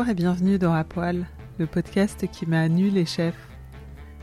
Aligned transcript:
Bonjour 0.00 0.12
et 0.12 0.14
bienvenue 0.14 0.58
dans 0.58 0.72
À 0.72 0.82
Poil, 0.82 1.26
le 1.58 1.66
podcast 1.66 2.26
qui 2.32 2.46
m'a 2.46 2.70
nu 2.70 2.88
les 2.88 3.04
chefs. 3.04 3.36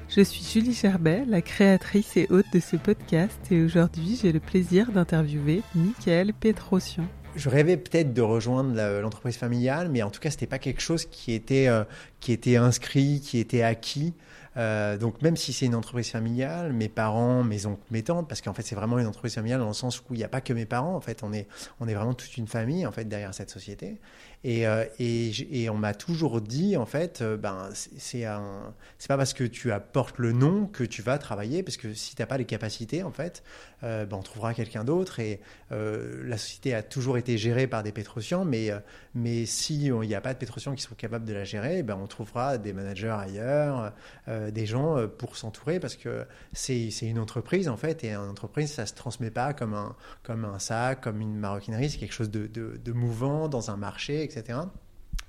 Je 0.09 0.21
suis 0.21 0.43
Julie 0.43 0.73
Gerbet, 0.73 1.23
la 1.27 1.43
créatrice 1.43 2.17
et 2.17 2.25
hôte 2.31 2.47
de 2.51 2.59
ce 2.59 2.77
podcast, 2.77 3.39
et 3.51 3.61
aujourd'hui 3.61 4.17
j'ai 4.19 4.31
le 4.31 4.39
plaisir 4.39 4.91
d'interviewer 4.91 5.61
Michael 5.75 6.33
Petrosian. 6.33 7.03
Je 7.35 7.47
rêvais 7.49 7.77
peut-être 7.77 8.11
de 8.11 8.23
rejoindre 8.23 8.73
l'entreprise 9.01 9.37
familiale, 9.37 9.89
mais 9.91 10.01
en 10.01 10.09
tout 10.09 10.19
cas, 10.19 10.31
c'était 10.31 10.47
pas 10.47 10.57
quelque 10.57 10.81
chose 10.81 11.05
qui 11.05 11.33
était, 11.33 11.67
euh, 11.67 11.83
qui 12.21 12.31
était 12.31 12.55
inscrit, 12.55 13.21
qui 13.21 13.37
était 13.37 13.61
acquis. 13.61 14.15
Euh, 14.57 14.97
donc 14.97 15.21
même 15.21 15.37
si 15.37 15.53
c'est 15.53 15.67
une 15.67 15.75
entreprise 15.75 16.09
familiale, 16.09 16.73
mes 16.73 16.89
parents, 16.89 17.43
mes 17.43 17.67
oncles, 17.67 17.83
mes 17.91 18.01
tantes, 18.01 18.27
parce 18.27 18.41
qu'en 18.41 18.53
fait 18.53 18.63
c'est 18.63 18.73
vraiment 18.73 18.97
une 18.97 19.05
entreprise 19.05 19.35
familiale 19.35 19.59
dans 19.59 19.67
le 19.67 19.73
sens 19.73 19.99
où 19.99 20.15
il 20.15 20.17
n'y 20.17 20.23
a 20.23 20.27
pas 20.27 20.41
que 20.41 20.51
mes 20.53 20.65
parents, 20.65 20.95
en 20.95 21.01
fait 21.01 21.21
on 21.21 21.31
est, 21.31 21.47
on 21.79 21.87
est 21.87 21.93
vraiment 21.93 22.15
toute 22.15 22.35
une 22.37 22.47
famille 22.47 22.87
en 22.87 22.91
fait 22.91 23.05
derrière 23.05 23.35
cette 23.35 23.51
société. 23.51 23.99
Et, 24.43 24.67
euh, 24.67 24.85
et, 24.99 25.69
on 25.69 25.75
m'a 25.75 25.93
toujours 25.93 26.41
dit 26.41 26.77
en 26.77 26.85
fait, 26.85 27.21
euh, 27.21 27.37
ben 27.37 27.69
c'est 27.73 28.23
pas 28.23 29.17
parce 29.17 29.33
que 29.33 29.43
tu 29.43 29.71
apportes 29.71 30.19
le 30.19 30.31
nom 30.31 30.67
que 30.67 30.83
tu 30.83 31.01
vas 31.01 31.17
travailler, 31.17 31.63
parce 31.63 31.77
que 31.77 31.93
si 31.93 32.15
tu 32.15 32.21
n'as 32.21 32.27
pas 32.27 32.37
les 32.37 32.45
capacités 32.45 33.03
en 33.03 33.11
fait, 33.11 33.43
ben, 33.81 34.07
on 34.11 34.21
trouvera 34.21 34.53
quelqu'un 34.53 34.83
d'autre. 34.83 35.19
Et 35.19 35.39
la 35.71 36.37
société 36.37 36.73
a 36.73 36.83
toujours 36.83 37.17
été 37.17 37.37
gérée 37.37 37.67
par 37.67 37.83
des 37.83 37.91
pétrociens, 37.91 38.45
mais 38.45 38.71
mais 39.17 39.47
si 39.47 39.85
il 39.87 39.99
n'y 39.99 40.15
a 40.15 40.21
pas 40.21 40.33
de 40.33 40.37
pétrociens 40.37 40.75
qui 40.75 40.83
sont 40.83 40.93
capables 40.93 41.25
de 41.25 41.33
la 41.33 41.43
gérer, 41.43 41.81
ben 41.81 41.97
on 41.99 42.05
trouvera 42.05 42.59
des 42.59 42.71
managers 42.71 43.15
ailleurs 43.19 43.93
euh, 44.27 44.51
des 44.51 44.67
gens 44.67 44.97
euh, 44.97 45.07
pour 45.07 45.37
s'entourer 45.37 45.79
parce 45.79 45.95
que 45.95 46.25
c'est 46.53 46.89
une 47.01 47.17
entreprise 47.17 47.67
en 47.67 47.77
fait 47.77 48.03
et 48.03 48.13
une 48.13 48.29
entreprise 48.29 48.71
ça 48.73 48.85
se 48.85 48.93
transmet 48.93 49.31
pas 49.31 49.53
comme 49.53 49.73
un, 49.73 49.95
comme 50.21 50.45
un 50.45 50.59
sac, 50.59 51.01
comme 51.01 51.19
une 51.19 51.35
maroquinerie, 51.35 51.89
c'est 51.89 51.97
quelque 51.97 52.13
chose 52.13 52.29
de, 52.29 52.47
de, 52.47 52.91
mouvant 52.91 53.47
dans 53.47 53.71
un 53.71 53.77
marché, 53.77 54.26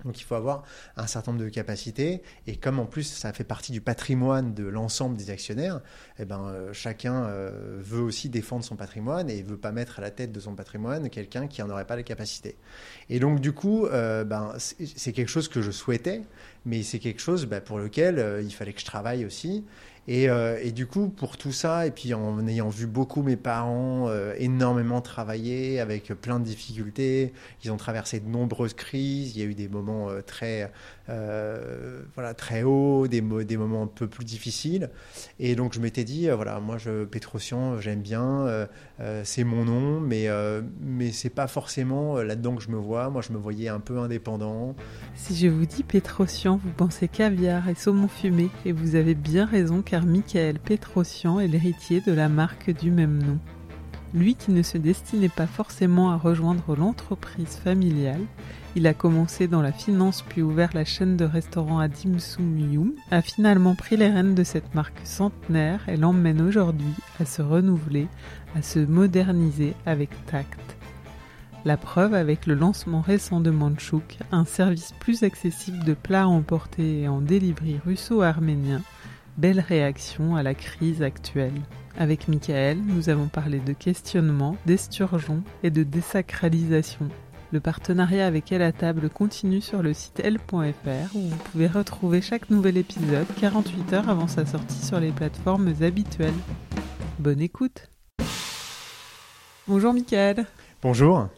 Donc 0.05 0.21
il 0.21 0.23
faut 0.23 0.37
avoir 0.37 0.63
un 0.97 1.09
certain 1.09 1.33
nombre 1.33 1.43
de 1.43 1.49
capacités 1.49 2.23
et 2.47 2.55
comme 2.55 2.79
en 2.79 2.87
plus 2.87 3.03
ça 3.03 3.33
fait 3.33 3.43
partie 3.43 3.73
du 3.73 3.81
patrimoine 3.81 4.55
de 4.55 4.65
l'ensemble 4.65 5.17
des 5.17 5.31
actionnaires, 5.31 5.81
eh 6.21 6.25
ben, 6.25 6.47
euh, 6.47 6.73
chacun 6.73 7.27
veut 7.79 8.01
aussi 8.01 8.29
défendre 8.29 8.65
son 8.65 8.77
patrimoine 8.77 9.29
et 9.29 9.43
veut 9.43 9.57
pas 9.57 9.73
mettre 9.73 9.99
à 9.99 10.03
la 10.03 10.13
tête 10.13 10.31
de 10.31 10.39
son 10.39 10.55
patrimoine 10.55 11.11
quelqu'un 11.11 11.49
qui 11.49 11.63
n'en 11.63 11.71
aurait 11.71 11.87
pas 11.87 11.97
les 11.97 12.05
capacités. 12.05 12.55
Et 13.11 13.19
donc 13.19 13.41
du 13.41 13.53
coup, 13.53 13.89
ben, 13.91 14.55
c'est 14.59 15.13
quelque 15.13 15.31
chose 15.31 15.49
que 15.49 15.63
je 15.63 15.73
souhaitais, 15.73 16.23
mais 16.69 16.83
c'est 16.83 16.99
quelque 16.99 17.21
chose 17.21 17.47
bah, 17.47 17.61
pour 17.61 17.79
lequel 17.79 18.19
euh, 18.19 18.43
il 18.43 18.53
fallait 18.53 18.73
que 18.73 18.81
je 18.81 18.87
travaille 18.87 19.25
aussi. 19.25 19.65
Et, 20.09 20.31
euh, 20.31 20.59
et, 20.63 20.73
du 20.73 20.87
coup, 20.87 21.11
pour 21.11 21.37
tout 21.37 21.53
ça, 21.53 21.87
et 21.87 21.91
puis 21.91 22.15
en 22.15 22.47
ayant 22.49 22.71
vu 22.71 22.87
beaucoup 22.87 23.23
mes 23.23 23.37
parents 23.37 24.09
euh, 24.09 24.35
énormément 24.39 25.03
travailler 25.03 25.81
avec 25.81 26.07
plein 26.15 26.41
de 26.41 26.45
difficultés, 26.45 27.35
ils 27.63 27.71
ont 27.71 27.77
traversé 27.77 28.19
de 28.19 28.27
nombreuses 28.27 28.73
crises, 28.73 29.37
il 29.37 29.43
y 29.43 29.45
a 29.45 29.47
eu 29.47 29.55
des 29.55 29.69
moments 29.69 30.09
très, 30.27 30.73
voilà, 31.09 32.35
très 32.35 32.63
hauts, 32.63 33.09
des, 33.09 33.21
des 33.21 33.57
moments 33.57 33.83
un 33.83 33.87
peu 33.87 34.07
plus 34.07 34.25
difficiles. 34.25 34.91
Et 35.39 35.55
donc 35.55 35.73
je 35.73 35.81
m'étais 35.81 36.05
dit, 36.05 36.29
voilà, 36.29 36.61
moi, 36.61 36.79
je, 36.79 37.05
Petrosian, 37.05 37.81
j'aime 37.81 38.03
bien, 38.03 38.69
c'est 39.25 39.45
mon 39.45 39.65
nom, 39.65 40.01
mais, 40.01 40.29
mais 40.81 41.13
c'est 41.13 41.31
pas 41.31 41.47
forcément 41.47 42.17
là-dedans 42.19 42.57
que 42.57 42.63
je 42.63 42.71
me 42.71 42.77
vois. 42.77 43.11
Moi, 43.11 43.23
je 43.23 43.33
me 43.33 43.39
voyais 43.39 43.69
un 43.69 43.81
peu 43.81 43.99
indépendant. 43.99 44.75
Si 45.15 45.35
je 45.35 45.49
vous 45.49 45.67
dis 45.67 45.83
Petrosian, 45.83 46.61
vous 46.63 46.71
pensez 46.77 47.09
caviar 47.09 47.69
et 47.69 47.75
saumon 47.75 48.09
fumé, 48.09 48.51
et 48.65 48.73
vous 48.73 48.95
avez 48.95 49.15
bien 49.15 49.47
raison 49.47 49.83
car 49.83 50.05
Michael 50.05 50.59
Petrosian 50.59 51.41
est 51.41 51.49
l'héritier 51.49 52.01
de 52.01 52.13
la 52.13 52.29
marque 52.29 52.71
du 52.71 52.91
même 52.91 53.23
nom. 53.23 53.39
Lui 54.15 54.35
qui 54.35 54.53
ne 54.53 54.63
se 54.63 54.79
destinait 54.79 55.29
pas 55.29 55.47
forcément 55.47 56.11
à 56.11 56.17
rejoindre 56.17 56.75
l'entreprise 56.75 57.57
familiale, 57.57 58.23
il 58.75 58.87
a 58.87 58.95
commencé 58.95 59.49
dans 59.49 59.61
la 59.61 59.73
finance 59.73 60.23
puis 60.23 60.41
ouvert 60.41 60.71
la 60.73 60.85
chaîne 60.85 61.17
de 61.17 61.25
restaurants 61.25 61.79
à 61.79 61.89
Dim 61.89 62.17
a 63.11 63.23
finalement 63.23 63.75
pris 63.75 63.97
les 63.97 64.09
rênes 64.09 64.35
de 64.35 64.45
cette 64.45 64.75
marque 64.75 65.01
centenaire 65.05 65.87
et 65.89 65.97
l'emmène 65.97 66.41
aujourd'hui 66.41 66.95
à 67.21 67.25
se 67.25 67.43
renouveler, 67.43 68.09
à 68.57 68.63
se 68.63 68.79
moderniser 68.79 69.75
avec 69.85 70.11
tact. 70.27 70.61
La 71.65 71.77
preuve 71.77 72.15
avec 72.15 72.47
le 72.47 72.55
lancement 72.55 73.01
récent 73.01 73.41
de 73.41 73.51
Manchouk, 73.51 74.19
un 74.33 74.45
service 74.45 74.93
plus 75.01 75.23
accessible 75.23 75.85
de 75.85 75.95
plats 75.95 76.29
emportés 76.29 77.03
et 77.03 77.09
en 77.09 77.21
délivrerie 77.21 77.81
russo-arménien. 77.85 78.81
Belle 79.37 79.61
réaction 79.61 80.37
à 80.37 80.43
la 80.43 80.55
crise 80.55 81.03
actuelle. 81.03 81.61
Avec 82.01 82.29
Michael, 82.29 82.79
nous 82.79 83.09
avons 83.09 83.27
parlé 83.27 83.59
de 83.59 83.73
questionnement, 83.73 84.57
d'esturgeon 84.67 85.43
et 85.65 85.71
de 85.71 85.83
désacralisation. 85.83 87.09
Le 87.51 87.59
partenariat 87.59 88.25
avec 88.25 88.53
Elle 88.53 88.63
à 88.63 88.71
table 88.71 89.11
continue 89.11 89.61
sur 89.61 89.83
le 89.83 89.93
site 89.93 90.21
L.fr 90.21 91.17
où 91.17 91.19
vous 91.19 91.37
pouvez 91.51 91.67
retrouver 91.67 92.21
chaque 92.21 92.51
nouvel 92.51 92.77
épisode 92.77 93.27
48 93.41 93.93
heures 93.95 94.09
avant 94.09 94.29
sa 94.29 94.47
sortie 94.47 94.87
sur 94.87 95.01
les 95.01 95.11
plateformes 95.11 95.75
habituelles. 95.81 96.31
Bonne 97.19 97.41
écoute 97.41 97.91
Bonjour 99.67 99.93
Michael 99.93 100.47
Bonjour 100.81 101.29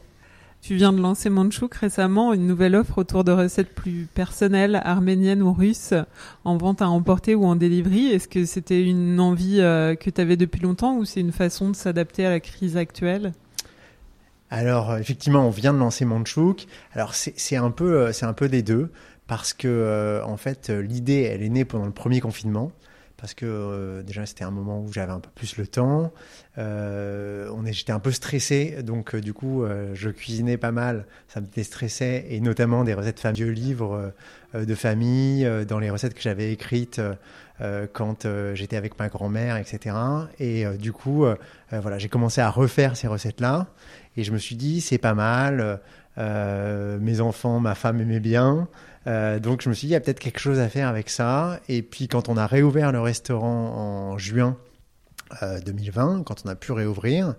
tu 0.61 0.75
viens 0.75 0.93
de 0.93 1.01
lancer 1.01 1.31
Manchouk 1.31 1.75
récemment, 1.75 2.33
une 2.33 2.47
nouvelle 2.47 2.77
offre 2.77 2.99
autour 2.99 3.25
de 3.25 3.33
recettes 3.33 3.75
plus 3.75 4.07
personnelles, 4.13 4.81
arméniennes 4.85 5.43
ou 5.43 5.53
russes, 5.53 5.95
en 6.45 6.57
vente 6.57 6.83
à 6.83 6.89
emporter 6.89 7.35
ou 7.35 7.45
en 7.47 7.57
delivery. 7.57 8.09
Est-ce 8.09 8.29
que 8.29 8.45
c'était 8.45 8.83
une 8.83 9.19
envie 9.21 9.61
euh, 9.61 9.95
que 9.95 10.11
tu 10.11 10.21
avais 10.21 10.37
depuis 10.37 10.61
longtemps 10.61 10.97
ou 10.97 11.05
c'est 11.05 11.21
une 11.21 11.33
façon 11.33 11.71
de 11.71 11.77
s'adapter 11.77 12.27
à 12.27 12.31
la 12.31 12.41
crise 12.41 12.77
actuelle? 12.77 13.33
Alors 14.51 14.97
effectivement, 14.97 15.47
on 15.47 15.51
vient 15.51 15.73
de 15.73 15.79
lancer 15.79 16.05
Manchouk. 16.05 16.67
Alors 16.93 17.15
c'est 17.15 17.57
un 17.57 17.71
peu 17.71 18.09
euh, 18.09 18.13
un 18.23 18.33
peu 18.33 18.49
des 18.49 18.63
deux 18.63 18.91
parce 19.27 19.55
que 19.55 19.69
euh, 19.69 20.25
en 20.25 20.37
fait 20.37 20.69
l'idée 20.71 21.23
elle 21.23 21.43
est 21.43 21.49
née 21.49 21.65
pendant 21.65 21.87
le 21.87 21.93
premier 21.93 22.21
confinement 22.21 22.73
parce 23.21 23.35
que 23.35 23.45
euh, 23.45 24.03
déjà 24.03 24.25
c'était 24.25 24.45
un 24.45 24.51
moment 24.51 24.81
où 24.81 24.93
j'avais 24.93 25.13
un 25.13 25.21
peu 25.21 25.29
plus 25.35 25.57
le 25.59 25.67
temps. 25.67 26.13
Euh, 26.59 27.49
on 27.53 27.65
j'étais 27.67 27.93
un 27.93 28.01
peu 28.01 28.11
stressé, 28.11 28.83
donc 28.83 29.15
euh, 29.15 29.21
du 29.21 29.35
coup 29.35 29.65
je 29.93 30.09
cuisinais 30.11 30.57
pas 30.57 30.73
mal, 30.73 31.07
ça 31.29 31.41
me 31.41 31.47
déstressait, 31.47 32.27
et 32.31 32.41
notamment 32.41 32.83
des 32.85 32.95
recettes 32.95 33.21
familles, 33.21 33.31
vieux 33.31 33.51
livres 33.51 34.13
de 34.55 34.75
famille, 34.75 35.49
dans 35.69 35.79
les 35.79 35.91
recettes 35.91 36.15
que 36.15 36.21
j'avais 36.21 36.53
écrites 36.53 37.01
quand 37.93 38.27
j'étais 38.55 38.77
avec 38.77 38.99
ma 38.99 39.09
grand-mère, 39.09 39.57
etc. 39.57 39.95
Et 40.41 40.65
du 40.79 40.93
coup, 40.93 41.27
voilà, 41.71 41.99
j'ai 41.99 42.09
commencé 42.09 42.41
à 42.41 42.51
refaire 42.51 42.97
ces 42.97 43.07
recettes-là, 43.07 43.69
et 44.17 44.25
je 44.25 44.33
me 44.33 44.39
suis 44.39 44.57
dit 44.57 44.81
c'est 44.81 44.99
pas 44.99 45.15
mal. 45.15 45.81
Mes 46.17 47.21
enfants, 47.21 47.61
ma 47.61 47.75
femme 47.75 48.01
aimaient 48.01 48.21
bien. 48.21 48.69
donc 49.07 49.63
je 49.63 49.69
me 49.69 49.75
suis 49.75 49.87
dit, 49.87 49.93
il 49.93 49.95
y 49.95 49.97
a 49.97 50.01
peut-être 50.01 50.19
quelque 50.19 50.41
chose 50.41 50.59
à 50.59 50.69
faire 50.69 50.89
avec 50.89 51.09
ça. 51.11 51.61
Et 51.69 51.83
puis 51.83 52.09
quand 52.09 52.29
on 52.29 52.37
a 52.37 52.47
réouvert 52.47 52.93
le 52.93 53.01
restaurant 53.01 54.11
en 54.11 54.19
juin 54.19 54.57
2020, 55.41 56.25
quand 56.25 56.43
on 56.45 56.49
a 56.49 56.55
pu 56.55 56.73
réouvrir, 56.73 57.35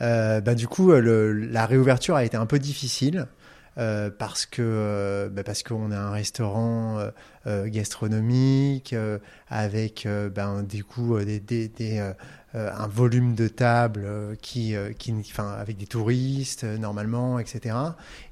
bah, 0.00 0.54
du 0.54 0.68
coup, 0.68 0.92
la 0.92 1.66
réouverture 1.66 2.14
a 2.16 2.24
été 2.24 2.36
un 2.36 2.46
peu 2.46 2.58
difficile. 2.58 3.26
Euh, 3.78 4.10
parce 4.10 4.44
que 4.44 4.60
euh, 4.60 5.30
bah 5.30 5.42
parce 5.44 5.62
qu'on 5.62 5.92
a 5.92 5.96
un 5.96 6.10
restaurant 6.10 6.98
euh, 7.46 7.66
gastronomique 7.68 8.94
avec 9.48 10.06
ben, 10.34 10.62
des 10.62 10.82
coûts 10.82 11.18
des, 11.20 11.70
euh, 11.80 12.12
un 12.54 12.86
volume 12.86 13.34
de 13.34 13.48
table 13.48 14.02
euh, 14.04 14.34
qui, 14.40 14.74
euh, 14.74 14.92
qui, 14.92 15.12
enfin, 15.12 15.52
avec 15.52 15.76
des 15.78 15.86
touristes 15.86 16.64
normalement, 16.64 17.38
etc. 17.38 17.74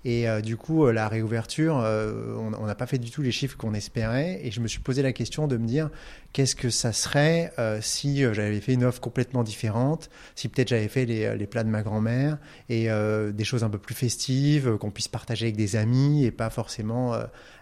Et 0.04 0.26
du 0.42 0.56
coup, 0.56 0.86
la 0.90 1.08
réouverture, 1.08 1.74
on 1.74 2.66
n'a 2.66 2.74
pas 2.74 2.86
fait 2.86 2.98
du 2.98 3.10
tout 3.10 3.20
les 3.20 3.32
chiffres 3.32 3.56
qu'on 3.56 3.74
espérait. 3.74 4.40
Et 4.42 4.50
je 4.50 4.60
me 4.60 4.68
suis 4.68 4.80
posé 4.80 5.02
la 5.02 5.12
question 5.12 5.46
de 5.46 5.58
me 5.58 5.66
dire 5.66 5.90
qu'est-ce 6.32 6.56
que 6.56 6.70
ça 6.70 6.92
serait 6.92 7.52
si 7.82 8.22
j'avais 8.32 8.60
fait 8.60 8.72
une 8.72 8.84
offre 8.84 9.00
complètement 9.00 9.42
différente, 9.42 10.08
si 10.36 10.48
peut-être 10.48 10.68
j'avais 10.68 10.88
fait 10.88 11.04
les, 11.04 11.36
les, 11.36 11.46
plats 11.46 11.64
de 11.64 11.68
ma 11.68 11.82
grand-mère 11.82 12.38
et 12.70 12.88
des 13.32 13.44
choses 13.44 13.62
un 13.62 13.68
peu 13.68 13.78
plus 13.78 13.94
festives 13.94 14.78
qu'on 14.78 14.90
puisse 14.90 15.08
partager 15.08 15.46
avec 15.46 15.56
des 15.56 15.76
amis 15.76 16.24
et 16.24 16.30
pas 16.30 16.48
forcément 16.48 17.14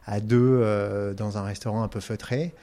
à 0.08 0.20
deux 0.20 0.60
euh, 0.62 1.12
dans 1.12 1.37
un 1.37 1.43
restaurant 1.43 1.82
un 1.82 1.88
peu 1.88 2.00
feutré. 2.00 2.55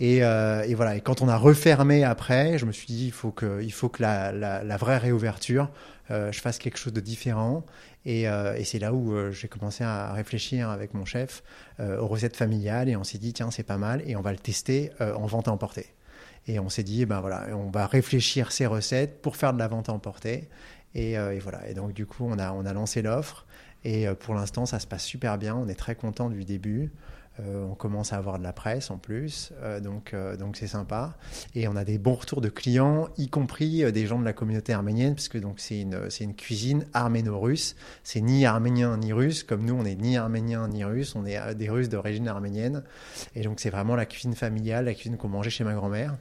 Et, 0.00 0.24
euh, 0.24 0.62
et, 0.62 0.74
voilà. 0.74 0.96
Et 0.96 1.02
quand 1.02 1.20
on 1.20 1.28
a 1.28 1.36
refermé 1.36 2.04
après, 2.04 2.58
je 2.58 2.64
me 2.64 2.72
suis 2.72 2.86
dit 2.86 3.06
il 3.06 3.12
faut 3.12 3.30
que, 3.30 3.62
la, 4.00 4.76
vraie 4.78 4.96
réouverture, 4.96 5.70
euh, 6.10 6.32
je 6.32 6.40
fasse 6.40 6.58
quelque 6.58 6.78
chose 6.78 6.94
de 6.94 7.00
différent. 7.00 7.64
Et, 8.06 8.26
c'est 8.64 8.78
là 8.78 8.94
où 8.94 9.14
j'ai 9.32 9.48
commencé 9.48 9.84
à 9.84 10.12
réfléchir 10.12 10.70
avec 10.70 10.94
mon 10.94 11.04
chef 11.04 11.42
aux 11.80 12.06
recettes 12.06 12.36
familiales. 12.36 12.88
Et 12.88 12.96
on 12.96 13.04
s'est 13.04 13.18
dit 13.18 13.32
tiens 13.32 13.50
c'est 13.50 13.64
pas 13.64 13.78
mal 13.78 14.02
et 14.06 14.16
on 14.16 14.22
va 14.22 14.30
le 14.30 14.38
tester 14.38 14.92
en 15.00 15.26
vente 15.26 15.48
à 15.48 15.52
emporter. 15.52 15.86
Et 16.46 16.60
on 16.60 16.68
s'est 16.68 16.84
dit, 16.84 17.04
ben 17.04 17.20
voilà, 17.20 17.48
on 17.56 17.70
va 17.70 17.88
réfléchir 17.88 18.52
ces 18.52 18.66
recettes 18.66 19.20
pour 19.20 19.34
faire 19.34 19.52
de 19.52 19.58
la 19.58 19.66
vente 19.66 19.88
à 19.88 19.92
emporter. 19.92 20.48
Et, 20.94 21.16
voilà. 21.40 21.68
Et 21.68 21.74
donc, 21.74 21.92
du 21.92 22.06
coup, 22.06 22.24
on 22.24 22.38
a 22.38 22.72
lancé 22.72 23.02
l'offre. 23.02 23.45
Et 23.86 24.08
euh, 24.08 24.14
pour 24.14 24.34
l'instant, 24.34 24.66
ça 24.66 24.80
se 24.80 24.86
passe 24.86 25.04
super 25.04 25.38
bien. 25.38 25.54
On 25.54 25.68
est 25.68 25.76
très 25.76 25.94
content 25.94 26.28
du 26.28 26.44
début. 26.44 26.90
Euh, 27.38 27.64
on 27.70 27.74
commence 27.74 28.12
à 28.12 28.16
avoir 28.16 28.38
de 28.38 28.42
la 28.42 28.54
presse 28.54 28.90
en 28.90 28.96
plus, 28.96 29.52
euh, 29.62 29.78
donc 29.78 30.14
donc 30.38 30.56
c'est 30.56 30.66
sympa. 30.66 31.18
Et 31.54 31.68
on 31.68 31.76
a 31.76 31.84
des 31.84 31.98
bons 31.98 32.14
retours 32.14 32.40
de 32.40 32.48
clients, 32.48 33.08
y 33.18 33.28
compris 33.28 33.92
des 33.92 34.06
gens 34.06 34.18
de 34.18 34.24
la 34.24 34.32
communauté 34.32 34.72
arménienne, 34.72 35.14
parce 35.14 35.28
que 35.28 35.36
donc 35.36 35.60
c'est 35.60 35.82
une 35.82 36.08
c'est 36.08 36.24
une 36.24 36.34
cuisine 36.34 36.86
arméno-russe. 36.94 37.76
C'est 38.04 38.22
ni 38.22 38.46
arménien 38.46 38.96
ni 38.96 39.12
russe, 39.12 39.44
comme 39.44 39.66
nous 39.66 39.74
on 39.74 39.84
est 39.84 39.96
ni 39.96 40.16
arménien 40.16 40.66
ni 40.66 40.82
russe, 40.82 41.14
on 41.14 41.26
est 41.26 41.54
des 41.54 41.68
Russes 41.68 41.90
d'origine 41.90 42.26
arménienne. 42.26 42.82
Et 43.34 43.42
donc 43.42 43.60
c'est 43.60 43.70
vraiment 43.70 43.96
la 43.96 44.06
cuisine 44.06 44.34
familiale, 44.34 44.86
la 44.86 44.94
cuisine 44.94 45.18
qu'on 45.18 45.28
mangeait 45.28 45.50
chez 45.50 45.64
ma 45.64 45.74
grand-mère. 45.74 46.16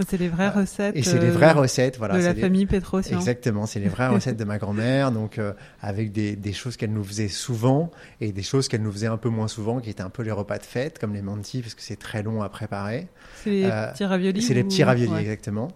C'est 0.00 0.18
les 0.18 0.28
vraies 0.28 0.48
recettes. 0.48 0.96
Et 0.96 1.02
c'est 1.04 1.20
les 1.20 1.30
vraies 1.30 1.52
recettes, 1.52 1.98
voilà. 1.98 2.18
De 2.18 2.24
la 2.24 2.34
famille 2.34 2.66
Petrosian. 2.66 3.16
Exactement, 3.16 3.64
c'est 3.66 3.78
les 3.78 3.88
vraies 3.88 4.08
recettes 4.14 4.36
de 4.36 4.44
ma 4.44 4.58
grand-mère, 4.58 5.12
donc 5.12 5.38
euh, 5.38 5.52
avec 5.80 6.10
des, 6.10 6.34
des 6.34 6.52
choses 6.52 6.76
qu'elle 6.76 6.92
nous 6.92 7.04
faisait 7.04 7.28
souvent 7.28 7.92
et 8.20 8.32
des 8.32 8.42
choses 8.42 8.66
qu'elle 8.66 8.82
nous 8.82 8.90
faisait 8.90 9.06
un 9.06 9.16
peu 9.18 9.28
moins 9.28 9.46
souvent, 9.46 9.78
qui 9.78 9.90
étaient 9.90 10.02
un 10.02 10.10
peu 10.10 10.24
les 10.24 10.32
repas 10.32 10.58
de 10.58 10.64
fête, 10.64 10.98
comme 10.98 11.14
les 11.14 11.22
mantis, 11.22 11.60
parce 11.60 11.74
que 11.74 11.82
c'est 11.82 11.98
très 11.98 12.24
long 12.24 12.42
à 12.42 12.48
préparer. 12.48 13.06
C'est 13.44 13.50
les 13.50 13.64
euh, 13.66 13.92
petits 13.92 14.04
raviolis. 14.04 14.42
C'est 14.42 14.54
les 14.54 14.64
petits 14.64 14.82
raviolis, 14.82 15.14
exactement. 15.14 15.68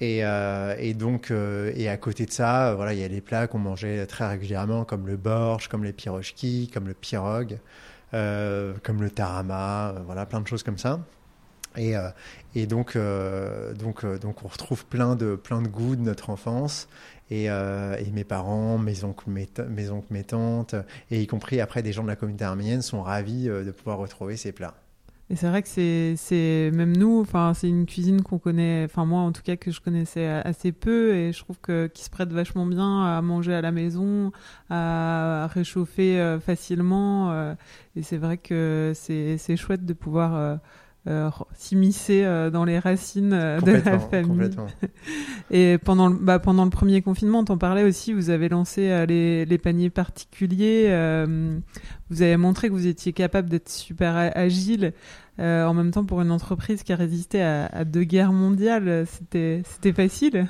Et, 0.00 0.24
euh, 0.24 0.74
et 0.78 0.94
donc, 0.94 1.30
et 1.30 1.88
à 1.90 1.96
côté 1.98 2.24
de 2.24 2.32
ça, 2.32 2.74
voilà, 2.74 2.94
il 2.94 3.00
y 3.00 3.04
a 3.04 3.08
les 3.08 3.20
plats 3.20 3.46
qu'on 3.46 3.58
mangeait 3.58 4.06
très 4.06 4.26
régulièrement, 4.26 4.86
comme 4.86 5.06
le 5.06 5.18
borsch, 5.18 5.68
comme 5.68 5.84
les 5.84 5.92
pirochki, 5.92 6.70
comme 6.72 6.88
le 6.88 6.94
pirog, 6.94 7.58
comme 8.10 9.02
le 9.02 9.10
tarama, 9.10 9.96
voilà, 10.06 10.24
plein 10.24 10.40
de 10.40 10.46
choses 10.46 10.62
comme 10.62 10.78
ça. 10.78 11.00
Et, 11.76 11.96
euh, 11.96 12.08
et 12.54 12.66
donc, 12.66 12.96
euh, 12.96 13.74
donc, 13.74 14.04
euh, 14.04 14.18
donc, 14.18 14.44
on 14.44 14.48
retrouve 14.48 14.86
plein 14.86 15.16
de, 15.16 15.36
plein 15.36 15.62
de 15.62 15.68
goûts 15.68 15.96
de 15.96 16.02
notre 16.02 16.30
enfance. 16.30 16.88
Et, 17.30 17.48
mes 18.12 18.24
parents, 18.24 18.78
mes 18.78 19.02
oncles, 19.02 19.28
mes, 19.30 19.90
oncles, 19.90 20.06
mes 20.10 20.22
tantes, 20.22 20.76
et 21.10 21.20
y 21.20 21.26
compris 21.26 21.60
après 21.60 21.82
des 21.82 21.92
gens 21.92 22.04
de 22.04 22.08
la 22.08 22.14
communauté 22.14 22.44
arménienne, 22.44 22.82
sont 22.82 23.02
ravis 23.02 23.46
de 23.46 23.70
pouvoir 23.72 23.98
retrouver 23.98 24.36
ces 24.36 24.52
plats. 24.52 24.74
Et 25.28 25.34
c'est 25.34 25.48
vrai 25.48 25.60
que 25.60 25.68
c'est, 25.68 26.70
même 26.72 26.96
nous, 26.96 27.26
c'est 27.54 27.68
une 27.68 27.84
cuisine 27.84 28.22
qu'on 28.22 28.38
connaît, 28.38 28.84
enfin 28.84 29.04
moi 29.04 29.22
en 29.22 29.32
tout 29.32 29.42
cas 29.42 29.56
que 29.56 29.72
je 29.72 29.80
connaissais 29.80 30.24
assez 30.24 30.70
peu 30.70 31.16
et 31.16 31.32
je 31.32 31.40
trouve 31.40 31.58
que 31.60 31.88
qui 31.88 32.04
se 32.04 32.10
prête 32.10 32.32
vachement 32.32 32.64
bien 32.64 33.04
à 33.04 33.20
manger 33.22 33.54
à 33.54 33.60
la 33.60 33.72
maison, 33.72 34.30
à 34.70 35.48
réchauffer 35.52 36.38
facilement. 36.40 37.56
et 37.96 38.02
c'est 38.04 38.18
vrai 38.18 38.38
que 38.38 38.92
c'est, 38.94 39.36
c'est 39.36 39.56
chouette 39.56 39.84
de 39.84 39.94
pouvoir 39.94 40.60
euh, 41.08 41.30
s'immiscer 41.54 42.24
euh, 42.24 42.50
dans 42.50 42.64
les 42.64 42.80
racines 42.80 43.32
euh, 43.32 43.60
de 43.60 43.72
la 43.72 43.98
famille. 44.00 44.50
Et 45.52 45.78
pendant 45.78 46.08
le, 46.08 46.16
bah, 46.16 46.40
pendant 46.40 46.64
le 46.64 46.70
premier 46.70 47.00
confinement, 47.00 47.40
on 47.40 47.44
t'en 47.44 47.58
parlait 47.58 47.84
aussi, 47.84 48.12
vous 48.12 48.30
avez 48.30 48.48
lancé 48.48 49.06
les, 49.06 49.44
les, 49.44 49.58
paniers 49.58 49.90
particuliers. 49.90 50.88
Vous 52.10 52.22
avez 52.22 52.36
montré 52.36 52.68
que 52.68 52.72
vous 52.72 52.86
étiez 52.86 53.12
capable 53.12 53.48
d'être 53.48 53.68
super 53.68 54.14
agile. 54.34 54.92
en 55.38 55.74
même 55.74 55.90
temps, 55.90 56.04
pour 56.04 56.20
une 56.20 56.30
entreprise 56.30 56.82
qui 56.82 56.92
a 56.92 56.96
résisté 56.96 57.42
à, 57.42 57.84
deux 57.84 58.04
guerres 58.04 58.32
mondiales, 58.32 59.06
c'était 59.06 59.92
facile? 59.92 60.48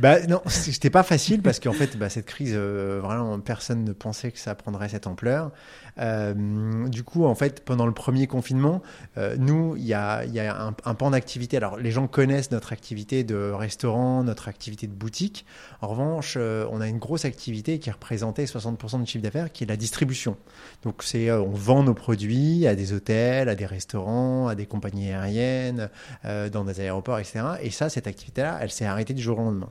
Bah 0.00 0.26
non, 0.26 0.40
c'était 0.46 0.90
pas 0.90 1.02
facile 1.02 1.42
parce 1.42 1.60
qu'en 1.60 1.72
fait, 1.72 1.96
bah, 1.96 2.08
cette 2.08 2.26
crise, 2.26 2.54
vraiment, 2.54 3.38
personne 3.40 3.84
ne 3.84 3.92
pensait 3.92 4.32
que 4.32 4.38
ça 4.38 4.54
prendrait 4.54 4.88
cette 4.88 5.06
ampleur. 5.06 5.52
Euh, 5.98 6.88
du 6.88 7.04
coup, 7.04 7.24
en 7.24 7.34
fait, 7.34 7.64
pendant 7.64 7.86
le 7.86 7.92
premier 7.92 8.26
confinement, 8.26 8.82
euh, 9.16 9.36
nous, 9.38 9.76
il 9.76 9.84
y 9.84 9.94
a, 9.94 10.20
un, 10.20 10.74
un 10.84 10.94
pan 10.94 11.10
d'activité. 11.10 11.56
Alors, 11.56 11.76
les 11.76 11.90
gens 11.90 12.06
connaissent 12.06 12.50
notre 12.50 12.72
activité 12.72 13.24
de 13.24 13.50
restaurant, 13.50 14.24
notre 14.24 14.48
activité 14.48 14.86
de 14.86 14.92
boutique. 14.92 15.46
En 15.80 15.88
revanche, 15.88 16.34
euh, 16.36 16.66
on 16.70 16.80
a 16.80 16.88
une 16.88 16.98
grosse 16.98 17.24
activité 17.24 17.78
qui 17.78 17.90
représentait 17.90 18.44
60% 18.44 19.00
du 19.00 19.06
chiffre 19.06 19.22
d'affaires, 19.22 19.52
qui 19.52 19.64
est 19.64 19.66
la 19.68 19.76
distribution. 19.76 20.36
Donc, 20.82 20.93
c'est 21.02 21.30
on 21.32 21.50
vend 21.50 21.82
nos 21.82 21.94
produits 21.94 22.66
à 22.66 22.74
des 22.74 22.92
hôtels, 22.92 23.48
à 23.48 23.54
des 23.54 23.66
restaurants, 23.66 24.48
à 24.48 24.54
des 24.54 24.66
compagnies 24.66 25.10
aériennes, 25.10 25.88
dans 26.24 26.64
des 26.64 26.80
aéroports, 26.80 27.18
etc. 27.18 27.40
Et 27.62 27.70
ça, 27.70 27.88
cette 27.88 28.06
activité-là, 28.06 28.58
elle 28.60 28.70
s'est 28.70 28.86
arrêtée 28.86 29.14
du 29.14 29.22
jour 29.22 29.38
au 29.38 29.42
lendemain. 29.42 29.70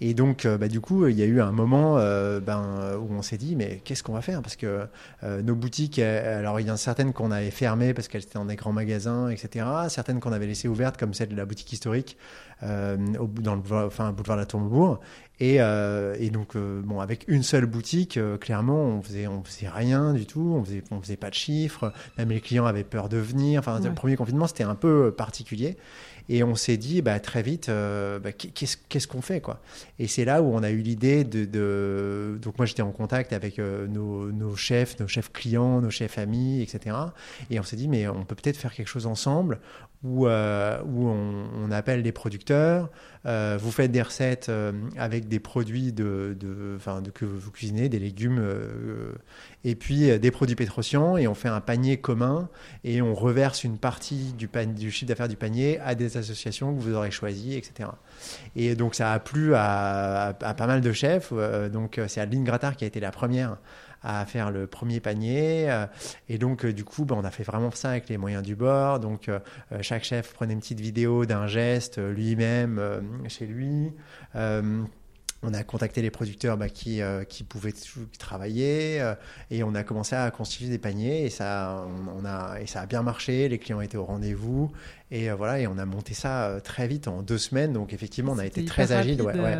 Et 0.00 0.14
donc, 0.14 0.46
bah, 0.46 0.68
du 0.68 0.80
coup, 0.80 1.06
il 1.06 1.18
y 1.18 1.22
a 1.22 1.26
eu 1.26 1.40
un 1.40 1.52
moment 1.52 1.96
ben, 1.96 2.96
où 3.00 3.12
on 3.12 3.22
s'est 3.22 3.38
dit, 3.38 3.56
mais 3.56 3.80
qu'est-ce 3.84 4.02
qu'on 4.02 4.12
va 4.12 4.22
faire? 4.22 4.42
Parce 4.42 4.56
que 4.56 4.86
nos 5.22 5.54
boutiques, 5.54 5.98
euh, 5.98 6.38
alors 6.38 6.60
il 6.60 6.66
y 6.66 6.70
en 6.70 6.74
a 6.74 6.76
certaines 6.78 7.12
qu'on 7.12 7.30
avait 7.30 7.50
fermées 7.50 7.94
parce 7.94 8.08
qu'elles 8.08 8.22
étaient 8.22 8.38
dans 8.38 8.44
des 8.44 8.56
grands 8.56 8.72
magasins, 8.72 9.28
etc. 9.28 9.66
Certaines 9.88 10.20
qu'on 10.20 10.32
avait 10.32 10.46
laissées 10.46 10.68
ouvertes, 10.68 10.96
comme 10.98 11.14
celle 11.14 11.28
de 11.28 11.36
la 11.36 11.44
boutique 11.44 11.72
historique 11.72 12.16
euh, 12.62 12.96
au, 13.18 13.26
dans 13.26 13.54
le 13.54 13.62
enfin, 13.86 14.12
boulevard 14.12 14.36
de 14.36 14.42
la 14.42 14.46
Tourmebourg. 14.46 15.00
Et, 15.40 15.56
euh, 15.60 16.14
et 16.20 16.30
donc, 16.30 16.56
bon, 16.56 17.00
avec 17.00 17.24
une 17.26 17.42
seule 17.42 17.66
boutique, 17.66 18.18
clairement, 18.40 18.84
on 18.84 19.02
faisait, 19.02 19.26
on 19.26 19.42
faisait 19.42 19.68
rien 19.68 20.12
du 20.12 20.26
tout, 20.26 20.54
on 20.56 20.64
faisait, 20.64 20.84
on 20.90 21.00
faisait 21.00 21.16
pas 21.16 21.30
de 21.30 21.34
chiffres, 21.34 21.92
même 22.16 22.30
les 22.30 22.40
clients 22.40 22.66
avaient 22.66 22.84
peur 22.84 23.08
de 23.08 23.16
venir. 23.16 23.58
Enfin, 23.60 23.80
le 23.80 23.94
premier 23.94 24.16
confinement, 24.16 24.46
c'était 24.46 24.64
un 24.64 24.76
peu 24.76 25.12
particulier. 25.16 25.76
Et 26.32 26.42
on 26.42 26.54
s'est 26.54 26.78
dit 26.78 27.02
bah, 27.02 27.20
très 27.20 27.42
vite, 27.42 27.68
euh, 27.68 28.18
bah, 28.18 28.32
qu'est-ce 28.32 29.06
qu'on 29.06 29.20
fait 29.20 29.42
quoi? 29.42 29.60
Et 29.98 30.08
c'est 30.08 30.24
là 30.24 30.40
où 30.40 30.46
on 30.46 30.62
a 30.62 30.70
eu 30.70 30.78
l'idée 30.78 31.24
de, 31.24 32.38
Donc 32.40 32.56
moi 32.56 32.64
j'étais 32.64 32.80
en 32.80 32.90
contact 32.90 33.34
avec 33.34 33.58
euh, 33.58 33.86
nos, 33.86 34.56
chefs, 34.56 34.98
nos 34.98 35.06
chefs 35.06 35.30
clients, 35.30 35.82
nos 35.82 35.90
chefs 35.90 36.16
amis, 36.16 36.62
etc. 36.62 36.96
Et 37.50 37.60
on 37.60 37.62
s'est 37.62 37.76
dit 37.76 37.86
mais 37.86 38.08
on 38.08 38.24
peut 38.24 38.34
peut-être 38.34 38.56
faire 38.56 38.72
quelque 38.72 38.88
chose 38.88 39.04
ensemble 39.04 39.60
où, 40.04 40.26
euh, 40.26 40.80
où 40.84 41.08
on, 41.08 41.46
on, 41.64 41.70
appelle 41.70 42.02
des 42.02 42.10
producteurs, 42.12 42.90
euh, 43.24 43.56
vous 43.60 43.70
faites 43.70 43.92
des 43.92 44.02
recettes 44.02 44.48
euh, 44.48 44.72
avec 44.98 45.28
des 45.28 45.38
produits 45.38 45.92
de, 45.92 46.36
de, 46.38 46.76
de, 46.76 47.10
que 47.10 47.24
vous 47.24 47.50
cuisinez, 47.52 47.88
des 47.88 48.00
légumes, 48.00 48.40
euh, 48.40 49.12
et 49.64 49.76
puis 49.76 50.18
des 50.18 50.30
produits 50.32 50.56
pétrocians, 50.56 51.16
et 51.16 51.28
on 51.28 51.34
fait 51.34 51.48
un 51.48 51.60
panier 51.60 51.98
commun, 51.98 52.48
et 52.82 53.00
on 53.00 53.14
reverse 53.14 53.62
une 53.62 53.78
partie 53.78 54.32
du, 54.32 54.48
du 54.74 54.90
chiffre 54.90 55.08
d'affaires 55.08 55.28
du 55.28 55.36
panier 55.36 55.78
à 55.80 55.94
des 55.94 56.16
associations 56.16 56.74
que 56.74 56.80
vous 56.80 56.94
aurez 56.94 57.12
choisies, 57.12 57.54
etc. 57.54 57.90
Et 58.56 58.74
donc 58.74 58.96
ça 58.96 59.12
a 59.12 59.20
plu 59.20 59.54
à, 59.54 60.34
à, 60.40 60.54
pas 60.54 60.66
mal 60.66 60.80
de 60.80 60.92
chefs, 60.92 61.32
donc 61.72 62.00
c'est 62.08 62.20
Adeline 62.20 62.44
Grattard 62.44 62.76
qui 62.76 62.82
a 62.84 62.88
été 62.88 62.98
la 62.98 63.12
première 63.12 63.58
à 64.02 64.24
faire 64.26 64.50
le 64.50 64.66
premier 64.66 65.00
panier. 65.00 65.70
Euh, 65.70 65.86
et 66.28 66.38
donc, 66.38 66.64
euh, 66.64 66.72
du 66.72 66.84
coup, 66.84 67.04
bah, 67.04 67.14
on 67.18 67.24
a 67.24 67.30
fait 67.30 67.44
vraiment 67.44 67.70
ça 67.70 67.90
avec 67.90 68.08
les 68.08 68.18
moyens 68.18 68.42
du 68.42 68.56
bord. 68.56 69.00
Donc, 69.00 69.28
euh, 69.28 69.38
chaque 69.80 70.04
chef 70.04 70.32
prenait 70.32 70.52
une 70.52 70.60
petite 70.60 70.80
vidéo 70.80 71.24
d'un 71.24 71.46
geste 71.46 71.98
lui-même 71.98 72.80
chez 73.28 73.46
lui. 73.46 73.92
on 75.44 75.54
a 75.54 75.64
contacté 75.64 76.02
les 76.02 76.10
producteurs 76.10 76.56
bah, 76.56 76.68
qui, 76.68 77.00
qui 77.28 77.42
pouvaient 77.42 77.74
travailler 78.18 79.02
et 79.50 79.64
on 79.64 79.74
a 79.74 79.82
commencé 79.82 80.14
à 80.14 80.30
constituer 80.30 80.68
des 80.68 80.78
paniers 80.78 81.24
et 81.24 81.30
ça, 81.30 81.84
on, 82.16 82.24
a, 82.24 82.60
et 82.60 82.66
ça 82.66 82.82
a 82.82 82.86
bien 82.86 83.02
marché. 83.02 83.48
Les 83.48 83.58
clients 83.58 83.80
étaient 83.80 83.96
au 83.96 84.04
rendez-vous 84.04 84.70
et 85.10 85.30
voilà, 85.30 85.58
et 85.58 85.66
on 85.66 85.78
a 85.78 85.84
monté 85.84 86.14
ça 86.14 86.60
très 86.62 86.86
vite 86.86 87.08
en 87.08 87.22
deux 87.22 87.38
semaines. 87.38 87.72
Donc 87.72 87.92
effectivement, 87.92 88.32
on 88.32 88.38
a 88.38 88.46
été 88.46 88.64
très 88.64 88.92
agile. 88.92 89.20
Ouais, 89.22 89.38
ouais. 89.38 89.56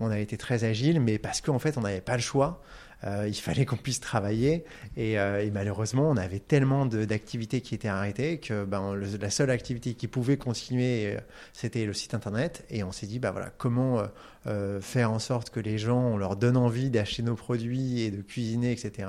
On 0.00 0.10
a 0.10 0.18
été 0.18 0.38
très 0.38 0.64
agile, 0.64 1.00
mais 1.00 1.18
parce 1.18 1.40
qu'en 1.40 1.58
fait, 1.58 1.76
on 1.76 1.82
n'avait 1.82 2.00
pas 2.00 2.16
le 2.16 2.22
choix. 2.22 2.62
Il 3.04 3.34
fallait 3.34 3.64
qu'on 3.64 3.76
puisse 3.76 4.00
travailler. 4.00 4.64
Et, 4.96 5.12
et, 5.12 5.50
malheureusement, 5.52 6.10
on 6.10 6.16
avait 6.16 6.40
tellement 6.40 6.86
d'activités 6.86 7.60
qui 7.60 7.74
étaient 7.74 7.88
arrêtées 7.88 8.38
que 8.38 8.64
ben, 8.64 8.94
la 8.94 9.30
seule 9.30 9.50
activité 9.50 9.94
qui 9.94 10.08
pouvait 10.08 10.36
continuer, 10.36 11.16
c'était 11.52 11.84
le 11.84 11.92
site 11.92 12.14
internet. 12.14 12.64
Et 12.70 12.82
on 12.82 12.92
s'est 12.92 13.06
dit, 13.06 13.18
bah 13.18 13.30
voilà, 13.30 13.50
comment 13.58 14.02
euh, 14.46 14.80
faire 14.80 15.10
en 15.10 15.18
sorte 15.18 15.50
que 15.50 15.58
les 15.58 15.76
gens, 15.76 16.00
on 16.00 16.16
leur 16.16 16.36
donne 16.36 16.56
envie 16.56 16.88
d'acheter 16.88 17.22
nos 17.22 17.34
produits 17.34 18.02
et 18.02 18.10
de 18.10 18.22
cuisiner, 18.22 18.70
etc. 18.70 19.08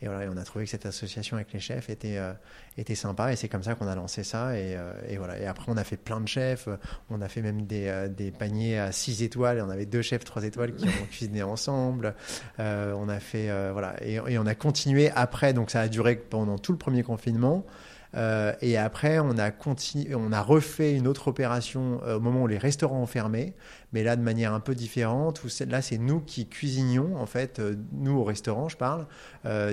Et 0.00 0.06
voilà, 0.06 0.30
on 0.32 0.36
a 0.36 0.44
trouvé 0.44 0.64
que 0.64 0.70
cette 0.70 0.86
association 0.86 1.36
avec 1.36 1.52
les 1.52 1.58
chefs 1.58 1.90
était, 1.90 2.18
euh, 2.18 2.32
était 2.78 2.94
sympa 2.94 3.32
et 3.32 3.36
c'est 3.36 3.48
comme 3.48 3.64
ça 3.64 3.74
qu'on 3.74 3.88
a 3.88 3.96
lancé 3.96 4.22
ça. 4.22 4.56
Et, 4.56 4.76
euh, 4.76 4.92
et, 5.08 5.16
voilà. 5.16 5.38
Et 5.40 5.46
après, 5.46 5.72
on 5.72 5.76
a 5.76 5.82
fait 5.82 5.96
plein 5.96 6.20
de 6.20 6.28
chefs. 6.28 6.68
On 7.10 7.20
a 7.20 7.28
fait 7.28 7.42
même 7.42 7.66
des, 7.66 8.08
des 8.16 8.30
paniers 8.30 8.78
à 8.78 8.92
6 8.92 9.22
étoiles. 9.22 9.58
Et 9.58 9.62
on 9.62 9.70
avait 9.70 9.86
deux 9.86 10.02
chefs 10.02 10.24
3 10.24 10.44
étoiles 10.44 10.74
qui 10.74 10.86
ont 10.86 11.06
cuisiné 11.10 11.42
ensemble. 11.42 12.14
on 12.58 13.08
a 13.08 13.20
fait, 13.20 13.50
voilà. 13.72 13.96
Et, 14.02 14.14
et, 14.14 14.38
on 14.38 14.46
a 14.46 14.54
continué 14.54 15.10
après. 15.10 15.52
Donc 15.52 15.70
ça 15.70 15.80
a 15.80 15.88
duré 15.88 16.14
pendant 16.16 16.58
tout 16.58 16.72
le 16.72 16.78
premier 16.78 17.02
confinement. 17.02 17.66
Euh, 18.16 18.52
et 18.60 18.76
après, 18.76 19.18
on 19.18 19.38
a, 19.38 19.50
on 20.14 20.32
a 20.32 20.42
refait 20.42 20.94
une 20.94 21.06
autre 21.06 21.28
opération 21.28 22.00
euh, 22.04 22.16
au 22.16 22.20
moment 22.20 22.42
où 22.42 22.46
les 22.46 22.58
restaurants 22.58 23.00
ont 23.00 23.06
fermé, 23.06 23.54
mais 23.92 24.02
là 24.02 24.16
de 24.16 24.22
manière 24.22 24.54
un 24.54 24.60
peu 24.60 24.74
différente. 24.74 25.44
Où 25.44 25.48
là, 25.68 25.82
c'est 25.82 25.98
nous 25.98 26.20
qui 26.20 26.48
cuisinions, 26.48 27.16
en 27.16 27.26
fait, 27.26 27.58
euh, 27.58 27.74
nous 27.92 28.16
au 28.16 28.24
restaurant, 28.24 28.68
je 28.68 28.76
parle, 28.76 29.06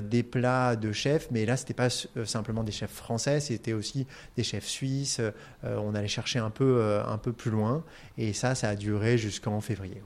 des 0.04 0.22
plats 0.22 0.76
de 0.76 0.92
chefs, 0.92 1.30
mais 1.32 1.48
là, 1.48 1.58
c'était 1.58 1.74
pas 1.74 1.90
simplement 2.26 2.64
des 2.64 2.72
chefs 2.72 2.94
français, 2.94 3.40
c'était 3.40 3.74
aussi 3.74 4.06
des 4.38 4.44
chefs 4.44 4.68
suisses. 4.68 5.20
on 5.64 5.96
allait 5.96 6.08
chercher 6.08 6.38
un 6.38 6.52
peu, 6.52 7.02
un 7.04 7.18
peu 7.18 7.34
plus 7.34 7.50
loin, 7.50 7.84
et 8.20 8.34
ça, 8.34 8.54
ça 8.54 8.70
a 8.70 8.76
duré 8.76 9.18
jusqu'en 9.18 9.62
février 9.62 10.02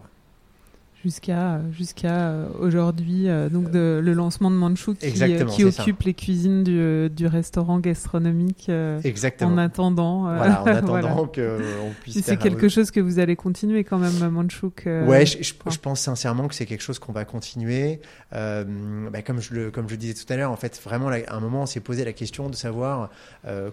jusqu'à 1.03 1.61
jusqu'à 1.71 2.29
euh, 2.29 2.47
aujourd'hui 2.59 3.29
euh, 3.29 3.49
donc 3.49 3.69
de, 3.71 4.01
le 4.03 4.13
lancement 4.13 4.49
de 4.49 4.55
Manchou 4.55 4.95
qui, 4.95 5.21
euh, 5.21 5.45
qui 5.45 5.63
occupe 5.63 6.01
les 6.03 6.13
cuisines 6.13 6.63
du, 6.63 7.09
du 7.09 7.27
restaurant 7.27 7.79
gastronomique 7.79 8.69
Exactement. 9.03 9.53
en 9.53 9.57
attendant 9.57 10.21
voilà, 10.23 10.63
en 10.63 10.65
attendant 10.65 11.27
que 11.27 11.59
on 11.83 11.91
puisse 12.01 12.23
c'est 12.23 12.37
quelque 12.37 12.67
chose 12.67 12.91
que 12.91 12.99
vous 12.99 13.19
allez 13.19 13.35
continuer 13.35 13.83
quand 13.83 13.99
même 13.99 14.29
Manchouk 14.29 14.83
ouais 14.85 15.25
je, 15.25 15.43
je, 15.43 15.77
pense 15.79 16.01
sincèrement 16.01 16.47
que 16.47 16.55
c'est 16.55 16.65
quelque 16.65 16.81
chose 16.81 16.99
qu'on 16.99 17.13
va 17.13 17.25
continuer. 17.25 17.99
Bah, 18.31 19.21
comme 19.25 19.41
je 19.41 19.53
le 19.53 19.71
comme 19.71 19.87
je 19.89 19.95
disais 19.95 20.13
tout 20.13 20.31
à 20.31 20.35
l'heure 20.35 20.51
en 20.51 20.55
fait 20.55 20.79
vraiment 20.83 21.09
à 21.09 21.17
un 21.29 21.39
moment 21.39 21.63
on 21.63 21.65
s'est 21.65 21.79
posé 21.79 22.05
la 22.05 22.13
question 22.13 22.49
de 22.49 22.55
savoir 22.55 23.09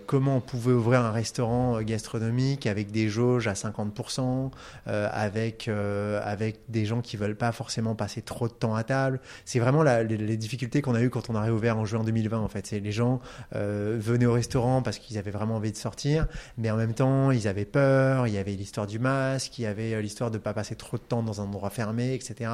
comment 0.06 0.36
on 0.36 0.40
pouvait 0.40 0.72
ouvrir 0.72 1.00
un 1.00 1.10
restaurant 1.10 1.80
gastronomique 1.82 2.66
avec 2.66 2.90
des 2.90 3.08
jauges 3.08 3.48
à 3.48 3.54
50% 3.54 4.50
avec 4.86 5.68
avec 5.68 6.60
des 6.68 6.84
gens 6.84 7.00
qui 7.00 7.13
veulent 7.16 7.36
pas 7.36 7.52
forcément 7.52 7.94
passer 7.94 8.22
trop 8.22 8.48
de 8.48 8.52
temps 8.52 8.74
à 8.74 8.84
table. 8.84 9.20
C'est 9.44 9.58
vraiment 9.58 9.82
les, 9.82 10.36
difficultés 10.36 10.82
qu'on 10.82 10.94
a 10.94 11.02
eues 11.02 11.10
quand 11.10 11.30
on 11.30 11.34
a 11.34 11.40
réouvert 11.40 11.78
en 11.78 11.84
juin 11.84 12.04
2020 12.04 12.38
en 12.38 12.48
fait. 12.48 12.66
C'est 12.66 12.80
les 12.80 12.92
gens 12.92 13.20
euh, 13.54 13.96
venaient 14.00 14.26
au 14.26 14.32
restaurant 14.32 14.82
parce 14.82 14.98
qu'ils 14.98 15.18
avaient 15.18 15.30
vraiment 15.30 15.56
envie 15.56 15.72
de 15.72 15.76
sortir, 15.76 16.26
mais 16.58 16.70
en 16.70 16.76
même 16.76 16.94
temps 16.94 17.30
ils 17.30 17.48
avaient 17.48 17.64
peur. 17.64 18.26
Il 18.26 18.34
y 18.34 18.38
avait 18.38 18.52
l'histoire 18.52 18.86
du 18.86 18.98
masque, 18.98 19.58
il 19.58 19.62
y 19.62 19.66
avait 19.66 19.94
euh, 19.94 20.00
l'histoire 20.00 20.30
de 20.30 20.38
pas 20.38 20.54
passer 20.54 20.76
trop 20.76 20.96
de 20.96 21.02
temps 21.02 21.22
dans 21.22 21.40
un 21.40 21.44
endroit 21.44 21.70
fermé, 21.70 22.14
etc. 22.14 22.50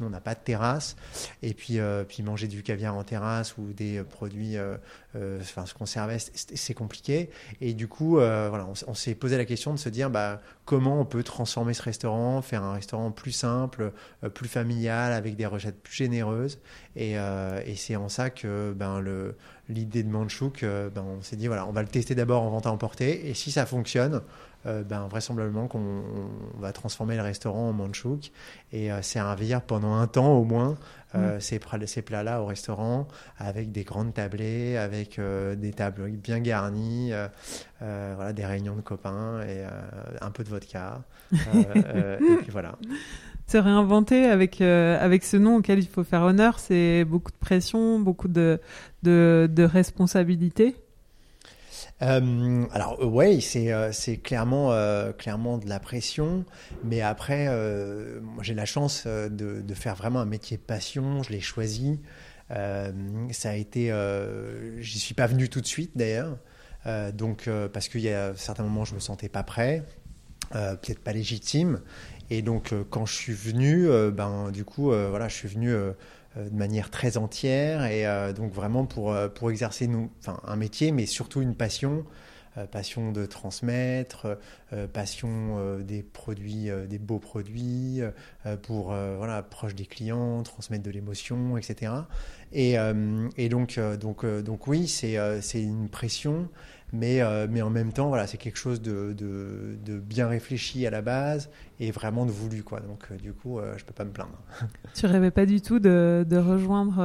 Nous 0.00 0.06
on 0.06 0.10
n'a 0.10 0.20
pas 0.20 0.34
de 0.34 0.40
terrasse 0.40 0.96
et 1.42 1.54
puis 1.54 1.78
euh, 1.78 2.04
puis 2.04 2.22
manger 2.22 2.48
du 2.48 2.62
caviar 2.62 2.96
en 2.96 3.04
terrasse 3.04 3.56
ou 3.58 3.72
des 3.72 4.02
produits, 4.02 4.56
enfin 5.40 5.66
ce 5.66 5.74
qu'on 5.74 5.86
servait, 5.86 6.18
c'est 6.18 6.74
compliqué. 6.74 7.30
Et 7.60 7.74
du 7.74 7.88
coup 7.88 8.16
voilà, 8.16 8.66
on, 8.86 8.94
s'est 8.94 9.14
posé 9.14 9.36
la 9.36 9.44
question 9.44 9.72
de 9.72 9.78
se 9.78 9.88
dire 9.88 10.10
bah 10.10 10.40
comment 10.64 11.00
on 11.00 11.04
peut 11.04 11.22
transformer 11.22 11.74
ce 11.74 11.82
restaurant, 11.82 12.40
faire 12.42 12.62
un 12.62 12.72
restaurant 12.72 13.10
plus 13.10 13.32
simple, 13.32 13.92
euh, 14.22 14.28
plus 14.28 14.48
familial, 14.48 15.12
avec 15.12 15.36
des 15.36 15.46
recettes 15.46 15.80
plus 15.82 15.94
généreuses. 15.94 16.58
Et, 16.96 17.18
euh, 17.18 17.60
c'est 17.76 17.96
en 17.96 18.08
ça 18.08 18.30
que 18.30 18.72
ben, 18.72 19.02
l'idée 19.68 20.02
de 20.02 20.08
Manchouk, 20.08 20.62
euh, 20.62 20.88
ben, 20.90 21.02
on 21.02 21.22
s'est 21.22 21.36
dit, 21.36 21.46
voilà, 21.46 21.66
on 21.66 21.72
va 21.72 21.82
le 21.82 21.88
tester 21.88 22.14
d'abord 22.14 22.42
en 22.42 22.50
vente 22.50 22.66
à 22.66 22.72
emporter. 22.72 23.28
Et 23.28 23.34
si 23.34 23.50
ça 23.50 23.66
fonctionne, 23.66 24.22
ben, 24.64 25.06
vraisemblablement 25.08 25.68
qu'on 25.68 26.02
va 26.58 26.72
transformer 26.72 27.16
le 27.16 27.22
restaurant 27.22 27.68
en 27.68 27.72
Manchouk 27.74 28.32
et 28.72 28.88
servir 29.02 29.60
pendant 29.60 29.92
un 29.92 30.06
temps 30.06 30.38
au 30.38 30.44
moins 30.44 30.78
euh, 31.14 31.40
ces, 31.40 31.60
ces 31.86 32.02
plats-là 32.02 32.42
au 32.42 32.46
restaurant 32.46 33.08
avec 33.38 33.72
des 33.72 33.84
grandes 33.84 34.14
tablées, 34.14 34.76
avec 34.76 35.20
des 35.20 35.72
tables 35.72 36.10
bien 36.10 36.40
garnies, 36.40 37.12
voilà, 37.80 38.32
des 38.32 38.46
réunions 38.46 38.76
de 38.76 38.80
copains 38.80 39.42
et 39.42 39.64
un 40.20 40.30
peu 40.30 40.44
de 40.44 40.48
vodka. 40.48 41.02
et 41.32 42.36
puis 42.42 42.50
voilà 42.50 42.78
se 43.46 43.58
réinventer 43.58 44.24
avec 44.24 44.60
euh, 44.60 44.98
avec 45.00 45.24
ce 45.24 45.36
nom 45.36 45.56
auquel 45.56 45.78
il 45.78 45.86
faut 45.86 46.04
faire 46.04 46.22
honneur, 46.22 46.58
c'est 46.58 47.04
beaucoup 47.04 47.30
de 47.30 47.36
pression, 47.36 47.98
beaucoup 47.98 48.28
de 48.28 48.60
de, 49.02 49.48
de 49.52 49.62
responsabilité. 49.62 50.76
Euh, 52.02 52.66
alors 52.72 53.00
euh, 53.00 53.06
ouais, 53.06 53.40
c'est 53.40 53.72
c'est 53.92 54.16
clairement 54.16 54.72
clairement 55.18 55.58
de 55.58 55.68
la 55.68 55.80
pression, 55.80 56.44
mais 56.82 57.00
après 57.00 57.46
moi 58.20 58.42
j'ai 58.42 58.54
la 58.54 58.66
chance 58.66 59.06
de, 59.06 59.74
faire 59.74 59.94
vraiment 59.94 60.20
un 60.20 60.26
métier 60.26 60.58
passion, 60.58 61.22
je 61.22 61.30
l'ai 61.30 61.40
choisi. 61.40 62.00
ça 62.50 63.50
a 63.50 63.54
été, 63.54 63.92
j'y 64.78 64.98
suis 64.98 65.14
pas 65.14 65.26
venu 65.26 65.48
tout 65.48 65.60
de 65.60 65.66
suite 65.66 65.92
d'ailleurs, 65.96 66.38
donc 67.14 67.48
parce 67.72 67.88
qu'il 67.88 68.02
y 68.02 68.10
a 68.10 68.34
certains 68.36 68.64
moments 68.64 68.84
je 68.84 68.94
me 68.94 69.00
sentais 69.00 69.28
pas 69.28 69.42
prêt, 69.42 69.84
peut-être 70.50 71.00
pas 71.00 71.12
légitime, 71.12 71.80
et 72.30 72.42
donc, 72.42 72.72
euh, 72.72 72.84
quand 72.88 73.06
je 73.06 73.14
suis 73.14 73.32
venu, 73.32 73.88
euh, 73.88 74.10
ben, 74.10 74.50
du 74.50 74.64
coup, 74.64 74.92
euh, 74.92 75.08
voilà, 75.10 75.28
je 75.28 75.34
suis 75.34 75.48
venu 75.48 75.74
de 76.36 76.56
manière 76.56 76.90
très 76.90 77.16
entière 77.16 77.84
et 77.84 78.32
donc 78.34 78.52
vraiment 78.52 78.86
pour, 78.86 79.16
pour 79.34 79.50
exercer 79.50 79.88
un 80.44 80.56
métier, 80.56 80.92
mais 80.92 81.06
surtout 81.06 81.42
une 81.42 81.54
passion. 81.54 82.04
passion 82.70 83.10
de 83.10 83.26
transmettre, 83.26 84.38
passion 84.92 85.80
des 85.80 86.02
produits, 86.02 86.70
des 86.88 86.98
beaux 86.98 87.18
produits, 87.18 88.00
pour 88.62 88.86
voilà 88.86 89.42
proche 89.42 89.74
des 89.74 89.86
clients, 89.86 90.42
transmettre 90.44 90.84
de 90.84 90.90
l'émotion, 90.90 91.56
etc. 91.56 91.92
Et, 92.52 92.76
et 93.36 93.48
donc 93.48 93.80
donc 94.00 94.24
donc 94.24 94.66
oui, 94.68 94.86
c'est 94.86 95.18
c'est 95.42 95.62
une 95.62 95.88
pression, 95.88 96.48
mais, 96.94 97.20
euh, 97.20 97.48
mais 97.50 97.60
en 97.60 97.70
même 97.70 97.92
temps, 97.92 98.08
voilà, 98.08 98.28
c'est 98.28 98.36
quelque 98.36 98.56
chose 98.56 98.80
de, 98.80 99.12
de, 99.12 99.98
bien 99.98 100.28
réfléchi 100.28 100.86
à 100.86 100.90
la 100.90 101.02
base 101.02 101.50
et 101.80 101.90
vraiment 101.90 102.24
de 102.24 102.30
voulu. 102.30 102.62
Quoi. 102.62 102.80
Donc, 102.80 103.00
euh, 103.10 103.16
du 103.16 103.32
coup, 103.32 103.58
euh, 103.58 103.74
je 103.76 103.82
ne 103.82 103.88
peux 103.88 103.92
pas 103.92 104.04
me 104.04 104.12
plaindre. 104.12 104.38
Tu 104.94 105.06
rêvais 105.06 105.32
pas 105.32 105.44
du 105.44 105.60
tout 105.60 105.80
de, 105.80 106.24
de 106.28 106.36
rejoindre 106.36 107.02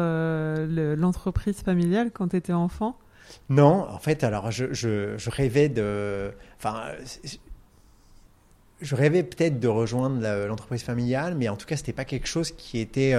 l'entreprise 0.96 1.62
familiale 1.62 2.12
quand 2.12 2.30
tu 2.30 2.36
étais 2.36 2.54
enfant? 2.54 2.98
Non, 3.50 3.88
en 3.90 3.98
fait, 3.98 4.24
alors, 4.24 4.52
je, 4.52 4.74
je, 4.74 5.18
je 5.18 5.30
rêvais 5.30 5.70
de. 5.70 6.32
Enfin, 6.58 6.92
je 8.82 8.96
rêvais 8.96 9.24
peut-être 9.24 9.60
de 9.60 9.68
rejoindre 9.68 10.22
l'entreprise 10.48 10.84
familiale, 10.84 11.36
mais 11.36 11.50
en 11.50 11.56
tout 11.56 11.66
cas, 11.66 11.78
ce 11.78 11.82
n'était 11.82 11.94
pas 11.94 12.06
quelque 12.06 12.28
chose 12.28 12.52
qui 12.52 12.80
était, 12.80 13.16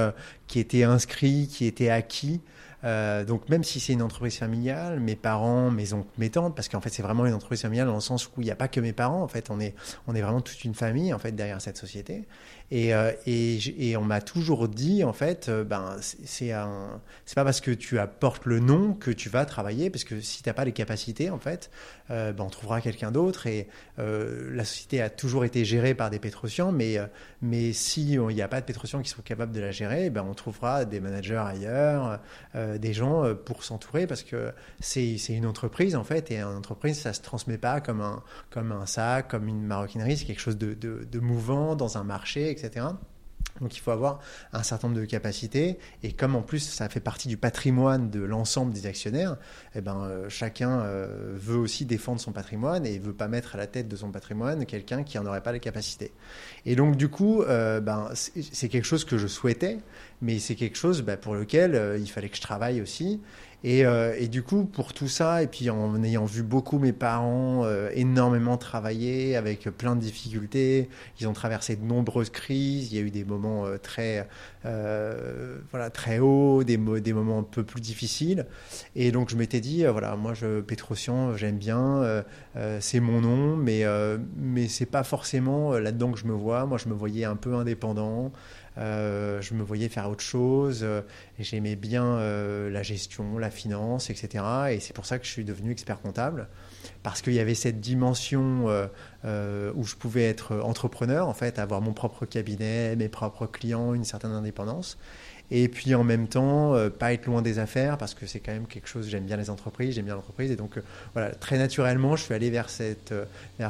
qui 0.46 0.60
était 0.60 0.84
inscrit, 0.84 1.48
qui 1.48 1.66
était 1.66 1.90
acquis. 1.90 2.40
Euh, 2.84 3.24
donc 3.24 3.48
même 3.48 3.62
si 3.62 3.78
c'est 3.78 3.92
une 3.92 4.02
entreprise 4.02 4.38
familiale, 4.38 5.00
mes 5.00 5.16
parents, 5.16 5.70
mes 5.70 5.92
oncles, 5.92 6.08
mes 6.18 6.30
tantes, 6.30 6.54
parce 6.54 6.68
qu'en 6.68 6.80
fait 6.80 6.90
c'est 6.90 7.02
vraiment 7.02 7.26
une 7.26 7.34
entreprise 7.34 7.60
familiale 7.60 7.86
dans 7.86 7.94
le 7.94 8.00
sens 8.00 8.26
où 8.26 8.40
il 8.40 8.44
n'y 8.44 8.50
a 8.50 8.56
pas 8.56 8.68
que 8.68 8.80
mes 8.80 8.92
parents, 8.92 9.22
en 9.22 9.28
fait 9.28 9.50
on 9.50 9.60
est, 9.60 9.74
on 10.06 10.14
est 10.14 10.22
vraiment 10.22 10.40
toute 10.40 10.64
une 10.64 10.74
famille 10.74 11.12
en 11.12 11.18
fait 11.18 11.32
derrière 11.32 11.60
cette 11.60 11.76
société. 11.76 12.26
Et, 12.72 12.94
euh, 12.94 13.10
et, 13.26 13.58
et, 13.90 13.96
on 13.96 14.04
m'a 14.04 14.20
toujours 14.20 14.68
dit, 14.68 15.02
en 15.02 15.12
fait, 15.12 15.48
euh, 15.48 15.64
ben, 15.64 15.96
c'est 16.00 16.52
pas 16.52 17.44
parce 17.44 17.60
que 17.60 17.72
tu 17.72 17.98
apportes 17.98 18.46
le 18.46 18.60
nom 18.60 18.94
que 18.94 19.10
tu 19.10 19.28
vas 19.28 19.44
travailler, 19.44 19.90
parce 19.90 20.04
que 20.04 20.20
si 20.20 20.44
tu 20.44 20.48
n'as 20.48 20.52
pas 20.52 20.64
les 20.64 20.72
capacités, 20.72 21.30
en 21.30 21.40
fait, 21.40 21.70
euh, 22.10 22.32
ben, 22.32 22.44
on 22.44 22.50
trouvera 22.50 22.80
quelqu'un 22.80 23.10
d'autre. 23.10 23.46
Et 23.46 23.68
euh, 23.98 24.50
la 24.52 24.64
société 24.64 25.00
a 25.00 25.10
toujours 25.10 25.44
été 25.44 25.64
gérée 25.64 25.94
par 25.94 26.10
des 26.10 26.18
pétrocians, 26.18 26.72
mais, 26.72 26.98
euh, 26.98 27.06
mais 27.42 27.72
si 27.72 28.12
il 28.12 28.20
n'y 28.20 28.42
a 28.42 28.48
pas 28.48 28.60
de 28.60 28.66
pétrocians 28.66 29.02
qui 29.02 29.10
sont 29.10 29.22
capables 29.22 29.52
de 29.52 29.60
la 29.60 29.70
gérer, 29.70 30.10
ben, 30.10 30.24
on 30.28 30.34
trouvera 30.34 30.84
des 30.84 31.00
managers 31.00 31.42
ailleurs, 31.44 32.20
des 32.54 32.92
gens 32.92 33.34
pour 33.44 33.64
s'entourer, 33.64 34.06
parce 34.06 34.22
que 34.22 34.52
c'est, 34.80 35.16
une 35.28 35.46
entreprise, 35.46 35.96
en 35.96 36.04
fait, 36.04 36.30
et 36.30 36.40
une 36.40 36.56
entreprise, 36.56 36.98
ça 36.98 37.12
se 37.12 37.20
transmet 37.20 37.58
pas 37.58 37.80
comme 37.80 38.00
un, 38.00 38.22
comme 38.50 38.72
un 38.72 38.86
sac, 38.86 39.28
comme 39.28 39.48
une 39.48 39.62
maroquinerie, 39.62 40.16
c'est 40.16 40.24
quelque 40.24 40.40
chose 40.40 40.58
de, 40.58 40.74
de 40.74 41.18
mouvant 41.18 41.76
dans 41.76 41.98
un 41.98 42.04
marché, 42.04 42.50
etc. 42.50 42.86
Donc 43.60 43.76
il 43.76 43.80
faut 43.80 43.90
avoir 43.90 44.20
un 44.52 44.62
certain 44.62 44.88
nombre 44.88 45.00
de 45.00 45.06
capacités 45.06 45.78
et 46.02 46.12
comme 46.12 46.36
en 46.36 46.42
plus 46.42 46.60
ça 46.60 46.88
fait 46.88 47.00
partie 47.00 47.28
du 47.28 47.36
patrimoine 47.36 48.10
de 48.10 48.20
l'ensemble 48.20 48.72
des 48.72 48.86
actionnaires, 48.86 49.36
eh 49.74 49.80
ben, 49.80 50.02
euh, 50.02 50.28
chacun 50.28 50.80
euh, 50.80 51.34
veut 51.34 51.56
aussi 51.56 51.84
défendre 51.84 52.20
son 52.20 52.32
patrimoine 52.32 52.86
et 52.86 52.98
veut 52.98 53.12
pas 53.12 53.28
mettre 53.28 53.54
à 53.54 53.58
la 53.58 53.66
tête 53.66 53.88
de 53.88 53.96
son 53.96 54.10
patrimoine 54.10 54.66
quelqu'un 54.66 55.02
qui 55.02 55.18
n'en 55.18 55.26
aurait 55.26 55.42
pas 55.42 55.52
les 55.52 55.60
capacités. 55.60 56.12
Et 56.66 56.76
donc 56.76 56.96
du 56.96 57.08
coup, 57.08 57.42
euh, 57.42 57.80
ben, 57.80 58.10
c'est 58.14 58.68
quelque 58.68 58.86
chose 58.86 59.04
que 59.04 59.18
je 59.18 59.26
souhaitais, 59.26 59.78
mais 60.22 60.38
c'est 60.38 60.54
quelque 60.54 60.76
chose 60.76 61.02
ben, 61.02 61.16
pour 61.16 61.34
lequel 61.34 61.98
il 62.00 62.10
fallait 62.10 62.28
que 62.28 62.36
je 62.36 62.42
travaille 62.42 62.80
aussi. 62.80 63.20
Et, 63.62 63.84
euh, 63.84 64.14
et, 64.18 64.28
du 64.28 64.42
coup, 64.42 64.64
pour 64.64 64.94
tout 64.94 65.08
ça, 65.08 65.42
et 65.42 65.46
puis 65.46 65.68
en 65.68 66.02
ayant 66.02 66.24
vu 66.24 66.42
beaucoup 66.42 66.78
mes 66.78 66.92
parents 66.92 67.64
euh, 67.64 67.90
énormément 67.94 68.56
travailler 68.56 69.36
avec 69.36 69.64
plein 69.64 69.96
de 69.96 70.00
difficultés, 70.00 70.88
ils 71.20 71.28
ont 71.28 71.34
traversé 71.34 71.76
de 71.76 71.84
nombreuses 71.84 72.30
crises. 72.30 72.90
Il 72.90 72.96
y 72.96 72.98
a 72.98 73.02
eu 73.02 73.10
des 73.10 73.24
moments 73.24 73.66
euh, 73.66 73.76
très, 73.76 74.26
euh, 74.64 75.58
voilà, 75.70 75.90
très 75.90 76.20
hauts, 76.20 76.64
des, 76.64 76.78
des 76.78 77.12
moments 77.12 77.40
un 77.40 77.42
peu 77.42 77.62
plus 77.62 77.82
difficiles. 77.82 78.46
Et 78.96 79.12
donc, 79.12 79.28
je 79.28 79.36
m'étais 79.36 79.60
dit, 79.60 79.84
voilà, 79.84 80.16
moi, 80.16 80.32
je, 80.32 80.60
Petrosian, 80.60 81.36
j'aime 81.36 81.58
bien, 81.58 82.24
c'est 82.80 83.00
mon 83.00 83.20
nom, 83.20 83.56
mais, 83.56 83.84
mais 84.36 84.68
c'est 84.68 84.86
pas 84.86 85.02
forcément 85.02 85.72
là-dedans 85.72 86.12
que 86.12 86.18
je 86.18 86.26
me 86.26 86.32
vois. 86.32 86.66
Moi, 86.66 86.78
je 86.78 86.88
me 86.88 86.94
voyais 86.94 87.24
un 87.24 87.36
peu 87.36 87.54
indépendant. 87.54 88.32
Euh, 88.80 89.42
je 89.42 89.54
me 89.54 89.62
voyais 89.62 89.88
faire 89.88 90.08
autre 90.08 90.22
chose. 90.22 90.80
Euh, 90.82 91.02
J'aimais 91.38 91.76
bien 91.76 92.04
euh, 92.04 92.70
la 92.70 92.82
gestion, 92.82 93.38
la 93.38 93.50
finance, 93.50 94.10
etc. 94.10 94.44
Et 94.70 94.80
c'est 94.80 94.94
pour 94.94 95.06
ça 95.06 95.18
que 95.18 95.26
je 95.26 95.30
suis 95.30 95.44
devenu 95.44 95.70
expert 95.70 96.00
comptable. 96.00 96.48
Parce 97.02 97.20
qu'il 97.20 97.34
y 97.34 97.40
avait 97.40 97.54
cette 97.54 97.80
dimension 97.80 98.66
où 99.24 99.84
je 99.84 99.94
pouvais 99.96 100.24
être 100.24 100.56
entrepreneur, 100.60 101.28
en 101.28 101.34
fait, 101.34 101.58
avoir 101.58 101.80
mon 101.80 101.92
propre 101.92 102.24
cabinet, 102.26 102.96
mes 102.96 103.08
propres 103.08 103.46
clients, 103.46 103.94
une 103.94 104.04
certaine 104.04 104.32
indépendance. 104.32 104.98
Et 105.50 105.68
puis 105.68 105.94
en 105.94 106.04
même 106.04 106.28
temps, 106.28 106.74
euh, 106.74 106.90
pas 106.90 107.12
être 107.12 107.26
loin 107.26 107.42
des 107.42 107.58
affaires 107.58 107.98
parce 107.98 108.14
que 108.14 108.26
c'est 108.26 108.40
quand 108.40 108.52
même 108.52 108.66
quelque 108.66 108.88
chose. 108.88 109.08
J'aime 109.08 109.24
bien 109.24 109.36
les 109.36 109.50
entreprises, 109.50 109.94
j'aime 109.94 110.04
bien 110.04 110.14
l'entreprise. 110.14 110.50
Et 110.50 110.56
donc 110.56 110.76
euh, 110.76 110.82
voilà, 111.12 111.30
très 111.30 111.58
naturellement, 111.58 112.16
je 112.16 112.24
suis 112.24 112.34
allé 112.34 112.50
vers 112.50 112.70
cette. 112.70 113.12
Euh, 113.12 113.24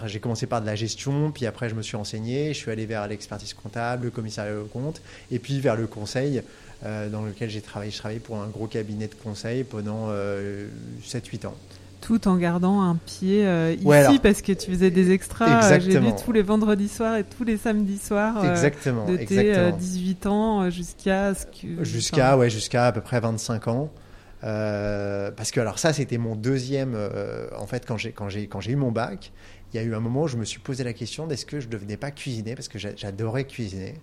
j'ai 0.06 0.20
commencé 0.20 0.46
par 0.46 0.60
de 0.60 0.66
la 0.66 0.75
gestion, 0.75 1.30
puis 1.32 1.46
après 1.46 1.68
je 1.68 1.75
me 1.75 1.82
suis 1.82 1.96
enseigné. 1.96 2.52
Je 2.52 2.58
suis 2.58 2.70
allé 2.70 2.87
vers 2.87 3.06
l'expertise 3.08 3.54
comptable, 3.54 4.04
le 4.04 4.10
commissariat 4.10 4.58
au 4.58 4.64
compte, 4.64 5.00
et 5.30 5.38
puis 5.38 5.60
vers 5.60 5.76
le 5.76 5.87
conseil. 5.87 6.42
dans 6.82 7.22
lequel 7.22 7.50
j'ai 7.50 7.60
travaillé. 7.60 7.90
Je 7.90 7.99
travaillais 7.99 8.20
pour 8.20 8.38
un 8.38 8.49
gros 8.49 8.66
cabinet 8.66 9.06
de 9.06 9.14
conseil 9.14 9.64
pendant 9.64 10.10
7-8 11.02 11.46
ans 11.46 11.54
tout 12.00 12.28
en 12.28 12.37
gardant 12.37 12.83
un 12.83 12.97
pied 12.97 13.47
euh, 13.47 13.75
ici 13.75 14.19
parce 14.19 14.42
que 14.42 14.52
tu 14.52 14.71
faisais 14.71 14.90
des 14.90 15.11
extras. 15.11 15.71
Euh, 15.71 15.80
j'ai 15.80 15.99
vu 15.99 16.11
tous 16.25 16.33
les 16.33 16.42
vendredis 16.42 16.88
soirs 16.88 17.16
et 17.16 17.25
tous 17.25 17.45
les 17.45 17.57
samedis 17.57 17.99
soirs. 17.99 18.42
Euh, 18.42 18.50
exactement. 18.50 19.07
De 19.07 19.16
tes 19.16 19.73
18 19.73 20.26
ans 20.26 20.71
jusqu'à 20.71 21.35
ce 21.35 21.47
que. 21.47 21.85
Jusqu'à 21.85 22.37
ouais, 22.37 22.50
jusqu'à 22.50 22.87
à 22.87 22.92
peu 22.92 23.00
près 23.00 23.21
25 23.21 23.69
ans. 23.69 23.90
parce 24.42 25.50
que 25.50 25.61
alors 25.61 25.78
ça 25.78 25.92
c'était 25.92 26.19
mon 26.19 26.37
deuxième 26.37 26.97
en 27.57 27.66
fait 27.66 27.85
quand 27.87 27.97
j'ai 27.97 28.12
quand 28.12 28.28
j'ai 28.28 28.47
quand 28.47 28.61
j'ai 28.61 28.73
eu 28.73 28.76
mon 28.76 28.92
bac 28.92 29.33
il 29.72 29.76
y 29.76 29.80
a 29.80 29.82
eu 29.82 29.94
un 29.94 30.00
moment 30.00 30.22
où 30.22 30.28
je 30.28 30.36
me 30.36 30.44
suis 30.44 30.60
posé 30.60 30.84
la 30.84 30.92
question 30.92 31.26
d'est-ce 31.26 31.46
que 31.46 31.60
je 31.60 31.66
ne 31.66 31.72
devenais 31.72 31.96
pas 31.96 32.10
cuisiner 32.10 32.54
parce 32.54 32.68
que 32.68 32.78
j'adorais 32.78 33.44
cuisiner 33.44 33.94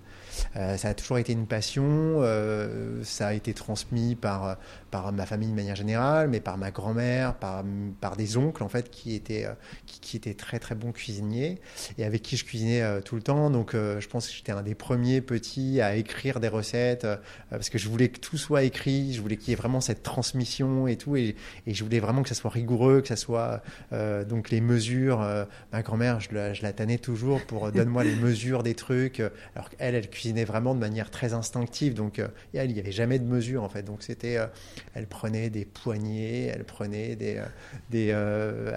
euh, 0.56 0.78
ça 0.78 0.90
a 0.90 0.94
toujours 0.94 1.18
été 1.18 1.34
une 1.34 1.48
passion. 1.48 1.84
Euh, 1.86 3.04
ça 3.04 3.28
a 3.28 3.34
été 3.34 3.54
transmis 3.54 4.16
par, 4.16 4.58
par 4.92 5.12
ma 5.12 5.26
famille 5.26 5.50
de 5.50 5.56
manière 5.56 5.76
générale, 5.76 6.30
mais 6.30 6.40
par 6.40 6.58
ma 6.58 6.72
grand-mère, 6.72 7.36
par, 7.36 7.64
par 8.02 8.16
des 8.16 8.38
oncles 8.38 8.64
en 8.64 8.70
fait 8.70 8.90
qui 8.90 9.16
étaient, 9.16 9.46
euh, 9.46 9.54
qui, 9.86 10.18
étaient 10.18 10.34
très 10.34 10.60
très 10.60 10.76
bons 10.76 10.92
cuisiniers 10.92 11.60
et 11.98 12.06
avec 12.06 12.22
qui 12.22 12.38
je 12.38 12.46
cuisinais 12.46 13.02
tout 13.02 13.16
le 13.16 13.22
temps. 13.22 13.50
Donc 13.50 13.74
je 13.74 14.08
pense 14.08 14.28
que 14.28 14.34
j'étais 14.34 14.52
un 14.52 14.64
des 14.64 14.76
premiers 14.76 15.22
petits 15.22 15.82
à 15.82 15.96
écrire 15.96 16.40
des 16.40 16.48
recettes 16.48 17.08
parce 17.50 17.70
que 17.70 17.78
je 17.78 17.90
voulais 17.90 18.10
que 18.10 18.20
tout 18.20 18.38
soit 18.38 18.64
écrit. 18.64 19.14
Je 19.14 19.22
voulais 19.22 19.38
qu'il 19.38 19.50
y 19.50 19.54
ait 19.54 19.56
vraiment 19.56 19.82
cette 19.82 20.04
transmission 20.04 20.88
et 20.88 20.98
tout. 20.98 21.16
Et, 21.16 21.36
et, 21.66 21.74
je 21.74 21.84
voulais 21.84 22.00
vraiment 22.00 22.24
que 22.24 22.30
ça 22.30 22.36
soit 22.36 22.50
rigoureux, 22.50 23.02
que 23.02 23.08
ça 23.08 23.16
soit 23.16 23.62
donc 23.92 24.50
les 24.50 24.62
mesures. 24.62 25.26
Ma 25.72 25.82
grand-mère, 25.82 26.20
je 26.20 26.30
la, 26.34 26.74
tannais 26.74 26.98
toujours 26.98 27.42
pour 27.46 27.72
donne-moi 27.72 28.04
les 28.04 28.16
mesures 28.16 28.64
des 28.64 28.76
trucs. 28.76 29.22
Alors 29.56 29.70
qu'elle, 29.70 29.96
elle 29.96 30.10
cuisinait 30.10 30.46
vraiment 30.46 30.76
de 30.76 30.80
manière 30.80 31.12
très 31.12 31.34
instinctive. 31.34 31.94
Donc, 31.94 32.20
euh, 32.20 32.28
il 32.54 32.74
n'y 32.74 32.80
avait 32.80 32.92
jamais 32.92 33.20
de 33.20 33.26
mesure, 33.26 33.64
en 33.64 33.70
fait. 33.70 33.84
Donc, 33.84 34.04
c'était, 34.04 34.38
euh, 34.38 34.48
elle 34.94 35.08
prenait 35.08 35.50
des 35.50 35.66
poignées, 35.66 36.46
elle 36.46 36.64
prenait 36.64 37.16
des, 37.16 37.38
euh, 37.38 37.46
des 37.90 38.08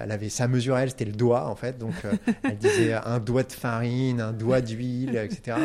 elle 0.01 0.11
avait 0.11 0.29
sa 0.29 0.47
mesure, 0.47 0.77
elle, 0.77 0.89
c'était 0.89 1.05
le 1.05 1.11
doigt, 1.11 1.47
en 1.47 1.55
fait. 1.55 1.77
Donc, 1.77 1.93
elle 2.43 2.57
disait 2.57 2.93
un 2.93 3.19
doigt 3.19 3.43
de 3.43 3.51
farine, 3.51 4.21
un 4.21 4.33
doigt 4.33 4.61
d'huile, 4.61 5.15
etc. 5.15 5.57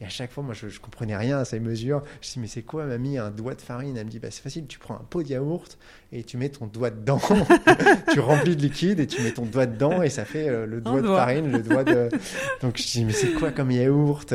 Et, 0.00 0.04
à 0.04 0.08
chaque 0.08 0.32
fois, 0.32 0.42
moi, 0.42 0.54
je, 0.54 0.68
je 0.68 0.80
comprenais 0.80 1.16
rien 1.16 1.38
à 1.38 1.44
ces 1.44 1.60
mesures. 1.60 2.02
Je 2.20 2.28
me 2.28 2.32
dis, 2.32 2.40
mais 2.40 2.46
c'est 2.46 2.62
quoi, 2.62 2.86
mamie, 2.86 3.18
un 3.18 3.30
doigt 3.30 3.54
de 3.54 3.60
farine? 3.60 3.96
Elle 3.96 4.06
me 4.06 4.10
dit, 4.10 4.18
bah, 4.18 4.28
c'est 4.30 4.42
facile, 4.42 4.66
tu 4.66 4.78
prends 4.78 4.94
un 4.94 5.04
pot 5.08 5.22
de 5.22 5.28
yaourt 5.28 5.78
et 6.12 6.24
tu 6.24 6.36
mets 6.36 6.48
ton 6.48 6.66
doigt 6.66 6.90
dedans, 6.90 7.20
tu 8.12 8.20
remplis 8.20 8.56
de 8.56 8.62
liquide 8.62 9.00
et 9.00 9.06
tu 9.06 9.22
mets 9.22 9.32
ton 9.32 9.44
doigt 9.44 9.66
dedans 9.66 10.02
et 10.02 10.10
ça 10.10 10.24
fait 10.24 10.48
le 10.66 10.80
doigt 10.80 11.00
de 11.00 11.06
farine, 11.06 11.50
le 11.50 11.62
doigt 11.62 11.84
de. 11.84 12.08
Donc 12.62 12.76
je 12.76 12.82
dis 12.82 13.04
mais 13.04 13.12
c'est 13.12 13.32
quoi 13.32 13.50
comme 13.50 13.70
yaourt 13.70 14.34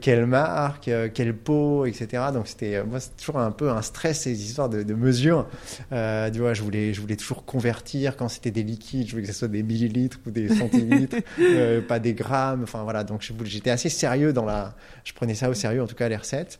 quelle 0.00 0.26
marque, 0.26 0.88
euh, 0.88 1.08
quelle 1.12 1.34
peau, 1.34 1.84
etc. 1.86 2.24
Donc 2.32 2.48
c'était 2.48 2.76
euh, 2.76 2.84
moi 2.84 3.00
c'est 3.00 3.16
toujours 3.16 3.38
un 3.38 3.50
peu 3.50 3.70
un 3.70 3.82
stress 3.82 4.20
ces 4.20 4.42
histoires 4.42 4.68
de, 4.68 4.82
de 4.82 4.94
mesures. 4.94 5.46
Euh, 5.92 6.30
tu 6.30 6.40
vois, 6.40 6.54
je 6.54 6.62
voulais 6.62 6.94
je 6.94 7.00
voulais 7.00 7.16
toujours 7.16 7.44
convertir 7.44 8.16
quand 8.16 8.28
c'était 8.28 8.50
des 8.50 8.62
liquides, 8.62 9.06
je 9.06 9.12
voulais 9.12 9.22
que 9.22 9.32
ce 9.32 9.38
soit 9.38 9.48
des 9.48 9.62
millilitres 9.62 10.18
ou 10.26 10.30
des 10.30 10.48
centilitres, 10.48 11.16
pas 11.88 11.98
des 11.98 12.14
grammes. 12.14 12.62
Enfin 12.62 12.82
voilà, 12.82 13.04
donc 13.04 13.22
j'étais 13.44 13.70
assez 13.70 13.88
sérieux 13.88 14.32
dans 14.32 14.44
la, 14.44 14.74
je 15.04 15.12
prenais 15.12 15.34
ça 15.34 15.50
au 15.50 15.54
sérieux 15.54 15.82
en 15.82 15.86
tout 15.86 15.96
cas 15.96 16.08
les 16.08 16.16
recettes. 16.16 16.58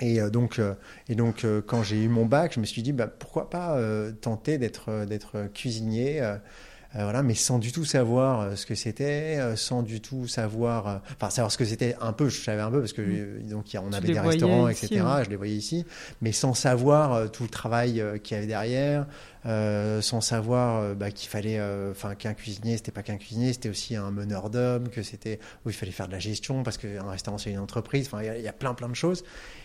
Et 0.00 0.20
donc, 0.30 0.60
et 1.08 1.14
donc 1.14 1.44
quand 1.66 1.82
j'ai 1.82 2.02
eu 2.02 2.08
mon 2.08 2.24
bac, 2.24 2.52
je 2.54 2.60
me 2.60 2.64
suis 2.64 2.82
dit 2.82 2.92
bah, 2.92 3.08
pourquoi 3.08 3.50
pas 3.50 3.80
tenter 4.20 4.58
d'être 4.58 5.04
d'être 5.06 5.48
cuisinier. 5.52 6.22
Euh, 6.96 7.02
voilà, 7.02 7.22
mais 7.22 7.34
sans 7.34 7.58
du 7.58 7.70
tout 7.70 7.84
savoir 7.84 8.40
euh, 8.40 8.56
ce 8.56 8.64
que 8.64 8.74
c'était, 8.74 9.36
euh, 9.38 9.56
sans 9.56 9.82
du 9.82 10.00
tout 10.00 10.26
savoir, 10.26 11.02
enfin 11.16 11.28
savoir 11.28 11.52
ce 11.52 11.58
que 11.58 11.66
c'était 11.66 11.94
un 12.00 12.14
peu, 12.14 12.30
je 12.30 12.40
savais 12.40 12.62
un 12.62 12.70
peu 12.70 12.80
parce 12.80 12.94
que 12.94 13.02
mm. 13.02 13.48
donc 13.48 13.66
on 13.74 13.92
avait 13.92 14.08
des 14.08 14.18
restaurants, 14.18 14.68
etc. 14.68 15.04
Je 15.24 15.28
les 15.28 15.36
voyais 15.36 15.54
ici, 15.54 15.84
mais 16.22 16.32
sans 16.32 16.54
savoir 16.54 17.30
tout 17.30 17.42
le 17.42 17.50
travail 17.50 18.02
qu'il 18.24 18.36
y 18.36 18.38
avait 18.38 18.46
derrière, 18.46 19.06
sans 19.44 20.22
savoir 20.22 20.94
bah, 20.94 21.10
qu'il 21.10 21.28
fallait, 21.28 21.60
enfin 21.90 22.14
qu'un 22.14 22.32
cuisinier, 22.32 22.78
c'était 22.78 22.92
pas 22.92 23.02
qu'un 23.02 23.18
cuisinier, 23.18 23.52
c'était 23.52 23.68
aussi 23.68 23.94
un 23.94 24.10
meneur 24.10 24.48
d'hommes, 24.48 24.88
que 24.88 25.02
c'était 25.02 25.40
où 25.66 25.68
il 25.68 25.74
fallait 25.74 25.92
faire 25.92 26.06
de 26.06 26.12
la 26.12 26.18
gestion 26.18 26.62
parce 26.62 26.78
qu'un 26.78 27.10
restaurant 27.10 27.36
c'est 27.36 27.50
une 27.50 27.58
entreprise. 27.58 28.06
Enfin, 28.06 28.22
il 28.22 28.42
y, 28.42 28.48
a 28.48 28.52
plein 28.54 28.72
plein 28.72 28.88
de 28.88 28.96
choses. 28.96 29.24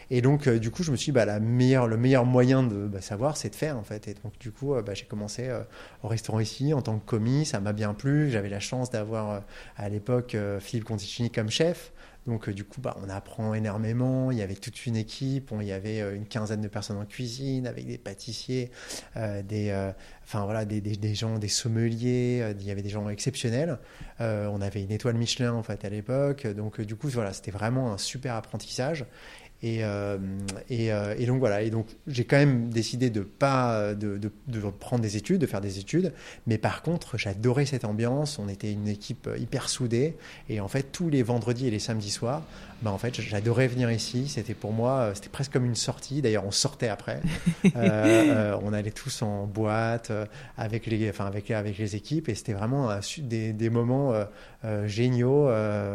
Et 0.10 0.22
donc, 0.22 0.48
euh, 0.48 0.60
du 0.60 0.72
coup, 0.72 0.84
je 0.84 0.92
me 0.92 0.96
suis 0.96 1.12
dit, 1.12 1.12
bah, 1.12 1.26
la 1.26 1.40
meilleure, 1.40 1.88
le 1.88 1.98
meilleur 1.98 2.26
moyen 2.26 2.64
de 2.64 2.88
bah, 2.88 3.02
savoir, 3.02 3.38
c'est 3.38 3.50
de 3.50 3.56
faire, 3.56 3.78
en 3.78 3.84
fait. 3.84 4.08
Et 4.08 4.14
donc, 4.14 4.38
du 4.40 4.52
coup, 4.52 4.74
euh, 4.74 4.82
bah, 4.82 4.94
j'ai 4.94 5.06
commencé 5.06 5.48
euh, 5.48 5.62
au 6.04 6.08
restaurant 6.08 6.40
ici 6.40 6.74
en 6.74 6.82
tant 6.82 6.98
que 7.00 7.06
commis. 7.06 7.46
Ça 7.46 7.60
m'a 7.60 7.74
bien 7.74 7.94
plu. 7.94 8.30
J'avais 8.30 8.50
la 8.50 8.60
chance 8.60 8.90
d'avoir, 8.90 9.44
à 9.78 9.90
l'époque, 9.90 10.36
Philippe 10.60 10.86
Conticini 10.86 11.30
comme 11.30 11.50
chef. 11.50 11.92
Donc, 12.26 12.50
du 12.50 12.64
coup, 12.64 12.80
bah, 12.80 12.96
on 13.06 13.10
apprend 13.10 13.54
énormément. 13.54 14.32
Il 14.32 14.38
y 14.38 14.42
avait 14.42 14.56
toute 14.56 14.86
une 14.86 14.96
équipe. 14.96 15.52
il 15.60 15.68
y 15.68 15.74
avait 15.74 16.00
une 16.16 16.26
quinzaine 16.26 16.62
de 16.62 16.70
personnes 16.70 16.98
en 16.98 17.06
cuisine 17.06 17.68
avec 17.68 17.86
des 17.86 17.98
pâtissiers, 17.98 18.72
des, 19.16 19.92
enfin, 20.24 20.46
voilà, 20.46 20.64
des, 20.64 21.16
gens, 21.16 21.38
des 21.38 21.50
sommeliers. 21.50 22.56
il 22.58 22.66
y 22.66 22.72
avait 22.72 22.82
des 22.82 22.90
gens 22.90 23.10
exceptionnels. 23.10 23.78
on 24.20 24.62
avait 24.62 24.82
une 24.82 24.92
étoile 24.92 25.16
Michelin, 25.16 25.54
en 25.54 25.64
fait, 25.64 25.84
à 25.84 25.90
l'époque. 25.90 26.48
Donc, 26.48 26.80
du 26.80 26.96
coup, 26.96 27.10
voilà, 27.10 27.34
c'était 27.34 27.52
vraiment 27.52 27.92
un 27.92 27.98
super 27.98 28.36
apprentissage. 28.36 29.06
Et, 29.64 29.78
euh, 29.82 30.18
euh, 30.72 31.16
et, 31.18 31.26
donc 31.26 31.40
voilà, 31.40 31.62
et 31.62 31.70
donc 31.70 31.88
j'ai 32.06 32.26
quand 32.26 32.36
même 32.36 32.68
décidé 32.68 33.10
de 33.10 33.22
pas 33.22 33.94
de, 33.94 34.18
de, 34.18 34.30
de, 34.48 34.60
prendre 34.60 35.02
des 35.02 35.16
études, 35.16 35.40
de 35.40 35.46
faire 35.46 35.62
des 35.62 35.80
études, 35.80 36.12
mais 36.48 36.58
par 36.58 36.82
contre 36.82 37.18
j'adorais 37.18 37.66
cette 37.66 37.86
ambiance. 37.86 38.40
On 38.40 38.50
était 38.50 38.74
une 38.74 38.90
équipe 38.90 39.30
hyper 39.40 39.70
soudée, 39.70 40.18
et 40.50 40.60
en 40.60 40.68
fait 40.68 40.92
tous 40.92 41.10
les 41.10 41.24
vendredis 41.24 41.68
et 41.68 41.72
les 41.72 41.80
samedis 41.80 42.12
soirs, 42.12 42.44
bah, 42.84 42.92
en 42.92 42.98
fait, 42.98 43.22
j'adorais 43.22 43.68
venir 43.68 43.90
ici. 43.90 44.28
C'était 44.28 44.54
pour 44.54 44.74
moi, 44.74 45.12
c'était 45.14 45.30
presque 45.30 45.54
comme 45.54 45.64
une 45.64 45.76
sortie. 45.76 46.22
D'ailleurs, 46.22 46.46
on 46.46 46.52
sortait 46.52 46.90
après. 46.90 47.22
Euh, 47.76 47.80
euh, 48.30 48.60
on 48.62 48.74
allait 48.74 48.92
tous 48.92 49.22
en 49.22 49.46
boîte 49.46 50.12
avec 50.58 50.86
les, 50.86 51.10
enfin 51.10 51.26
avec 51.26 51.50
avec 51.50 51.78
les 51.78 51.96
équipes, 51.96 52.30
et 52.30 52.36
c'était 52.36 52.54
vraiment 52.54 52.90
des, 53.20 53.54
des, 53.54 53.70
moments 53.70 54.14
géniaux. 54.86 55.44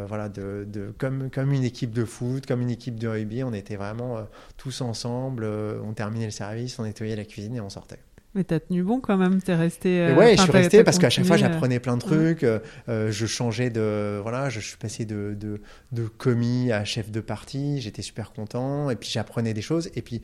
voilà, 0.08 0.28
de, 0.28 0.66
de, 0.66 0.92
comme 0.98 1.30
comme 1.30 1.52
une 1.52 1.64
équipe 1.64 1.92
de 1.92 2.04
foot, 2.04 2.46
comme 2.46 2.62
une 2.62 2.70
équipe 2.70 2.98
de 2.98 3.06
rugby. 3.06 3.44
On 3.44 3.52
était 3.58 3.76
vraiment 3.76 4.26
tous 4.56 4.80
ensemble. 4.80 5.44
on 5.44 5.92
terminait 5.92 6.26
le 6.26 6.30
service, 6.30 6.78
on 6.78 6.84
nettoyait 6.84 7.16
la 7.16 7.24
cuisine 7.24 7.56
et 7.56 7.60
on 7.60 7.70
sortait. 7.70 7.98
Mais 8.34 8.44
t'as 8.44 8.60
tenu 8.60 8.82
bon 8.82 9.00
quand 9.00 9.16
même, 9.16 9.40
t'es 9.40 9.54
resté. 9.54 10.00
Euh, 10.00 10.14
ouais, 10.14 10.36
je 10.36 10.42
suis 10.42 10.50
resté 10.52 10.84
parce 10.84 10.98
qu'à 10.98 11.08
chaque 11.08 11.24
fois 11.24 11.38
j'apprenais 11.38 11.80
plein 11.80 11.96
de 11.96 12.02
trucs. 12.02 12.44
Euh, 12.44 12.58
euh, 12.88 13.10
je 13.10 13.24
changeais 13.24 13.70
de, 13.70 14.20
voilà, 14.22 14.50
je 14.50 14.60
suis 14.60 14.76
passé 14.76 15.06
de, 15.06 15.34
de, 15.38 15.62
de 15.92 16.06
commis 16.06 16.70
à 16.70 16.84
chef 16.84 17.10
de 17.10 17.20
partie. 17.20 17.80
J'étais 17.80 18.02
super 18.02 18.32
content 18.32 18.90
et 18.90 18.96
puis 18.96 19.08
j'apprenais 19.08 19.54
des 19.54 19.62
choses. 19.62 19.90
Et 19.96 20.02
puis 20.02 20.22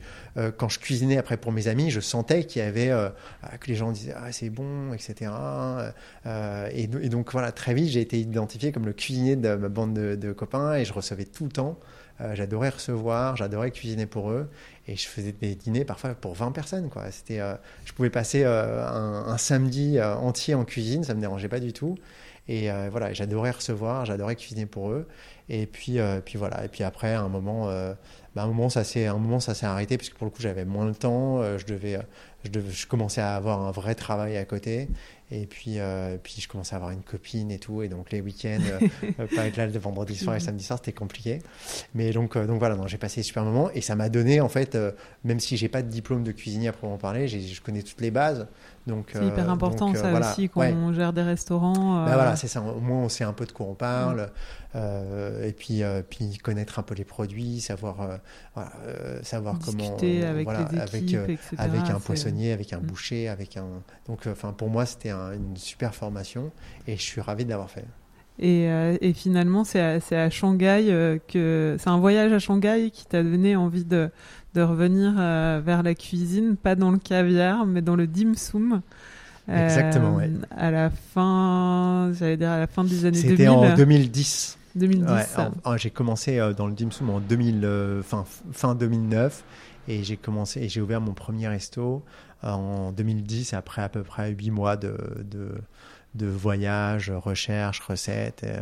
quand 0.57 0.69
je 0.69 0.79
cuisinais 0.79 1.17
après 1.17 1.37
pour 1.37 1.51
mes 1.51 1.67
amis, 1.67 1.89
je 1.89 1.99
sentais 1.99 2.45
qu'il 2.45 2.61
y 2.61 2.65
avait 2.65 2.91
que 3.59 3.67
les 3.67 3.75
gens 3.75 3.91
disaient 3.91 4.13
ah 4.15 4.31
c'est 4.31 4.49
bon, 4.49 4.93
etc. 4.93 5.31
Et, 6.71 6.83
et, 6.83 7.09
donc 7.09 7.31
voilà, 7.31 7.51
très 7.51 7.73
vite 7.73 7.89
j'ai 7.89 8.01
été 8.01 8.19
identifié 8.19 8.71
comme 8.71 8.85
le 8.85 8.93
cuisinier 8.93 9.35
de 9.35 9.55
ma 9.55 9.67
bande 9.67 9.93
de, 9.93 10.15
de 10.15 10.31
copains 10.31 10.75
et 10.75 10.85
je 10.85 10.93
recevais 10.93 11.25
tout 11.25 11.45
le 11.45 11.51
temps. 11.51 11.79
J'adorais 12.33 12.69
recevoir, 12.69 13.35
j'adorais 13.35 13.71
cuisiner 13.71 14.05
pour 14.05 14.31
eux. 14.31 14.49
Et 14.87 14.95
je 14.95 15.07
faisais 15.07 15.31
des 15.31 15.55
dîners 15.55 15.85
parfois 15.85 16.13
pour 16.13 16.35
20 16.35 16.51
personnes. 16.51 16.89
Quoi. 16.89 17.05
Euh, 17.31 17.55
je 17.85 17.93
pouvais 17.93 18.11
passer 18.11 18.43
euh, 18.43 18.85
un, 18.87 19.37
samedi 19.37 19.97
euh, 19.97 20.15
entier 20.15 20.53
en 20.53 20.63
cuisine, 20.63 21.03
ça 21.03 21.13
ne 21.13 21.17
me 21.17 21.21
dérangeait 21.21 21.49
pas 21.49 21.59
du 21.59 21.73
tout. 21.73 21.97
Et 22.47 22.69
voilà, 22.91 23.11
j'adorais 23.11 23.49
recevoir, 23.49 24.05
j'adorais 24.05 24.35
cuisiner 24.35 24.67
pour 24.67 24.91
eux. 24.91 25.07
Et 25.49 25.65
puis, 25.65 25.97
puis 26.25 26.37
voilà. 26.37 26.63
Et 26.63 26.67
puis 26.67 26.83
après, 26.83 27.15
un 27.15 27.27
moment, 27.27 27.65
bah, 28.35 28.43
un 28.43 28.45
moment, 28.45 28.69
ça 28.69 28.83
s'est, 28.83 29.07
un 29.07 29.17
moment, 29.17 29.39
ça 29.39 29.55
s'est 29.55 29.65
arrêté 29.65 29.97
puisque 29.97 30.13
pour 30.13 30.25
le 30.25 30.29
coup, 30.31 30.43
j'avais 30.43 30.63
moins 30.63 30.85
le 30.85 30.93
temps. 30.93 31.41
je 31.57 31.65
devais, 31.65 31.97
je, 32.43 32.59
je, 32.69 32.85
commençais 32.85 33.21
à 33.21 33.35
avoir 33.35 33.61
un 33.61 33.71
vrai 33.71 33.95
travail 33.95 34.37
à 34.37 34.45
côté. 34.45 34.89
Et 35.31 35.47
puis, 35.47 35.79
euh, 35.79 36.17
puis 36.21 36.35
je 36.39 36.47
commençais 36.47 36.75
à 36.75 36.77
avoir 36.77 36.91
une 36.91 37.01
copine 37.01 37.51
et 37.51 37.57
tout. 37.57 37.81
Et 37.81 37.87
donc 37.87 38.11
les 38.11 38.21
week-ends, 38.21 38.59
euh, 38.61 39.27
pas 39.35 39.47
être 39.47 39.57
là 39.57 39.65
le 39.65 39.79
vendredi 39.79 40.15
soir 40.15 40.35
et 40.35 40.39
samedi 40.39 40.63
soir, 40.63 40.79
c'était 40.79 40.93
compliqué. 40.93 41.39
Mais 41.95 42.11
donc, 42.11 42.35
euh, 42.35 42.45
donc 42.45 42.59
voilà, 42.59 42.77
j'ai 42.85 42.97
passé 42.97 43.21
des 43.21 43.23
super 43.23 43.43
moments. 43.43 43.71
Et 43.71 43.81
ça 43.81 43.95
m'a 43.95 44.09
donné, 44.09 44.39
en 44.39 44.49
fait, 44.49 44.77
même 45.23 45.39
si 45.39 45.57
j'ai 45.57 45.69
pas 45.69 45.81
de 45.81 45.89
diplôme 45.89 46.23
de 46.23 46.31
cuisinier 46.31 46.67
à 46.67 46.71
proprement 46.73 46.97
parler, 46.97 47.27
je 47.27 47.61
connais 47.61 47.81
toutes 47.81 48.01
les 48.01 48.11
bases. 48.11 48.47
C'est 49.11 49.25
hyper 49.25 49.49
important 49.49 49.87
donc, 49.87 49.97
ça 49.97 50.11
voilà. 50.11 50.31
aussi 50.31 50.47
quand 50.47 50.59
ouais. 50.59 50.73
on 50.73 50.93
gère 50.93 51.11
des 51.11 51.23
restaurants. 51.23 52.05
Ben 52.05 52.13
voilà, 52.13 52.35
c'est 52.35 52.47
ça. 52.47 52.61
Au 52.61 52.79
moins 52.79 52.99
on 52.99 53.09
sait 53.09 53.23
un 53.23 53.33
peu 53.33 53.45
de 53.45 53.51
quoi 53.51 53.65
on 53.65 53.73
parle. 53.73 54.21
Mmh. 54.21 54.29
Euh, 54.75 55.47
et 55.47 55.53
puis, 55.53 55.83
euh, 55.83 56.01
puis 56.07 56.37
connaître 56.37 56.79
un 56.79 56.83
peu 56.83 56.95
les 56.95 57.05
produits, 57.05 57.61
savoir, 57.61 58.01
euh, 58.01 58.17
voilà, 58.53 58.71
savoir 59.23 59.55
Discuter 59.55 60.19
comment, 60.19 60.31
avec 60.31 60.43
voilà, 60.43 60.67
les 60.71 60.97
équipes, 60.97 61.19
avec, 61.19 61.39
etc. 61.39 61.55
avec 61.57 61.89
un 61.89 61.99
poissonnier, 61.99 62.51
avec 62.51 62.73
un 62.73 62.79
boucher, 62.79 63.29
avec 63.29 63.57
un. 63.57 63.67
Donc, 64.07 64.27
enfin, 64.27 64.51
pour 64.51 64.69
moi, 64.69 64.85
c'était 64.85 65.11
un, 65.11 65.31
une 65.33 65.55
super 65.55 65.95
formation 65.95 66.51
et 66.87 66.97
je 66.97 67.01
suis 67.01 67.21
ravi 67.21 67.45
de 67.45 67.49
l'avoir 67.49 67.69
fait. 67.69 67.85
Et, 68.37 68.69
euh, 68.69 68.97
et, 68.99 69.13
finalement, 69.13 69.63
c'est 69.63 69.79
à, 69.79 69.99
à, 70.11 70.29
Shanghai 70.29 70.87
euh, 70.89 71.17
que 71.25 71.77
c'est 71.79 71.89
un 71.89 71.99
voyage 71.99 72.33
à 72.33 72.39
Shanghai 72.39 72.91
qui 72.91 73.05
t'a 73.05 73.23
donné 73.23 73.55
envie 73.55 73.85
de, 73.85 74.09
de 74.55 74.61
revenir 74.61 75.13
euh, 75.17 75.61
vers 75.63 75.83
la 75.83 75.93
cuisine, 75.93 76.55
pas 76.55 76.75
dans 76.75 76.91
le 76.91 76.97
caviar, 76.97 77.65
mais 77.65 77.81
dans 77.81 77.95
le 77.95 78.07
dim 78.07 78.33
sum. 78.35 78.81
Exactement, 79.47 80.15
ouais. 80.15 80.31
À 80.57 80.71
la 80.71 80.89
fin, 80.89 82.11
j'allais 82.13 82.37
dire 82.37 82.49
à 82.49 82.59
la 82.59 82.67
fin 82.67 82.83
des 82.83 83.05
années 83.05 83.21
2000. 83.21 83.37
C'était 83.37 83.47
en 83.47 83.75
2010. 83.75 84.57
2010. 84.75 85.07
Ouais, 85.07 85.77
j'ai 85.77 85.91
commencé 85.91 86.39
dans 86.57 86.67
le 86.67 86.73
dim 86.73 86.89
sum 86.89 87.11
en 87.11 87.19
2000, 87.19 88.01
fin, 88.03 88.25
fin 88.51 88.73
2009 88.73 89.43
et 89.87 90.03
j'ai 90.03 90.17
commencé 90.17 90.61
et 90.61 90.69
j'ai 90.69 90.81
ouvert 90.81 90.99
mon 90.99 91.13
premier 91.13 91.47
resto 91.47 92.03
en 92.41 92.91
2010 92.91 93.53
après 93.53 93.83
à 93.83 93.89
peu 93.89 94.01
près 94.01 94.31
8 94.31 94.49
mois 94.49 94.77
de, 94.77 94.97
de 95.29 95.51
de 96.15 96.27
voyage, 96.27 97.11
recherche, 97.11 97.79
recettes. 97.81 98.43
Et, 98.43 98.55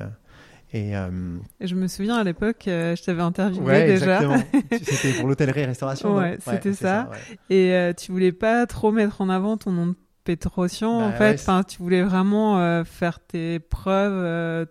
et, 0.74 0.98
euh... 0.98 1.38
et, 1.60 1.68
je 1.68 1.76
me 1.76 1.88
souviens 1.88 2.16
à 2.18 2.24
l'époque, 2.24 2.68
euh, 2.68 2.96
je 2.96 3.04
t'avais 3.04 3.22
interviewé 3.22 3.66
ouais, 3.66 3.86
déjà. 3.86 4.22
c'était 4.82 5.14
pour 5.14 5.28
l'hôtellerie-restauration. 5.28 6.18
Ouais, 6.18 6.38
c'était 6.40 6.74
ça. 6.74 6.84
ça 6.84 7.10
ouais. 7.12 7.56
Et 7.56 7.74
euh, 7.74 7.94
tu 7.94 8.12
voulais 8.12 8.32
pas 8.32 8.66
trop 8.66 8.92
mettre 8.92 9.22
en 9.22 9.30
avant 9.30 9.56
ton 9.56 9.72
nom 9.72 9.88
de 9.88 9.96
Pétrosian, 10.24 11.00
bah, 11.00 11.06
en 11.06 11.12
fait. 11.12 11.36
Enfin, 11.36 11.64
tu 11.64 11.78
voulais 11.78 12.02
vraiment 12.02 12.60
euh, 12.60 12.84
faire 12.84 13.20
tes 13.20 13.60
preuves. 13.60 14.68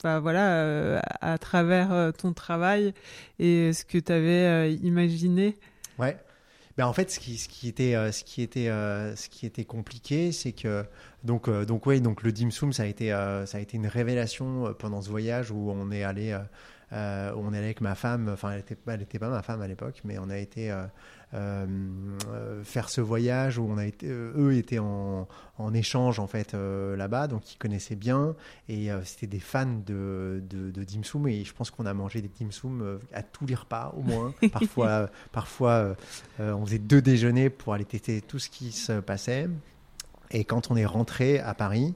Enfin, 0.00 0.20
voilà, 0.20 1.00
à 1.20 1.38
travers 1.38 2.12
ton 2.16 2.32
travail 2.32 2.92
et 3.38 3.72
ce 3.72 3.84
que 3.84 3.98
tu 3.98 4.12
avais 4.12 4.74
imaginé. 4.74 5.56
Ouais. 5.98 6.16
Ben 6.78 6.86
en 6.86 6.92
fait, 6.92 7.10
ce 7.10 7.18
qui, 7.18 7.68
était, 7.68 7.96
euh, 7.96 8.12
ce 8.12 8.22
qui 8.22 8.40
était, 8.40 8.68
euh, 8.68 9.16
ce 9.16 9.28
qui 9.28 9.46
était 9.46 9.64
compliqué, 9.64 10.30
c'est 10.30 10.52
que 10.52 10.84
donc, 11.24 11.48
euh, 11.48 11.64
donc 11.64 11.88
donc 11.88 12.22
le 12.22 12.30
dim 12.30 12.52
sum, 12.52 12.72
ça 12.72 12.84
a 12.84 12.86
été, 12.86 13.08
ça 13.46 13.58
a 13.58 13.60
été 13.60 13.76
une 13.76 13.88
révélation 13.88 14.72
pendant 14.78 15.02
ce 15.02 15.10
voyage 15.10 15.50
où 15.50 15.72
on 15.72 15.90
est 15.90 16.04
allé, 16.04 16.38
euh, 16.92 17.32
où 17.34 17.40
on 17.40 17.52
est 17.52 17.58
allé 17.58 17.66
avec 17.66 17.80
ma 17.80 17.94
femme. 17.94 18.30
Enfin, 18.32 18.52
elle 18.52 18.60
était, 18.60 18.76
elle 18.86 19.02
était 19.02 19.18
pas 19.18 19.28
ma 19.28 19.42
femme 19.42 19.60
à 19.60 19.68
l'époque, 19.68 20.00
mais 20.04 20.18
on 20.18 20.30
a 20.30 20.38
été 20.38 20.74
euh, 21.34 22.18
faire 22.64 22.88
ce 22.88 23.00
voyage 23.00 23.58
où 23.58 23.68
on 23.68 23.78
a 23.78 23.86
été, 23.86 24.08
eux 24.08 24.54
étaient 24.54 24.78
en, 24.78 25.28
en 25.58 25.74
échange 25.74 26.18
en 26.18 26.26
fait 26.26 26.54
là-bas, 26.54 27.26
donc 27.26 27.52
ils 27.52 27.58
connaissaient 27.58 27.96
bien 27.96 28.34
et 28.68 28.88
c'était 29.04 29.26
des 29.26 29.40
fans 29.40 29.66
de, 29.66 30.42
de, 30.48 30.70
de 30.70 30.84
dim 30.84 31.02
sum 31.02 31.28
et 31.28 31.44
je 31.44 31.52
pense 31.52 31.70
qu'on 31.70 31.84
a 31.84 31.92
mangé 31.92 32.22
des 32.22 32.28
dim 32.28 32.50
sum 32.50 32.98
à 33.12 33.22
tous 33.22 33.44
les 33.44 33.54
repas 33.54 33.92
au 33.96 34.00
moins. 34.00 34.32
parfois, 34.52 35.10
parfois 35.30 35.96
on 36.38 36.64
faisait 36.64 36.78
deux 36.78 37.02
déjeuners 37.02 37.50
pour 37.50 37.74
aller 37.74 37.84
tester 37.84 38.22
tout 38.22 38.38
ce 38.38 38.48
qui 38.48 38.72
se 38.72 39.00
passait. 39.00 39.48
Et 40.30 40.44
quand 40.44 40.70
on 40.70 40.76
est 40.76 40.86
rentré 40.86 41.40
à 41.40 41.54
Paris, 41.54 41.94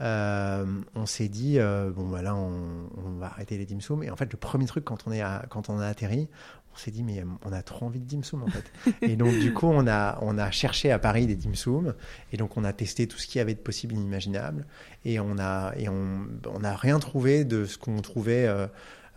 euh, 0.00 0.64
on 0.94 1.06
s'est 1.06 1.28
dit 1.28 1.58
euh, 1.58 1.90
bon 1.90 2.04
voilà 2.04 2.34
on, 2.34 2.88
on, 2.96 3.18
va 3.18 3.26
arrêter 3.26 3.58
les 3.58 3.66
dim 3.66 3.80
sum. 3.80 4.02
Et 4.02 4.10
en 4.10 4.16
fait 4.16 4.30
le 4.32 4.38
premier 4.38 4.66
truc 4.66 4.84
quand 4.84 5.04
on 5.06 5.12
est 5.12 5.20
à, 5.20 5.44
quand 5.48 5.68
on 5.70 5.78
a 5.78 5.86
atterri 5.86 6.28
on 6.72 6.76
s'est 6.78 6.90
dit 6.90 7.02
mais 7.02 7.24
on 7.44 7.52
a 7.52 7.62
trop 7.62 7.86
envie 7.86 7.98
de 7.98 8.04
dim 8.04 8.22
sum 8.22 8.44
en 8.44 8.46
fait. 8.46 8.64
Et 9.02 9.16
donc 9.16 9.36
du 9.38 9.52
coup 9.52 9.66
on 9.66 9.86
a 9.88 10.18
on 10.22 10.38
a 10.38 10.50
cherché 10.50 10.92
à 10.92 10.98
Paris 10.98 11.26
des 11.26 11.34
dim 11.34 11.54
sum. 11.54 11.94
Et 12.32 12.36
donc 12.36 12.56
on 12.56 12.64
a 12.64 12.72
testé 12.72 13.06
tout 13.08 13.18
ce 13.18 13.26
qu'il 13.26 13.38
y 13.38 13.42
avait 13.42 13.54
de 13.54 13.60
possible 13.60 13.94
et 13.94 13.98
inimaginable. 13.98 14.66
Et 15.04 15.18
on 15.18 15.38
a 15.38 15.72
et 15.76 15.88
on 15.88 16.28
on 16.46 16.60
n'a 16.60 16.76
rien 16.76 16.98
trouvé 17.00 17.44
de 17.44 17.64
ce 17.64 17.78
qu'on 17.78 18.00
trouvait 18.00 18.46
euh, 18.46 18.68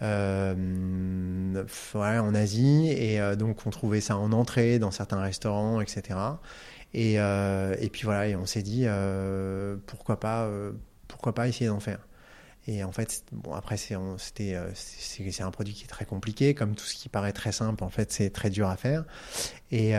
euh, 0.01 1.63
ouais, 1.93 2.17
en 2.17 2.33
Asie. 2.33 2.89
Et 2.89 3.21
euh, 3.21 3.35
donc 3.35 3.67
on 3.67 3.69
trouvait 3.69 4.01
ça 4.01 4.17
en 4.17 4.31
entrée 4.31 4.79
dans 4.79 4.91
certains 4.91 5.21
restaurants 5.21 5.79
etc 5.79 6.17
et, 6.93 7.19
euh, 7.19 7.75
et 7.79 7.89
puis 7.89 8.03
voilà, 8.03 8.27
et 8.27 8.35
on 8.35 8.45
s'est 8.45 8.63
dit 8.63 8.83
euh, 8.85 9.77
pourquoi 9.85 10.19
pas, 10.19 10.43
euh, 10.45 10.73
pourquoi 11.07 11.33
pas 11.33 11.47
essayer 11.47 11.67
d'en 11.67 11.79
faire. 11.79 12.07
Et 12.67 12.83
en 12.83 12.91
fait, 12.91 13.23
bon 13.31 13.53
après 13.53 13.75
c'est 13.75 13.95
un 13.95 15.51
produit 15.51 15.73
qui 15.73 15.83
est 15.85 15.87
très 15.87 16.05
compliqué, 16.05 16.53
comme 16.53 16.75
tout 16.75 16.83
ce 16.83 16.93
qui 16.93 17.09
paraît 17.09 17.31
très 17.31 17.51
simple, 17.51 17.83
en 17.83 17.89
fait 17.89 18.11
c'est 18.11 18.29
très 18.29 18.51
dur 18.51 18.69
à 18.69 18.77
faire. 18.77 19.03
Et 19.71 19.93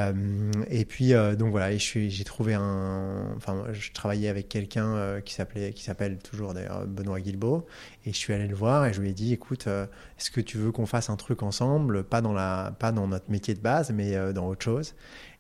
et 0.68 0.84
puis 0.84 1.12
donc 1.36 1.50
voilà, 1.50 1.76
j'ai 1.76 2.24
trouvé 2.24 2.54
un, 2.54 3.34
enfin 3.36 3.64
je 3.72 3.90
travaillais 3.90 4.28
avec 4.28 4.48
quelqu'un 4.48 4.94
euh, 4.94 5.20
qui 5.20 5.34
s'appelle 5.34 6.18
toujours 6.18 6.54
d'ailleurs 6.54 6.86
Benoît 6.86 7.20
Guilbeault, 7.20 7.66
et 8.06 8.12
je 8.12 8.16
suis 8.16 8.32
allé 8.32 8.46
le 8.46 8.54
voir 8.54 8.86
et 8.86 8.92
je 8.92 9.00
lui 9.00 9.10
ai 9.10 9.12
dit 9.12 9.32
écoute, 9.32 9.66
est-ce 9.66 10.30
que 10.30 10.40
tu 10.40 10.56
veux 10.56 10.70
qu'on 10.70 10.86
fasse 10.86 11.10
un 11.10 11.16
truc 11.16 11.42
ensemble, 11.42 12.04
pas 12.04 12.20
dans 12.20 12.32
la 12.32 12.76
pas 12.78 12.92
dans 12.92 13.08
notre 13.08 13.28
métier 13.28 13.54
de 13.54 13.60
base, 13.60 13.90
mais 13.90 14.32
dans 14.32 14.46
autre 14.46 14.62
chose 14.62 14.94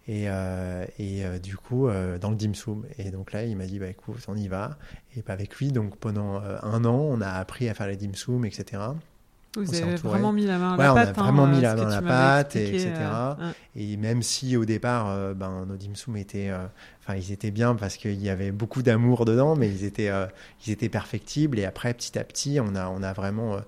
et, 0.08 0.24
euh, 0.26 0.84
et 0.98 1.24
euh, 1.24 1.38
du 1.38 1.56
coup 1.56 1.88
euh, 1.88 2.18
dans 2.18 2.30
le 2.30 2.36
dim 2.36 2.54
sum 2.54 2.84
et 2.98 3.10
donc 3.10 3.32
là 3.32 3.44
il 3.44 3.56
m'a 3.56 3.66
dit 3.66 3.78
bah 3.78 3.88
écoute 3.88 4.16
on 4.28 4.36
y 4.36 4.48
va 4.48 4.76
et 5.16 5.22
avec 5.28 5.56
lui 5.56 5.70
donc 5.70 5.96
pendant 5.96 6.40
un 6.40 6.84
an 6.84 6.96
on 6.96 7.20
a 7.20 7.30
appris 7.30 7.68
à 7.68 7.74
faire 7.74 7.86
les 7.86 7.96
dim 7.96 8.14
sum 8.14 8.44
etc 8.44 8.80
vous 9.54 9.70
on 9.70 9.82
avez 9.82 9.96
vraiment 9.96 10.32
mis 10.32 10.46
la 10.46 10.56
main 10.56 10.74
à 10.74 10.76
ouais, 10.78 10.84
la 10.84 10.94
pâte. 10.94 11.14
On 11.18 11.20
a 11.20 11.24
vraiment 11.24 11.44
hein, 11.44 11.50
mis 11.50 11.60
la 11.60 11.74
main 11.74 11.90
à 11.90 12.00
la 12.00 12.02
pâte, 12.02 12.56
etc. 12.56 12.90
Euh, 12.96 13.34
hein. 13.38 13.52
Et 13.76 13.98
même 13.98 14.22
si 14.22 14.56
au 14.56 14.64
départ, 14.64 15.10
euh, 15.10 15.34
ben, 15.34 15.66
nos 15.66 15.76
dim 15.76 15.94
sum 15.94 16.16
étaient, 16.16 16.48
euh, 16.48 16.64
enfin, 17.00 17.16
ils 17.16 17.32
étaient 17.32 17.50
bien 17.50 17.74
parce 17.74 17.98
qu'il 17.98 18.22
y 18.22 18.30
avait 18.30 18.50
beaucoup 18.50 18.82
d'amour 18.82 19.26
dedans, 19.26 19.54
mais 19.54 19.68
ils 19.68 19.84
étaient, 19.84 20.10
ils 20.64 20.72
étaient 20.72 20.88
perfectibles. 20.88 21.58
Et 21.58 21.66
après, 21.66 21.92
petit 21.92 22.18
à 22.18 22.24
petit, 22.24 22.60
on 22.60 22.74
a, 22.74 22.88
on 22.88 23.02
a 23.02 23.12
vraiment, 23.12 23.58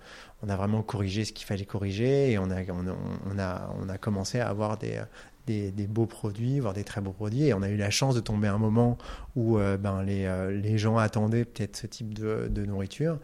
on 0.42 0.48
a 0.48 0.56
vraiment 0.56 0.82
corrigé 0.82 1.26
ce 1.26 1.34
qu'il 1.34 1.46
fallait 1.46 1.66
corriger 1.66 2.32
et 2.32 2.38
on 2.38 2.50
a, 2.50 2.62
on, 2.70 2.86
on, 3.30 3.38
a, 3.38 3.70
on 3.78 3.88
a 3.90 3.98
commencé 3.98 4.40
à 4.40 4.48
avoir 4.48 4.78
des, 4.78 4.98
des, 5.46 5.70
des, 5.70 5.86
beaux 5.86 6.06
produits, 6.06 6.60
voire 6.60 6.74
des 6.74 6.84
très 6.84 7.00
beaux 7.00 7.12
produits. 7.12 7.44
Et 7.44 7.54
on 7.54 7.62
a 7.62 7.68
eu 7.68 7.76
la 7.76 7.90
chance 7.90 8.14
de 8.14 8.20
tomber 8.20 8.48
à 8.48 8.54
un 8.54 8.58
moment 8.58 8.98
où 9.36 9.58
euh, 9.58 9.76
ben, 9.76 10.02
les, 10.02 10.24
euh, 10.24 10.50
les 10.50 10.78
gens 10.78 10.96
attendaient 10.96 11.44
peut-être 11.44 11.76
ce 11.76 11.86
type 11.86 12.14
de, 12.14 12.48
de 12.48 12.64
nourriture. 12.64 13.18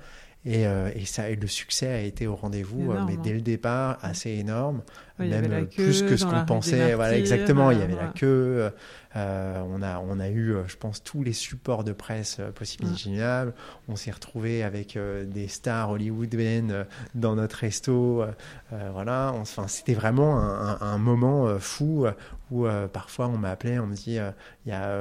Et, 0.46 0.66
euh, 0.66 0.90
et, 0.94 1.04
ça, 1.04 1.28
et 1.28 1.36
le 1.36 1.46
succès 1.46 1.88
a 1.88 2.00
été 2.00 2.26
au 2.26 2.34
rendez-vous, 2.34 2.94
mais 3.06 3.18
dès 3.18 3.34
le 3.34 3.42
départ, 3.42 3.98
assez 4.00 4.30
énorme, 4.30 4.82
même 5.20 5.66
plus 5.68 6.02
que 6.02 6.16
ce 6.16 6.24
qu'on 6.24 6.44
pensait. 6.44 6.94
Voilà, 6.94 7.16
exactement, 7.16 7.70
il 7.70 7.78
y 7.78 7.82
avait 7.82 7.96
la 7.96 8.08
queue. 8.14 8.70
Euh, 9.16 9.60
on, 9.68 9.82
a, 9.82 9.98
on 9.98 10.20
a 10.20 10.28
eu, 10.28 10.54
je 10.68 10.76
pense, 10.76 11.02
tous 11.02 11.24
les 11.24 11.32
supports 11.32 11.82
de 11.82 11.92
presse 11.92 12.40
possibles 12.54 12.84
et 12.84 12.88
imaginables. 12.88 13.54
On 13.88 13.96
s'est 13.96 14.12
retrouvé 14.12 14.62
avec 14.62 14.96
euh, 14.96 15.24
des 15.24 15.48
stars 15.48 15.90
hollywoodiennes 15.90 16.86
dans 17.16 17.34
notre 17.34 17.56
resto. 17.56 18.22
Euh, 18.22 18.90
voilà, 18.92 19.32
enfin, 19.34 19.66
c'était 19.66 19.94
vraiment 19.94 20.38
un, 20.38 20.74
un, 20.74 20.78
un 20.80 20.98
moment 20.98 21.58
fou 21.58 22.06
où 22.52 22.66
parfois 22.92 23.28
on 23.28 23.36
m'a 23.38 23.50
appelé, 23.50 23.78
on 23.78 23.86
me 23.86 23.94
dit 23.94 24.18
il 24.66 24.70
y, 24.70 24.72
a, 24.72 24.94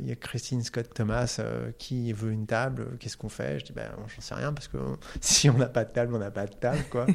y 0.00 0.12
a 0.12 0.16
Christine 0.16 0.62
Scott 0.62 0.88
Thomas 0.94 1.40
qui 1.78 2.12
veut 2.12 2.32
une 2.32 2.46
table, 2.46 2.96
qu'est-ce 2.98 3.16
qu'on 3.18 3.28
fait? 3.28 3.58
Je 3.58 3.66
dis 3.66 3.72
ben, 3.72 3.88
j'en 4.14 4.20
sais 4.20 4.34
rien 4.34 4.52
parce 4.52 4.68
que 4.68 4.78
si 5.20 5.50
on 5.50 5.58
n'a 5.58 5.66
pas 5.66 5.84
de 5.84 5.92
table, 5.92 6.14
on 6.14 6.18
n'a 6.18 6.30
pas 6.30 6.46
de 6.46 6.54
table. 6.54 6.84
quoi. 6.90 7.06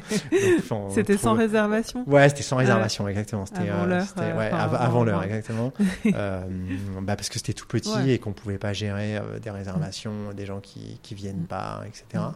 C'était 0.90 1.16
sans 1.16 1.34
réservation? 1.34 2.04
Ouais, 2.06 2.28
c'était 2.28 2.41
sans 2.42 2.56
réservation, 2.56 3.08
exactement. 3.08 3.46
C'était 3.46 3.68
avant 3.68 3.86
l'heure. 3.86 4.06
Euh, 4.18 4.36
ouais, 4.36 4.50
av 4.50 4.74
avant 4.74 5.04
l'heure, 5.04 5.22
exactement. 5.22 5.72
euh, 6.06 6.40
bah 7.00 7.16
parce 7.16 7.28
que 7.28 7.36
c'était 7.36 7.52
tout 7.52 7.66
petit 7.66 7.90
ouais. 7.90 8.10
et 8.10 8.18
qu'on 8.18 8.32
pouvait 8.32 8.58
pas 8.58 8.72
gérer 8.72 9.16
euh, 9.16 9.38
des 9.38 9.50
réservations, 9.50 10.30
mm. 10.30 10.34
des 10.34 10.46
gens 10.46 10.60
qui 10.60 10.98
qui 11.02 11.14
viennent 11.14 11.46
pas, 11.46 11.82
etc. 11.86 12.04
Mm. 12.14 12.32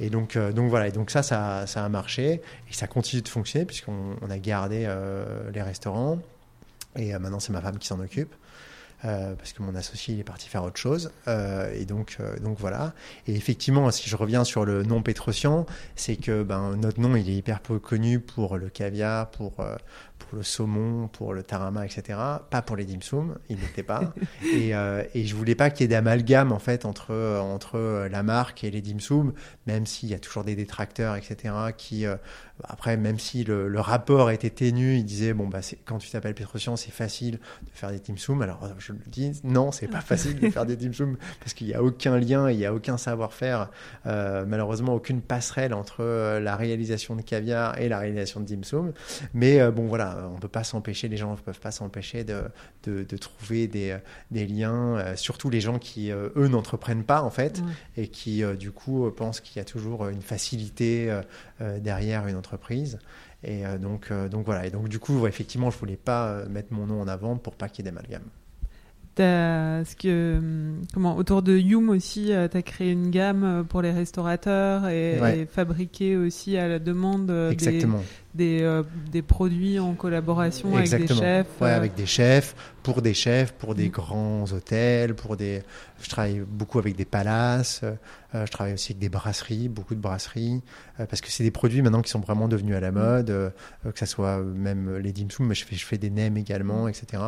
Et 0.00 0.10
donc 0.10 0.36
euh, 0.36 0.52
donc 0.52 0.68
voilà, 0.68 0.88
et 0.88 0.92
donc 0.92 1.10
ça, 1.10 1.22
ça 1.22 1.66
ça 1.66 1.84
a 1.84 1.88
marché 1.88 2.42
et 2.68 2.72
ça 2.72 2.86
continue 2.86 3.22
de 3.22 3.28
fonctionner 3.28 3.64
puisqu'on 3.64 4.16
on 4.20 4.30
a 4.30 4.38
gardé 4.38 4.84
euh, 4.86 5.50
les 5.52 5.62
restaurants 5.62 6.18
et 6.96 7.14
euh, 7.14 7.18
maintenant 7.18 7.40
c'est 7.40 7.52
ma 7.52 7.60
femme 7.60 7.78
qui 7.78 7.86
s'en 7.86 8.00
occupe. 8.00 8.34
Euh, 9.04 9.34
parce 9.34 9.52
que 9.52 9.62
mon 9.62 9.74
associé 9.74 10.14
il 10.14 10.20
est 10.20 10.24
parti 10.24 10.48
faire 10.48 10.64
autre 10.64 10.78
chose. 10.78 11.12
Euh, 11.28 11.72
et 11.74 11.84
donc 11.84 12.16
euh, 12.18 12.38
donc 12.38 12.58
voilà. 12.58 12.94
Et 13.26 13.34
effectivement 13.34 13.90
si 13.90 14.08
je 14.08 14.16
reviens 14.16 14.44
sur 14.44 14.64
le 14.64 14.82
nom 14.84 15.02
Pétrosian 15.02 15.66
c'est 15.96 16.16
que 16.16 16.42
ben 16.42 16.76
notre 16.76 17.00
nom 17.00 17.14
il 17.14 17.28
est 17.28 17.34
hyper 17.34 17.60
peu 17.60 17.78
connu 17.78 18.20
pour 18.20 18.56
le 18.56 18.68
caviar 18.68 19.30
pour 19.30 19.64
pour 20.18 20.36
le 20.36 20.42
saumon, 20.42 21.08
pour 21.08 21.34
le 21.34 21.42
tarama, 21.42 21.84
etc. 21.84 22.18
Pas 22.50 22.62
pour 22.62 22.76
les 22.76 22.84
dim 22.84 23.00
sum, 23.00 23.38
il 23.48 23.58
n'était 23.58 23.82
pas. 23.82 24.12
et, 24.54 24.74
euh, 24.74 25.04
et 25.14 25.24
je 25.24 25.34
voulais 25.34 25.54
pas 25.54 25.70
qu'il 25.70 25.82
y 25.82 25.84
ait 25.84 25.88
d'amalgame 25.88 26.52
en 26.52 26.58
fait 26.58 26.84
entre 26.84 27.38
entre 27.40 28.08
la 28.10 28.22
marque 28.22 28.64
et 28.64 28.70
les 28.70 28.82
dim 28.82 28.98
sum, 28.98 29.32
même 29.66 29.86
s'il 29.86 30.08
y 30.08 30.14
a 30.14 30.18
toujours 30.18 30.44
des 30.44 30.56
détracteurs, 30.56 31.16
etc. 31.16 31.54
Qui 31.76 32.06
euh, 32.06 32.16
après, 32.64 32.96
même 32.96 33.18
si 33.18 33.44
le, 33.44 33.68
le, 33.68 33.80
rapport 33.80 34.30
était 34.30 34.50
ténu, 34.50 34.96
il 34.96 35.04
disait 35.04 35.34
bon 35.34 35.46
bah 35.46 35.60
quand 35.84 35.98
tu 35.98 36.10
t'appelles 36.10 36.34
Petrosian, 36.34 36.76
c'est 36.76 36.90
facile 36.90 37.34
de 37.34 37.70
faire 37.72 37.90
des 37.90 37.98
dim 37.98 38.16
sum. 38.16 38.42
Alors 38.42 38.66
je 38.78 38.92
le 38.92 38.98
dis, 39.06 39.40
non, 39.44 39.72
c'est 39.72 39.88
pas 39.88 40.00
facile 40.00 40.40
de 40.40 40.50
faire 40.50 40.66
des 40.66 40.76
dim 40.76 40.92
sum 40.92 41.16
parce 41.40 41.54
qu'il 41.54 41.66
n'y 41.66 41.74
a 41.74 41.82
aucun 41.82 42.18
lien, 42.18 42.50
il 42.50 42.56
n'y 42.56 42.66
a 42.66 42.74
aucun 42.74 42.96
savoir-faire, 42.96 43.70
euh, 44.06 44.44
malheureusement 44.46 44.94
aucune 44.94 45.20
passerelle 45.20 45.74
entre 45.74 46.02
la 46.38 46.56
réalisation 46.56 47.14
de 47.16 47.22
caviar 47.22 47.78
et 47.78 47.88
la 47.88 47.98
réalisation 47.98 48.40
de 48.40 48.46
dim 48.46 48.62
sum. 48.62 48.92
Mais 49.34 49.70
bon 49.70 49.86
voilà, 49.86 50.05
euh, 50.14 50.28
on 50.34 50.38
peut 50.38 50.48
pas 50.48 50.64
s'empêcher, 50.64 51.08
les 51.08 51.16
gens 51.16 51.32
ne 51.32 51.36
peuvent 51.36 51.60
pas 51.60 51.70
s'empêcher 51.70 52.24
de, 52.24 52.44
de, 52.84 53.16
trouver 53.16 53.66
des, 53.66 53.96
des 54.30 54.46
liens, 54.46 54.96
euh, 54.96 55.16
surtout 55.16 55.50
les 55.50 55.60
gens 55.60 55.78
qui, 55.78 56.10
euh, 56.10 56.28
eux, 56.36 56.48
n'entreprennent 56.48 57.04
pas, 57.04 57.22
en 57.22 57.30
fait, 57.30 57.62
et 57.96 58.08
qui, 58.08 58.42
du 58.58 58.70
coup, 58.70 59.10
pensent 59.10 59.40
qu'il 59.40 59.56
y 59.56 59.60
a 59.60 59.64
toujours 59.64 60.08
une 60.08 60.22
facilité 60.22 61.20
derrière 61.80 62.26
une 62.26 62.36
entreprise. 62.36 62.98
Et 63.44 63.62
donc, 63.80 64.12
donc 64.30 64.44
voilà. 64.46 64.66
Et 64.66 64.70
donc, 64.70 64.88
du 64.88 64.98
coup, 64.98 65.26
effectivement, 65.26 65.70
je 65.70 65.78
voulais 65.78 65.96
pas 65.96 66.44
mettre 66.46 66.72
mon 66.72 66.86
nom 66.86 67.00
en 67.00 67.08
avant 67.08 67.36
pour 67.36 67.54
pas 67.54 67.68
qu'il 67.68 67.84
y 67.84 67.88
ait 67.88 67.90
d'amalgame. 67.90 68.22
Ce 69.18 69.96
que, 69.96 70.36
hum, 70.38 70.82
comment, 70.92 71.16
autour 71.16 71.42
de 71.42 71.56
Youm 71.56 71.88
aussi, 71.88 72.26
tu 72.50 72.56
as 72.56 72.62
créé 72.62 72.92
une 72.92 73.10
gamme 73.10 73.64
pour 73.68 73.82
les 73.82 73.92
restaurateurs 73.92 74.88
et, 74.88 75.46
fabriqué 75.50 76.16
aussi 76.16 76.56
à 76.56 76.68
la 76.68 76.78
demande 76.78 77.30
Exactement. 77.50 77.98
Des, 77.98 78.04
des, 78.36 78.82
des, 79.10 79.22
produits 79.22 79.78
en 79.78 79.94
collaboration 79.94 80.76
avec 80.76 80.90
des 80.90 81.06
chefs. 81.08 81.46
Ouais, 81.60 81.70
avec 81.70 81.94
des 81.94 82.06
chefs, 82.06 82.54
pour 82.82 83.02
des 83.02 83.14
chefs, 83.14 83.52
pour 83.52 83.74
des 83.74 83.88
grands 83.88 84.44
hôtels, 84.52 85.14
pour 85.14 85.36
des. 85.36 85.62
Je 86.00 86.08
travaille 86.08 86.44
beaucoup 86.46 86.78
avec 86.78 86.94
des 86.94 87.04
palaces. 87.04 87.82
Euh, 88.36 88.46
je 88.46 88.50
travaille 88.50 88.74
aussi 88.74 88.92
avec 88.92 89.00
des 89.00 89.08
brasseries, 89.08 89.68
beaucoup 89.68 89.94
de 89.94 90.00
brasseries, 90.00 90.62
euh, 91.00 91.06
parce 91.06 91.20
que 91.20 91.30
c'est 91.30 91.44
des 91.44 91.50
produits 91.50 91.80
maintenant 91.80 92.02
qui 92.02 92.10
sont 92.10 92.20
vraiment 92.20 92.48
devenus 92.48 92.76
à 92.76 92.80
la 92.80 92.90
mm. 92.90 92.94
mode, 92.94 93.30
euh, 93.30 93.50
que 93.92 93.98
ça 93.98 94.06
soit 94.06 94.38
même 94.38 94.96
les 94.96 95.12
dim 95.12 95.28
sum, 95.30 95.46
mais 95.46 95.54
je 95.54 95.64
fais, 95.64 95.76
je 95.76 95.84
fais 95.84 95.98
des 95.98 96.10
nems 96.10 96.36
également, 96.36 96.88
etc. 96.88 97.22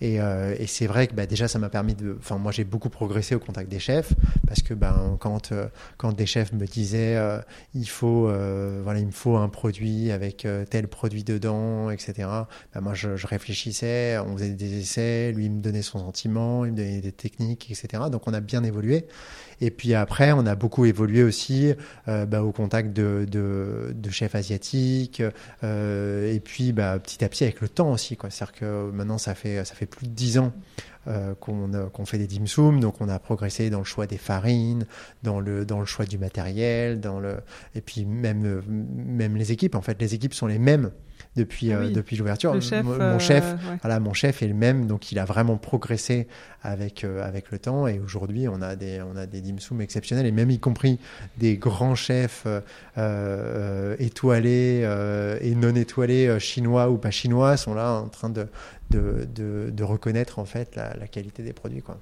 Et, 0.00 0.16
et 0.16 0.66
c'est 0.66 0.86
vrai 0.86 1.06
que 1.06 1.14
bah, 1.14 1.26
déjà 1.26 1.48
ça 1.48 1.58
m'a 1.58 1.68
permis 1.68 1.94
de. 1.94 2.16
Enfin, 2.18 2.38
moi 2.38 2.52
j'ai 2.52 2.64
beaucoup 2.64 2.90
progressé 2.90 3.34
au 3.34 3.38
contact 3.38 3.70
des 3.70 3.78
chefs, 3.78 4.12
parce 4.46 4.62
que 4.62 4.74
ben 4.74 5.16
quand 5.18 5.52
quand 5.96 6.12
des 6.12 6.26
chefs 6.26 6.52
me 6.52 6.66
disaient 6.66 7.18
il 7.74 7.88
faut 7.88 8.30
voilà 8.82 9.00
il 9.00 9.06
me 9.06 9.12
faut 9.12 9.36
un 9.36 9.48
produit 9.48 10.10
avec 10.10 10.43
tel 10.70 10.88
produit 10.88 11.24
dedans, 11.24 11.90
etc. 11.90 12.28
Ben, 12.74 12.80
moi 12.80 12.94
je, 12.94 13.26
réfléchissais, 13.26 14.18
on 14.18 14.36
faisait 14.36 14.50
des 14.50 14.80
essais, 14.80 15.32
lui 15.32 15.46
il 15.46 15.52
me 15.52 15.60
donnait 15.60 15.82
son 15.82 15.98
sentiment, 15.98 16.64
il 16.64 16.72
me 16.72 16.76
donnait 16.76 17.00
des 17.00 17.12
techniques, 17.12 17.70
etc. 17.70 18.04
Donc 18.10 18.26
on 18.26 18.34
a 18.34 18.40
bien 18.40 18.62
évolué. 18.64 19.06
Et 19.60 19.70
puis 19.70 19.94
après, 19.94 20.32
on 20.32 20.46
a 20.46 20.54
beaucoup 20.54 20.84
évolué 20.84 21.22
aussi 21.22 21.72
euh, 22.08 22.26
bah, 22.26 22.42
au 22.42 22.52
contact 22.52 22.92
de, 22.92 23.26
de, 23.30 24.10
chefs 24.10 24.34
asiatiques. 24.34 25.22
Euh, 25.62 26.32
et 26.32 26.40
puis 26.40 26.72
bah, 26.72 26.98
petit 26.98 27.24
à 27.24 27.28
petit 27.28 27.44
avec 27.44 27.60
le 27.60 27.68
temps 27.68 27.92
aussi. 27.92 28.16
C'est-à-dire 28.20 28.52
que 28.52 28.90
maintenant, 28.90 29.18
ça 29.18 29.34
fait, 29.34 29.64
ça 29.64 29.74
fait 29.74 29.86
plus 29.86 30.06
de 30.06 30.12
dix 30.12 30.38
ans 30.38 30.52
euh, 31.06 31.34
qu'on 31.34 32.06
fait 32.06 32.18
des 32.18 32.26
dim 32.26 32.46
sum, 32.46 32.80
donc 32.80 33.00
on 33.00 33.08
a 33.08 33.18
progressé 33.18 33.70
dans 33.70 33.78
le 33.78 33.84
choix 33.84 34.06
des 34.06 34.18
farines, 34.18 34.86
dans 35.22 35.40
le, 35.40 35.64
dans 35.64 35.80
le 35.80 35.86
choix 35.86 36.06
du 36.06 36.18
matériel, 36.18 37.00
dans 37.00 37.20
le, 37.20 37.36
et 37.74 37.80
puis 37.80 38.04
même, 38.04 38.62
même 38.66 39.36
les 39.36 39.52
équipes. 39.52 39.74
En 39.74 39.82
fait, 39.82 40.00
les 40.00 40.14
équipes 40.14 40.34
sont 40.34 40.46
les 40.46 40.58
mêmes 40.58 40.90
depuis, 41.36 41.72
ah 41.72 41.78
euh, 41.78 41.90
depuis 41.90 42.16
l'ouverture. 42.16 42.54
mon, 42.54 42.60
chef, 43.18 43.44
euh, 43.44 43.76
voilà, 43.82 44.00
mon 44.00 44.12
chef 44.12 44.42
est 44.42 44.48
le 44.48 44.54
même, 44.54 44.86
donc 44.86 45.10
il 45.10 45.18
a 45.18 45.24
vraiment 45.24 45.56
progressé 45.56 46.28
avec, 46.62 47.04
euh, 47.04 47.26
avec 47.26 47.50
le 47.50 47.58
temps. 47.58 47.86
Et 47.86 47.98
aujourd'hui, 47.98 48.48
on 48.48 48.62
a 48.62 48.76
des, 48.76 49.02
on 49.02 49.16
a 49.16 49.26
des 49.26 49.40
dim 49.40 49.58
sum 49.58 49.80
exceptionnels, 49.80 50.26
et 50.26 50.32
même 50.32 50.50
y 50.50 50.58
compris 50.58 50.98
des 51.38 51.56
grands 51.56 51.94
chefs 51.94 52.46
étoilés 53.98 54.88
et 55.40 55.54
non 55.54 55.74
étoilés, 55.74 56.38
chinois 56.38 56.90
ou 56.90 56.98
pas 56.98 57.10
chinois, 57.10 57.56
sont 57.56 57.74
là 57.74 57.92
en 57.92 58.08
train 58.08 58.30
de, 58.30 58.46
de, 58.90 59.26
de, 59.70 59.84
reconnaître 59.84 60.38
en 60.38 60.44
fait 60.44 60.76
la, 60.76 60.94
la, 60.94 61.06
qualité 61.06 61.42
des 61.42 61.52
produits. 61.52 61.82
Quoi. 61.82 61.98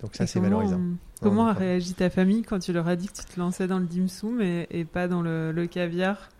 Donc 0.00 0.14
ça, 0.14 0.26
c'est 0.26 0.40
valorisant. 0.40 0.80
Comment 1.20 1.48
a 1.48 1.52
réagi 1.52 1.94
ta 1.94 2.08
famille 2.08 2.42
quand 2.42 2.58
tu 2.58 2.72
leur 2.72 2.88
as 2.88 2.96
dit 2.96 3.08
que 3.08 3.18
tu 3.18 3.24
te 3.24 3.38
lançais 3.38 3.66
dans 3.66 3.78
le 3.78 3.86
dim 3.86 4.08
sum 4.08 4.40
et, 4.40 4.66
et 4.70 4.84
pas 4.84 5.08
dans 5.08 5.20
le, 5.22 5.52
le 5.52 5.66
caviar? 5.66 6.30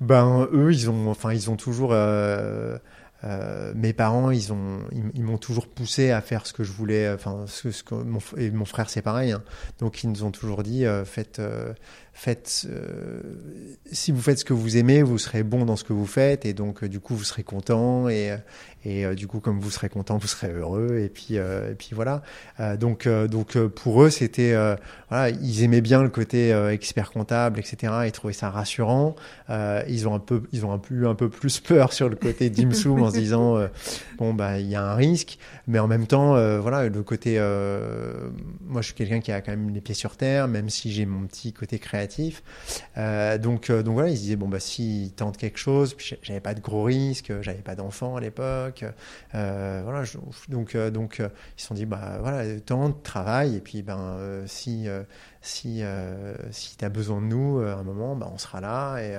Ben 0.00 0.48
eux, 0.52 0.72
ils 0.72 0.90
ont, 0.90 1.10
enfin, 1.10 1.32
ils 1.32 1.50
ont 1.50 1.56
toujours. 1.56 1.90
Euh, 1.92 2.78
euh, 3.24 3.72
mes 3.74 3.92
parents, 3.92 4.30
ils 4.30 4.52
ont, 4.52 4.80
ils, 4.92 5.24
m'ont 5.24 5.38
toujours 5.38 5.66
poussé 5.66 6.12
à 6.12 6.20
faire 6.20 6.46
ce 6.46 6.52
que 6.52 6.62
je 6.62 6.72
voulais. 6.72 7.10
Enfin, 7.10 7.44
ce, 7.48 7.70
ce 7.72 7.82
que 7.82 7.94
mon, 7.94 8.20
et 8.36 8.50
mon 8.50 8.64
frère, 8.64 8.90
c'est 8.90 9.02
pareil. 9.02 9.32
Hein. 9.32 9.42
Donc, 9.80 10.04
ils 10.04 10.10
nous 10.10 10.22
ont 10.22 10.30
toujours 10.30 10.62
dit, 10.62 10.86
euh, 10.86 11.04
faites, 11.04 11.40
euh, 11.40 11.72
faites, 12.18 12.66
euh, 12.68 13.20
si 13.92 14.10
vous 14.10 14.20
faites 14.20 14.40
ce 14.40 14.44
que 14.44 14.52
vous 14.52 14.76
aimez, 14.76 15.04
vous 15.04 15.18
serez 15.18 15.44
bon 15.44 15.64
dans 15.64 15.76
ce 15.76 15.84
que 15.84 15.92
vous 15.92 16.06
faites, 16.06 16.44
et 16.46 16.52
donc 16.52 16.82
euh, 16.82 16.88
du 16.88 16.98
coup 16.98 17.14
vous 17.14 17.22
serez 17.22 17.44
content, 17.44 18.08
et, 18.08 18.36
et 18.84 19.06
euh, 19.06 19.14
du 19.14 19.28
coup 19.28 19.38
comme 19.38 19.60
vous 19.60 19.70
serez 19.70 19.88
content, 19.88 20.18
vous 20.18 20.26
serez 20.26 20.50
heureux, 20.50 20.98
et 20.98 21.08
puis 21.08 21.36
et 21.36 21.74
puis 21.78 21.90
voilà. 21.92 22.22
donc 22.76 23.06
donc 23.08 23.56
pour 23.68 24.02
eux 24.02 24.10
c'était 24.10 24.54
voilà, 25.08 25.30
ils 25.30 25.62
aimaient 25.62 25.80
bien 25.80 26.02
le 26.02 26.08
côté 26.08 26.50
expert 26.72 27.12
comptable, 27.12 27.60
etc. 27.60 27.92
Ils 28.06 28.12
trouvaient 28.12 28.32
ça 28.32 28.50
rassurant. 28.50 29.14
ils 29.48 30.08
ont 30.08 30.14
un 30.14 30.18
peu 30.18 30.42
ils 30.52 30.66
ont 30.66 30.72
un 30.72 30.78
peu 30.78 31.06
un 31.06 31.14
peu 31.14 31.28
plus 31.28 31.60
peur 31.60 31.92
sur 31.92 32.08
le 32.08 32.16
côté 32.16 32.50
dimsum 32.58 33.02
en 33.02 33.10
se 33.10 33.16
disant 33.16 33.58
bon 34.18 34.34
bah 34.34 34.58
il 34.58 34.68
y 34.68 34.74
a 34.74 34.82
un 34.82 34.94
risque, 34.94 35.38
mais 35.68 35.78
en 35.78 35.86
même 35.86 36.08
temps 36.08 36.32
voilà 36.60 36.88
le 36.88 37.02
côté 37.04 37.38
moi 38.66 38.80
je 38.80 38.86
suis 38.86 38.94
quelqu'un 38.94 39.20
qui 39.20 39.30
a 39.30 39.40
quand 39.40 39.52
même 39.52 39.70
les 39.70 39.80
pieds 39.80 39.94
sur 39.94 40.16
terre, 40.16 40.48
même 40.48 40.68
si 40.68 40.90
j'ai 40.90 41.06
mon 41.06 41.26
petit 41.26 41.52
côté 41.52 41.78
créatif 41.78 42.07
euh, 42.96 43.38
donc, 43.38 43.70
euh, 43.70 43.82
donc 43.82 43.94
voilà, 43.94 44.10
ils 44.10 44.16
se 44.16 44.22
disaient 44.22 44.36
bon 44.36 44.48
bah 44.48 44.60
s'ils 44.60 45.12
tentent 45.12 45.36
quelque 45.36 45.58
chose, 45.58 45.96
j'avais 46.22 46.40
pas 46.40 46.54
de 46.54 46.60
gros 46.60 46.84
risques, 46.84 47.32
j'avais 47.42 47.58
pas 47.58 47.74
d'enfants 47.74 48.16
à 48.16 48.20
l'époque, 48.20 48.84
euh, 49.34 49.80
voilà, 49.84 50.04
donc 50.48 50.76
donc 50.76 51.18
ils 51.18 51.60
se 51.60 51.66
sont 51.66 51.74
dit 51.74 51.86
bah 51.86 52.18
voilà 52.20 52.58
tente, 52.60 53.02
travaille 53.02 53.56
et 53.56 53.60
puis 53.60 53.82
ben 53.82 54.18
si 54.46 54.86
si 55.42 55.82
si 56.50 56.76
tu 56.76 56.84
as 56.84 56.88
besoin 56.88 57.20
de 57.20 57.26
nous 57.26 57.58
à 57.60 57.74
un 57.74 57.82
moment, 57.82 58.16
bah, 58.16 58.30
on 58.32 58.38
sera 58.38 58.60
là 58.60 58.98
et 58.98 59.16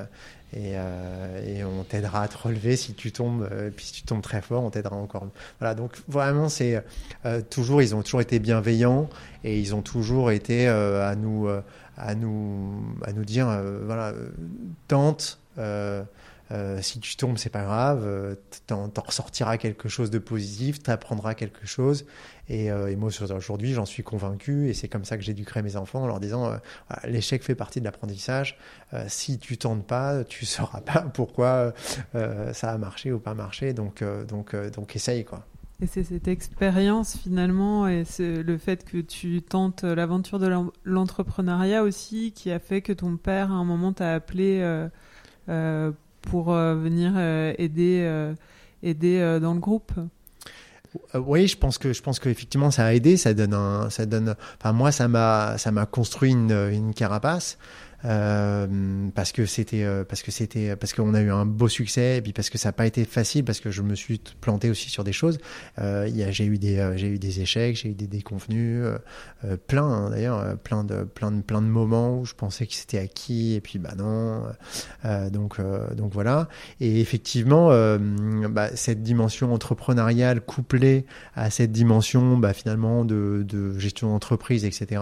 et, 0.51 1.63
on 1.63 1.83
t'aidera 1.83 2.23
à 2.23 2.27
te 2.27 2.35
relever 2.37 2.75
si 2.75 2.95
tu 2.95 3.11
tombes 3.11 3.47
puis 3.75 3.85
si 3.85 3.93
tu 3.93 4.03
tombes 4.03 4.21
très 4.21 4.41
fort 4.41 4.63
on 4.63 4.69
t'aidera 4.71 4.95
encore. 4.95 5.27
Voilà 5.59 5.75
donc 5.75 5.93
vraiment 6.07 6.49
c'est 6.49 6.83
toujours 7.49 7.81
ils 7.81 7.95
ont 7.95 8.01
toujours 8.01 8.21
été 8.21 8.39
bienveillants 8.39 9.09
et 9.43 9.59
ils 9.59 9.75
ont 9.75 9.81
toujours 9.81 10.31
été 10.31 10.67
à 10.67 11.15
nous 11.15 11.47
à 11.99 12.15
nous, 12.15 12.95
à 13.03 13.13
nous 13.13 13.25
dire 13.25 13.47
euh, 13.49 13.81
voilà, 13.85 14.13
tente. 14.87 15.39
Euh, 15.57 16.03
euh, 16.51 16.81
si 16.81 16.99
tu 16.99 17.15
tombes, 17.15 17.37
c'est 17.37 17.51
pas 17.51 17.61
grave, 17.61 18.35
t'en, 18.65 18.91
ressortiras 19.05 19.57
quelque 19.57 19.87
chose 19.87 20.09
de 20.09 20.17
positif, 20.17 20.81
t'apprendras 20.81 21.35
quelque 21.35 21.67
chose. 21.67 22.07
Et, 22.47 22.65
et 22.65 22.95
moi, 22.95 23.11
aujourd'hui, 23.35 23.73
j'en 23.73 23.85
suis 23.85 24.01
convaincu, 24.01 24.67
et 24.67 24.73
c'est 24.73 24.87
comme 24.87 25.05
ça 25.05 25.15
que 25.17 25.23
j'éduquerai 25.23 25.61
mes 25.61 25.75
enfants 25.75 26.01
en 26.01 26.07
leur 26.07 26.19
disant 26.19 26.51
l'échec 27.03 27.43
fait 27.43 27.53
partie 27.53 27.81
de 27.81 27.85
l'apprentissage. 27.85 28.57
si 29.07 29.37
tu 29.37 29.59
tentes 29.59 29.85
pas, 29.85 30.23
tu 30.23 30.45
sauras 30.47 30.81
pas 30.81 31.01
pourquoi 31.13 31.75
ça 32.53 32.71
a 32.71 32.77
marché 32.79 33.11
ou 33.11 33.19
pas 33.19 33.35
marché. 33.35 33.73
Donc, 33.73 34.03
donc, 34.27 34.55
donc, 34.71 34.95
essaye 34.95 35.25
quoi. 35.25 35.45
Et 35.81 35.87
c'est 35.87 36.03
cette 36.03 36.27
expérience 36.27 37.17
finalement 37.17 37.87
et 37.87 38.03
c'est 38.03 38.43
le 38.43 38.57
fait 38.57 38.83
que 38.83 38.97
tu 38.97 39.41
tentes 39.41 39.83
l'aventure 39.83 40.37
de 40.37 40.53
l'entrepreneuriat 40.83 41.83
aussi 41.83 42.33
qui 42.33 42.51
a 42.51 42.59
fait 42.59 42.81
que 42.81 42.91
ton 42.91 43.15
père 43.15 43.49
à 43.51 43.55
un 43.55 43.63
moment 43.63 43.93
t'a 43.93 44.13
appelé 44.13 44.59
euh, 44.59 44.89
euh, 45.47 45.91
pour 46.21 46.51
euh, 46.51 46.75
venir 46.75 47.17
aider, 47.57 48.33
aider 48.83 49.39
dans 49.41 49.53
le 49.53 49.59
groupe? 49.61 49.93
Oui, 51.13 51.47
je 51.47 51.55
pense 51.55 51.77
que 51.77 51.93
je 51.93 52.01
pense 52.01 52.19
qu'effectivement 52.19 52.71
ça 52.71 52.87
a 52.87 52.93
aidé, 52.93 53.15
ça 53.15 53.33
donne 53.33 53.53
un, 53.53 53.89
ça 53.89 54.05
donne. 54.05 54.35
Enfin 54.57 54.73
moi 54.73 54.91
ça 54.91 55.07
m'a 55.07 55.57
ça 55.59 55.71
m'a 55.71 55.85
construit 55.85 56.31
une, 56.31 56.51
une 56.51 56.93
carapace. 56.93 57.57
Euh, 58.05 59.09
parce 59.13 59.33
que 59.33 59.45
c'était 59.45 59.83
euh, 59.83 60.05
parce 60.05 60.21
que 60.21 60.31
c'était 60.31 60.75
parce 60.77 60.93
qu'on 60.93 61.13
a 61.13 61.21
eu 61.21 61.31
un 61.31 61.45
beau 61.45 61.67
succès 61.67 62.17
et 62.17 62.21
puis 62.21 62.31
parce 62.31 62.49
que 62.49 62.57
ça 62.57 62.69
n'a 62.69 62.73
pas 62.73 62.85
été 62.85 63.03
facile 63.03 63.43
parce 63.43 63.59
que 63.59 63.71
je 63.71 63.81
me 63.81 63.93
suis 63.93 64.21
planté 64.39 64.69
aussi 64.69 64.89
sur 64.89 65.03
des 65.03 65.11
choses. 65.11 65.37
Euh, 65.79 66.09
j'ai 66.29 66.45
eu 66.45 66.57
des 66.57 66.93
j'ai 66.95 67.07
eu 67.07 67.19
des 67.19 67.41
échecs, 67.41 67.75
j'ai 67.75 67.89
eu 67.89 67.95
des 67.95 68.07
déconvenus, 68.07 68.85
plein 69.67 69.83
hein, 69.83 70.09
d'ailleurs, 70.11 70.57
plein 70.59 70.83
de 70.83 71.03
plein 71.03 71.31
de 71.31 71.41
plein 71.41 71.61
de 71.61 71.67
moments 71.67 72.19
où 72.19 72.25
je 72.25 72.33
pensais 72.35 72.67
que 72.67 72.73
c'était 72.73 72.99
acquis 72.99 73.55
et 73.55 73.61
puis 73.61 73.79
bah 73.79 73.93
non. 73.97 74.43
donc 75.31 75.59
donc 75.95 76.13
voilà. 76.13 76.47
Et 76.79 77.01
effectivement, 77.01 77.69
bah, 78.49 78.75
cette 78.75 79.03
dimension 79.03 79.53
entrepreneuriale 79.53 80.41
couplée 80.41 81.05
à 81.35 81.49
cette 81.49 81.71
dimension 81.71 82.37
bah, 82.37 82.53
finalement 82.53 83.03
de, 83.03 83.43
de 83.47 83.77
gestion 83.77 84.09
d'entreprise, 84.09 84.63
etc. 84.63 85.01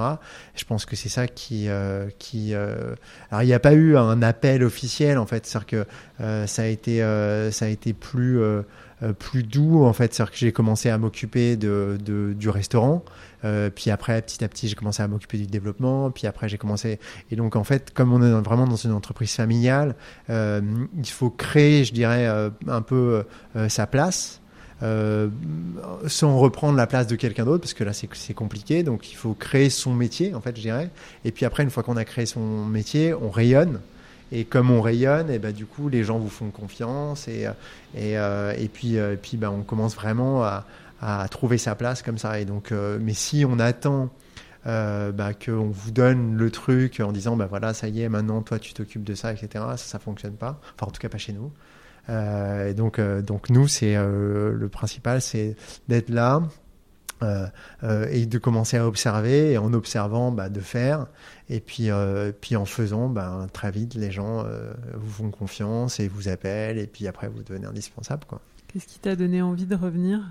Je 0.55 0.65
pense 0.65 0.86
que 0.86 0.95
c'est 0.95 1.10
ça 1.10 1.27
qui 1.27 1.67
qui 2.17 2.53
alors 3.32 3.43
il 3.43 3.47
n'y 3.47 3.54
a 3.54 3.60
pas 3.60 3.73
eu 3.73 3.97
un 3.97 4.21
appel 4.21 4.63
officiel 4.63 5.17
en 5.17 5.26
fait, 5.26 5.45
c'est-à-dire 5.45 5.86
que 6.19 6.45
ça 6.47 6.62
a 6.63 6.65
été 6.65 7.00
ça 7.52 7.65
a 7.65 7.67
été 7.67 7.93
plus 7.93 8.39
plus 9.19 9.43
doux 9.43 9.84
en 9.84 9.93
fait, 9.93 10.13
c'est-à-dire 10.13 10.32
que 10.32 10.38
j'ai 10.38 10.52
commencé 10.52 10.89
à 10.89 10.97
m'occuper 10.97 11.56
de, 11.56 11.97
du 12.38 12.50
restaurant. 12.50 13.04
Euh, 13.45 13.69
puis 13.69 13.91
après, 13.91 14.21
petit 14.21 14.43
à 14.43 14.47
petit, 14.47 14.67
j'ai 14.67 14.76
commencé 14.76 15.04
à 15.04 15.08
m'occuper 15.08 15.38
du 15.38 15.47
développement. 15.47 16.12
Puis 16.12 16.28
après, 16.28 16.50
j'ai 16.50 16.58
commencé. 16.58 17.00
Et 17.32 17.36
donc, 17.36 17.56
en 17.56 17.63
fait, 17.63 17.93
comme 17.93 18.13
on 18.13 18.21
est 18.21 18.41
vraiment 18.41 18.67
dans 18.67 18.76
une 18.76 18.91
entreprise 18.91 19.34
familiale, 19.34 19.95
euh, 20.30 20.62
il 20.97 21.10
faut 21.10 21.30
créer, 21.30 21.84
je 21.84 21.93
dirais, 21.93 22.28
euh, 22.28 22.50
un 22.67 22.82
peu 22.82 23.23
sa 23.69 23.88
place. 23.88 24.41
Sans 24.81 26.37
reprendre 26.37 26.77
la 26.77 26.87
place 26.87 27.07
de 27.07 27.15
quelqu'un 27.15 27.45
d'autre 27.45 27.61
parce 27.61 27.73
que 27.73 27.83
là 27.83 27.93
c'est 27.93 28.33
compliqué 28.33 28.83
donc 28.83 29.11
il 29.11 29.15
faut 29.15 29.33
créer 29.33 29.71
son 29.71 29.93
métier 29.93 30.35
en 30.35 30.41
fait 30.41 30.55
je 30.55 30.61
dirais 30.61 30.89
et 31.25 31.31
puis 31.31 31.45
après 31.45 31.63
une 31.63 31.71
fois 31.71 31.81
qu'on 31.81 31.97
a 31.97 32.05
créé 32.05 32.27
son 32.27 32.65
métier 32.65 33.13
on 33.13 33.31
rayonne 33.31 33.79
et 34.33 34.43
comme 34.43 34.71
on 34.71 34.81
rayonne, 34.81 35.31
et 35.31 35.39
ben, 35.39 35.53
du 35.53 35.65
coup, 35.65 35.87
les 35.87 36.03
gens 36.03 36.19
vous 36.19 36.27
font 36.27 36.49
confiance. 36.49 37.29
Et, 37.29 37.47
et, 37.95 38.15
et 38.15 38.67
puis, 38.67 38.95
et 38.95 39.15
puis 39.15 39.37
ben, 39.37 39.49
on 39.49 39.61
commence 39.61 39.95
vraiment 39.95 40.43
à, 41.01 41.27
trouver 41.29 41.57
sa 41.57 41.75
place 41.75 42.01
comme 42.01 42.17
ça. 42.17 42.39
Et 42.39 42.45
donc, 42.45 42.71
euh, 42.71 42.97
mais 43.01 43.13
si 43.13 43.45
on 43.47 43.59
attend 43.59 44.09
euh, 44.65 45.11
bah, 45.11 45.33
qu'on 45.33 45.69
vous 45.69 45.91
donne 45.91 46.35
le 46.35 46.51
truc 46.51 46.99
en 46.99 47.11
disant 47.11 47.37
bah 47.37 47.47
voilà 47.49 47.73
ça 47.73 47.87
y 47.87 48.01
est 48.01 48.09
maintenant 48.09 48.41
toi 48.41 48.59
tu 48.59 48.73
t'occupes 48.73 49.03
de 49.03 49.13
ça 49.13 49.31
etc 49.31 49.47
ça 49.53 49.77
ça 49.77 49.99
fonctionne 49.99 50.33
pas 50.33 50.59
enfin 50.75 50.87
en 50.87 50.91
tout 50.91 50.99
cas 50.99 51.07
pas 51.07 51.19
chez 51.19 51.31
nous 51.31 51.45
euh, 51.45 51.76
et 52.09 52.73
donc 52.73 52.99
euh, 52.99 53.21
donc 53.21 53.49
nous 53.49 53.67
c'est 53.67 53.95
euh, 53.95 54.53
le 54.53 54.69
principal 54.69 55.21
c'est 55.21 55.55
d'être 55.87 56.09
là 56.09 56.41
et 58.11 58.27
de 58.27 58.37
commencer 58.37 58.77
à 58.77 58.85
observer 58.85 59.53
et 59.53 59.57
en 59.57 59.73
observant 59.73 60.31
bah, 60.31 60.49
de 60.49 60.59
faire 60.59 61.07
et 61.49 61.59
puis 61.59 61.89
puis 62.41 62.55
en 62.55 62.65
faisant 62.65 63.09
bah, 63.09 63.47
très 63.51 63.71
vite 63.71 63.95
les 63.95 64.11
gens 64.11 64.45
vous 64.93 65.09
font 65.09 65.31
confiance 65.31 65.99
et 65.99 66.07
vous 66.07 66.29
appellent 66.29 66.77
et 66.77 66.85
puis 66.85 67.07
après 67.07 67.27
vous 67.27 67.41
devenez 67.41 67.65
indispensable 67.65 68.23
quoi 68.27 68.39
qu'est-ce 68.67 68.85
qui 68.85 68.99
t'a 68.99 69.15
donné 69.15 69.41
envie 69.41 69.65
de 69.65 69.75
revenir? 69.75 70.21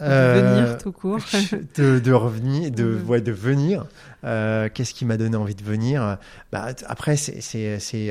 Euh, 0.00 0.40
de 0.40 0.60
venir 0.60 0.78
tout 0.78 0.92
court. 0.92 1.18
de, 1.76 1.98
de, 1.98 2.12
revenir, 2.12 2.70
de, 2.72 2.98
ouais, 3.06 3.20
de 3.20 3.32
venir. 3.32 3.86
Euh, 4.24 4.68
Qu'est-ce 4.72 4.94
qui 4.94 5.04
m'a 5.04 5.16
donné 5.16 5.36
envie 5.36 5.54
de 5.54 5.62
venir? 5.62 6.18
Bah, 6.52 6.68
Après, 6.86 7.16
c'est 7.16 7.40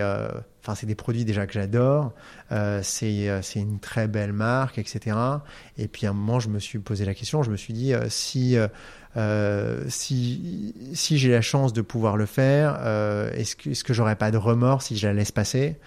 euh, 0.02 0.30
enfin, 0.66 0.76
c'est 0.76 0.86
des 0.86 0.96
produits 0.96 1.26
déjà 1.26 1.46
que 1.46 1.54
j'adore. 1.54 2.14
Euh, 2.52 2.80
c'est 2.84 3.40
une 3.56 3.80
très 3.80 4.08
belle 4.08 4.34
marque, 4.34 4.78
etc. 4.78 5.18
Et 5.78 5.88
puis 5.88 6.08
à 6.08 6.10
un 6.10 6.14
moment, 6.14 6.40
je 6.40 6.50
me 6.50 6.60
suis 6.60 6.80
posé 6.80 7.06
la 7.06 7.14
question. 7.14 7.44
Je 7.44 7.52
me 7.52 7.58
suis 7.58 7.74
dit 7.74 7.94
si 8.10 8.58
si 9.88 10.74
si 10.94 11.18
j'ai 11.18 11.32
la 11.32 11.42
chance 11.42 11.74
de 11.74 11.82
pouvoir 11.82 12.18
le 12.18 12.26
faire, 12.26 12.76
est-ce 13.34 13.56
que 13.56 13.70
est-ce 13.70 13.84
que 13.84 13.94
j'aurais 13.94 14.16
pas 14.16 14.32
de 14.32 14.38
remords 14.38 14.82
si 14.82 14.98
je 14.98 15.08
la 15.08 15.14
laisse 15.14 15.32
passer? 15.32 15.78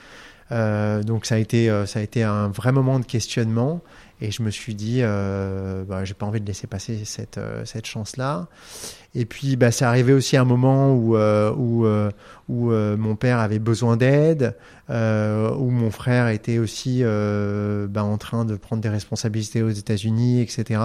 Donc 0.50 1.26
ça 1.26 1.34
a 1.34 1.38
été 1.38 1.70
ça 1.86 1.98
a 1.98 2.02
été 2.02 2.22
un 2.22 2.48
vrai 2.48 2.72
moment 2.72 3.00
de 3.00 3.04
questionnement. 3.04 3.82
Et 4.20 4.32
je 4.32 4.42
me 4.42 4.50
suis 4.50 4.74
dit, 4.74 4.98
euh, 5.02 5.84
bah, 5.84 6.04
j'ai 6.04 6.14
pas 6.14 6.26
envie 6.26 6.40
de 6.40 6.46
laisser 6.46 6.66
passer 6.66 7.04
cette, 7.04 7.38
euh, 7.38 7.64
cette 7.64 7.86
chance-là. 7.86 8.48
Et 9.14 9.24
puis, 9.24 9.56
bah, 9.56 9.70
c'est 9.70 9.84
arrivé 9.84 10.12
aussi 10.12 10.36
un 10.36 10.44
moment 10.44 10.92
où, 10.92 11.16
euh, 11.16 11.52
où, 11.56 11.86
euh, 11.86 12.96
mon 12.96 13.14
père 13.14 13.38
avait 13.38 13.60
besoin 13.60 13.96
d'aide, 13.96 14.56
où 14.88 15.70
mon 15.70 15.90
frère 15.90 16.28
était 16.28 16.58
aussi 16.58 17.02
bah, 17.02 18.02
en 18.02 18.18
train 18.18 18.44
de 18.44 18.56
prendre 18.56 18.82
des 18.82 18.88
responsabilités 18.88 19.62
aux 19.62 19.70
États-Unis, 19.70 20.40
etc. 20.40 20.80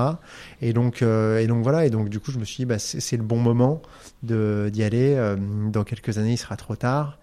Et 0.62 0.74
donc, 0.74 1.02
et 1.02 1.48
donc 1.48 1.63
voilà. 1.63 1.86
Et 1.86 1.89
donc, 1.89 2.10
du 2.10 2.19
coup, 2.19 2.32
je 2.32 2.39
me 2.39 2.46
suis 2.46 2.58
dit, 2.58 2.65
bah, 2.65 2.80
c'est 2.80 3.17
le 3.17 3.24
bon 3.24 3.39
moment 3.39 3.82
d'y 4.22 4.84
aller. 4.84 5.36
dans 5.72 5.84
quelques 5.84 6.17
années, 6.17 6.34
il 6.34 6.38
sera 6.38 6.56
trop 6.56 6.76
tard. 6.76 7.17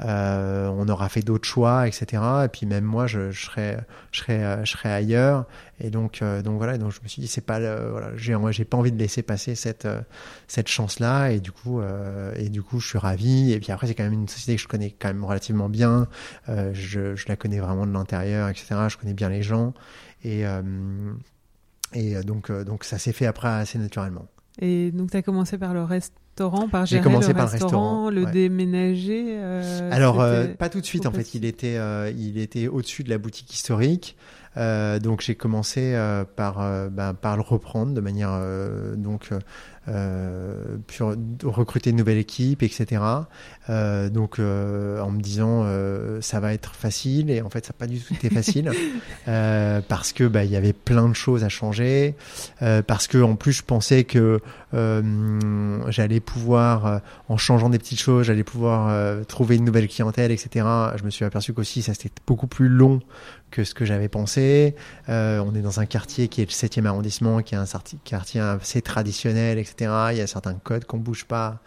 Euh, 0.00 0.68
on 0.68 0.88
aura 0.88 1.08
fait 1.08 1.22
d'autres 1.22 1.48
choix, 1.48 1.88
etc. 1.88 2.22
Et 2.44 2.48
puis 2.48 2.66
même 2.66 2.84
moi, 2.84 3.06
je, 3.06 3.30
je 3.30 3.46
serais, 3.46 3.78
je 4.12 4.20
serais, 4.20 4.64
je 4.64 4.88
ailleurs. 4.88 5.46
Et 5.80 5.90
donc, 5.90 6.20
euh, 6.20 6.42
donc 6.42 6.58
voilà. 6.58 6.76
Donc 6.78 6.92
je 6.92 7.00
me 7.02 7.08
suis 7.08 7.22
dit, 7.22 7.28
c'est 7.28 7.40
pas, 7.40 7.58
voilà, 7.58 8.10
j'ai, 8.16 8.36
j'ai 8.50 8.64
pas 8.64 8.76
envie 8.76 8.92
de 8.92 8.98
laisser 8.98 9.22
passer 9.22 9.54
cette, 9.54 9.86
euh, 9.86 10.00
cette 10.48 10.68
chance-là. 10.68 11.30
Et 11.30 11.40
du 11.40 11.52
coup, 11.52 11.80
et 12.36 12.48
du 12.48 12.62
coup, 12.62 12.80
je 12.80 12.88
suis 12.88 12.98
ravi. 12.98 13.52
Et 13.52 13.60
puis 13.60 13.72
après, 13.72 13.86
c'est 13.86 13.94
quand 13.94 14.04
même 14.04 14.12
une 14.12 14.28
société 14.28 14.56
que 14.56 14.62
je 14.62 14.68
connais 14.68 14.90
quand 14.90 15.08
même 15.08 15.24
relativement 15.24 15.68
bien. 15.68 16.08
je, 16.48 17.14
je 17.14 17.24
la 17.28 17.36
connais 17.36 17.58
vraiment 17.58 17.86
de 17.86 17.92
l'intérieur, 17.92 18.48
etc. 18.48 18.74
Je 18.88 18.96
connais 18.96 19.14
bien 19.14 19.28
les 19.28 19.42
gens. 19.42 19.72
Et, 20.24 20.44
et 21.92 22.22
donc, 22.22 22.52
donc 22.52 22.84
ça 22.84 22.98
s'est 22.98 23.12
fait 23.12 23.26
après 23.26 23.48
assez 23.48 23.78
naturellement. 23.78 24.26
Et 24.58 24.90
donc, 24.90 25.10
tu 25.10 25.16
as 25.16 25.22
commencé 25.22 25.58
par 25.58 25.74
le 25.74 25.82
reste 25.82 26.14
par 26.70 26.86
J'ai 26.86 27.00
commencé 27.00 27.32
par 27.32 27.46
le 27.46 27.50
restaurant, 27.52 28.10
le 28.10 28.26
déménager. 28.26 29.24
Euh, 29.28 29.90
Alors 29.90 30.20
euh, 30.20 30.46
pas 30.46 30.68
tout 30.68 30.80
de 30.80 30.86
suite 30.86 31.06
en 31.06 31.12
fait. 31.12 31.34
Il 31.34 31.44
était, 31.44 31.76
euh, 31.76 32.12
il 32.16 32.38
était 32.38 32.68
au-dessus 32.68 33.04
de 33.04 33.10
la 33.10 33.18
boutique 33.18 33.52
historique. 33.52 34.16
Donc 34.56 35.20
j'ai 35.20 35.34
commencé 35.34 35.94
par, 36.34 36.88
ben, 36.90 37.14
par 37.14 37.36
le 37.36 37.42
reprendre 37.42 37.92
de 37.92 38.00
manière 38.00 38.40
donc 38.96 39.30
recruter 41.44 41.90
une 41.90 41.96
nouvelle 41.96 42.18
équipe, 42.18 42.62
etc. 42.62 43.02
donc 43.68 44.38
en 44.38 45.10
me 45.10 45.20
disant 45.20 45.64
ça 46.20 46.40
va 46.40 46.52
être 46.54 46.74
facile 46.74 47.30
et 47.30 47.42
en 47.42 47.50
fait 47.50 47.66
ça 47.66 47.72
n'a 47.72 47.78
pas 47.78 47.86
du 47.86 48.00
tout 48.00 48.14
été 48.14 48.30
facile 48.30 48.70
parce 49.88 50.12
que 50.12 50.24
bah, 50.24 50.44
il 50.44 50.50
y 50.50 50.56
avait 50.56 50.72
plein 50.72 51.08
de 51.08 51.14
choses 51.14 51.44
à 51.44 51.48
changer 51.48 52.14
parce 52.86 53.06
que 53.06 53.18
en 53.18 53.36
plus 53.36 53.52
je 53.52 53.62
pensais 53.62 54.04
que 54.04 54.40
j'allais 54.72 56.20
pouvoir 56.20 57.00
en 57.28 57.36
changeant 57.36 57.70
des 57.70 57.78
petites 57.78 58.00
choses 58.00 58.26
j'allais 58.26 58.44
pouvoir 58.44 59.24
trouver 59.26 59.56
une 59.56 59.64
nouvelle 59.64 59.88
clientèle, 59.88 60.30
etc. 60.32 60.66
Je 60.96 61.04
me 61.04 61.10
suis 61.10 61.24
aperçu 61.24 61.52
qu'aussi 61.52 61.82
ça 61.82 61.94
c'était 61.94 62.10
beaucoup 62.26 62.46
plus 62.46 62.68
long 62.68 63.00
que 63.50 63.64
ce 63.64 63.74
que 63.74 63.84
j'avais 63.84 64.08
pensé. 64.08 64.74
Euh, 65.08 65.38
on 65.38 65.54
est 65.54 65.60
dans 65.60 65.80
un 65.80 65.86
quartier 65.86 66.28
qui 66.28 66.42
est 66.42 66.44
le 66.44 66.50
7e 66.50 66.84
arrondissement, 66.84 67.42
qui 67.42 67.54
est 67.54 67.58
un 67.58 67.64
quartier 68.04 68.40
assez 68.40 68.82
traditionnel, 68.82 69.58
etc. 69.58 69.75
Il 69.80 70.18
y 70.18 70.20
a 70.20 70.26
certains 70.26 70.54
codes 70.54 70.84
qu'on 70.84 70.98
bouge 70.98 71.24
pas. 71.24 71.60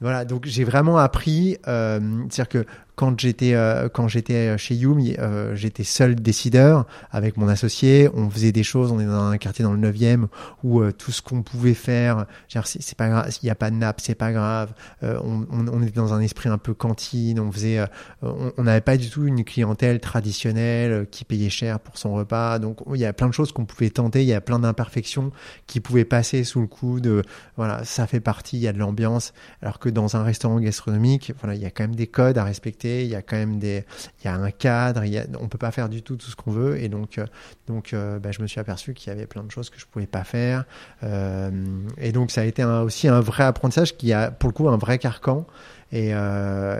Voilà, 0.00 0.24
donc 0.24 0.46
j'ai 0.46 0.64
vraiment 0.64 0.98
appris, 0.98 1.58
euh, 1.68 2.00
c'est-à-dire 2.28 2.48
que 2.48 2.66
quand 3.02 3.18
j'étais 3.18 3.54
euh, 3.54 3.88
quand 3.88 4.06
j'étais 4.06 4.56
chez 4.58 4.76
Yum, 4.76 5.00
euh, 5.18 5.56
j'étais 5.56 5.82
seul 5.82 6.14
décideur 6.14 6.86
avec 7.10 7.36
mon 7.36 7.48
associé. 7.48 8.08
On 8.14 8.30
faisait 8.30 8.52
des 8.52 8.62
choses. 8.62 8.92
On 8.92 9.00
est 9.00 9.06
dans 9.06 9.24
un 9.24 9.38
quartier 9.38 9.64
dans 9.64 9.72
le 9.72 9.90
9e 9.90 10.26
où 10.62 10.80
euh, 10.80 10.92
tout 10.92 11.10
ce 11.10 11.20
qu'on 11.20 11.42
pouvait 11.42 11.74
faire, 11.74 12.26
c'est 12.64 12.96
pas 12.96 13.08
grave. 13.08 13.30
S'il 13.32 13.44
n'y 13.48 13.50
a 13.50 13.56
pas 13.56 13.70
de 13.70 13.74
nappe, 13.74 14.00
c'est 14.00 14.14
pas 14.14 14.30
grave. 14.30 14.72
On, 15.02 15.82
était 15.82 15.90
dans 15.90 16.14
un 16.14 16.20
esprit 16.20 16.48
un 16.48 16.58
peu 16.58 16.74
cantine. 16.74 17.40
On 17.40 17.50
faisait, 17.50 17.84
on 18.22 18.62
n'avait 18.62 18.80
pas 18.80 18.96
du 18.96 19.10
tout 19.10 19.26
une 19.26 19.42
clientèle 19.42 19.98
traditionnelle 19.98 21.08
qui 21.10 21.24
payait 21.24 21.50
cher 21.50 21.80
pour 21.80 21.98
son 21.98 22.14
repas. 22.14 22.60
Donc 22.60 22.78
il 22.94 23.00
y 23.00 23.04
a 23.04 23.12
plein 23.12 23.26
de 23.26 23.34
choses 23.34 23.50
qu'on 23.50 23.64
pouvait 23.64 23.90
tenter. 23.90 24.22
Il 24.22 24.28
y 24.28 24.32
a 24.32 24.40
plein 24.40 24.60
d'imperfections 24.60 25.32
qui 25.66 25.80
pouvaient 25.80 26.04
passer 26.04 26.44
sous 26.44 26.60
le 26.60 26.68
coup 26.68 27.00
de 27.00 27.24
voilà, 27.56 27.82
ça 27.82 28.06
fait 28.06 28.20
partie. 28.20 28.58
Il 28.58 28.62
y 28.62 28.68
a 28.68 28.72
de 28.72 28.78
l'ambiance. 28.78 29.32
Alors 29.60 29.80
que 29.80 29.88
dans 29.88 30.14
un 30.14 30.22
restaurant 30.22 30.60
gastronomique, 30.60 31.32
il 31.52 31.60
y 31.60 31.66
a 31.66 31.70
quand 31.70 31.82
même 31.82 31.96
des 31.96 32.06
codes 32.06 32.38
à 32.38 32.44
respecter 32.44 32.91
il 33.00 33.08
y 33.08 33.14
a 33.14 33.22
quand 33.22 33.36
même 33.36 33.58
des, 33.58 33.84
il 34.20 34.26
y 34.26 34.28
a 34.28 34.34
un 34.34 34.50
cadre, 34.50 35.04
il 35.04 35.14
y 35.14 35.22
on 35.40 35.48
peut 35.48 35.58
pas 35.58 35.70
faire 35.70 35.88
du 35.88 36.02
tout 36.02 36.16
tout 36.16 36.30
ce 36.30 36.36
qu'on 36.36 36.50
veut, 36.50 36.78
et 36.78 36.88
donc, 36.88 37.18
euh, 37.18 37.26
donc, 37.66 37.92
euh, 37.92 38.18
bah, 38.18 38.30
je 38.32 38.42
me 38.42 38.46
suis 38.46 38.60
aperçu 38.60 38.92
qu'il 38.92 39.12
y 39.12 39.16
avait 39.16 39.26
plein 39.26 39.42
de 39.42 39.50
choses 39.50 39.70
que 39.70 39.78
je 39.78 39.86
pouvais 39.86 40.06
pas 40.06 40.24
faire, 40.24 40.64
euh, 41.02 41.50
et 41.98 42.12
donc 42.12 42.30
ça 42.30 42.42
a 42.42 42.44
été 42.44 42.64
aussi 42.64 43.08
un 43.08 43.20
vrai 43.20 43.44
apprentissage 43.44 43.96
qui 43.96 44.12
a 44.12 44.30
pour 44.30 44.48
le 44.50 44.54
coup 44.54 44.68
un 44.68 44.76
vrai 44.76 44.98
carcan, 44.98 45.46
et, 45.94 46.12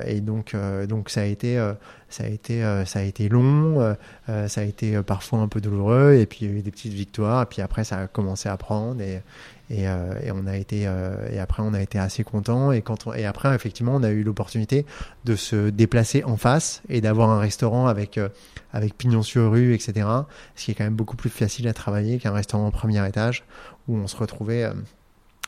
et 0.07 0.21
donc, 0.23 0.57
donc 0.89 1.11
ça 1.11 1.21
a 1.21 1.25
été, 1.25 1.57
ça 2.09 2.25
a 2.25 2.27
été, 2.29 2.63
ça 2.87 3.01
a 3.01 3.03
été 3.03 3.29
long, 3.29 3.95
ça 4.27 4.61
a 4.63 4.65
été 4.65 5.03
parfois 5.03 5.41
un 5.41 5.49
peu 5.49 5.61
douloureux, 5.61 6.15
et 6.15 6.25
puis 6.25 6.39
il 6.43 6.51
y 6.51 6.55
a 6.55 6.59
eu 6.59 6.63
des 6.63 6.71
petites 6.71 6.95
victoires, 6.95 7.43
et 7.43 7.47
puis 7.47 7.61
après 7.61 7.85
ça 7.85 7.99
a 7.99 8.07
commencé 8.07 8.49
à 8.49 8.57
prendre, 8.57 9.03
et, 9.73 9.89
euh, 9.89 10.21
et, 10.23 10.31
on 10.31 10.47
a 10.47 10.57
été 10.57 10.87
euh, 10.87 11.29
et 11.31 11.39
après 11.39 11.63
on 11.63 11.73
a 11.73 11.81
été 11.81 11.99
assez 11.99 12.25
content 12.25 12.73
et 12.73 12.83
quand 12.83 13.07
on, 13.07 13.15
et 13.15 13.25
après 13.25 13.55
effectivement 13.55 13.95
on 13.95 14.03
a 14.03 14.11
eu 14.11 14.23
l'opportunité 14.23 14.85
de 15.25 15.35
se 15.35 15.71
déplacer 15.71 16.23
en 16.25 16.37
face 16.37 16.83
et 16.91 17.01
d'avoir 17.01 17.31
un 17.31 17.39
restaurant 17.39 17.87
avec 17.87 18.19
euh, 18.19 18.29
avec 18.73 18.97
pignon 18.99 19.23
sur 19.23 19.51
rue 19.51 19.73
etc 19.73 20.07
ce 20.57 20.67
qui 20.67 20.71
est 20.73 20.75
quand 20.75 20.85
même 20.85 20.95
beaucoup 20.95 21.17
plus 21.17 21.31
facile 21.31 21.69
à 21.69 21.73
travailler 21.73 22.19
qu'un 22.19 22.33
restaurant 22.33 22.69
au 22.69 22.71
premier 22.71 23.07
étage 23.09 23.45
où 23.89 23.97
on 23.97 24.07
se 24.07 24.17
retrouvait 24.17 24.71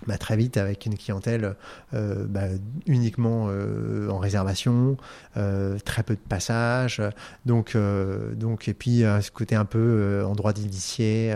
bah, 0.07 0.19
très 0.19 0.37
vite 0.37 0.57
avec 0.57 0.87
une 0.87 0.97
clientèle 0.97 1.57
euh, 1.95 2.27
bah, 2.29 2.47
uniquement 2.87 3.47
euh, 3.49 4.09
en 4.11 4.19
réservation, 4.19 4.97
euh, 5.37 5.79
très 5.85 6.03
peu 6.03 6.14
de 6.14 6.21
passages, 6.21 7.03
donc 7.47 7.77
donc 8.35 8.69
et 8.69 8.75
puis 8.75 9.01
ce 9.01 9.31
côté 9.31 9.55
un 9.55 9.64
peu 9.64 10.25
endroit 10.27 10.53
d'initié 10.53 11.35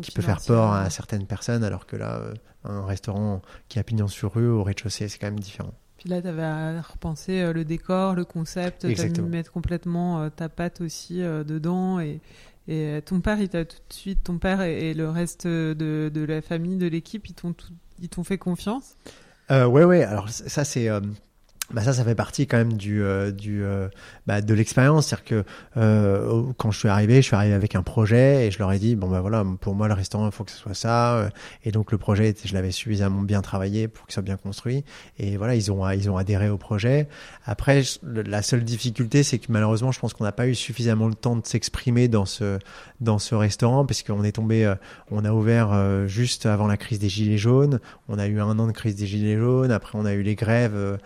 qui 0.00 0.10
peut 0.10 0.22
faire 0.22 0.40
peur 0.40 0.72
à 0.72 0.90
certaines 0.90 1.26
personnes, 1.26 1.64
alors 1.64 1.86
que 1.86 1.96
là 1.96 2.20
un 2.64 2.84
restaurant 2.84 3.42
qui 3.68 3.78
a 3.78 3.82
pignon 3.82 4.08
sur 4.08 4.34
rue 4.34 4.48
au 4.48 4.62
rez-de-chaussée 4.62 5.08
c'est 5.08 5.18
quand 5.18 5.26
même 5.26 5.40
différent. 5.40 5.72
Puis 5.98 6.10
là, 6.10 6.20
tu 6.20 6.26
avais 6.26 6.42
à 6.42 6.82
repenser 6.82 7.52
le 7.52 7.64
décor, 7.64 8.16
le 8.16 8.24
concept, 8.24 8.92
tu 8.92 9.00
as 9.00 9.22
mettre 9.22 9.52
complètement 9.52 10.28
ta 10.30 10.48
patte 10.48 10.80
aussi 10.80 11.20
dedans 11.20 12.00
et, 12.00 12.20
et 12.68 12.86
euh, 12.86 13.00
ton 13.00 13.20
père, 13.20 13.40
il 13.40 13.48
t'a 13.48 13.64
tout 13.64 13.76
de 13.88 13.94
suite, 13.94 14.24
ton 14.24 14.38
père 14.38 14.62
et, 14.62 14.94
le 14.94 15.08
reste 15.08 15.46
de, 15.46 16.10
de, 16.12 16.24
la 16.24 16.40
famille, 16.42 16.76
de 16.76 16.86
l'équipe, 16.86 17.26
ils 17.28 18.08
t'ont 18.08 18.24
fait 18.24 18.38
confiance? 18.38 18.96
Euh, 19.50 19.66
Ouais, 19.66 19.84
ouais. 19.84 20.02
Alors 20.04 20.28
ça, 20.28 20.64
c'est 20.64 20.88
euh, 20.88 21.00
bah 21.72 21.82
ça, 21.82 21.92
ça 21.92 22.04
fait 22.04 22.14
partie 22.14 22.46
quand 22.46 22.58
même 22.58 22.74
du, 22.74 23.02
euh, 23.02 23.30
du 23.30 23.64
euh, 23.64 23.88
bah, 24.26 24.40
de 24.42 24.54
l'expérience. 24.54 25.06
C'est-à-dire 25.06 25.24
que 25.24 25.44
euh, 25.76 26.42
quand 26.58 26.70
je 26.70 26.78
suis 26.78 26.88
arrivé, 26.88 27.16
je 27.16 27.26
suis 27.26 27.36
arrivé 27.36 27.54
avec 27.54 27.74
un 27.74 27.82
projet 27.82 28.46
et 28.46 28.50
je 28.50 28.58
leur 28.58 28.72
ai 28.72 28.78
dit 28.78 28.94
bon 28.94 29.08
bah 29.08 29.20
voilà, 29.20 29.44
pour 29.60 29.74
moi 29.74 29.88
le 29.88 29.94
restaurant 29.94 30.26
il 30.26 30.32
faut 30.32 30.44
que 30.44 30.50
ce 30.50 30.58
soit 30.58 30.74
ça. 30.74 31.30
Et 31.64 31.72
donc 31.72 31.92
le 31.92 31.98
projet, 31.98 32.34
je 32.44 32.52
l'avais 32.54 32.70
suffisamment 32.70 33.22
bien 33.22 33.40
travaillé 33.40 33.88
pour 33.88 34.06
qu'il 34.06 34.12
soit 34.12 34.22
bien 34.22 34.36
construit. 34.36 34.84
Et 35.18 35.36
voilà, 35.36 35.54
ils 35.54 35.72
ont 35.72 35.88
ils 35.90 36.10
ont 36.10 36.16
adhéré 36.16 36.50
au 36.50 36.58
projet. 36.58 37.08
Après, 37.46 37.82
la 38.02 38.42
seule 38.42 38.64
difficulté, 38.64 39.22
c'est 39.22 39.38
que 39.38 39.46
malheureusement, 39.50 39.92
je 39.92 40.00
pense 40.00 40.12
qu'on 40.12 40.24
n'a 40.24 40.32
pas 40.32 40.48
eu 40.48 40.54
suffisamment 40.54 41.08
le 41.08 41.14
temps 41.14 41.36
de 41.36 41.46
s'exprimer 41.46 42.08
dans 42.08 42.26
ce 42.26 42.58
dans 43.00 43.18
ce 43.18 43.34
restaurant 43.34 43.84
parce 43.86 44.02
qu'on 44.02 44.24
est 44.24 44.32
tombé, 44.32 44.72
on 45.10 45.24
a 45.24 45.32
ouvert 45.32 46.06
juste 46.06 46.46
avant 46.46 46.66
la 46.66 46.76
crise 46.76 46.98
des 46.98 47.08
gilets 47.08 47.38
jaunes. 47.38 47.80
On 48.08 48.18
a 48.18 48.26
eu 48.26 48.40
un 48.40 48.58
an 48.58 48.66
de 48.66 48.72
crise 48.72 48.96
des 48.96 49.06
gilets 49.06 49.38
jaunes. 49.38 49.72
Après, 49.72 49.98
on 49.98 50.04
a 50.04 50.12
eu 50.12 50.22
les 50.22 50.34
grèves 50.34 50.98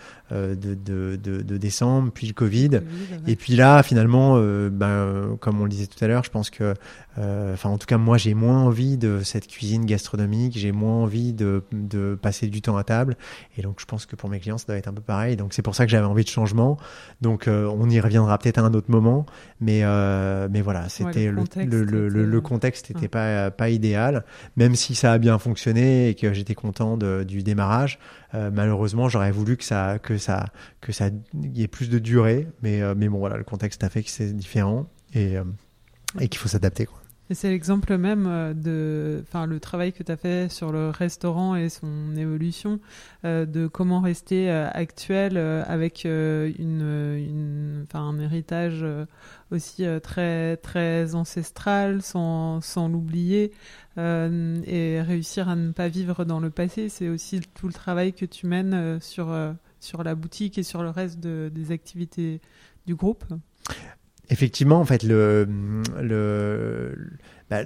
de, 0.56 0.74
de, 0.74 1.16
de, 1.16 1.56
décembre, 1.56 2.10
puis 2.12 2.26
le 2.26 2.32
Covid. 2.32 2.80
Et 3.26 3.36
puis 3.36 3.56
là, 3.56 3.82
finalement, 3.82 4.34
euh, 4.36 4.70
ben, 4.70 5.36
comme 5.40 5.60
on 5.60 5.64
le 5.64 5.70
disait 5.70 5.86
tout 5.86 6.02
à 6.04 6.08
l'heure, 6.08 6.24
je 6.24 6.30
pense 6.30 6.50
que, 6.50 6.74
euh, 7.18 7.54
enfin, 7.54 7.70
en 7.70 7.78
tout 7.78 7.86
cas, 7.86 7.98
moi, 7.98 8.18
j'ai 8.18 8.34
moins 8.34 8.62
envie 8.62 8.96
de 8.96 9.20
cette 9.22 9.46
cuisine 9.46 9.86
gastronomique, 9.86 10.56
j'ai 10.58 10.72
moins 10.72 10.94
envie 10.94 11.32
de, 11.32 11.62
de 11.72 12.18
passer 12.20 12.48
du 12.48 12.62
temps 12.62 12.76
à 12.76 12.84
table. 12.84 13.16
Et 13.56 13.62
donc, 13.62 13.80
je 13.80 13.86
pense 13.86 14.06
que 14.06 14.16
pour 14.16 14.28
mes 14.28 14.40
clients, 14.40 14.58
ça 14.58 14.66
doit 14.66 14.76
être 14.76 14.88
un 14.88 14.92
peu 14.92 15.02
pareil. 15.02 15.36
Donc, 15.36 15.54
c'est 15.54 15.62
pour 15.62 15.74
ça 15.74 15.84
que 15.84 15.90
j'avais 15.90 16.06
envie 16.06 16.24
de 16.24 16.28
changement. 16.28 16.76
Donc, 17.20 17.48
euh, 17.48 17.70
on 17.78 17.88
y 17.88 18.00
reviendra 18.00 18.38
peut-être 18.38 18.58
à 18.58 18.62
un 18.62 18.74
autre 18.74 18.90
moment. 18.90 19.26
Mais, 19.60 19.82
mais 20.50 20.60
voilà, 20.60 20.88
c'était 20.88 21.30
le, 21.30 21.44
le, 21.56 22.08
le, 22.08 22.24
le, 22.24 22.40
contexte 22.40 22.90
n'était 22.90 23.08
pas, 23.08 23.50
pas 23.50 23.70
idéal, 23.70 24.24
même 24.56 24.74
si 24.74 24.94
ça 24.94 25.12
a 25.12 25.18
bien 25.18 25.38
fonctionné 25.38 26.08
et 26.08 26.14
que 26.14 26.32
j'étais 26.32 26.54
content 26.54 26.96
de, 26.96 27.24
du 27.24 27.42
démarrage. 27.42 27.98
Euh, 28.34 28.50
malheureusement, 28.52 29.08
j'aurais 29.08 29.30
voulu 29.30 29.56
que 29.56 29.64
ça, 29.64 29.98
que 29.98 30.18
ça, 30.18 30.46
que 30.80 30.92
ça 30.92 31.10
y 31.34 31.62
ait 31.62 31.68
plus 31.68 31.88
de 31.88 31.98
durée, 31.98 32.48
mais, 32.62 32.82
euh, 32.82 32.94
mais 32.96 33.08
bon, 33.08 33.18
voilà, 33.18 33.36
le 33.36 33.44
contexte 33.44 33.84
a 33.84 33.88
fait 33.88 34.02
que 34.02 34.10
c'est 34.10 34.32
différent 34.32 34.86
et, 35.14 35.36
euh, 35.36 35.44
et 36.20 36.28
qu'il 36.28 36.38
faut 36.38 36.48
s'adapter. 36.48 36.88
C'est 37.32 37.50
l'exemple 37.50 37.96
même 37.96 38.54
de, 38.54 39.22
enfin, 39.26 39.46
le 39.46 39.58
travail 39.58 39.92
que 39.92 40.02
tu 40.02 40.12
as 40.12 40.16
fait 40.16 40.50
sur 40.50 40.70
le 40.70 40.90
restaurant 40.90 41.56
et 41.56 41.68
son 41.68 42.16
évolution, 42.16 42.78
de 43.24 43.66
comment 43.66 44.00
rester 44.00 44.48
actuel 44.48 45.36
avec 45.36 46.04
une, 46.04 47.84
enfin, 47.88 48.00
un 48.00 48.18
héritage 48.20 48.86
aussi 49.50 49.84
très, 50.02 50.56
très 50.58 51.16
ancestral, 51.16 52.00
sans, 52.02 52.60
sans 52.60 52.88
l'oublier, 52.88 53.52
euh, 53.98 54.60
et 54.66 55.00
réussir 55.00 55.48
à 55.48 55.56
ne 55.56 55.72
pas 55.72 55.88
vivre 55.88 56.26
dans 56.26 56.38
le 56.38 56.50
passé, 56.50 56.90
c'est 56.90 57.08
aussi 57.08 57.40
tout 57.54 57.66
le 57.66 57.72
travail 57.72 58.12
que 58.12 58.26
tu 58.26 58.46
mènes 58.46 58.74
euh, 58.74 59.00
sur, 59.00 59.30
euh, 59.30 59.54
sur 59.80 60.02
la 60.02 60.14
boutique 60.14 60.58
et 60.58 60.62
sur 60.62 60.82
le 60.82 60.90
reste 60.90 61.18
des 61.20 61.72
activités 61.72 62.42
du 62.86 62.94
groupe. 62.94 63.24
Effectivement, 64.30 64.80
en 64.80 64.84
fait, 64.84 65.02
le, 65.02 65.46
le, 66.00 66.96
bah, 67.50 67.60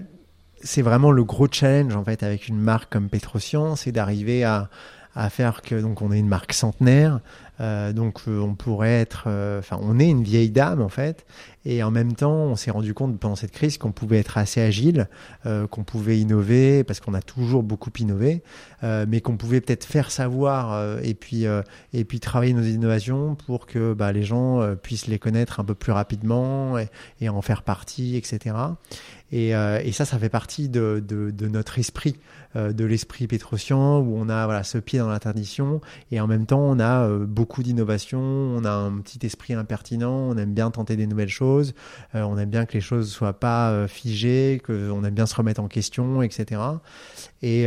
c'est 0.63 0.83
vraiment 0.83 1.11
le 1.11 1.25
gros 1.25 1.49
challenge 1.51 1.95
en 1.97 2.05
fait 2.05 2.23
avec 2.23 2.49
une 2.49 2.61
marque 2.61 2.93
comme 2.93 3.09
Petrosian, 3.09 3.77
c'est 3.77 3.93
d'arriver 3.93 4.45
à, 4.45 4.69
à 5.15 5.31
faire 5.31 5.63
que 5.63 5.81
donc 5.81 6.03
on 6.03 6.13
est 6.13 6.19
une 6.19 6.29
marque 6.29 6.53
centenaire, 6.53 7.21
euh, 7.61 7.93
donc 7.93 8.23
euh, 8.27 8.41
on 8.41 8.55
pourrait 8.55 9.01
être, 9.01 9.25
euh, 9.27 9.59
enfin 9.59 9.79
on 9.83 9.99
est 9.99 10.09
une 10.09 10.23
vieille 10.23 10.51
dame 10.51 10.81
en 10.81 10.89
fait, 10.89 11.27
et 11.67 11.83
en 11.83 11.91
même 11.91 12.15
temps 12.15 12.33
on 12.33 12.57
s'est 12.57 12.71
rendu 12.71 12.95
compte 12.95 13.19
pendant 13.19 13.37
cette 13.37 13.53
crise 13.53 13.77
qu'on 13.77 13.93
pouvait 13.93 14.19
être 14.19 14.39
assez 14.39 14.63
agile, 14.63 15.09
qu'on 15.45 15.85
pouvait 15.85 16.19
innover 16.19 16.85
parce 16.85 17.01
qu'on 17.01 17.13
a 17.13 17.21
toujours 17.21 17.63
beaucoup 17.63 17.91
innové, 17.99 18.43
mais 18.83 19.21
qu'on 19.21 19.37
pouvait 19.37 19.61
peut-être 19.61 19.85
faire 19.85 20.11
savoir 20.11 20.99
et 21.03 21.13
puis 21.13 21.45
et 21.93 22.05
puis 22.05 22.19
travailler 22.19 22.55
nos 22.55 22.63
innovations 22.63 23.35
pour 23.35 23.67
que 23.67 23.93
bah, 23.93 24.11
les 24.13 24.23
gens 24.23 24.75
puissent 24.83 25.07
les 25.07 25.19
connaître 25.19 25.61
un 25.61 25.65
peu 25.65 25.75
plus 25.75 25.93
rapidement 25.93 26.79
et, 26.79 26.89
et 27.21 27.29
en 27.29 27.43
faire 27.43 27.63
partie, 27.63 28.17
etc. 28.17 28.55
Et, 29.33 29.51
et, 29.51 29.93
ça, 29.93 30.05
ça 30.05 30.19
fait 30.19 30.29
partie 30.29 30.69
de, 30.69 31.03
de, 31.07 31.31
de 31.31 31.49
notre 31.49 31.79
esprit, 31.79 32.17
de 32.55 32.85
l'esprit 32.85 33.27
pétrocian, 33.27 33.99
où 33.99 34.17
on 34.17 34.29
a 34.29 34.45
voilà 34.45 34.65
ce 34.65 34.79
pied 34.79 34.99
dans 34.99 35.09
la 35.09 35.21
tradition 35.21 35.81
et 36.11 36.21
en 36.21 36.27
même 36.27 36.47
temps 36.47 36.61
on 36.61 36.81
a 36.81 37.09
beaucoup 37.09 37.51
beaucoup 37.51 37.65
d'innovation, 37.65 38.21
on 38.21 38.65
a 38.65 38.71
un 38.71 38.99
petit 39.01 39.27
esprit 39.27 39.55
impertinent, 39.55 40.13
on 40.13 40.37
aime 40.37 40.55
bien 40.55 40.71
tenter 40.71 40.95
des 40.95 41.09
nouvelles 41.09 41.31
choses, 41.31 41.75
euh, 42.15 42.23
on 42.23 42.39
aime 42.39 42.49
bien 42.49 42.65
que 42.65 42.75
les 42.75 42.81
choses 42.81 43.11
soient 43.11 43.41
pas 43.41 43.71
euh, 43.71 43.89
figées, 43.89 44.63
qu'on 44.65 45.03
aime 45.03 45.15
bien 45.15 45.27
se 45.27 45.35
remettre 45.35 45.61
en 45.61 45.67
question, 45.67 46.23
etc. 46.23 46.61
Et 47.43 47.67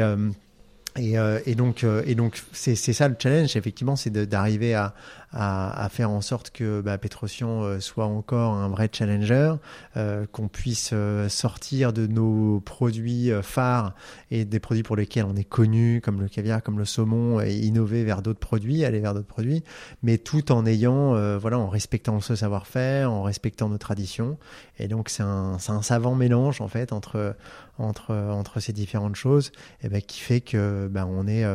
euh, 0.98 1.40
et, 1.46 1.52
et, 1.52 1.56
donc, 1.56 1.84
et 1.84 2.16
donc, 2.16 2.42
c'est 2.52 2.76
ça 2.76 3.08
le 3.08 3.16
challenge, 3.18 3.56
effectivement, 3.56 3.96
c'est 3.96 4.12
d'arriver 4.12 4.74
à, 4.76 4.94
à, 5.34 5.84
à, 5.84 5.90
faire 5.90 6.12
en 6.12 6.22
sorte 6.22 6.52
que 6.52 6.82
bah, 6.82 6.98
Petrosian 6.98 7.64
euh, 7.64 7.80
soit 7.80 8.06
encore 8.06 8.54
un 8.54 8.70
vrai 8.70 8.90
challenger, 8.92 9.56
euh, 9.98 10.26
qu'on 10.32 10.48
puisse 10.48 10.92
euh, 10.94 11.28
sortir 11.28 11.92
de 11.92 12.06
nos 12.06 12.60
produits 12.60 13.32
phares 13.42 13.96
et 14.32 14.46
des 14.46 14.60
produits 14.60 14.84
pour 14.84 14.96
lesquels 14.96 15.26
on 15.26 15.36
est 15.36 15.44
connu, 15.44 16.02
comme 16.02 16.22
le 16.22 16.28
caviar, 16.28 16.62
comme 16.62 16.78
le 16.78 16.86
saumon, 16.86 17.42
et 17.42 17.54
innover 17.54 18.04
vers 18.04 18.22
d'autres 18.22 18.40
produits, 18.40 18.86
aller 18.86 19.00
vers 19.00 19.14
d'autres 19.14 19.28
produits, 19.28 19.64
mais 20.04 20.18
tout 20.18 20.52
en 20.52 20.66
ayant, 20.66 21.38
voilà, 21.38 21.58
en 21.58 21.68
respectant 21.68 22.20
ce 22.20 22.36
savoir-faire, 22.36 23.12
en 23.12 23.24
respectant 23.24 23.70
nos 23.70 23.78
traditions. 23.78 24.38
Et 24.80 24.88
donc 24.88 25.10
c'est 25.10 25.24
un, 25.24 25.58
un 25.68 25.82
savant 25.82 26.16
mélange 26.16 26.62
en 26.62 26.68
fait 26.68 26.94
entre 26.94 27.36
entre 27.78 28.14
entre 28.14 28.60
ces 28.60 28.74
différentes 28.74 29.16
choses, 29.16 29.52
et 29.82 29.90
ben, 29.90 30.02
qui 30.02 30.20
fait 30.20 30.42
que 30.42 30.88
ben, 30.90 31.06
on 31.06 31.28
est 31.28 31.46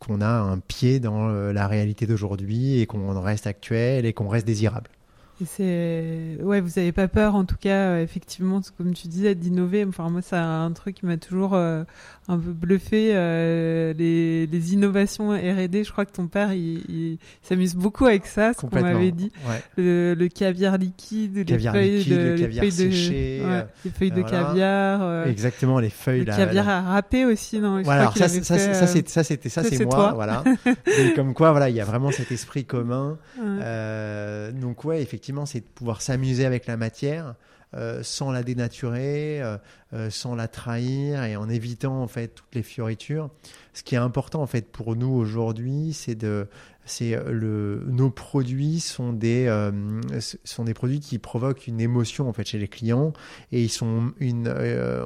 qu'on 0.00 0.20
a 0.20 0.28
un 0.28 0.58
pied 0.58 1.00
dans 1.00 1.28
la 1.28 1.66
réalité 1.66 2.06
d'aujourd'hui 2.06 2.80
et 2.80 2.86
qu'on 2.86 3.20
reste 3.20 3.46
actuel 3.46 4.06
et 4.06 4.12
qu'on 4.12 4.28
reste 4.28 4.46
désirable. 4.46 4.90
Et 5.38 5.44
c'est 5.44 6.42
ouais, 6.42 6.62
vous 6.62 6.78
avez 6.78 6.92
pas 6.92 7.08
peur 7.08 7.34
en 7.34 7.44
tout 7.44 7.58
cas, 7.60 7.90
euh, 7.90 8.02
effectivement, 8.02 8.62
comme 8.78 8.94
tu 8.94 9.06
disais, 9.06 9.34
d'innover. 9.34 9.84
Enfin 9.84 10.08
moi, 10.08 10.22
c'est 10.22 10.36
un 10.36 10.72
truc 10.72 10.96
qui 10.96 11.04
m'a 11.04 11.18
toujours 11.18 11.52
euh, 11.52 11.84
un 12.26 12.38
peu 12.38 12.52
bluffé. 12.52 13.10
Euh, 13.12 13.92
les, 13.92 14.46
les, 14.46 14.72
innovations 14.72 15.32
R&D, 15.32 15.84
je 15.84 15.92
crois 15.92 16.06
que 16.06 16.12
ton 16.12 16.26
père, 16.26 16.54
il, 16.54 17.18
s'amuse 17.42 17.74
beaucoup 17.74 18.06
avec 18.06 18.24
ça, 18.24 18.54
ce 18.54 18.62
qu'on 18.62 18.80
m'avait 18.80 19.10
dit. 19.10 19.30
Le, 19.76 20.26
caviar 20.28 20.78
liquide, 20.78 21.46
les 21.46 21.58
feuilles 21.58 22.04
de, 22.04 22.16
le 22.16 22.38
caviar 22.38 22.64
les 22.64 22.70
feuilles 22.70 22.92
séché, 22.92 23.40
de, 23.40 23.64
les 23.84 23.90
feuilles 23.90 24.10
de 24.12 24.22
caviar. 24.22 25.26
Exactement, 25.26 25.80
les 25.80 25.90
feuilles. 25.90 26.20
Le 26.20 26.34
caviar 26.34 26.66
à 26.66 26.80
râper 26.80 27.26
aussi, 27.26 27.58
non 27.60 27.82
Voilà, 27.82 28.10
ça, 28.16 28.28
ça, 28.28 28.42
ça, 28.42 28.86
ça 28.86 29.22
c'était 29.22 29.50
ça, 29.50 29.62
c'est 29.62 29.84
moi, 29.84 30.12
voilà. 30.14 30.42
Et 30.86 31.12
comme 31.12 31.34
quoi, 31.34 31.50
voilà, 31.50 31.68
il 31.68 31.76
y 31.76 31.80
a 31.80 31.84
vraiment 31.84 32.10
cet 32.10 32.32
esprit 32.32 32.64
commun. 32.64 33.18
donc 34.54 34.82
ouais, 34.86 35.02
effectivement 35.02 35.25
c'est 35.46 35.60
de 35.60 35.66
pouvoir 35.74 36.02
s'amuser 36.02 36.44
avec 36.44 36.66
la 36.66 36.76
matière 36.76 37.34
euh, 37.74 38.02
sans 38.04 38.30
la 38.30 38.44
dénaturer, 38.44 39.42
euh, 39.42 39.58
euh, 39.92 40.08
sans 40.08 40.36
la 40.36 40.46
trahir 40.46 41.24
et 41.24 41.34
en 41.34 41.48
évitant 41.48 42.00
en 42.00 42.06
fait 42.06 42.28
toutes 42.28 42.54
les 42.54 42.62
fioritures. 42.62 43.28
Ce 43.74 43.82
qui 43.82 43.96
est 43.96 43.98
important 43.98 44.40
en 44.40 44.46
fait 44.46 44.70
pour 44.70 44.94
nous 44.94 45.12
aujourd'hui, 45.12 45.92
c'est 45.92 46.14
de 46.14 46.48
c'est 46.84 47.20
le 47.28 47.82
nos 47.88 48.10
produits 48.10 48.78
sont 48.78 49.12
des 49.12 49.52
sont 50.44 50.64
des 50.64 50.74
produits 50.74 51.00
qui 51.00 51.18
provoquent 51.18 51.66
une 51.66 51.80
émotion 51.80 52.28
en 52.28 52.32
fait 52.32 52.46
chez 52.46 52.58
les 52.58 52.68
clients 52.68 53.12
et 53.50 53.60
ils 53.64 53.68
sont 53.68 54.12
une 54.20 54.48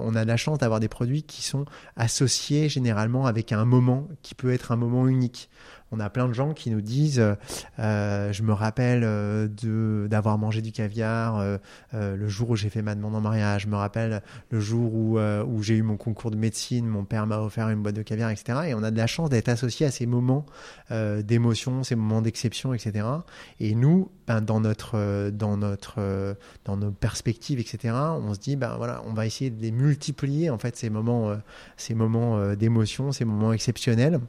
on 0.02 0.14
a 0.14 0.26
la 0.26 0.36
chance 0.36 0.58
d'avoir 0.58 0.78
des 0.78 0.88
produits 0.88 1.22
qui 1.22 1.42
sont 1.42 1.64
associés 1.96 2.68
généralement 2.68 3.24
avec 3.24 3.50
un 3.52 3.64
moment 3.64 4.08
qui 4.20 4.34
peut 4.34 4.52
être 4.52 4.72
un 4.72 4.76
moment 4.76 5.08
unique 5.08 5.48
on 5.92 6.00
a 6.00 6.08
plein 6.10 6.28
de 6.28 6.32
gens 6.32 6.52
qui 6.54 6.70
nous 6.70 6.80
disent 6.80 7.22
euh, 7.78 8.32
je 8.32 8.42
me 8.42 8.52
rappelle 8.52 9.02
euh, 9.04 10.08
d'avoir 10.08 10.38
mangé 10.38 10.62
du 10.62 10.72
caviar 10.72 11.38
euh, 11.38 11.58
le 11.92 12.28
jour 12.28 12.50
où 12.50 12.56
j'ai 12.56 12.70
fait 12.70 12.82
ma 12.82 12.94
demande 12.94 13.14
en 13.14 13.20
mariage. 13.20 13.62
Je 13.62 13.68
me 13.68 13.76
rappelle 13.76 14.22
le 14.50 14.60
jour 14.60 14.94
où 14.94 15.62
j'ai 15.62 15.74
eu 15.74 15.82
mon 15.82 15.96
concours 15.96 16.30
de 16.30 16.36
médecine 16.36 16.86
mon 16.86 17.04
père 17.04 17.26
m'a 17.26 17.38
offert 17.38 17.68
une 17.68 17.82
boîte 17.82 17.94
de 17.94 18.02
caviar 18.02 18.30
etc 18.30 18.60
et 18.68 18.74
on 18.74 18.82
a 18.82 18.90
de 18.90 18.96
la 18.96 19.06
chance 19.06 19.30
d'être 19.30 19.48
associé 19.48 19.86
à 19.86 19.90
ces 19.90 20.06
moments 20.06 20.46
d'émotion 20.90 21.82
ces 21.82 21.96
moments 21.96 22.22
d'exception 22.22 22.74
etc 22.74 23.06
et 23.58 23.74
nous 23.74 24.10
ben, 24.26 24.40
dans 24.40 24.60
notre 24.60 25.30
dans 25.30 25.56
notre 25.56 26.36
dans 26.64 26.76
nos 26.76 26.90
perspectives 26.90 27.58
etc 27.58 27.94
on 27.94 28.34
se 28.34 28.38
dit 28.38 28.56
ben 28.56 28.76
voilà 28.76 29.02
on 29.06 29.12
va 29.12 29.26
essayer 29.26 29.50
de 29.50 29.60
les 29.60 29.72
multiplier 29.72 30.50
en 30.50 30.58
fait 30.58 30.76
ces 30.76 30.90
moments 30.90 31.36
ces 31.76 31.94
moments 31.94 32.54
d'émotion 32.54 33.12
ces 33.12 33.24
moments 33.24 33.52
exceptionnels 33.52 34.20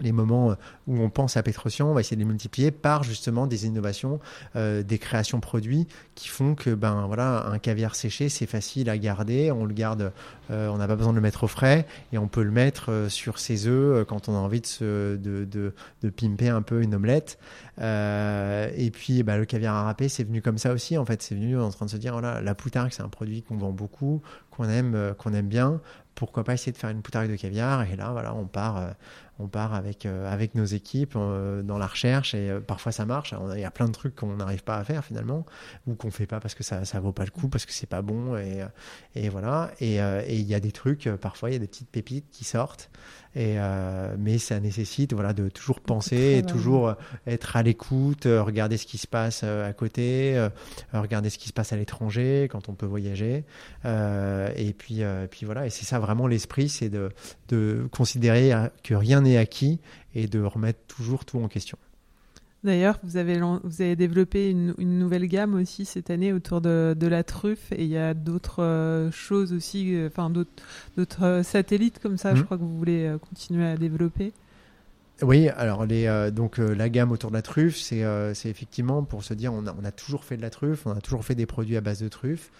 les 0.00 0.12
moments 0.12 0.50
euh, 0.50 0.54
où 0.86 1.00
on 1.00 1.10
pense 1.10 1.36
à 1.36 1.42
Petrosian, 1.42 1.88
on 1.88 1.94
va 1.94 2.00
essayer 2.00 2.16
de 2.16 2.22
les 2.22 2.28
multiplier 2.28 2.70
par 2.70 3.02
justement 3.02 3.46
des 3.46 3.66
innovations, 3.66 4.20
euh, 4.56 4.82
des 4.82 4.98
créations 4.98 5.40
produits 5.40 5.86
qui 6.14 6.28
font 6.28 6.54
que 6.54 6.70
ben 6.70 7.06
voilà 7.06 7.46
un 7.46 7.58
caviar 7.58 7.94
séché 7.94 8.28
c'est 8.28 8.46
facile 8.46 8.90
à 8.90 8.98
garder, 8.98 9.50
on 9.50 9.64
le 9.64 9.74
garde, 9.74 10.12
euh, 10.50 10.68
on 10.68 10.78
n'a 10.78 10.86
pas 10.86 10.96
besoin 10.96 11.12
de 11.12 11.16
le 11.16 11.22
mettre 11.22 11.44
au 11.44 11.48
frais 11.48 11.86
et 12.12 12.18
on 12.18 12.28
peut 12.28 12.42
le 12.42 12.50
mettre 12.50 13.06
sur 13.08 13.38
ses 13.38 13.66
œufs 13.66 14.04
quand 14.06 14.28
on 14.28 14.34
a 14.34 14.38
envie 14.38 14.60
de, 14.60 15.72
pimper 16.16 16.48
un 16.48 16.62
peu 16.62 16.82
une 16.82 16.94
omelette. 16.94 17.38
et 17.78 18.90
puis 18.92 19.22
ben, 19.22 19.36
le 19.36 19.44
caviar 19.44 19.74
à 19.74 19.84
râper 19.84 20.08
c'est 20.08 20.24
venu 20.24 20.42
comme 20.42 20.58
ça 20.58 20.72
aussi 20.72 20.98
en 20.98 21.04
fait, 21.04 21.22
c'est 21.22 21.34
venu 21.34 21.58
en 21.58 21.70
train 21.70 21.86
de 21.86 21.90
se 21.90 21.96
dire 21.96 22.12
voilà 22.12 22.40
la 22.40 22.54
poutargue 22.54 22.92
c'est 22.92 23.02
un 23.02 23.08
produit 23.08 23.42
qu'on 23.42 23.56
vend 23.56 23.72
beaucoup, 23.72 24.22
qu'on 24.50 24.68
aime 24.68 25.14
qu'on 25.18 25.32
aime 25.32 25.48
bien. 25.48 25.80
Pourquoi 26.14 26.44
pas 26.44 26.52
essayer 26.52 26.72
de 26.72 26.76
faire 26.76 26.90
une 26.90 27.00
poutargue 27.00 27.30
de 27.30 27.36
caviar? 27.36 27.82
Et 27.90 27.96
là, 27.96 28.10
voilà, 28.12 28.34
on 28.34 28.44
part, 28.44 28.82
on 29.40 29.48
part 29.48 29.74
avec, 29.74 30.06
avec 30.06 30.54
nos 30.54 30.64
équipes 30.64 31.14
dans 31.14 31.78
la 31.78 31.86
recherche 31.86 32.34
et 32.34 32.58
parfois 32.66 32.92
ça 32.92 33.06
marche. 33.06 33.34
Il 33.54 33.60
y 33.60 33.64
a 33.64 33.70
plein 33.70 33.86
de 33.86 33.92
trucs 33.92 34.14
qu'on 34.14 34.36
n'arrive 34.36 34.62
pas 34.62 34.76
à 34.76 34.84
faire 34.84 35.04
finalement 35.04 35.46
ou 35.86 35.94
qu'on 35.94 36.10
fait 36.10 36.26
pas 36.26 36.40
parce 36.40 36.54
que 36.54 36.62
ça, 36.62 36.84
ça 36.84 37.00
vaut 37.00 37.12
pas 37.12 37.24
le 37.24 37.30
coup, 37.30 37.48
parce 37.48 37.66
que 37.66 37.72
c'est 37.72 37.88
pas 37.88 38.02
bon 38.02 38.36
et, 38.36 38.64
et 39.14 39.28
voilà. 39.28 39.70
Et 39.80 39.96
il 39.96 40.46
y 40.46 40.54
a 40.54 40.60
des 40.60 40.72
trucs, 40.72 41.08
parfois 41.20 41.50
il 41.50 41.54
y 41.54 41.56
a 41.56 41.58
des 41.58 41.68
petites 41.68 41.90
pépites 41.90 42.30
qui 42.30 42.44
sortent. 42.44 42.90
Et, 43.36 43.54
euh, 43.58 44.16
mais 44.18 44.38
ça 44.38 44.58
nécessite 44.58 45.12
voilà, 45.12 45.32
de 45.32 45.48
toujours 45.48 45.80
penser, 45.80 46.38
et 46.38 46.42
toujours 46.42 46.88
euh, 46.88 46.94
être 47.28 47.56
à 47.56 47.62
l'écoute, 47.62 48.26
euh, 48.26 48.42
regarder 48.42 48.76
ce 48.76 48.86
qui 48.86 48.98
se 48.98 49.06
passe 49.06 49.44
à 49.44 49.72
côté, 49.72 50.48
regarder 50.92 51.30
ce 51.30 51.38
qui 51.38 51.48
se 51.48 51.52
passe 51.52 51.72
à 51.72 51.76
l'étranger 51.76 52.48
quand 52.50 52.68
on 52.68 52.74
peut 52.74 52.86
voyager. 52.86 53.44
et 53.84 54.74
puis, 54.76 55.02
puis 55.30 55.46
voilà, 55.46 55.66
et 55.66 55.70
c'est 55.70 55.84
ça 55.84 55.98
vraiment 55.98 56.26
l'esprit, 56.26 56.68
c'est 56.68 56.88
de, 56.88 57.10
de 57.48 57.86
considérer 57.92 58.52
que 58.82 58.94
rien 58.94 59.20
n'est 59.20 59.36
acquis 59.36 59.80
et 60.14 60.26
de 60.26 60.42
remettre 60.42 60.80
toujours 60.86 61.24
tout 61.24 61.38
en 61.38 61.48
question. 61.48 61.78
D'ailleurs, 62.62 62.98
vous 63.02 63.16
avez, 63.16 63.40
vous 63.40 63.80
avez 63.80 63.96
développé 63.96 64.50
une, 64.50 64.74
nouvelle 64.78 65.26
gamme 65.26 65.54
aussi 65.54 65.86
cette 65.86 66.10
année 66.10 66.32
autour 66.32 66.60
de, 66.60 66.94
la 67.00 67.24
truffe 67.24 67.72
et 67.72 67.84
il 67.84 67.88
y 67.88 67.96
a 67.96 68.12
d'autres 68.12 68.62
euh, 68.62 69.10
choses 69.10 69.54
aussi, 69.54 69.94
euh, 69.94 70.08
enfin 70.08 70.28
d'autres 70.28 71.24
euh, 71.24 71.42
satellites 71.42 71.98
comme 72.00 72.18
ça, 72.18 72.34
je 72.34 72.40
mhm. 72.40 72.44
crois 72.44 72.58
que 72.58 72.62
vous 72.62 72.76
voulez 72.76 73.16
continuer 73.28 73.66
à 73.66 73.76
développer. 73.76 74.32
Oui, 75.22 75.48
alors 75.48 75.86
les, 75.86 76.30
donc 76.32 76.56
la 76.58 76.88
gamme 76.88 77.12
autour 77.12 77.30
de 77.30 77.36
la 77.36 77.42
truffe, 77.42 77.76
c'est 77.76 78.04
effectivement 78.44 79.02
pour 79.04 79.22
se 79.22 79.34
dire 79.34 79.52
on 79.52 79.66
a, 79.66 79.74
on 79.78 79.84
a, 79.84 79.92
toujours 79.92 80.24
fait 80.24 80.38
de 80.38 80.42
la 80.42 80.48
truffe, 80.48 80.86
on 80.86 80.92
a 80.92 81.00
toujours 81.00 81.24
fait 81.24 81.34
des 81.34 81.44
produits 81.44 81.76
à 81.76 81.82
base 81.82 82.00
de 82.00 82.08
truffe, 82.08 82.50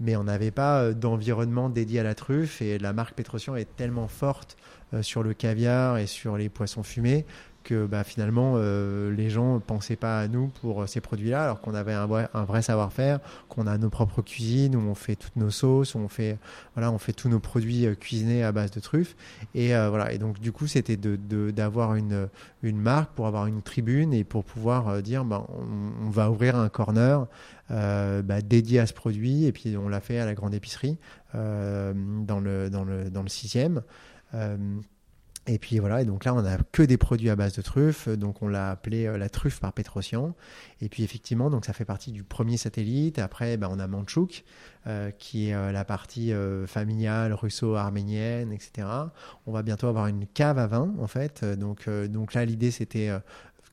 mais 0.00 0.16
on 0.16 0.24
n'avait 0.24 0.50
pas 0.50 0.92
d'environnement 0.92 1.68
dédié 1.68 2.00
à 2.00 2.02
la 2.02 2.14
truffe 2.14 2.62
et 2.62 2.78
la 2.78 2.94
marque 2.94 3.14
Petrosian 3.14 3.54
est 3.56 3.68
tellement 3.76 4.08
forte 4.08 4.56
sur 5.02 5.22
le 5.22 5.34
caviar 5.34 5.98
et 5.98 6.06
sur 6.06 6.38
les 6.38 6.48
poissons 6.48 6.82
fumés 6.82 7.26
que 7.66 7.84
bah, 7.84 8.04
finalement 8.04 8.54
euh, 8.56 9.12
les 9.12 9.28
gens 9.28 9.54
ne 9.54 9.58
pensaient 9.58 9.96
pas 9.96 10.20
à 10.20 10.28
nous 10.28 10.46
pour 10.62 10.82
euh, 10.82 10.86
ces 10.86 11.00
produits-là, 11.00 11.42
alors 11.42 11.60
qu'on 11.60 11.74
avait 11.74 11.92
un 11.92 12.06
vrai, 12.06 12.28
vrai 12.32 12.62
savoir-faire, 12.62 13.18
qu'on 13.48 13.66
a 13.66 13.76
nos 13.76 13.90
propres 13.90 14.22
cuisines 14.22 14.76
où 14.76 14.78
on 14.78 14.94
fait 14.94 15.16
toutes 15.16 15.34
nos 15.34 15.50
sauces, 15.50 15.96
où 15.96 15.98
on 15.98 16.08
fait 16.08 16.38
voilà, 16.74 16.92
on 16.92 16.98
fait 16.98 17.12
tous 17.12 17.28
nos 17.28 17.40
produits 17.40 17.84
euh, 17.84 17.96
cuisinés 17.96 18.44
à 18.44 18.52
base 18.52 18.70
de 18.70 18.78
truffes. 18.78 19.16
Et 19.54 19.68
voilà. 19.68 20.12
Et 20.12 20.18
donc 20.18 20.38
du 20.38 20.52
coup, 20.52 20.68
c'était 20.68 20.96
d'avoir 20.96 21.94
de, 21.94 21.98
une, 21.98 22.28
une 22.62 22.78
marque 22.78 23.10
pour 23.14 23.26
avoir 23.26 23.46
une 23.46 23.62
tribune 23.62 24.14
et 24.14 24.22
pour 24.22 24.44
pouvoir 24.44 25.02
dire, 25.02 25.24
bah, 25.24 25.44
on, 26.04 26.08
va 26.10 26.30
ouvrir 26.30 26.56
un 26.56 26.68
corner. 26.68 27.26
Bah, 27.68 28.42
dédié 28.42 28.78
à 28.78 28.86
ce 28.86 28.92
produit 28.92 29.44
et 29.44 29.50
puis 29.50 29.76
on 29.76 29.88
l'a 29.88 30.00
fait 30.00 30.20
à 30.20 30.24
la 30.24 30.34
grande 30.34 30.54
épicerie 30.54 30.98
dans 31.34 32.40
le 32.40 32.70
dans 32.70 32.84
le 32.84 33.10
dans 33.10 33.22
le 33.22 33.28
sixième. 33.28 33.82
Et 35.48 35.58
puis 35.58 35.78
voilà, 35.78 36.02
et 36.02 36.04
donc 36.04 36.24
là 36.24 36.34
on 36.34 36.44
a 36.44 36.58
que 36.72 36.82
des 36.82 36.96
produits 36.96 37.30
à 37.30 37.36
base 37.36 37.54
de 37.54 37.62
truffes, 37.62 38.08
donc 38.08 38.42
on 38.42 38.48
l'a 38.48 38.70
appelé 38.70 39.06
euh, 39.06 39.16
la 39.16 39.28
truffe 39.28 39.60
par 39.60 39.72
Petrosian. 39.72 40.34
Et 40.80 40.88
puis 40.88 41.04
effectivement, 41.04 41.50
donc 41.50 41.64
ça 41.64 41.72
fait 41.72 41.84
partie 41.84 42.10
du 42.10 42.24
premier 42.24 42.56
satellite. 42.56 43.20
Après, 43.20 43.56
ben, 43.56 43.68
on 43.70 43.78
a 43.78 43.86
Manchouk, 43.86 44.42
euh, 44.88 45.12
qui 45.12 45.50
est 45.50 45.54
euh, 45.54 45.70
la 45.70 45.84
partie 45.84 46.32
familiale 46.66 47.32
russo-arménienne, 47.32 48.52
etc. 48.52 48.88
On 49.46 49.52
va 49.52 49.62
bientôt 49.62 49.86
avoir 49.86 50.08
une 50.08 50.26
cave 50.26 50.58
à 50.58 50.66
vin 50.66 50.92
en 50.98 51.06
fait. 51.06 51.44
Donc, 51.44 51.88
donc 51.88 52.34
là 52.34 52.44
l'idée 52.44 52.72
c'était 52.72 53.10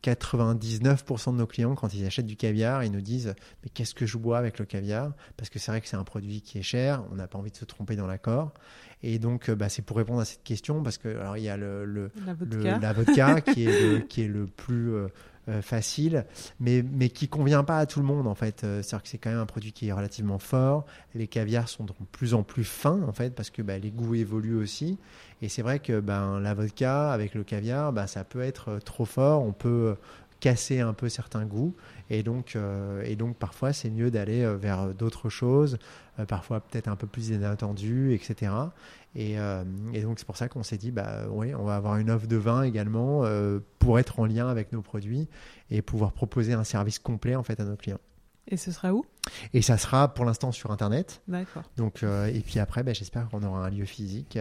99% 0.04 1.32
de 1.32 1.38
nos 1.38 1.48
clients, 1.48 1.76
quand 1.76 1.94
ils 1.94 2.06
achètent 2.06 2.26
du 2.26 2.36
caviar, 2.36 2.84
ils 2.84 2.92
nous 2.92 3.02
disent 3.02 3.34
Mais 3.64 3.70
qu'est-ce 3.70 3.96
que 3.96 4.06
je 4.06 4.18
bois 4.18 4.38
avec 4.38 4.60
le 4.60 4.66
caviar? 4.66 5.14
Parce 5.38 5.50
que 5.50 5.60
c'est 5.60 5.72
vrai 5.72 5.82
que 5.82 5.88
c'est 5.88 5.96
un 5.96 6.04
produit 6.04 6.42
qui 6.42 6.60
est 6.60 6.64
cher, 6.64 7.04
on 7.12 7.16
n'a 7.16 7.28
pas 7.28 7.38
envie 7.38 7.52
de 7.52 7.56
se 7.56 7.66
tromper 7.66 7.96
dans 7.96 8.08
l'accord. 8.08 8.54
Et 9.02 9.20
donc, 9.20 9.50
euh, 9.50 9.56
bah, 9.56 9.70
c'est 9.70 9.82
pour 9.82 9.98
répondre 9.98 10.22
à 10.22 10.26
cette 10.26 10.44
question, 10.44 10.82
parce 10.82 10.98
que 10.98 11.10
alors 11.10 11.38
il 11.38 11.44
y 11.44 11.50
a 11.50 11.58
le, 11.58 11.86
le 11.86 12.12
la 12.26 12.94
vodka, 12.94 13.42
qui, 13.54 13.66
est 13.66 13.82
le, 13.82 14.00
qui 14.00 14.22
est 14.24 14.28
le 14.28 14.46
plus 14.46 14.94
euh, 14.94 15.08
facile, 15.62 16.26
mais, 16.60 16.84
mais 16.84 17.10
qui 17.10 17.28
convient 17.28 17.64
pas 17.64 17.80
à 17.80 17.86
tout 17.86 18.00
le 18.00 18.06
monde 18.06 18.28
en 18.28 18.36
fait. 18.36 18.62
C'est-à-dire 18.62 19.04
que 19.04 19.10
c'est 19.10 19.18
quand 19.18 19.30
même 19.30 19.40
un 19.40 19.46
produit 19.46 19.74
qui 19.74 19.90
est 19.90 19.92
relativement 19.92 20.40
fort. 20.40 20.86
Les 21.16 21.28
caviars 21.28 21.68
sont 21.68 21.84
de 21.84 21.92
plus 22.12 22.34
en 22.34 22.44
plus 22.44 22.64
fins 22.64 23.02
en 23.08 23.12
fait, 23.12 23.36
parce 23.36 23.50
que 23.50 23.62
bah, 23.62 23.78
les 23.78 23.92
goûts 23.92 24.16
évoluent 24.16 24.56
aussi. 24.56 24.98
Et 25.42 25.50
c'est 25.50 25.62
vrai 25.62 25.80
que 25.80 26.00
ben, 26.00 26.40
la 26.40 26.54
vodka 26.54 27.12
avec 27.12 27.34
le 27.36 27.44
caviar, 27.44 27.92
bah, 27.92 28.08
ça 28.08 28.24
peut 28.24 28.42
être 28.42 28.80
trop 28.86 29.06
fort. 29.06 29.44
On 29.44 29.52
peut 29.52 29.96
casser 30.40 30.82
un 30.82 30.94
peu 30.94 31.10
certains 31.10 31.46
goûts. 31.46 31.74
Et 32.10 32.22
donc, 32.22 32.58
et 33.04 33.16
donc 33.16 33.38
parfois, 33.38 33.74
c'est 33.74 33.90
mieux 33.90 34.12
d'aller 34.12 34.46
vers 34.56 34.94
d'autres 34.94 35.30
choses, 35.30 35.78
euh, 36.20 36.26
parfois 36.26 36.60
peut-être 36.60 36.88
un 36.88 36.96
peu 36.96 37.08
plus 37.08 37.30
inattendu, 37.30 38.14
etc. 38.14 38.52
Euh, 39.16 39.64
et, 39.94 40.02
donc 40.02 40.20
c'est 40.20 40.26
pour 40.26 40.38
ça 40.38 40.50
qu'on 40.50 40.64
s'est 40.64 40.78
dit, 40.78 40.92
bah 40.92 41.26
oui, 41.30 41.54
on 41.54 41.64
va 41.64 41.76
avoir 41.76 41.98
une 41.98 42.10
offre 42.10 42.28
de 42.28 42.36
vin 42.36 42.64
également 42.64 43.24
euh, 43.24 43.60
pour 43.80 44.00
être 44.00 44.20
en 44.20 44.26
lien 44.26 44.48
avec 44.48 44.72
nos 44.72 44.82
produits 44.82 45.28
et 45.70 45.82
pouvoir 45.82 46.14
proposer 46.14 46.54
un 46.54 46.64
service 46.64 47.00
complet 47.00 47.36
en 47.36 47.44
fait 47.44 47.60
à 47.60 47.66
nos 47.66 47.76
clients. 47.76 48.00
Et 48.48 48.58
ce 48.58 48.72
sera 48.72 48.94
où? 48.94 49.06
Et 49.54 49.62
ça 49.62 49.78
sera 49.78 50.14
pour 50.14 50.26
l'instant 50.26 50.52
sur 50.52 50.72
Internet. 50.72 51.22
D'accord. 51.28 51.64
Donc, 51.78 52.04
et 52.04 52.42
puis 52.42 52.60
après, 52.60 52.84
bah, 52.84 52.92
j'espère 52.92 53.30
qu'on 53.30 53.42
aura 53.42 53.66
un 53.66 53.70
lieu 53.70 53.86
physique 53.86 54.38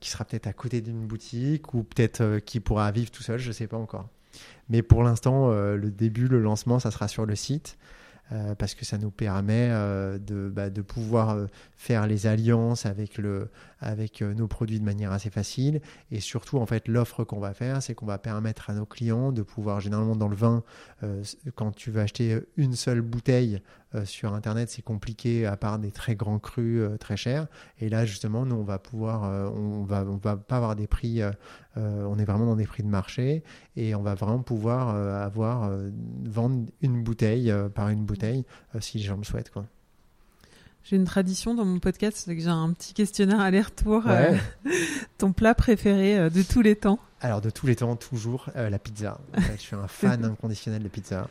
qui 0.00 0.08
sera 0.08 0.24
peut-être 0.24 0.46
à 0.46 0.54
côté 0.54 0.80
d'une 0.80 1.06
boutique 1.06 1.74
ou 1.74 1.82
peut-être 1.82 2.38
qui 2.38 2.58
pourra 2.60 2.90
vivre 2.90 3.10
tout 3.10 3.22
seul, 3.22 3.38
je 3.38 3.48
ne 3.48 3.52
sais 3.52 3.66
pas 3.66 3.76
encore. 3.76 4.08
Mais 4.70 4.80
pour 4.80 5.02
l'instant, 5.02 5.50
le 5.50 5.90
début, 5.90 6.26
le 6.26 6.40
lancement, 6.40 6.78
ça 6.78 6.90
sera 6.90 7.06
sur 7.06 7.26
le 7.26 7.34
site. 7.34 7.76
Euh, 8.32 8.54
parce 8.54 8.74
que 8.74 8.84
ça 8.84 8.96
nous 8.96 9.10
permet 9.10 9.68
euh, 9.70 10.16
de, 10.16 10.48
bah, 10.48 10.70
de, 10.70 10.80
pouvoir 10.80 11.30
euh, 11.30 11.46
faire 11.76 12.06
les 12.06 12.26
alliances 12.26 12.86
avec, 12.86 13.18
le, 13.18 13.50
avec 13.82 14.22
nos 14.22 14.48
produits 14.48 14.80
de 14.80 14.84
manière 14.84 15.12
assez 15.12 15.30
facile. 15.30 15.80
Et 16.10 16.20
surtout, 16.20 16.58
en 16.58 16.66
fait, 16.66 16.88
l'offre 16.88 17.24
qu'on 17.24 17.40
va 17.40 17.52
faire, 17.52 17.82
c'est 17.82 17.94
qu'on 17.94 18.06
va 18.06 18.18
permettre 18.18 18.70
à 18.70 18.74
nos 18.74 18.86
clients 18.86 19.32
de 19.32 19.42
pouvoir, 19.42 19.80
généralement 19.80 20.16
dans 20.16 20.28
le 20.28 20.36
vin, 20.36 20.62
quand 21.54 21.72
tu 21.72 21.90
veux 21.90 22.00
acheter 22.00 22.38
une 22.56 22.74
seule 22.74 23.00
bouteille 23.00 23.60
sur 24.04 24.32
Internet, 24.32 24.70
c'est 24.70 24.82
compliqué 24.82 25.44
à 25.44 25.56
part 25.56 25.78
des 25.78 25.90
très 25.90 26.14
grands 26.14 26.38
crus 26.38 26.82
très 26.98 27.16
chers. 27.16 27.46
Et 27.78 27.88
là, 27.88 28.06
justement, 28.06 28.46
nous, 28.46 28.56
on 28.56 28.64
va 28.64 28.78
pouvoir, 28.78 29.22
on 29.54 29.84
va, 29.84 30.04
on 30.04 30.16
va 30.16 30.36
pas 30.36 30.56
avoir 30.56 30.76
des 30.76 30.86
prix, 30.86 31.20
on 31.76 32.18
est 32.18 32.24
vraiment 32.24 32.46
dans 32.46 32.56
des 32.56 32.66
prix 32.66 32.82
de 32.82 32.88
marché 32.88 33.42
et 33.76 33.94
on 33.94 34.02
va 34.02 34.14
vraiment 34.14 34.42
pouvoir 34.42 34.90
avoir, 34.90 35.70
vendre 36.24 36.66
une 36.80 37.02
bouteille 37.02 37.52
par 37.74 37.88
une 37.88 38.04
bouteille 38.04 38.44
euh, 38.74 38.80
si 38.80 38.98
les 38.98 39.04
gens 39.04 39.16
le 39.16 39.24
souhaitent. 39.24 39.50
Quoi. 39.50 39.66
J'ai 40.84 40.96
une 40.96 41.04
tradition 41.04 41.54
dans 41.54 41.64
mon 41.64 41.78
podcast, 41.78 42.16
c'est 42.24 42.34
que 42.34 42.42
j'ai 42.42 42.48
un 42.48 42.72
petit 42.72 42.92
questionnaire 42.92 43.40
aller-retour. 43.40 44.02
Euh, 44.06 44.36
ton 45.18 45.32
plat 45.32 45.54
préféré 45.54 46.18
euh, 46.18 46.30
de 46.30 46.42
tous 46.42 46.60
les 46.60 46.74
temps 46.74 46.98
Alors 47.20 47.40
de 47.40 47.50
tous 47.50 47.66
les 47.66 47.76
temps, 47.76 47.94
toujours 47.94 48.46
la 48.54 48.78
pizza. 48.78 49.20
je 49.36 49.60
suis 49.60 49.76
un 49.76 49.86
fan 49.88 50.24
inconditionnel 50.24 50.82
de 50.82 50.88
pizza. 50.88 51.28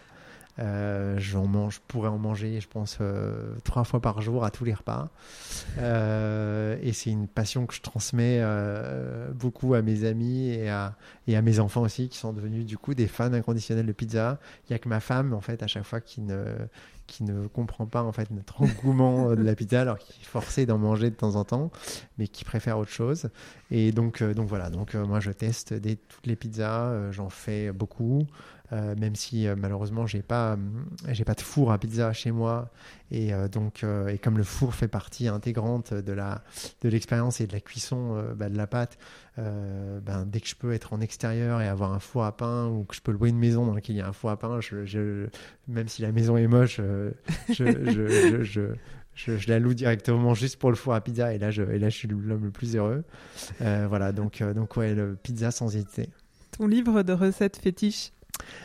Euh, 0.60 1.16
j'en 1.18 1.47
mange, 1.47 1.76
je 1.76 1.80
pourrais 1.88 2.10
en 2.10 2.18
manger, 2.18 2.60
je 2.60 2.68
pense, 2.68 2.97
euh, 3.02 3.56
trois 3.64 3.84
fois 3.84 4.02
par 4.02 4.22
jour 4.22 4.43
à 4.43 4.52
tous 4.52 4.66
les 4.66 4.74
repas. 4.74 5.10
Euh, 5.80 6.78
et 6.82 6.93
c'est 6.93 7.10
une 7.10 7.28
passion 7.28 7.66
que 7.66 7.74
je 7.74 7.82
transmets 7.82 8.41
beaucoup 9.34 9.74
à 9.74 9.82
mes 9.82 10.04
amis 10.04 10.49
et 10.49 10.70
à, 10.70 10.95
mes 11.28 11.60
enfants 11.60 11.82
aussi, 11.82 12.10
qui 12.10 12.18
sont 12.18 12.34
devenus 12.34 12.66
du 12.66 12.78
coup 12.78 12.93
des 12.93 13.08
fans 13.08 13.34
inconditionnels 13.34 13.86
de 13.86 13.91
pizza. 13.91 14.39
Il 14.68 14.74
y 14.74 14.76
a 14.76 14.80
que 14.80 14.89
ma 14.89 14.99
femme, 14.99 15.34
en 15.34 15.41
fait, 15.41 15.64
à 15.64 15.68
chaque 15.68 15.86
fois 15.86 16.02
qui 16.02 16.22
ne 16.22 16.45
qui 17.08 17.26
comprend 17.54 17.88
pas 17.88 18.04
en 18.04 18.14
fait 18.14 18.32
notre 18.32 18.62
engouement 18.62 19.36
de 19.36 19.43
la 19.43 19.54
pizza 19.54 19.82
alors 19.82 19.97
qu'il 19.97 20.22
est 20.22 20.26
forcé 20.26 20.66
d'en 20.66 20.78
manger 20.78 21.10
de 21.10 21.16
temps 21.16 21.36
en 21.36 21.43
temps 21.43 21.70
mais 22.18 22.30
qui 22.30 22.45
préfère 22.45 22.78
autre 22.78 22.91
chose 22.91 23.30
et 23.70 23.91
donc 23.91 24.22
voilà 24.22 24.70
donc 24.70 24.93
moi 24.93 25.20
je 25.20 25.32
teste 25.32 25.74
toutes 26.08 26.26
les 26.26 26.38
pizzas 26.38 27.12
j'en 27.12 27.30
fais 27.30 27.74
beaucoup 27.74 28.28
euh, 28.74 28.96
même 28.96 29.16
si 29.16 29.48
euh, 29.48 29.56
malheureusement 29.58 30.08
j'ai 30.08 30.22
pas 30.22 30.54
euh, 30.54 30.58
j'ai 31.10 31.26
pas 31.26 31.34
de 31.34 31.42
four 31.42 31.74
à 31.74 31.78
pizza 31.78 32.14
chez 32.14 32.32
moi 32.32 32.70
et 33.12 33.34
donc 33.52 33.84
et 34.08 34.18
comme 34.20 34.38
le 34.38 34.46
four 34.46 34.74
fait 34.74 34.88
partie 34.88 35.28
intégrante 35.28 35.94
de 35.94 36.14
la 36.14 36.44
de 36.80 36.88
l'expérience 36.88 37.42
et 37.42 37.48
de 37.48 37.52
la 37.52 37.60
cuisson 37.60 38.24
bah, 38.38 38.48
de 38.48 38.56
la 38.56 38.68
pâte 38.68 38.98
ben, 39.36 40.26
dès 40.26 40.40
que 40.40 40.48
je 40.48 40.56
peux 40.56 40.72
être 40.72 40.94
en 40.94 41.02
extérieur 41.02 41.60
et 41.60 41.68
avoir 41.68 41.92
un 41.92 42.00
four 42.00 42.24
à 42.24 42.38
pain 42.38 42.68
ou 42.68 42.86
que 42.86 42.96
je 42.96 43.02
peux 43.02 43.12
louer 43.12 43.28
une 43.28 43.38
maison 43.38 43.66
dans 43.66 43.74
laquelle 43.74 43.98
il 43.98 44.00
y 44.00 44.02
a 44.02 44.08
un 44.08 44.14
four 44.14 44.30
à 44.30 44.40
pain 44.40 44.62
je, 44.62 45.28
même 45.68 45.90
si 45.90 46.02
la 46.02 46.14
maison 46.14 46.38
est 46.38 46.48
moche 46.48 46.80
je, 47.50 48.72
je, 49.14 49.50
la 49.50 49.60
loue 49.60 49.74
directement 49.74 50.34
juste 50.34 50.56
pour 50.56 50.70
le 50.70 50.78
four 50.78 50.94
à 50.94 51.02
pizza 51.02 51.34
et 51.34 51.38
là 51.38 51.52
je, 51.52 51.64
et 51.64 51.80
là, 51.80 51.90
je 51.90 51.98
suis 51.98 52.08
l'homme 52.08 52.46
le 52.46 52.52
plus 52.52 52.78
heureux. 52.78 53.04
voilà, 53.60 54.14
donc, 54.14 54.42
donc 54.42 54.78
ouais, 54.78 54.96
pizza 55.22 55.52
sans 55.52 55.76
hésiter. 55.76 56.08
Ton 56.52 56.68
livre 56.68 57.04
de 57.04 57.12
recettes 57.12 57.58
fétiches 57.58 58.14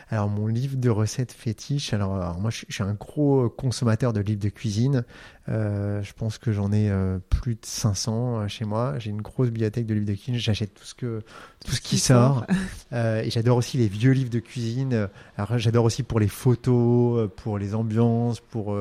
alors 0.09 0.29
mon 0.29 0.47
livre 0.47 0.77
de 0.77 0.89
recettes 0.89 1.31
fétiche, 1.31 1.93
alors, 1.93 2.39
moi 2.39 2.49
je, 2.51 2.65
suis 2.69 2.83
un 2.83 2.93
gros 2.93 3.49
consommateur 3.49 4.13
de 4.13 4.21
livres 4.21 4.41
de 4.41 4.49
cuisine. 4.49 5.03
Euh, 5.49 6.01
je 6.03 6.13
pense 6.13 6.37
que 6.37 6.51
j'en 6.51 6.71
ai 6.71 6.89
euh, 6.89 7.19
plus 7.29 7.55
de 7.55 7.63
500 7.63 8.39
euh, 8.39 8.47
chez 8.47 8.65
moi. 8.65 8.99
J'ai 8.99 9.11
une 9.11 9.21
grosse 9.21 9.47
bibliothèque 9.47 9.85
de 9.85 9.93
livres 9.93 10.05
de 10.05 10.13
cuisine. 10.13 10.35
J'achète 10.35 10.73
tout 10.73 10.83
ce 10.83 10.93
que 10.93 11.21
tout, 11.65 11.71
ce 11.71 11.81
qui, 11.81 11.97
sort. 11.97 12.45
et 12.91 13.29
j'adore 13.29 13.57
aussi 13.57 13.77
les 13.77 13.87
vieux 13.87 14.11
livres 14.11 14.29
de 14.29 14.39
cuisine. 14.39 15.09
Alors 15.37 15.57
j'adore 15.57 15.85
aussi 15.85 16.03
pour 16.03 16.19
les 16.19 16.27
photos, 16.27 17.29
pour 17.37 17.57
les 17.57 17.75
ambiances, 17.75 18.39
pour 18.39 18.77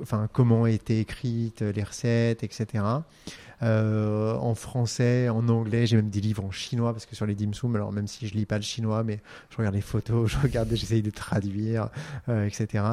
enfin 0.00 0.28
comment 0.32 0.66
étaient 0.66 1.00
écrites 1.00 1.62
les 1.62 1.82
recettes, 1.82 2.42
etc. 2.44 2.82
Euh, 3.62 4.34
en 4.34 4.54
français, 4.54 5.28
en 5.28 5.48
anglais, 5.48 5.86
j'ai 5.86 5.96
même 5.96 6.10
des 6.10 6.20
livres 6.20 6.44
en 6.44 6.50
chinois 6.50 6.92
parce 6.92 7.06
que 7.06 7.16
sur 7.16 7.26
les 7.26 7.34
dim 7.34 7.52
sum, 7.52 7.74
alors 7.74 7.92
même 7.92 8.06
si 8.06 8.26
je 8.26 8.34
lis 8.34 8.46
pas 8.46 8.56
le 8.56 8.62
chinois, 8.62 9.02
mais 9.02 9.20
je 9.50 9.56
regarde 9.56 9.74
les 9.74 9.80
photos, 9.80 10.30
je 10.32 10.38
regarde, 10.38 10.68
j'essaye 10.72 11.02
de 11.02 11.10
traduire, 11.10 11.88
euh, 12.28 12.46
etc. 12.46 12.84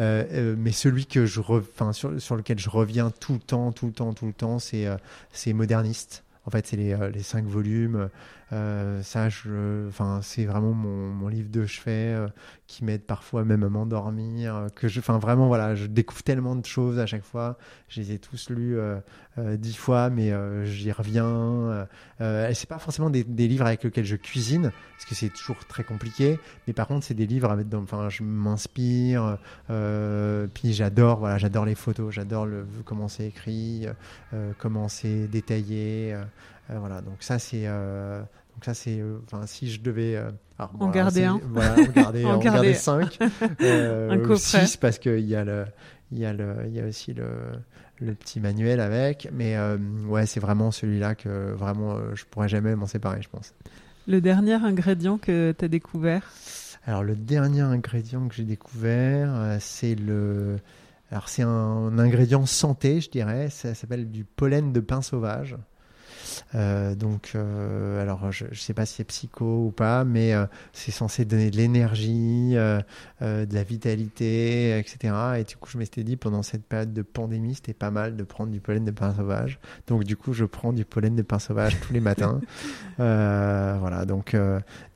Euh, 0.00 0.56
mais 0.58 0.72
celui 0.72 1.06
que 1.06 1.26
je, 1.26 1.40
enfin 1.40 1.92
sur, 1.92 2.36
lequel 2.36 2.58
je 2.58 2.70
reviens 2.70 3.10
tout 3.10 3.34
le 3.34 3.38
temps, 3.38 3.72
tout 3.72 3.86
le 3.86 3.92
temps, 3.92 4.12
tout 4.12 4.26
le 4.26 4.32
temps, 4.32 4.58
c'est 4.58 4.86
c'est 5.32 5.52
moderniste. 5.52 6.24
En 6.46 6.50
fait, 6.50 6.66
c'est 6.66 6.76
les 6.76 7.22
cinq 7.22 7.44
volumes. 7.44 8.08
Euh, 8.52 9.02
ça, 9.02 9.28
enfin, 9.88 10.20
c'est 10.22 10.46
vraiment 10.46 10.72
mon, 10.72 11.08
mon, 11.12 11.28
livre 11.28 11.50
de 11.50 11.66
chevet 11.66 12.14
euh, 12.14 12.28
qui 12.66 12.82
m'aide 12.82 13.02
parfois 13.02 13.44
même 13.44 13.62
à 13.62 13.68
m'endormir. 13.68 14.56
Euh, 14.56 14.68
que 14.68 14.88
je, 14.88 15.00
enfin, 15.00 15.18
vraiment, 15.18 15.48
voilà, 15.48 15.74
je 15.74 15.86
découvre 15.86 16.22
tellement 16.22 16.56
de 16.56 16.64
choses 16.64 16.98
à 16.98 17.04
chaque 17.04 17.24
fois. 17.24 17.58
Je 17.88 18.00
les 18.00 18.12
ai 18.12 18.18
tous 18.18 18.50
lus 18.50 18.78
dix 19.36 19.76
fois, 19.76 20.10
mais 20.10 20.32
j'y 20.66 20.92
reviens. 20.92 21.86
c'est 22.18 22.68
pas 22.68 22.78
forcément 22.78 23.10
des, 23.10 23.24
des, 23.24 23.48
livres 23.48 23.66
avec 23.66 23.84
lesquels 23.84 24.04
je 24.04 24.16
cuisine, 24.16 24.72
parce 24.96 25.04
que 25.04 25.14
c'est 25.14 25.30
toujours 25.30 25.64
très 25.66 25.84
compliqué. 25.84 26.38
Mais 26.66 26.72
par 26.72 26.86
contre, 26.86 27.04
c'est 27.04 27.14
des 27.14 27.26
livres 27.26 27.50
avec, 27.50 27.66
enfin, 27.74 28.08
je 28.08 28.22
m'inspire. 28.22 29.38
puis 29.68 30.72
j'adore, 30.72 31.20
voilà, 31.20 31.38
j'adore 31.38 31.64
les 31.64 31.74
photos, 31.74 32.12
j'adore 32.12 32.46
le 32.46 32.66
comment 32.84 33.08
c'est 33.08 33.26
écrit, 33.26 33.86
comment 34.58 34.88
c'est 34.88 35.28
détaillé. 35.28 36.16
Voilà, 36.68 37.00
donc 37.00 37.16
ça 37.20 37.38
c'est 37.38 37.66
donc 38.58 38.64
ça, 38.64 38.74
c'est, 38.74 38.98
euh, 38.98 39.18
enfin, 39.24 39.46
si 39.46 39.70
je 39.70 39.80
devais 39.80 40.16
euh, 40.16 40.32
en, 40.58 40.90
garder 40.90 41.22
un. 41.22 41.40
Voilà, 41.44 41.74
en 41.74 41.92
garder, 41.92 42.24
en, 42.24 42.38
garder 42.38 42.74
cinq, 42.74 43.16
euh, 43.60 44.10
un 44.10 44.36
six 44.36 44.76
parce 44.76 44.98
qu'il 44.98 45.20
y 45.20 45.36
a 45.36 45.44
le, 45.44 45.64
il 46.10 46.18
y 46.18 46.26
a 46.26 46.32
le, 46.32 46.56
il 46.66 46.74
y 46.74 46.80
a 46.80 46.84
aussi 46.84 47.14
le, 47.14 47.28
le 48.00 48.14
petit 48.14 48.40
manuel 48.40 48.80
avec. 48.80 49.28
Mais 49.32 49.56
euh, 49.56 49.78
ouais, 50.08 50.26
c'est 50.26 50.40
vraiment 50.40 50.72
celui-là 50.72 51.14
que 51.14 51.52
vraiment 51.52 52.00
je 52.16 52.24
pourrais 52.24 52.48
jamais 52.48 52.74
m'en 52.74 52.88
séparer, 52.88 53.22
je 53.22 53.28
pense. 53.28 53.54
Le 54.08 54.20
dernier 54.20 54.54
ingrédient 54.54 55.18
que 55.18 55.54
tu 55.56 55.64
as 55.64 55.68
découvert? 55.68 56.28
Alors 56.84 57.04
le 57.04 57.14
dernier 57.14 57.60
ingrédient 57.60 58.26
que 58.26 58.34
j'ai 58.34 58.42
découvert, 58.42 59.58
c'est 59.60 59.94
le, 59.94 60.56
alors 61.12 61.28
c'est 61.28 61.42
un 61.42 61.96
ingrédient 61.96 62.44
santé, 62.44 63.00
je 63.00 63.08
dirais. 63.08 63.50
Ça 63.50 63.72
s'appelle 63.74 64.10
du 64.10 64.24
pollen 64.24 64.72
de 64.72 64.80
pain 64.80 65.00
sauvage. 65.00 65.56
Euh, 66.54 66.94
donc, 66.94 67.32
euh, 67.34 68.00
alors 68.02 68.30
je 68.32 68.46
ne 68.46 68.54
sais 68.54 68.74
pas 68.74 68.86
si 68.86 68.96
c'est 68.96 69.04
psycho 69.04 69.66
ou 69.66 69.70
pas, 69.70 70.04
mais 70.04 70.34
euh, 70.34 70.46
c'est 70.72 70.90
censé 70.90 71.24
donner 71.24 71.50
de 71.50 71.56
l'énergie, 71.56 72.54
de 72.54 73.54
la 73.54 73.62
vitalité, 73.62 74.78
etc. 74.78 75.14
Et 75.38 75.44
du 75.44 75.56
coup, 75.56 75.70
je 75.70 75.78
m'étais 75.78 76.04
dit 76.04 76.16
pendant 76.16 76.42
cette 76.42 76.64
période 76.64 76.92
de 76.92 77.02
pandémie, 77.02 77.54
c'était 77.54 77.74
pas 77.74 77.90
mal 77.90 78.16
de 78.16 78.22
prendre 78.22 78.50
du 78.50 78.60
pollen 78.60 78.84
de 78.84 78.90
pain 78.90 79.14
sauvage. 79.14 79.58
Donc, 79.86 80.04
du 80.04 80.16
coup, 80.16 80.32
je 80.32 80.44
prends 80.44 80.72
du 80.72 80.84
pollen 80.84 81.16
de 81.16 81.22
pain 81.22 81.38
sauvage 81.38 81.78
tous 81.80 81.92
les 81.92 82.00
matins. 82.00 82.40
voilà. 82.96 84.04
Donc, 84.06 84.36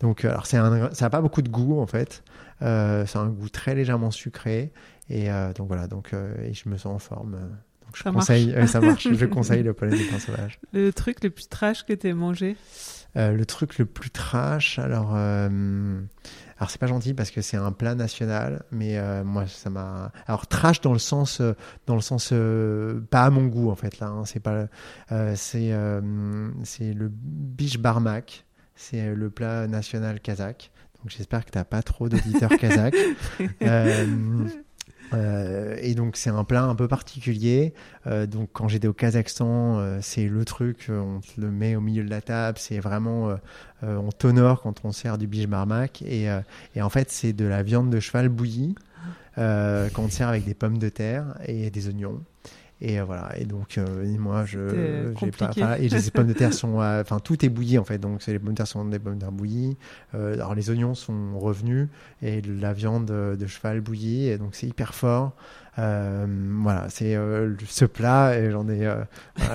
donc, 0.00 0.24
alors 0.24 0.46
c'est 0.46 0.56
un, 0.56 0.92
ça 0.92 1.06
n'a 1.06 1.10
pas 1.10 1.20
beaucoup 1.20 1.42
de 1.42 1.48
goût 1.48 1.80
en 1.80 1.86
fait. 1.86 2.22
c'est 2.60 3.16
un 3.16 3.28
goût 3.28 3.48
très 3.48 3.74
légèrement 3.74 4.10
sucré. 4.10 4.72
Et 5.10 5.28
donc 5.56 5.68
voilà. 5.68 5.86
Donc, 5.86 6.12
et 6.42 6.54
je 6.54 6.68
me 6.68 6.76
sens 6.76 6.94
en 6.94 6.98
forme 6.98 7.36
je 7.94 8.02
ça 8.02 8.10
conseille, 8.12 8.54
marche. 8.54 8.70
ça 8.70 8.80
marche. 8.80 9.08
Je 9.12 9.26
conseille 9.26 9.62
le 9.62 9.72
pollen 9.72 9.98
de 9.98 10.10
pain 10.10 10.18
sauvage. 10.18 10.58
Le 10.72 10.92
truc 10.92 11.22
le 11.24 11.30
plus 11.30 11.48
trash 11.48 11.84
que 11.84 11.92
tu 11.92 12.08
aies 12.08 12.14
mangé 12.14 12.56
euh, 13.16 13.32
Le 13.32 13.44
truc 13.44 13.78
le 13.78 13.84
plus 13.86 14.10
trash, 14.10 14.78
alors, 14.78 15.12
euh, 15.14 16.00
alors 16.62 16.70
c'est 16.70 16.78
pas 16.80 16.86
gentil 16.86 17.12
parce 17.12 17.32
que 17.32 17.42
c'est 17.42 17.56
un 17.56 17.72
plat 17.72 17.96
national, 17.96 18.62
mais 18.70 18.96
euh, 18.96 19.24
moi 19.24 19.48
ça 19.48 19.68
m'a. 19.68 20.12
Alors 20.28 20.46
trash 20.46 20.80
dans 20.80 20.92
le 20.92 21.00
sens, 21.00 21.40
euh, 21.40 21.54
dans 21.86 21.96
le 21.96 22.00
sens 22.00 22.30
euh, 22.32 23.00
pas 23.10 23.24
à 23.24 23.30
mon 23.30 23.46
goût 23.46 23.68
en 23.68 23.74
fait 23.74 23.98
là. 23.98 24.06
Hein, 24.06 24.24
c'est 24.24 24.38
pas, 24.38 24.66
c'est 25.34 25.74
c'est 26.62 26.92
le 26.94 27.10
biche 27.12 27.78
barmak. 27.78 28.44
C'est 28.76 29.12
le 29.14 29.28
plat 29.28 29.66
national 29.66 30.20
kazakh. 30.20 30.70
Donc 31.00 31.10
j'espère 31.10 31.44
que 31.44 31.50
t'as 31.50 31.64
pas 31.64 31.82
trop 31.82 32.08
d'auditeurs 32.08 32.50
kazakhs. 32.60 32.94
Euh, 35.14 35.76
et 35.80 35.94
donc 35.94 36.16
c'est 36.16 36.30
un 36.30 36.44
plat 36.44 36.64
un 36.64 36.74
peu 36.74 36.88
particulier. 36.88 37.74
Euh, 38.06 38.26
donc 38.26 38.50
quand 38.52 38.68
j'étais 38.68 38.88
au 38.88 38.92
Kazakhstan, 38.92 39.78
euh, 39.78 39.98
c'est 40.00 40.26
le 40.26 40.44
truc, 40.44 40.86
on 40.90 41.20
te 41.20 41.40
le 41.40 41.50
met 41.50 41.76
au 41.76 41.80
milieu 41.80 42.04
de 42.04 42.10
la 42.10 42.20
table, 42.20 42.58
c'est 42.58 42.78
vraiment, 42.78 43.36
on 43.82 44.10
t'honore 44.10 44.62
quand 44.62 44.84
on 44.84 44.92
sert 44.92 45.18
du 45.18 45.26
biche 45.26 45.46
marmac. 45.46 46.02
Et, 46.02 46.28
et 46.74 46.82
en 46.82 46.90
fait 46.90 47.10
c'est 47.10 47.32
de 47.32 47.44
la 47.44 47.62
viande 47.62 47.90
de 47.90 48.00
cheval 48.00 48.28
bouillie 48.28 48.74
qu'on 49.36 50.08
sert 50.08 50.28
avec 50.28 50.44
des 50.44 50.54
pommes 50.54 50.78
de 50.78 50.88
terre 50.88 51.36
et 51.46 51.70
des 51.70 51.88
oignons. 51.88 52.20
Et 52.84 52.98
euh, 52.98 53.04
voilà. 53.04 53.30
Et 53.38 53.44
donc, 53.44 53.78
euh, 53.78 54.04
moi, 54.18 54.44
je. 54.44 55.12
Pas, 55.38 55.78
et 55.78 55.88
les 55.88 56.10
pommes 56.12 56.26
de 56.26 56.32
terre 56.32 56.52
sont. 56.52 56.80
Enfin, 56.80 57.20
tout 57.20 57.44
est 57.44 57.48
bouilli, 57.48 57.78
en 57.78 57.84
fait. 57.84 57.98
Donc, 57.98 58.26
les 58.26 58.38
pommes 58.40 58.50
de 58.50 58.56
terre 58.56 58.66
sont 58.66 58.84
des 58.84 58.98
pommes 58.98 59.14
de 59.14 59.20
terre 59.20 59.30
bouillies. 59.30 59.76
Euh, 60.16 60.34
alors, 60.34 60.56
les 60.56 60.68
oignons 60.68 60.94
sont 60.94 61.38
revenus. 61.38 61.88
Et 62.22 62.42
la 62.42 62.72
viande 62.72 63.06
de 63.06 63.46
cheval 63.46 63.80
bouillie. 63.80 64.26
Et 64.28 64.36
donc, 64.36 64.56
c'est 64.56 64.66
hyper 64.66 64.94
fort. 64.94 65.32
voilà, 65.76 66.86
c'est 66.88 67.16
ce 67.68 67.84
plat, 67.84 68.36
et 68.36 68.50
j'en 68.50 68.68
ai, 68.68 68.92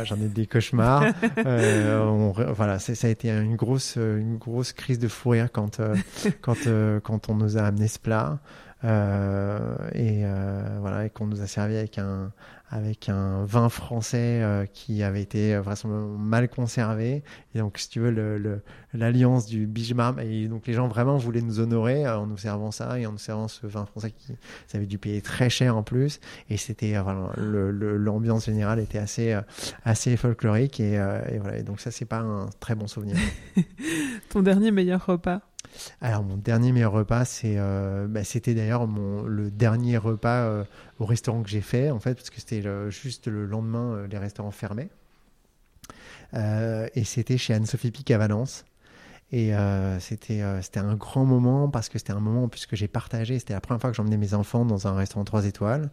j'en 0.05 0.15
ai 0.15 0.29
des 0.29 0.47
cauchemars. 0.47 1.03
voilà, 2.55 2.79
ça 2.79 3.07
a 3.07 3.09
été 3.09 3.29
une 3.29 3.57
grosse, 3.57 3.97
une 3.97 4.37
grosse 4.37 4.71
crise 4.71 4.99
de 4.99 5.09
fou 5.09 5.31
rire 5.31 5.49
quand, 5.51 5.81
quand, 6.41 6.57
quand 7.03 7.29
on 7.29 7.35
nous 7.35 7.57
a 7.57 7.63
amené 7.63 7.89
ce 7.89 7.99
plat. 7.99 8.39
et 8.83 10.23
voilà, 10.79 11.05
et 11.05 11.09
qu'on 11.09 11.27
nous 11.27 11.41
a 11.41 11.47
servi 11.47 11.75
avec 11.75 11.97
un, 11.97 12.31
avec 12.69 13.07
un 13.07 13.45
vin 13.45 13.69
français 13.69 14.41
euh, 14.41 14.65
qui 14.65 15.01
avait 15.01 15.21
été 15.21 15.57
vraisemblablement 15.57 16.17
mal 16.17 16.49
conservé. 16.49 17.23
Et 17.55 17.59
donc, 17.59 17.77
si 17.77 17.89
tu 17.89 18.01
veux, 18.01 18.61
l'alliance 18.93 19.45
du 19.45 19.67
Bijmam, 19.67 20.19
et 20.19 20.47
donc 20.47 20.67
les 20.67 20.73
gens 20.73 20.87
vraiment 20.87 21.17
voulaient 21.17 21.41
nous 21.41 21.59
honorer 21.59 22.05
euh, 22.05 22.19
en 22.19 22.27
nous 22.27 22.37
servant 22.37 22.71
ça 22.71 22.99
et 22.99 23.05
en 23.05 23.13
nous 23.13 23.17
servant 23.17 23.47
ce 23.47 23.65
vin 23.67 23.85
français 23.85 24.11
qui 24.11 24.33
ça 24.67 24.77
avait 24.77 24.85
dû 24.85 24.97
payer 24.97 25.21
très 25.21 25.49
cher 25.49 25.77
en 25.77 25.83
plus. 25.83 26.19
Et 26.49 26.57
c'était 26.57 26.97
euh, 26.97 27.03
voilà, 27.03 27.31
l'ambiance 27.37 28.45
générale 28.45 28.79
était 28.79 28.97
assez 28.97 29.37
assez 29.85 30.17
folklorique 30.17 30.79
et, 30.79 30.93
et 30.93 31.39
voilà. 31.39 31.57
Et 31.57 31.63
donc 31.63 31.79
ça, 31.79 31.91
c'est 31.91 32.05
pas 32.05 32.19
un 32.19 32.49
très 32.59 32.75
bon 32.75 32.87
souvenir. 32.87 33.17
Ton 34.29 34.41
dernier 34.41 34.71
meilleur 34.71 35.05
repas? 35.05 35.41
Alors 36.01 36.23
mon 36.23 36.37
dernier 36.37 36.71
meilleur 36.71 36.91
repas, 36.91 37.25
c'est, 37.25 37.55
euh, 37.57 38.07
bah, 38.07 38.23
c'était 38.23 38.53
d'ailleurs 38.53 38.87
mon, 38.87 39.23
le 39.23 39.51
dernier 39.51 39.97
repas 39.97 40.43
euh, 40.43 40.63
au 40.99 41.05
restaurant 41.05 41.43
que 41.43 41.49
j'ai 41.49 41.61
fait, 41.61 41.91
en 41.91 41.99
fait, 41.99 42.15
parce 42.15 42.29
que 42.29 42.39
c'était 42.39 42.63
juste 42.89 43.27
le 43.27 43.45
lendemain, 43.45 43.93
euh, 43.93 44.07
les 44.07 44.17
restaurants 44.17 44.51
fermaient. 44.51 44.89
et 46.33 47.03
c'était 47.03 47.37
chez 47.37 47.53
Anne-Sophie 47.53 47.91
Pic 47.91 48.09
à 48.11 48.17
Valence. 48.17 48.65
Et 49.33 49.51
c'était, 49.99 50.41
c'était 50.61 50.79
un 50.79 50.95
grand 50.95 51.25
moment 51.25 51.67
parce 51.67 51.89
que 51.89 51.97
c'était 51.97 52.13
un 52.13 52.21
moment 52.21 52.47
puisque 52.47 52.75
j'ai 52.77 52.87
partagé, 52.87 53.39
c'était 53.39 53.53
la 53.53 53.59
première 53.59 53.81
fois 53.81 53.89
que 53.89 53.95
j'emmenais 53.97 54.15
mes 54.15 54.33
enfants 54.33 54.63
dans 54.63 54.87
un 54.87 54.95
restaurant 54.95 55.25
3 55.25 55.45
étoiles. 55.45 55.89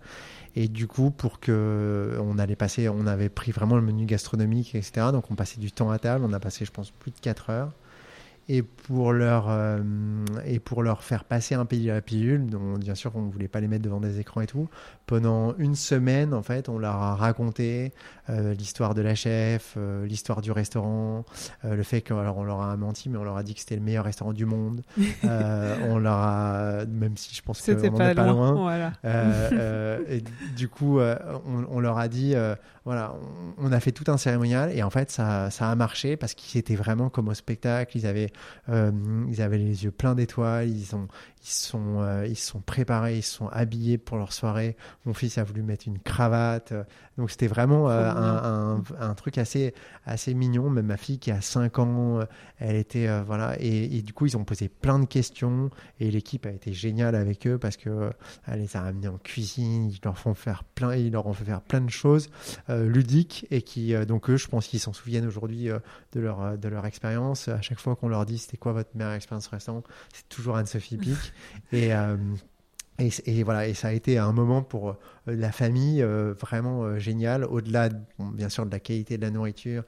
Et 0.55 0.69
du 0.69 0.87
coup, 0.87 1.11
pour 1.11 1.41
que 1.41 2.17
on 2.23 2.39
allait 2.39 2.55
passer, 2.55 2.89
on 2.89 3.09
avait 3.09 3.29
pris 3.29 3.51
vraiment 3.51 3.75
le 3.75 3.83
menu 3.83 4.07
gastronomique, 4.07 4.77
etc. 4.77 5.09
Donc 5.11 5.33
on 5.33 5.35
passait 5.35 5.59
du 5.59 5.73
temps 5.73 5.91
à 5.91 5.99
table, 5.99 6.25
on 6.25 6.33
a 6.33 6.39
passé, 6.39 6.65
je 6.65 6.71
pense, 6.71 6.93
plus 6.93 7.11
de 7.11 7.19
4 7.19 7.51
heures 7.51 7.73
et 8.49 8.63
pour 8.63 9.13
leur 9.13 9.47
euh, 9.49 9.81
et 10.45 10.59
pour 10.59 10.83
leur 10.83 11.03
faire 11.03 11.25
passer 11.25 11.55
un 11.55 11.65
pays 11.65 11.91
à 11.91 11.95
la 11.95 12.01
pilule 12.03 12.47
dont 12.47 12.77
bien 12.77 12.95
sûr 12.95 13.13
on 13.15 13.23
ne 13.23 13.31
voulait 13.31 13.49
pas 13.49 13.61
les 13.61 13.69
mettre 13.69 13.85
devant 13.85 14.01
des 14.01 14.21
écrans 14.21 14.43
et 14.43 14.47
tout 14.47 14.69
pendant 15.07 15.55
une 15.57 15.75
semaine 15.75 16.35
en 16.35 16.43
fait 16.43 16.69
on 16.69 16.79
leur 16.79 16.97
a 16.97 17.15
raconté 17.15 17.93
euh, 18.29 18.53
l'histoire 18.53 18.95
de 18.95 19.01
la 19.01 19.15
chef 19.15 19.75
euh, 19.77 20.07
l'histoire 20.07 20.43
du 20.43 20.53
restaurant 20.53 21.25
le 21.63 21.83
fait 21.83 22.03
que 22.03 22.13
alors 22.13 22.37
on 22.37 22.45
leur 22.45 22.61
a 22.61 22.77
menti 22.77 23.09
mais 23.09 23.17
on 23.17 23.25
leur 23.25 23.37
a 23.37 23.43
dit 23.43 23.55
que 23.55 23.61
c'était 23.61 23.77
le 23.77 23.83
meilleur 23.83 24.05
restaurant 24.05 24.33
du 24.33 24.45
monde 24.45 24.83
on 25.25 25.99
leur 25.99 26.19
a 26.19 26.85
même 26.87 27.17
si 27.17 27.35
je 27.35 27.43
pense 27.43 27.61
que 27.61 27.65
c'était 27.65 27.91
pas, 27.91 28.15
pas 28.15 28.27
loin, 28.27 28.53
Voilà. 28.53 28.93
et 30.09 30.23
du 30.55 30.69
coup 30.69 31.01
on, 31.01 31.67
on, 31.71 31.81
leur 31.81 31.99
a 31.99 32.09
dit 32.09 32.35
voilà 32.85 33.15
on, 33.59 33.69
on, 33.69 33.73
a 33.73 33.81
fait 33.81 33.93
tout 33.93 34.11
un 34.11 34.19
cérémonial 34.19 34.71
et 34.77 34.83
en 34.83 34.91
fait 34.91 35.11
ça 35.11 35.51
ça 35.51 35.71
a 35.71 35.75
marché 35.75 36.17
parce 36.17 36.35
qu'ils 36.35 36.59
étaient 36.59 36.75
vraiment 36.75 37.09
comme 37.11 37.29
au 37.29 37.35
spectacle. 37.35 37.97
Ils 37.97 38.07
avaient 38.07 38.31
euh, 38.69 38.91
ils 39.29 39.41
avaient 39.43 39.59
les 39.59 39.85
yeux 39.85 39.91
pleins 39.91 40.15
d'étoiles, 40.15 40.69
ils 40.69 40.95
ont, 40.95 41.09
ils 41.43 41.49
sont, 41.49 42.01
euh, 42.01 42.27
ils 42.27 42.37
sont 42.37 42.61
préparés, 42.61 43.19
ils 43.19 43.23
sont 43.23 43.49
habillés 43.49 43.99
pour 43.99 44.17
leur 44.17 44.33
soirée. 44.33 44.77
Mon 45.05 45.15
fils 45.15 45.39
a 45.39 45.45
voulu 45.45 45.63
mettre 45.63 45.87
une 45.87 45.99
cravate, 45.99 46.73
donc 47.17 47.31
c'était 47.31 47.47
vraiment 47.47 47.91
euh, 47.91 48.11
un, 48.11 48.83
un, 48.99 49.15
truc 49.15 49.39
assez, 49.39 49.75
assez 50.05 50.35
mignon. 50.35 50.71
Même 50.71 50.87
ma 50.87 50.97
fille 50.97 51.19
qui 51.19 51.31
a 51.31 51.41
5 51.41 51.79
ans, 51.79 52.21
elle 52.59 52.77
était 52.77 53.09
voilà, 53.23 53.57
et, 53.61 54.03
du 54.03 54.13
coup 54.13 54.27
ils 54.27 54.37
ont 54.37 54.45
posé 54.45 54.69
plein 54.69 54.99
de 54.99 55.07
questions 55.07 55.71
et 56.01 56.11
l'équipe 56.11 56.47
a 56.47 56.51
été 56.51 56.73
géniale 56.73 57.15
avec 57.15 57.47
eux 57.47 57.59
parce 57.59 57.77
que 57.77 58.11
elle 58.47 58.61
les 58.61 58.77
a 58.77 58.83
amenés 58.83 59.09
en 59.09 59.19
cuisine, 59.19 59.91
ils 59.91 60.01
leur 60.05 60.19
font 60.19 60.35
faire 60.35 60.65
plein, 60.65 60.95
ils 60.95 61.13
leur 61.13 61.27
ont 61.27 61.33
fait 61.33 61.45
faire 61.45 61.61
plein 61.61 61.81
de 61.81 61.91
choses 61.91 62.31
ludiques 62.83 63.47
et 63.51 63.63
qui 63.63 63.95
donc 64.07 64.31
eux, 64.31 64.37
je 64.37 64.49
pense 64.49 64.67
qu'ils 64.67 64.81
s'en 64.81 64.93
souviennent 64.93 65.27
aujourd'hui 65.27 65.69
de 66.13 66.21
leur 66.21 66.59
de 66.59 66.69
leur 66.69 66.87
expérience. 66.87 67.49
À 67.49 67.61
chaque 67.61 67.81
fois 67.81 67.97
qu'on 67.97 68.09
leur 68.09 68.27
dit 68.27 68.39
c'était 68.39 68.57
quoi 68.57 68.73
votre 68.73 68.91
meilleure 68.95 69.13
expérience 69.13 69.47
récente? 69.49 69.87
C'est 70.13 70.29
toujours 70.29 70.57
Anne-Sophie 70.57 70.97
Pic. 70.97 71.17
et, 71.73 71.95
euh, 71.95 72.17
Et, 73.01 73.43
voilà, 73.43 73.67
et 73.67 73.75
ça 73.75 73.89
a 73.89 73.93
été 73.93 74.19
un 74.19 74.33
moment 74.33 74.63
pour 74.63 74.91
euh, 74.91 74.95
la 75.27 75.51
famille 75.51 76.01
euh, 76.01 76.33
vraiment 76.39 76.85
euh, 76.85 76.99
génial, 77.01 77.45
au-delà 77.45 77.89
bien 78.21 78.49
sûr 78.49 78.67
de 78.67 78.71
la 78.71 78.79
qualité 78.79 79.17
de 79.17 79.23
la 79.23 79.31
nourriture 79.31 79.83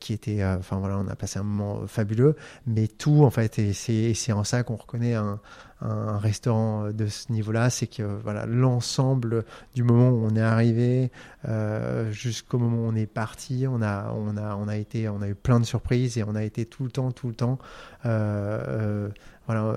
qui 0.00 0.14
était, 0.14 0.42
enfin 0.42 0.78
voilà, 0.78 0.96
on 0.98 1.06
a 1.06 1.16
passé 1.16 1.38
un 1.38 1.42
moment 1.42 1.86
fabuleux, 1.86 2.34
mais 2.66 2.88
tout 2.88 3.24
en 3.24 3.30
fait, 3.30 3.58
et 3.58 3.74
c'est, 3.74 4.32
en 4.32 4.42
ça 4.42 4.62
qu'on 4.62 4.76
reconnaît 4.76 5.14
un, 5.14 5.38
un, 5.82 6.16
restaurant 6.16 6.90
de 6.92 7.06
ce 7.06 7.30
niveau-là, 7.30 7.68
c'est 7.68 7.88
que 7.88 8.02
voilà 8.02 8.46
l'ensemble 8.46 9.44
du 9.74 9.82
moment 9.82 10.08
où 10.08 10.24
on 10.24 10.34
est 10.34 10.40
arrivé 10.40 11.10
jusqu'au 12.10 12.58
moment 12.58 12.78
où 12.78 12.90
on 12.90 12.94
est 12.94 13.06
parti, 13.06 13.66
on 13.68 13.82
a, 13.82 14.12
on 14.12 14.38
a, 14.38 14.56
on 14.56 14.66
a 14.66 14.76
été, 14.76 15.10
on 15.10 15.20
a 15.20 15.28
eu 15.28 15.34
plein 15.34 15.60
de 15.60 15.66
surprises 15.66 16.16
et 16.16 16.24
on 16.24 16.34
a 16.34 16.42
été 16.42 16.64
tout 16.64 16.84
le 16.84 16.90
temps, 16.90 17.12
tout 17.12 17.28
le 17.28 17.34
temps, 17.34 17.58
voilà 18.02 19.76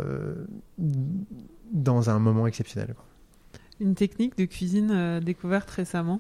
dans 1.71 2.09
un 2.09 2.19
moment 2.19 2.47
exceptionnel. 2.47 2.93
Quoi. 2.95 3.05
Une 3.79 3.95
technique 3.95 4.37
de 4.37 4.45
cuisine 4.45 4.91
euh, 4.91 5.19
découverte 5.19 5.69
récemment? 5.69 6.19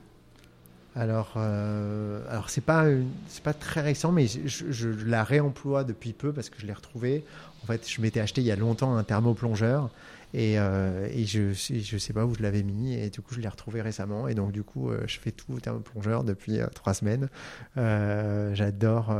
Alors, 0.95 1.33
euh, 1.37 2.23
alors 2.29 2.49
c'est 2.49 2.61
pas 2.61 2.85
c'est 3.27 3.43
pas 3.43 3.53
très 3.53 3.81
récent, 3.81 4.11
mais 4.11 4.27
je, 4.27 4.39
je, 4.45 4.71
je, 4.71 4.89
la 5.05 5.23
réemploie 5.23 5.83
depuis 5.83 6.13
peu 6.13 6.33
parce 6.33 6.49
que 6.49 6.59
je 6.59 6.65
l'ai 6.65 6.73
retrouvé. 6.73 7.23
En 7.63 7.67
fait, 7.67 7.87
je 7.87 8.01
m'étais 8.01 8.19
acheté 8.19 8.41
il 8.41 8.47
y 8.47 8.51
a 8.51 8.55
longtemps 8.55 8.95
un 8.97 9.03
thermoplongeur 9.03 9.89
et, 10.33 10.59
euh, 10.59 11.07
et 11.11 11.25
je 11.25 11.53
je 11.53 11.97
sais 11.97 12.13
pas 12.13 12.25
où 12.25 12.33
je 12.33 12.41
l'avais 12.41 12.63
mis 12.63 12.95
et 12.95 13.09
du 13.09 13.21
coup 13.21 13.33
je 13.35 13.39
l'ai 13.39 13.47
retrouvé 13.47 13.81
récemment 13.81 14.27
et 14.27 14.35
donc 14.35 14.51
du 14.51 14.63
coup 14.63 14.89
euh, 14.89 15.03
je 15.05 15.19
fais 15.19 15.31
tout 15.31 15.53
au 15.53 15.59
thermoplongeur 15.59 16.23
depuis 16.23 16.59
trois 16.73 16.93
semaines. 16.93 17.29
J'adore, 17.75 19.15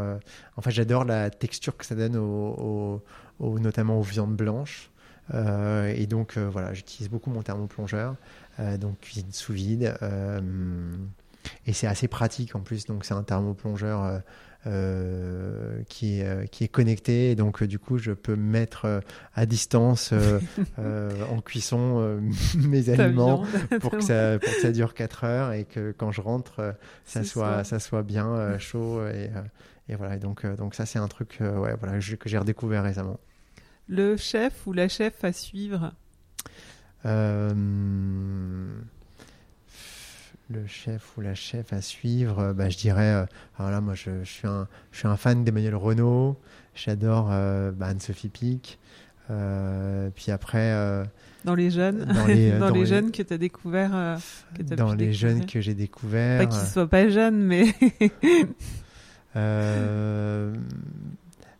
en 0.57 0.61
fait 0.61 0.71
j'adore 0.71 1.05
la 1.05 1.29
texture 1.29 1.77
que 1.77 1.85
ça 1.85 1.95
donne 1.95 2.15
au, 2.15 2.21
au, 2.57 3.03
au 3.39 3.59
notamment 3.59 3.99
aux 3.99 4.03
viandes 4.03 4.35
blanches. 4.35 4.89
Euh, 5.33 5.93
et 5.95 6.07
donc 6.07 6.37
euh, 6.37 6.49
voilà, 6.49 6.73
j'utilise 6.73 7.09
beaucoup 7.09 7.29
mon 7.29 7.41
thermoplongeur, 7.41 8.15
euh, 8.59 8.77
donc 8.77 8.99
cuisine 8.99 9.31
sous 9.31 9.53
vide. 9.53 9.95
et 11.65 11.73
c'est 11.73 11.87
assez 11.87 12.07
pratique 12.07 12.55
en 12.55 12.61
plus, 12.61 12.85
donc 12.85 13.05
c'est 13.05 13.13
un 13.13 13.23
thermoplongeur 13.23 14.21
qui, 15.87 16.19
est, 16.19 16.49
qui 16.51 16.63
est 16.63 16.67
connecté. 16.67 17.31
Et 17.31 17.35
donc, 17.35 17.63
du 17.63 17.79
coup, 17.79 17.97
je 17.97 18.11
peux 18.11 18.35
mettre 18.35 19.01
à 19.33 19.45
distance 19.45 20.13
en 20.77 21.41
cuisson 21.41 22.19
mes 22.57 22.89
aliments 22.89 23.45
pour 23.79 23.91
que, 23.91 24.01
ça, 24.01 24.37
pour 24.37 24.53
que 24.53 24.61
ça 24.61 24.71
dure 24.71 24.93
4 24.93 25.23
heures 25.23 25.53
et 25.53 25.63
que 25.63 25.93
quand 25.97 26.11
je 26.11 26.21
rentre, 26.21 26.75
ça, 27.05 27.23
soit, 27.23 27.63
ça 27.63 27.79
soit 27.79 28.03
bien 28.03 28.57
chaud. 28.59 29.05
Et, 29.07 29.29
et 29.87 29.95
voilà. 29.95 30.15
Et 30.15 30.19
donc, 30.19 30.45
donc, 30.57 30.75
ça, 30.75 30.85
c'est 30.85 30.99
un 30.99 31.07
truc 31.07 31.37
ouais, 31.39 31.75
voilà, 31.79 31.99
que 31.99 32.29
j'ai 32.29 32.37
redécouvert 32.37 32.83
récemment. 32.83 33.17
Le 33.89 34.17
chef 34.17 34.67
ou 34.67 34.73
la 34.73 34.87
chef 34.87 35.23
à 35.23 35.33
suivre? 35.33 35.91
Euh, 37.05 37.51
Le 40.51 40.67
chef 40.67 41.17
ou 41.17 41.21
la 41.21 41.33
chef 41.33 41.73
à 41.73 41.81
suivre, 41.81 42.53
bah, 42.53 42.69
je 42.69 42.77
dirais. 42.77 43.13
Euh, 43.13 43.25
alors 43.57 43.71
là, 43.71 43.81
moi, 43.81 43.95
je, 43.95 44.23
je, 44.23 44.29
suis, 44.29 44.47
un, 44.47 44.67
je 44.91 44.99
suis 44.99 45.07
un 45.07 45.17
fan 45.17 45.43
d'Emmanuel 45.43 45.75
Renault. 45.75 46.37
J'adore 46.75 47.29
euh, 47.31 47.71
bah, 47.71 47.87
Anne-Sophie 47.87 48.29
Pic. 48.29 48.77
puis 49.27 50.31
après. 50.31 51.03
dans 51.43 51.55
les 51.55 51.71
jeunes, 51.71 52.05
dans 52.05 52.25
les, 52.27 52.51
dans 52.51 52.59
dans 52.59 52.69
les, 52.69 52.81
les 52.81 52.85
jeunes 52.85 53.11
que 53.11 53.23
tu 53.23 53.33
as 53.33 53.37
découvert. 53.39 54.19
Que 54.53 54.61
as 54.61 54.75
dans 54.75 54.93
les 54.93 55.07
découvrir. 55.07 55.13
jeunes 55.13 55.45
que 55.47 55.61
j'ai 55.61 55.73
découvert. 55.73 56.39
Pas 56.39 56.45
qu'ils 56.45 56.67
soient 56.67 56.87
pas 56.87 57.09
jeunes, 57.09 57.41
mais. 57.41 57.73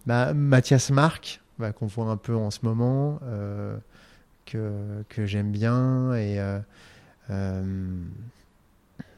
bah, 0.06 0.34
Mathias 0.36 0.92
Marc 0.92 1.42
bah, 1.60 1.74
qu'on 1.74 1.88
voit 1.88 2.06
un 2.06 2.18
peu 2.18 2.36
en 2.36 2.52
ce 2.52 2.60
moment, 2.64 3.20
euh, 3.24 3.78
que, 4.46 5.04
que 5.10 5.26
j'aime 5.26 5.52
bien. 5.52 6.14
Et 6.16 6.40
euh, 6.40 6.60
euh, 7.30 7.64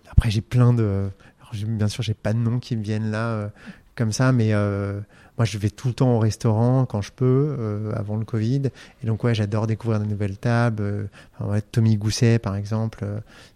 après, 0.09 0.31
j'ai 0.31 0.41
plein 0.41 0.73
de. 0.73 1.09
Bien 1.53 1.87
sûr, 1.87 2.01
j'ai 2.03 2.13
pas 2.13 2.33
de 2.33 2.39
noms 2.39 2.59
qui 2.59 2.77
me 2.77 2.81
viennent 2.81 3.11
là 3.11 3.51
comme 3.95 4.13
ça, 4.13 4.31
mais 4.31 4.53
moi, 4.53 5.43
je 5.43 5.57
vais 5.57 5.69
tout 5.69 5.89
le 5.89 5.93
temps 5.93 6.15
au 6.15 6.19
restaurant 6.19 6.85
quand 6.85 7.01
je 7.01 7.11
peux, 7.11 7.91
avant 7.93 8.15
le 8.15 8.23
Covid. 8.23 8.69
Et 9.03 9.05
donc, 9.05 9.25
ouais, 9.25 9.35
j'adore 9.35 9.67
découvrir 9.67 9.99
de 9.99 10.05
nouvelles 10.05 10.37
tables. 10.37 11.09
Tommy 11.73 11.97
Gousset, 11.97 12.39
par 12.39 12.55
exemple, 12.55 13.05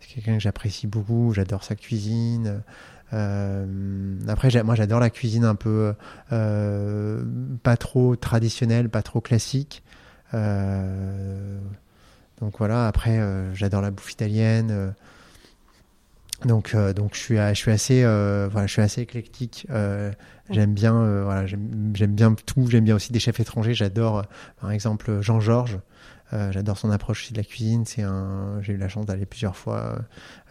c'est 0.01 0.13
quelqu'un 0.13 0.33
que 0.33 0.41
j'apprécie 0.41 0.87
beaucoup. 0.87 1.31
J'adore 1.33 1.63
sa 1.63 1.75
cuisine. 1.75 2.61
Euh, 3.13 3.65
après, 4.27 4.63
moi, 4.63 4.75
j'adore 4.75 4.99
la 4.99 5.09
cuisine 5.09 5.45
un 5.45 5.55
peu 5.55 5.93
euh, 6.31 7.23
pas 7.63 7.77
trop 7.77 8.15
traditionnelle, 8.15 8.89
pas 8.89 9.01
trop 9.01 9.21
classique. 9.21 9.83
Euh, 10.33 11.59
donc 12.41 12.57
voilà. 12.57 12.87
Après, 12.87 13.19
j'adore 13.53 13.81
la 13.81 13.91
bouffe 13.91 14.11
italienne. 14.11 14.93
donc, 16.43 16.75
donc 16.75 17.15
je 17.15 17.19
suis, 17.19 17.37
je 17.37 17.53
suis 17.53 17.71
assez, 17.71 18.01
voilà, 18.03 18.67
je 18.67 18.71
suis 18.71 18.81
assez 18.81 19.01
éclectique. 19.01 19.67
j'aime 20.49 20.73
bien, 20.73 21.23
voilà, 21.23 21.45
j'aime 21.45 22.15
bien 22.15 22.35
tout. 22.45 22.67
J'aime 22.69 22.83
bien 22.83 22.95
aussi 22.95 23.13
des 23.13 23.19
chefs 23.19 23.39
étrangers. 23.39 23.73
J'adore, 23.73 24.25
par 24.59 24.71
exemple, 24.71 25.21
Jean 25.21 25.39
Georges. 25.39 25.79
Euh, 26.33 26.51
j'adore 26.51 26.77
son 26.77 26.89
approche 26.89 27.23
aussi 27.23 27.33
de 27.33 27.37
la 27.37 27.43
cuisine. 27.43 27.85
C'est 27.85 28.01
un, 28.01 28.59
j'ai 28.61 28.73
eu 28.73 28.77
la 28.77 28.89
chance 28.89 29.05
d'aller 29.05 29.25
plusieurs 29.25 29.55
fois 29.55 29.99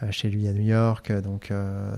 euh, 0.02 0.10
chez 0.10 0.30
lui 0.30 0.46
à 0.48 0.52
New 0.52 0.62
York, 0.62 1.12
donc 1.12 1.50
euh, 1.50 1.94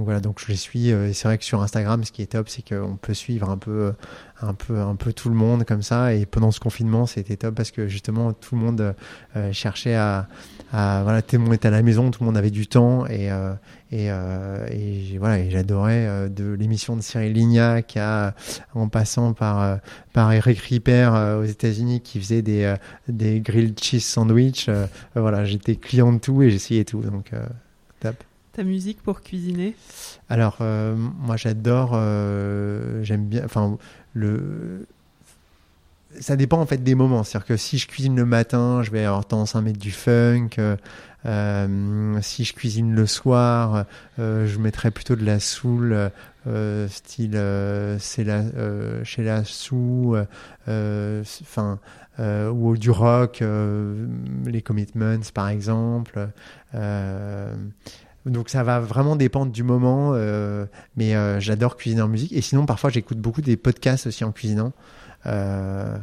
donc 0.00 0.06
voilà, 0.06 0.20
donc 0.20 0.40
je 0.40 0.46
les 0.48 0.56
suis. 0.56 0.92
Euh, 0.92 1.08
et 1.08 1.12
c'est 1.12 1.28
vrai 1.28 1.36
que 1.36 1.44
sur 1.44 1.60
Instagram, 1.60 2.04
ce 2.04 2.10
qui 2.10 2.22
est 2.22 2.32
top, 2.32 2.48
c'est 2.48 2.66
qu'on 2.66 2.96
peut 2.96 3.12
suivre 3.12 3.50
un 3.50 3.58
peu, 3.58 3.70
euh, 3.70 3.92
un 4.40 4.54
peu, 4.54 4.80
un 4.80 4.96
peu 4.96 5.12
tout 5.12 5.28
le 5.28 5.34
monde 5.34 5.66
comme 5.66 5.82
ça. 5.82 6.14
Et 6.14 6.24
pendant 6.24 6.50
ce 6.52 6.58
confinement, 6.58 7.04
c'était 7.04 7.36
top 7.36 7.54
parce 7.54 7.70
que 7.70 7.86
justement 7.86 8.32
tout 8.32 8.54
le 8.54 8.62
monde 8.62 8.94
euh, 9.36 9.52
cherchait 9.52 9.96
à, 9.96 10.26
voilà, 10.72 11.20
tout 11.20 11.36
le 11.36 11.42
monde 11.42 11.52
était 11.52 11.68
à 11.68 11.70
la 11.70 11.82
maison, 11.82 12.10
tout 12.10 12.22
le 12.22 12.28
monde 12.28 12.38
avait 12.38 12.50
du 12.50 12.66
temps 12.66 13.04
et 13.08 13.28
voilà, 15.18 15.50
j'adorais 15.50 16.30
de 16.30 16.50
l'émission 16.54 16.96
de 16.96 17.02
Cyril 17.02 17.34
Lignac 17.34 17.98
en 18.74 18.88
passant 18.88 19.34
par 19.34 19.80
par 20.14 20.32
Eric 20.32 20.60
Ripper 20.60 21.10
aux 21.40 21.44
États-Unis 21.44 22.00
qui 22.00 22.20
faisait 22.20 22.40
des 22.40 22.74
des 23.08 23.40
grilled 23.40 23.78
cheese 23.78 24.00
sandwich. 24.00 24.70
voilà, 25.14 25.44
j'étais 25.44 25.76
client 25.76 26.14
de 26.14 26.18
tout 26.18 26.40
et 26.42 26.50
j'essayais 26.50 26.84
tout, 26.84 27.02
donc 27.02 27.32
top. 27.98 28.16
Musique 28.64 29.02
pour 29.02 29.20
cuisiner? 29.20 29.74
Alors, 30.28 30.58
euh, 30.60 30.94
moi 30.96 31.36
j'adore, 31.36 31.90
euh, 31.94 33.02
j'aime 33.02 33.26
bien, 33.26 33.44
enfin, 33.44 33.78
le. 34.14 34.86
Ça 36.18 36.36
dépend 36.36 36.60
en 36.60 36.66
fait 36.66 36.82
des 36.82 36.94
moments. 36.94 37.22
C'est-à-dire 37.22 37.46
que 37.46 37.56
si 37.56 37.78
je 37.78 37.86
cuisine 37.86 38.16
le 38.16 38.24
matin, 38.24 38.82
je 38.82 38.90
vais 38.90 39.04
avoir 39.04 39.24
tendance 39.24 39.54
à 39.54 39.60
mettre 39.60 39.78
du 39.78 39.92
funk. 39.92 40.50
Euh, 41.26 42.18
si 42.20 42.44
je 42.44 42.52
cuisine 42.52 42.94
le 42.94 43.06
soir, 43.06 43.84
je 44.18 44.58
mettrais 44.58 44.90
plutôt 44.90 45.14
de 45.14 45.24
la 45.24 45.38
soul, 45.38 46.10
style 46.88 47.40
c'est 48.00 48.24
la 48.24 48.42
chez 49.04 49.22
la 49.22 49.42
enfin 51.42 51.78
ou 52.18 52.76
du 52.76 52.90
rock, 52.90 53.44
les 54.46 54.62
Commitments 54.62 55.30
par 55.32 55.48
exemple. 55.48 56.28
Donc 58.26 58.48
ça 58.48 58.62
va 58.62 58.80
vraiment 58.80 59.16
dépendre 59.16 59.52
du 59.52 59.62
moment, 59.62 60.12
euh, 60.14 60.66
mais 60.96 61.14
euh, 61.14 61.40
j'adore 61.40 61.76
cuisiner 61.76 62.02
en 62.02 62.08
musique. 62.08 62.32
Et 62.32 62.40
sinon, 62.40 62.66
parfois, 62.66 62.90
j'écoute 62.90 63.18
beaucoup 63.18 63.40
des 63.40 63.56
podcasts 63.56 64.06
aussi 64.06 64.24
en 64.24 64.32
cuisinant. 64.32 64.72
Euh, 65.26 65.96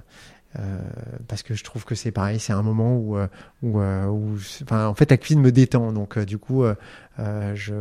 euh, 0.58 0.80
parce 1.28 1.44
que 1.44 1.54
je 1.54 1.64
trouve 1.64 1.86
que 1.86 1.94
c'est 1.94 2.12
pareil, 2.12 2.40
c'est 2.40 2.54
un 2.54 2.64
moment 2.64 2.96
où, 2.96 3.18
euh, 3.18 3.28
où, 3.62 3.80
euh, 3.80 4.06
où, 4.06 4.38
enfin, 4.64 4.88
en 4.88 4.96
fait, 4.96 5.12
la 5.12 5.18
cuisine 5.18 5.42
me 5.42 5.52
détend. 5.52 5.92
Donc, 5.92 6.18
du 6.18 6.38
coup, 6.38 6.64
je, 7.18 7.74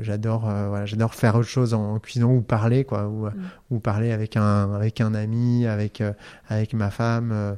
j'adore, 0.00 0.40
voilà, 0.42 0.86
j'adore 0.86 1.14
faire 1.14 1.36
autre 1.36 1.48
chose 1.48 1.72
en, 1.72 1.98
cuisinant 1.98 2.32
ou 2.32 2.42
parler, 2.42 2.84
quoi, 2.84 3.08
ou, 3.08 3.26
mm. 3.26 3.32
ou 3.70 3.80
parler 3.80 4.12
avec 4.12 4.36
un, 4.36 4.72
avec 4.74 5.00
un 5.00 5.14
ami, 5.14 5.66
avec, 5.66 6.02
avec 6.48 6.74
ma 6.74 6.90
femme. 6.90 7.56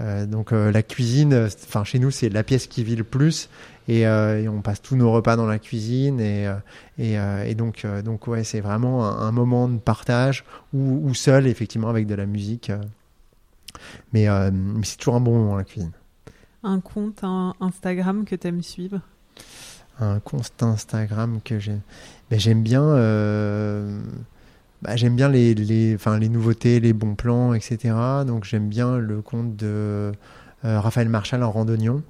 donc, 0.00 0.50
la 0.50 0.82
cuisine, 0.82 1.48
enfin, 1.66 1.84
chez 1.84 1.98
nous, 1.98 2.10
c'est 2.10 2.30
la 2.30 2.42
pièce 2.42 2.66
qui 2.66 2.82
vit 2.82 2.96
le 2.96 3.04
plus. 3.04 3.48
Et, 3.86 4.06
euh, 4.06 4.42
et, 4.42 4.48
on 4.48 4.62
passe 4.62 4.80
tous 4.80 4.96
nos 4.96 5.12
repas 5.12 5.36
dans 5.36 5.46
la 5.46 5.58
cuisine 5.58 6.18
et, 6.18 6.44
et, 6.98 7.18
euh, 7.18 7.44
et 7.44 7.54
donc 7.54 7.86
donc 8.02 8.26
ouais 8.28 8.42
c'est 8.42 8.60
vraiment 8.60 9.06
un, 9.06 9.28
un, 9.28 9.30
moment 9.30 9.68
de 9.68 9.76
partage 9.76 10.44
ou, 10.72 11.06
ou, 11.06 11.12
seul 11.12 11.46
effectivement 11.46 11.90
avec 11.90 12.06
de 12.06 12.14
la 12.14 12.24
musique 12.24 12.72
mais, 14.12 14.28
euh, 14.28 14.50
mais 14.52 14.84
c'est 14.84 14.96
toujours 14.96 15.16
un 15.16 15.20
bon 15.20 15.36
moment 15.36 15.56
la 15.56 15.64
cuisine. 15.64 15.92
Un 16.62 16.80
compte 16.80 17.24
un 17.24 17.54
Instagram 17.60 18.24
que 18.24 18.36
tu 18.36 18.46
aimes 18.46 18.62
suivre? 18.62 19.00
Un 20.00 20.20
compte 20.20 20.62
Instagram 20.62 21.40
que 21.44 21.58
j'aime. 21.58 21.80
Ben, 22.30 22.38
j'aime 22.38 22.62
bien 22.62 22.82
euh, 22.82 24.00
bah, 24.82 24.96
j'aime 24.96 25.16
bien 25.16 25.28
les, 25.28 25.54
les, 25.54 25.94
enfin, 25.94 26.18
les 26.18 26.28
nouveautés 26.28 26.80
les 26.80 26.92
bons 26.92 27.14
plans 27.14 27.54
etc 27.54 27.94
donc 28.26 28.44
j'aime 28.44 28.68
bien 28.68 28.96
le 28.98 29.20
compte 29.22 29.56
de 29.56 30.12
euh, 30.64 30.80
Raphaël 30.80 31.08
Marchal 31.08 31.42
en 31.42 31.50
randonnion 31.50 32.02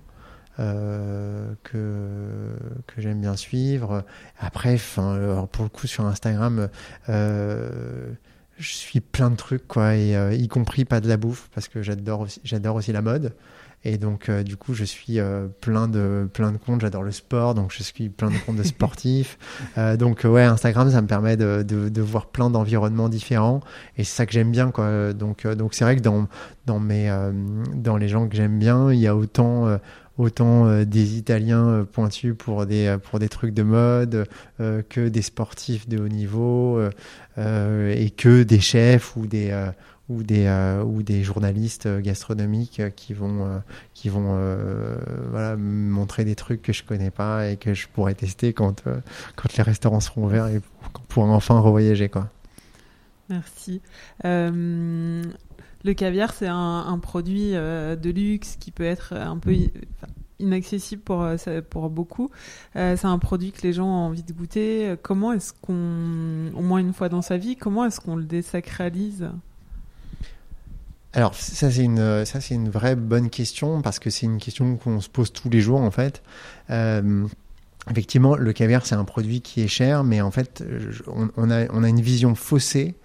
euh, 0.60 1.52
que, 1.62 2.56
que 2.86 3.00
j'aime 3.00 3.20
bien 3.20 3.36
suivre. 3.36 4.04
Après, 4.38 4.74
enfin, 4.74 5.48
pour 5.52 5.64
le 5.64 5.70
coup, 5.70 5.86
sur 5.86 6.06
Instagram, 6.06 6.68
euh, 7.08 8.12
je 8.58 8.72
suis 8.72 9.00
plein 9.00 9.30
de 9.30 9.36
trucs, 9.36 9.66
quoi, 9.66 9.96
et, 9.96 10.16
euh, 10.16 10.32
y 10.32 10.48
compris 10.48 10.84
pas 10.84 11.00
de 11.00 11.08
la 11.08 11.16
bouffe, 11.16 11.48
parce 11.54 11.68
que 11.68 11.82
j'adore 11.82 12.20
aussi, 12.20 12.40
j'adore 12.44 12.76
aussi 12.76 12.92
la 12.92 13.02
mode. 13.02 13.34
Et 13.86 13.98
donc, 13.98 14.30
euh, 14.30 14.42
du 14.42 14.56
coup, 14.56 14.72
je 14.72 14.84
suis 14.84 15.20
euh, 15.20 15.46
plein 15.60 15.88
de 15.88 16.26
plein 16.32 16.52
de 16.52 16.56
comptes. 16.56 16.80
J'adore 16.80 17.02
le 17.02 17.12
sport, 17.12 17.54
donc 17.54 17.70
je 17.70 17.82
suis 17.82 18.08
plein 18.08 18.30
de 18.30 18.38
comptes 18.38 18.56
de 18.56 18.62
sportifs. 18.62 19.38
Euh, 19.76 19.96
donc, 19.96 20.22
ouais, 20.24 20.44
Instagram, 20.44 20.90
ça 20.90 21.02
me 21.02 21.06
permet 21.06 21.36
de, 21.36 21.64
de, 21.66 21.88
de 21.88 22.02
voir 22.02 22.26
plein 22.26 22.48
d'environnements 22.48 23.08
différents, 23.08 23.60
et 23.96 24.04
c'est 24.04 24.14
ça 24.14 24.26
que 24.26 24.32
j'aime 24.32 24.52
bien, 24.52 24.70
quoi. 24.70 25.12
Donc, 25.12 25.46
donc 25.46 25.74
c'est 25.74 25.84
vrai 25.84 25.96
que 25.96 26.00
dans 26.00 26.28
dans 26.66 26.78
mes 26.78 27.12
dans 27.74 27.96
les 27.96 28.08
gens 28.08 28.28
que 28.28 28.36
j'aime 28.36 28.58
bien, 28.58 28.92
il 28.92 29.00
y 29.00 29.08
a 29.08 29.16
autant 29.16 29.78
autant 30.16 30.84
des 30.84 31.16
Italiens 31.16 31.86
pointus 31.92 32.34
pour 32.36 32.66
des 32.66 32.96
pour 33.02 33.18
des 33.18 33.28
trucs 33.28 33.54
de 33.54 33.62
mode 33.62 34.26
que 34.58 35.08
des 35.08 35.22
sportifs 35.22 35.88
de 35.88 35.98
haut 35.98 36.08
niveau 36.08 36.80
et 37.36 38.10
que 38.16 38.42
des 38.42 38.60
chefs 38.60 39.16
ou 39.16 39.26
des 39.26 39.52
ou 40.08 40.22
des 40.22 40.46
euh, 40.46 40.82
ou 40.82 41.02
des 41.02 41.22
journalistes 41.22 41.86
euh, 41.86 42.00
gastronomiques 42.00 42.80
euh, 42.80 42.90
qui 42.90 43.14
vont 43.14 43.62
qui 43.94 44.08
vont 44.08 44.36
voilà 45.30 45.56
montrer 45.56 46.24
des 46.24 46.34
trucs 46.34 46.62
que 46.62 46.72
je 46.72 46.84
connais 46.84 47.10
pas 47.10 47.48
et 47.48 47.56
que 47.56 47.74
je 47.74 47.88
pourrais 47.88 48.14
tester 48.14 48.52
quand 48.52 48.84
quand 49.36 49.56
les 49.56 49.62
restaurants 49.62 50.00
seront 50.00 50.24
ouverts 50.24 50.48
et 50.48 50.60
pour 51.08 51.24
enfin 51.24 51.58
revoyager 51.60 52.08
quoi. 52.08 52.28
Merci. 53.30 53.80
Le 55.84 55.94
caviar, 55.94 56.32
c'est 56.32 56.48
un, 56.48 56.98
produit 57.00 57.52
de 57.52 58.10
luxe 58.10 58.56
qui 58.58 58.70
peut 58.70 58.84
être 58.84 59.12
un 59.14 59.38
peu 59.38 59.54
inaccessible 60.38 61.02
pour, 61.02 61.26
pour 61.70 61.90
beaucoup. 61.90 62.30
c'est 62.74 63.04
un 63.04 63.18
produit 63.18 63.52
que 63.52 63.62
les 63.62 63.72
gens 63.72 63.86
ont 63.86 64.06
envie 64.06 64.22
de 64.22 64.32
goûter. 64.32 64.94
Comment 65.02 65.32
est-ce 65.32 65.52
qu'on, 65.52 66.52
au 66.56 66.62
moins 66.62 66.78
une 66.78 66.94
fois 66.94 67.08
dans 67.08 67.22
sa 67.22 67.36
vie, 67.36 67.56
comment 67.56 67.84
est-ce 67.84 68.00
qu'on 68.00 68.16
le 68.16 68.24
désacralise? 68.24 69.28
Alors 71.14 71.34
ça 71.34 71.70
c'est 71.70 71.84
une 71.84 72.68
vraie 72.68 72.96
bonne 72.96 73.30
question 73.30 73.82
parce 73.82 74.00
que 74.00 74.10
c'est 74.10 74.26
une 74.26 74.38
question 74.38 74.76
qu'on 74.76 75.00
se 75.00 75.08
pose 75.08 75.32
tous 75.32 75.48
les 75.48 75.60
jours 75.60 75.80
en 75.80 75.92
fait. 75.92 76.22
Euh, 76.70 77.26
effectivement, 77.88 78.34
le 78.34 78.52
caviar 78.52 78.84
c'est 78.84 78.96
un 78.96 79.04
produit 79.04 79.40
qui 79.40 79.62
est 79.62 79.68
cher, 79.68 80.02
mais 80.02 80.20
en 80.20 80.32
fait 80.32 80.64
on 81.36 81.50
a 81.50 81.88
une 81.88 82.00
vision 82.00 82.34
faussée 82.34 82.96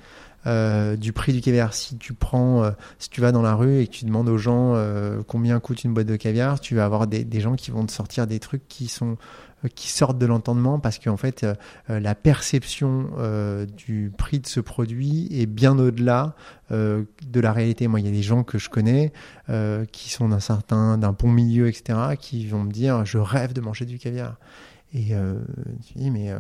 euh, 0.47 0.95
du 0.95 1.13
prix 1.13 1.33
du 1.33 1.41
caviar. 1.41 1.73
Si 1.73 1.97
tu 1.97 2.13
prends, 2.13 2.63
euh, 2.63 2.71
si 2.97 3.09
tu 3.09 3.21
vas 3.21 3.31
dans 3.31 3.41
la 3.41 3.55
rue 3.55 3.79
et 3.79 3.87
que 3.87 3.93
tu 3.93 4.05
demandes 4.05 4.29
aux 4.29 4.37
gens 4.37 4.75
combien 5.27 5.59
coûte 5.59 5.83
une 5.83 5.93
boîte 5.93 6.07
de 6.07 6.15
caviar, 6.15 6.59
tu 6.59 6.75
vas 6.75 6.85
avoir 6.85 7.07
des, 7.07 7.23
des, 7.23 7.41
gens 7.41 7.55
qui 7.55 7.71
vont 7.71 7.85
te 7.85 7.91
sortir 7.91 8.27
des 8.27 8.39
trucs 8.39 8.67
qui 8.67 8.87
sont 8.87 9.17
qui 9.75 9.89
sortent 9.89 10.17
de 10.17 10.25
l'entendement 10.25 10.79
parce 10.79 10.99
qu'en 10.99 11.17
fait 11.17 11.43
euh, 11.43 11.53
euh, 11.89 11.99
la 11.99 12.15
perception 12.15 13.09
euh, 13.17 13.65
du 13.65 14.11
prix 14.17 14.39
de 14.39 14.47
ce 14.47 14.59
produit 14.59 15.27
est 15.31 15.45
bien 15.45 15.77
au-delà 15.77 16.35
de 16.71 17.39
la 17.39 17.51
réalité. 17.51 17.87
Moi, 17.87 17.99
il 17.99 18.05
y 18.05 18.09
a 18.09 18.11
des 18.11 18.21
gens 18.21 18.43
que 18.43 18.59
je 18.59 18.69
connais 18.69 19.11
qui 19.91 20.11
sont 20.11 20.29
d'un 20.29 20.39
certain, 20.39 20.99
d'un 20.99 21.13
bon 21.13 21.31
milieu, 21.31 21.67
etc., 21.67 21.97
qui 22.19 22.45
vont 22.45 22.63
me 22.63 22.71
dire 22.71 23.05
je 23.05 23.17
rêve 23.17 23.53
de 23.53 23.61
manger 23.61 23.85
du 23.85 23.97
caviar. 23.97 24.37
Et 24.93 25.13
tu 25.85 25.93
dis, 25.95 26.09
mais 26.09 26.33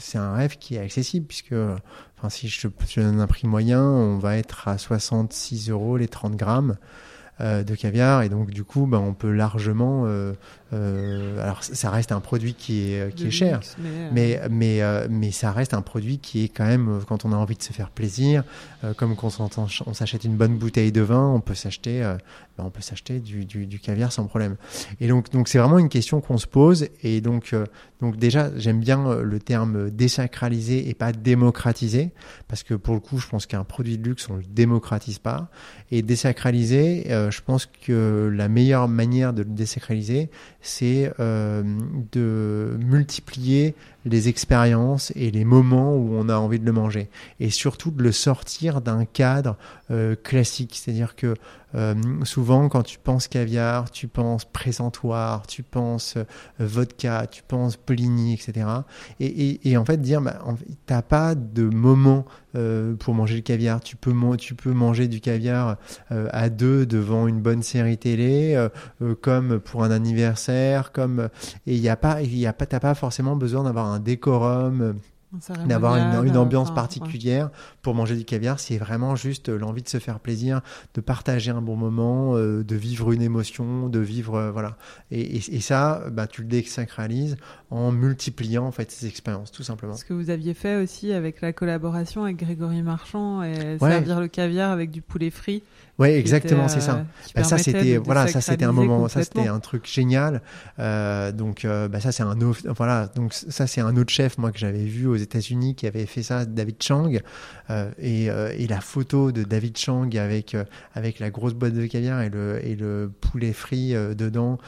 c'est 0.00 0.18
un 0.18 0.34
rêve 0.34 0.58
qui 0.58 0.74
est 0.74 0.80
accessible, 0.80 1.26
puisque 1.26 1.54
enfin, 2.18 2.28
si 2.28 2.46
je, 2.46 2.68
je 2.86 3.00
donne 3.00 3.20
un 3.20 3.26
prix 3.26 3.46
moyen, 3.48 3.82
on 3.82 4.18
va 4.18 4.36
être 4.36 4.68
à 4.68 4.76
66 4.76 5.70
euros 5.70 5.96
les 5.96 6.08
30 6.08 6.36
grammes. 6.36 6.76
Euh, 7.40 7.62
de 7.62 7.74
caviar 7.74 8.20
et 8.20 8.28
donc 8.28 8.50
du 8.50 8.64
coup 8.64 8.86
ben, 8.86 8.98
on 8.98 9.14
peut 9.14 9.32
largement 9.32 10.04
euh, 10.72 11.36
euh, 11.38 11.42
alors 11.42 11.62
ça 11.62 11.90
reste 11.90 12.12
un 12.12 12.20
produit 12.20 12.54
qui 12.54 12.92
est 12.92 13.14
qui 13.14 13.26
est 13.26 13.30
cher. 13.30 13.60
mais 14.12 14.40
mais 14.50 14.80
mais, 15.08 15.30
ça 15.30 15.52
reste 15.52 15.74
un 15.74 15.82
produit 15.82 16.18
qui 16.18 16.44
est 16.44 16.48
quand 16.48 16.66
même 16.66 17.00
quand 17.08 17.24
on 17.24 17.32
a 17.32 17.36
envie 17.36 17.56
de 17.56 17.62
se 17.62 17.72
faire 17.72 17.90
plaisir 17.90 18.44
comme 18.96 19.16
quand 19.16 19.40
on, 19.40 19.94
s'achète 19.94 20.24
une 20.24 20.36
bonne 20.36 20.56
bouteille 20.56 20.92
de 20.92 21.00
vin 21.00 21.28
on 21.28 21.40
peut 21.40 21.54
s'acheter 21.54 22.00
ben, 22.56 22.64
on 22.64 22.70
peut 22.70 22.80
s'acheter 22.80 23.20
du, 23.20 23.44
du, 23.44 23.66
du, 23.66 23.78
caviar 23.78 24.12
sans 24.12 24.26
problème. 24.26 24.56
Et 25.00 25.08
donc 25.08 25.30
donc 25.30 25.48
c'est 25.48 25.58
vraiment 25.58 25.78
une 25.78 25.88
question 25.88 26.20
qu'on 26.20 26.38
se 26.38 26.46
pose. 26.46 26.88
Et 27.02 27.20
donc 27.20 27.54
donc 28.00 28.16
déjà 28.16 28.50
j'aime 28.56 28.80
bien 28.80 29.14
le 29.14 29.38
terme 29.38 29.90
désacraliser 29.90 30.88
et 30.88 30.94
pas 30.94 31.12
démocratiser 31.12 32.10
parce 32.48 32.62
que 32.62 32.74
pour 32.74 32.94
le 32.94 33.00
coup 33.00 33.18
je 33.18 33.28
pense 33.28 33.46
qu'un 33.46 33.64
produit 33.64 33.98
de 33.98 34.08
luxe 34.08 34.28
on 34.30 34.36
le 34.36 34.44
démocratise 34.44 35.18
pas. 35.18 35.50
Et 35.90 36.02
désacraliser 36.02 37.06
je 37.08 37.40
pense 37.40 37.66
que 37.66 38.30
la 38.32 38.48
meilleure 38.48 38.88
manière 38.88 39.32
de 39.32 39.42
le 39.42 39.50
désacraliser, 39.50 40.30
c'est 40.62 41.12
euh, 41.20 41.62
de 42.12 42.76
multiplier 42.78 43.74
les 44.04 44.28
expériences 44.28 45.12
et 45.16 45.30
les 45.30 45.44
moments 45.44 45.94
où 45.94 46.14
on 46.14 46.28
a 46.28 46.36
envie 46.36 46.58
de 46.58 46.66
le 46.66 46.72
manger. 46.72 47.08
Et 47.38 47.50
surtout 47.50 47.90
de 47.90 48.02
le 48.02 48.12
sortir 48.12 48.80
d'un 48.80 49.04
cadre 49.04 49.56
euh, 49.90 50.14
classique. 50.22 50.80
C'est-à-dire 50.82 51.16
que 51.16 51.34
euh, 51.74 51.94
souvent, 52.24 52.68
quand 52.68 52.82
tu 52.82 52.98
penses 52.98 53.28
caviar, 53.28 53.90
tu 53.90 54.08
penses 54.08 54.44
présentoir, 54.44 55.46
tu 55.46 55.62
penses 55.62 56.16
euh, 56.16 56.24
vodka, 56.58 57.26
tu 57.30 57.42
penses 57.42 57.76
Polini, 57.76 58.34
etc. 58.34 58.66
Et, 59.20 59.76
en 59.76 59.84
fait, 59.84 60.00
dire, 60.00 60.20
bah, 60.20 60.38
t'as 60.86 61.02
pas 61.02 61.34
de 61.34 61.64
moment 61.64 62.24
pour 62.98 63.14
manger 63.14 63.36
le 63.36 63.42
caviar. 63.42 63.80
Tu 63.80 63.96
peux, 63.96 64.12
tu 64.36 64.54
peux 64.54 64.72
manger 64.72 65.06
du 65.06 65.20
caviar 65.20 65.76
à 66.10 66.48
deux 66.48 66.84
devant 66.84 67.28
une 67.28 67.40
bonne 67.40 67.62
série 67.62 67.98
télé, 67.98 68.68
comme 69.20 69.60
pour 69.60 69.84
un 69.84 69.90
anniversaire, 69.90 70.92
comme 70.92 71.28
et 71.66 71.74
il 71.74 71.80
y 71.80 71.88
a 71.88 71.96
pas, 71.96 72.22
il 72.22 72.36
y 72.36 72.46
a 72.46 72.52
pas, 72.52 72.66
t'as 72.66 72.80
pas 72.80 72.94
forcément 72.94 73.36
besoin 73.36 73.64
d'avoir 73.64 73.86
un 73.86 74.00
décorum 74.00 74.96
d'avoir 75.66 75.96
une, 76.24 76.36
ambiance 76.36 76.74
particulière 76.74 77.50
pour 77.82 77.94
manger 77.94 78.16
du 78.16 78.24
caviar, 78.24 78.60
c'est 78.60 78.78
vraiment 78.78 79.16
juste 79.16 79.48
l'envie 79.48 79.82
de 79.82 79.88
se 79.88 79.98
faire 79.98 80.20
plaisir, 80.20 80.60
de 80.94 81.00
partager 81.00 81.50
un 81.50 81.62
bon 81.62 81.76
moment, 81.76 82.36
euh, 82.36 82.62
de 82.62 82.76
vivre 82.76 83.12
une 83.12 83.22
émotion, 83.22 83.88
de 83.88 83.98
vivre 83.98 84.34
euh, 84.34 84.50
voilà. 84.50 84.76
Et, 85.10 85.40
ça, 85.60 86.04
bah, 86.10 86.26
tu 86.26 86.42
le 86.42 86.48
désacralises 86.48 87.36
en 87.70 87.92
multipliant 87.92 88.64
en 88.66 88.72
fait 88.72 88.90
ces 88.90 89.06
expériences, 89.06 89.52
tout 89.52 89.62
simplement. 89.62 89.94
Ce 89.94 90.04
que 90.04 90.14
vous 90.14 90.30
aviez 90.30 90.54
fait 90.54 90.76
aussi 90.76 91.12
avec 91.12 91.40
la 91.40 91.52
collaboration 91.52 92.24
avec 92.24 92.36
Grégory 92.36 92.82
Marchand 92.82 93.42
et 93.42 93.78
servir 93.78 94.20
le 94.20 94.28
caviar 94.28 94.70
avec 94.70 94.90
du 94.90 95.02
poulet 95.02 95.30
frit. 95.30 95.62
Ouais, 96.00 96.18
exactement, 96.18 96.66
c'est 96.66 96.80
ça. 96.80 96.94
Euh, 96.94 97.02
bah, 97.36 97.44
ça 97.44 97.58
c'était 97.58 97.98
voilà, 97.98 98.26
ça 98.26 98.40
c'était 98.40 98.64
un 98.64 98.72
moment, 98.72 99.06
ça 99.08 99.22
c'était 99.22 99.48
un 99.48 99.60
truc 99.60 99.86
génial. 99.86 100.40
Euh, 100.78 101.30
donc 101.30 101.66
euh, 101.66 101.88
bah, 101.88 102.00
ça 102.00 102.10
c'est 102.10 102.22
un 102.22 102.40
autre, 102.40 102.62
voilà, 102.74 103.06
donc 103.14 103.34
ça 103.34 103.66
c'est 103.66 103.82
un 103.82 103.94
autre 103.98 104.10
chef 104.10 104.38
moi 104.38 104.50
que 104.50 104.58
j'avais 104.58 104.86
vu 104.86 105.06
aux 105.06 105.16
États-Unis 105.16 105.74
qui 105.74 105.86
avait 105.86 106.06
fait 106.06 106.22
ça, 106.22 106.46
David 106.46 106.76
Chang, 106.82 107.10
euh, 107.68 107.69
et, 107.98 108.30
euh, 108.30 108.52
et, 108.56 108.66
la 108.66 108.80
photo 108.80 109.32
de 109.32 109.42
David 109.42 109.76
Chang 109.76 110.10
avec 110.16 110.56
avec 110.94 111.18
la 111.18 111.30
grosse 111.30 111.54
boîte 111.54 111.74
de 111.74 111.86
caviar 111.86 112.22
et 112.22 112.30
le 112.30 112.64
et 112.64 112.76
le 112.76 113.10
poulet 113.20 113.52
frit 113.52 113.92
dedans, 113.92 114.58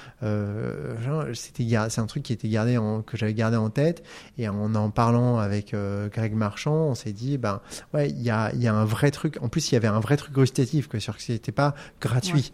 c'était 1.34 1.66
c'est 1.88 2.00
un 2.00 2.07
truc 2.07 2.22
qui 2.22 2.32
était 2.32 2.48
gardé 2.48 2.76
en, 2.76 3.03
que 3.03 3.16
j'avais 3.16 3.34
gardé 3.34 3.57
en 3.57 3.70
tête 3.70 4.03
et 4.38 4.48
en 4.48 4.74
en 4.74 4.90
parlant 4.90 5.38
avec 5.38 5.74
Greg 6.12 6.34
Marchand, 6.34 6.88
on 6.88 6.94
s'est 6.94 7.12
dit 7.12 7.38
ben 7.38 7.61
ouais 7.94 8.11
il 8.11 8.22
y 8.22 8.30
a 8.30 8.53
y 8.55 8.66
a 8.66 8.74
un 8.74 8.84
vrai 8.84 9.11
truc. 9.11 9.38
En 9.40 9.48
plus 9.48 9.70
il 9.70 9.74
y 9.74 9.76
avait 9.76 9.88
un 9.88 10.00
vrai 10.00 10.16
truc 10.16 10.34
gustatif 10.34 10.88
que 10.88 10.98
sur 10.98 11.20
c'était 11.20 11.53
pas 11.53 11.74
gratuit. 12.00 12.53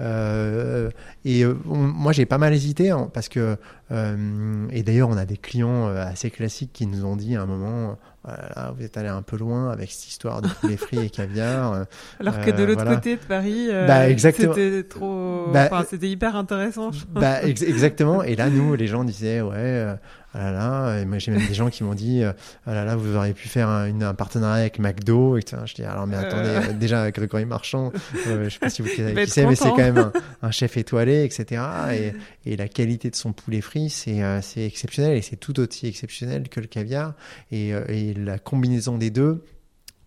Euh, 0.00 0.90
et 1.24 1.44
euh, 1.44 1.54
moi, 1.64 2.12
j'ai 2.12 2.26
pas 2.26 2.38
mal 2.38 2.52
hésité 2.54 2.90
hein, 2.90 3.10
parce 3.12 3.28
que, 3.28 3.56
euh, 3.90 4.66
et 4.70 4.82
d'ailleurs, 4.82 5.08
on 5.08 5.16
a 5.16 5.26
des 5.26 5.36
clients 5.36 5.88
assez 5.88 6.30
classiques 6.30 6.72
qui 6.72 6.86
nous 6.86 7.04
ont 7.04 7.16
dit 7.16 7.36
à 7.36 7.42
un 7.42 7.46
moment, 7.46 7.98
voilà, 8.24 8.72
vous 8.76 8.84
êtes 8.84 8.96
allé 8.96 9.08
un 9.08 9.22
peu 9.22 9.36
loin 9.36 9.70
avec 9.70 9.90
cette 9.90 10.08
histoire 10.08 10.42
de 10.42 10.48
poulet 10.48 10.76
frit 10.76 10.98
et 10.98 11.10
caviar. 11.10 11.86
Alors 12.18 12.40
que 12.40 12.50
de 12.50 12.64
l'autre 12.64 12.84
côté 12.84 13.16
de 13.16 13.20
Paris, 13.20 13.68
bah, 13.70 14.16
c'était 14.16 14.82
trop, 14.84 15.48
bah, 15.52 15.68
enfin, 15.70 15.84
c'était 15.88 16.08
hyper 16.08 16.36
intéressant. 16.36 16.90
Bah, 17.10 17.42
exactement. 17.42 18.22
Et 18.22 18.36
là, 18.36 18.50
nous, 18.50 18.74
les 18.74 18.86
gens 18.86 19.04
disaient, 19.04 19.40
ouais 19.40 19.96
ah 20.32 20.38
là 20.38 20.52
là, 20.52 20.98
et 21.00 21.04
moi 21.06 21.18
j'ai 21.18 21.32
même 21.32 21.44
des 21.44 21.54
gens 21.54 21.70
qui 21.70 21.82
m'ont 21.82 21.94
dit, 21.94 22.22
euh, 22.22 22.32
ah 22.64 22.72
là 22.72 22.84
là, 22.84 22.94
vous 22.94 23.16
auriez 23.16 23.32
pu 23.32 23.48
faire 23.48 23.68
un, 23.68 23.86
une, 23.86 24.04
un 24.04 24.14
partenariat 24.14 24.60
avec 24.60 24.78
McDo. 24.78 25.36
Et 25.36 25.40
je 25.40 25.74
dis, 25.74 25.82
alors 25.82 26.06
mais 26.06 26.16
euh. 26.16 26.20
attendez, 26.20 26.48
euh, 26.50 26.72
déjà 26.72 27.02
avec 27.02 27.16
Grégory 27.16 27.46
Marchand, 27.46 27.92
euh, 28.28 28.44
je 28.44 28.50
sais 28.50 28.58
pas 28.60 28.70
si 28.70 28.82
vous 28.82 28.88
qui 28.94 29.02
mais 29.02 29.26
c'est 29.26 29.44
quand 29.44 29.76
même 29.76 29.98
un, 29.98 30.12
un, 30.42 30.50
chef 30.52 30.76
étoilé, 30.76 31.24
etc. 31.24 31.62
Et, 31.92 32.12
et 32.44 32.56
la 32.56 32.68
qualité 32.68 33.10
de 33.10 33.16
son 33.16 33.32
poulet 33.32 33.60
frit, 33.60 33.90
c'est 33.90 34.22
c'est 34.42 34.64
exceptionnel 34.64 35.16
et 35.16 35.22
c'est 35.22 35.36
tout 35.36 35.58
aussi 35.60 35.86
exceptionnel 35.86 36.48
que 36.48 36.60
le 36.60 36.66
caviar. 36.66 37.14
Et, 37.50 37.68
et 37.68 38.14
la 38.14 38.38
combinaison 38.38 38.96
des 38.98 39.10
deux 39.10 39.44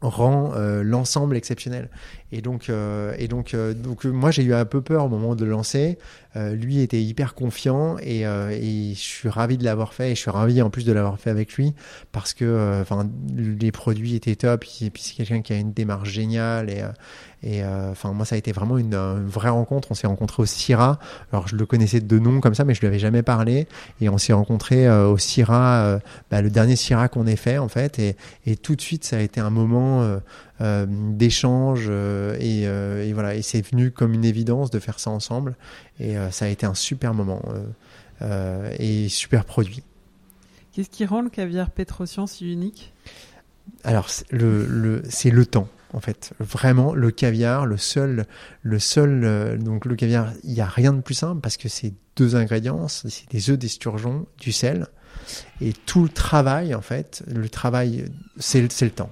rend 0.01 0.53
l'ensemble 0.81 1.37
exceptionnel. 1.37 1.89
Et 2.33 2.41
donc, 2.41 2.69
euh, 2.69 3.13
et 3.19 3.27
donc, 3.27 3.53
euh, 3.53 3.75
donc 3.75 4.05
moi 4.05 4.31
j'ai 4.31 4.43
eu 4.43 4.55
un 4.55 4.65
peu 4.65 4.81
peur 4.81 5.05
au 5.05 5.09
moment 5.09 5.35
de 5.35 5.45
lancer. 5.45 5.99
Euh, 6.35 6.55
lui 6.55 6.79
était 6.79 7.01
hyper 7.01 7.35
confiant 7.35 7.97
et, 8.01 8.21
et, 8.21 8.93
je 8.95 8.99
suis 8.99 9.29
ravi 9.29 9.57
de 9.57 9.63
l'avoir 9.63 9.93
fait 9.93 10.11
et 10.11 10.15
je 10.15 10.21
suis 10.21 10.31
ravi 10.31 10.61
en 10.61 10.69
plus 10.69 10.85
de 10.85 10.91
l'avoir 10.91 11.19
fait 11.19 11.29
avec 11.29 11.53
lui 11.53 11.73
parce 12.11 12.33
que 12.33 12.81
enfin 12.81 13.07
les 13.35 13.71
produits 13.71 14.15
étaient 14.15 14.35
top 14.35 14.65
et 14.81 14.89
puis 14.89 15.03
c'est 15.03 15.13
quelqu'un 15.13 15.41
qui 15.41 15.53
a 15.53 15.57
une 15.57 15.73
démarche 15.73 16.09
géniale 16.09 16.69
et 16.69 16.83
et 17.43 17.63
enfin 17.65 18.13
moi 18.13 18.25
ça 18.25 18.35
a 18.35 18.37
été 18.37 18.51
vraiment 18.51 18.77
une, 18.77 18.95
vraie 19.27 19.49
rencontre. 19.49 19.89
On 19.91 19.93
s'est 19.93 20.07
rencontré 20.07 20.41
au 20.41 20.45
CIRA. 20.45 20.97
Alors 21.31 21.47
je 21.47 21.55
le 21.55 21.65
connaissais 21.65 21.99
de 21.99 22.19
nom 22.19 22.39
comme 22.39 22.55
ça 22.55 22.63
mais 22.63 22.73
je 22.73 22.79
lui 22.79 22.87
avais 22.87 22.99
jamais 22.99 23.21
parlé 23.21 23.67
et 24.01 24.09
on 24.09 24.17
s'est 24.17 24.33
rencontré 24.33 24.89
au 24.89 25.17
CIRA, 25.17 25.99
bah, 26.31 26.41
le 26.41 26.49
dernier 26.49 26.75
CIRA 26.75 27.09
qu'on 27.09 27.27
ait 27.27 27.35
fait 27.35 27.57
en 27.57 27.67
fait 27.67 27.99
et, 27.99 28.15
et 28.45 28.55
tout 28.55 28.75
de 28.75 28.81
suite 28.81 29.03
ça 29.03 29.17
a 29.17 29.21
été 29.21 29.39
un 29.39 29.49
moment 29.49 30.19
moments 30.59 31.13
d'échange 31.13 31.89
et, 31.89 32.63
et, 32.63 33.13
voilà. 33.13 33.35
Et 33.35 33.41
c'est 33.41 33.61
venu 33.61 33.91
comme 33.91 34.13
une 34.13 34.25
évidence 34.25 34.71
de 34.71 34.79
faire 34.79 34.99
ça 34.99 35.09
ensemble. 35.09 35.55
Et 35.99 36.15
ça 36.31 36.45
a 36.45 36.47
été 36.47 36.65
un 36.65 36.75
super 36.75 37.13
moment 37.13 37.41
et 38.79 39.09
super 39.09 39.45
produit. 39.45 39.83
Qu'est-ce 40.73 40.89
qui 40.89 41.05
rend 41.05 41.21
le 41.21 41.29
caviar 41.29 41.69
Petrosian 41.69 42.27
si 42.27 42.51
unique? 42.51 42.93
Alors, 43.83 44.09
le, 44.31 44.65
le, 44.65 45.03
c'est 45.07 45.29
le 45.29 45.45
temps 45.45 45.67
en 45.93 45.99
fait. 45.99 46.33
Vraiment, 46.39 46.93
le 46.93 47.11
caviar, 47.11 47.65
le 47.65 47.77
seul, 47.77 48.25
le 48.61 48.79
seul, 48.79 49.23
euh, 49.23 49.57
donc 49.57 49.85
le 49.85 49.95
caviar, 49.95 50.33
il 50.43 50.53
n'y 50.53 50.61
a 50.61 50.65
rien 50.65 50.91
de 50.91 51.01
plus 51.01 51.13
simple 51.13 51.39
parce 51.39 51.57
que 51.57 51.69
c'est 51.69 51.93
deux 52.15 52.35
ingrédients, 52.35 52.87
c'est 52.87 53.29
des 53.29 53.49
œufs 53.49 53.57
d'esturgeon, 53.57 54.25
du 54.39 54.51
sel, 54.51 54.87
et 55.61 55.73
tout 55.73 56.03
le 56.03 56.09
travail, 56.09 56.75
en 56.75 56.81
fait, 56.81 57.23
le 57.27 57.47
travail, 57.47 58.05
c'est 58.37 58.61
le 58.61 58.89
temps. 58.89 59.11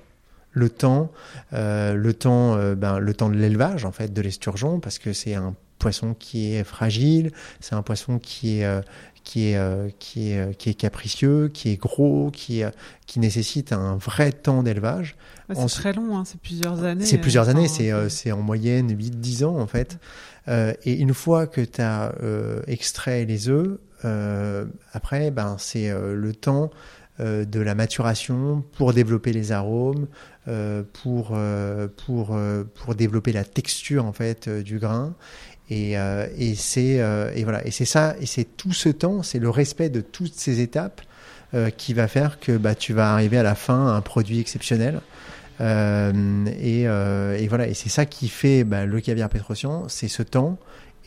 Le 0.52 0.70
temps, 0.70 1.12
euh, 1.54 1.93
le 1.93 2.14
temps, 2.14 2.56
euh, 2.56 2.76
ben, 2.76 2.99
le 2.99 3.14
temps 3.14 3.30
de 3.30 3.36
l'élevage, 3.36 3.86
en 3.86 3.91
fait, 3.91 4.12
de 4.14 4.22
l'esturgeon, 4.22 4.80
parce 4.80 4.99
que 4.99 5.14
c'est 5.14 5.36
un 5.36 5.56
poisson 5.80 6.14
qui 6.14 6.54
est 6.54 6.64
fragile, 6.64 7.32
c'est 7.60 7.74
un 7.74 7.82
poisson 7.82 8.20
qui 8.20 8.60
est 8.60 8.82
qui 9.24 9.49
est, 9.49 9.58
euh, 9.58 9.89
qui, 9.99 10.32
est, 10.32 10.39
euh, 10.39 10.54
qui 10.54 10.70
est 10.70 10.74
capricieux, 10.74 11.49
qui 11.54 11.70
est 11.70 11.78
gros, 11.78 12.32
qui, 12.32 12.64
qui 13.06 13.20
nécessite 13.20 13.72
un 13.72 13.95
vrai 13.95 14.32
temps 14.32 14.64
d'élevage. 14.64 15.16
c'est 15.54 15.68
très 15.68 15.93
long, 15.93 16.18
hein, 16.18 16.24
c'est 16.26 16.39
plusieurs 16.39 16.84
années. 16.84 17.06
C'est 17.06 17.18
plusieurs 17.18 17.49
années, 17.49 17.68
c'est 17.68 17.91
euh, 17.91 18.10
c'est 18.10 18.32
en 18.32 18.41
moyenne 18.41 18.91
8-10 18.91 19.45
ans 19.45 19.58
en 19.60 19.68
fait. 19.68 19.99
et 20.47 20.93
une 20.93 21.14
fois 21.14 21.47
que 21.47 21.62
tu 21.62 21.82
as 21.82 22.14
extrait 22.68 23.26
les 23.26 23.49
œufs, 23.49 23.78
après, 24.93 25.32
ben, 25.32 25.56
c'est 25.60 25.93
le 25.93 26.34
temps 26.34 26.72
de 27.22 27.59
la 27.59 27.76
maturation 27.76 28.63
pour 28.78 28.93
développer 28.93 29.32
les 29.32 29.51
arômes, 29.51 30.07
pour, 30.93 31.38
pour, 31.97 32.39
pour 32.76 32.95
développer 32.95 33.32
la 33.32 33.43
texture 33.43 34.05
en 34.05 34.13
fait 34.13 34.49
du 34.49 34.80
grain. 34.80 35.13
Et, 35.72 35.97
euh, 35.97 36.28
et 36.38 36.53
c'est 36.55 36.99
euh, 36.99 37.32
et 37.34 37.45
voilà. 37.45 37.65
Et 37.65 37.72
c'est 37.72 37.86
ça 37.86 38.15
et 38.19 38.26
c'est 38.26 38.43
tout 38.43 38.74
ce 38.74 38.89
temps, 38.89 39.24
c'est 39.24 39.39
le 39.39 39.49
respect 39.49 39.89
de 39.89 40.01
toutes 40.01 40.36
ces 40.36 40.59
étapes 40.59 41.01
euh, 41.53 41.69
qui 41.69 41.93
va 41.93 42.09
faire 42.09 42.41
que 42.41 42.57
bah, 42.57 42.76
tu 42.76 42.91
vas 42.91 43.13
arriver 43.13 43.38
à 43.38 43.43
la 43.43 43.55
fin 43.55 43.88
à 43.88 43.91
un 43.91 44.01
produit 44.01 44.39
exceptionnel. 44.39 44.99
Et, 45.61 46.82
et, 46.82 47.47
voilà. 47.47 47.67
Et 47.67 47.76
c'est 47.76 47.89
ça 47.89 48.07
qui 48.07 48.30
fait 48.30 48.63
bah, 48.63 48.86
le 48.86 48.99
caviar 48.99 49.30
Petrosian, 49.30 49.88
c'est 49.89 50.07
ce 50.07 50.24
temps 50.24 50.57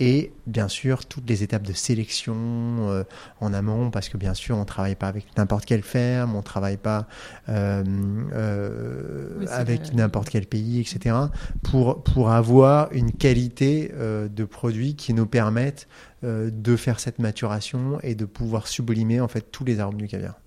et 0.01 0.32
bien 0.47 0.68
sûr 0.68 1.07
toutes 1.07 1.28
les 1.28 1.42
étapes 1.42 1.62
de 1.62 1.72
sélection 1.72 2.34
euh, 2.36 3.05
en 3.40 3.53
amont 3.53 3.90
parce 3.90 4.09
que 4.09 4.16
bien 4.16 4.34
sûr 4.34 4.57
on 4.57 4.64
travaille 4.64 4.97
pas 4.97 5.09
avec 5.09 5.26
n'importe 5.36 5.64
quelle 5.64 5.82
ferme 5.82 6.34
on 6.34 6.42
travaille 6.42 6.76
pas 6.76 7.07
euh, 7.49 7.84
euh, 8.32 9.47
avec 9.51 9.95
n'importe 9.95 10.30
quel 10.30 10.47
pays 10.47 10.80
etc 10.80 11.16
pour 11.62 12.03
pour 12.03 12.30
avoir 12.30 12.92
une 12.92 13.12
qualité 13.12 13.92
de 13.95 14.45
produit 14.45 14.97
qui 14.97 15.14
nous 15.14 15.26
permette 15.26 15.88
de 16.22 16.76
faire 16.76 17.01
cette 17.01 17.18
maturation 17.18 17.99
et 18.03 18.14
de 18.14 18.24
pouvoir 18.24 18.66
sublimer 18.66 19.20
en 19.20 19.28
fait 19.28 19.51
tous 19.53 19.64
les 19.64 19.80
arômes 19.80 19.99
du 19.99 20.09
caviar. 20.09 20.38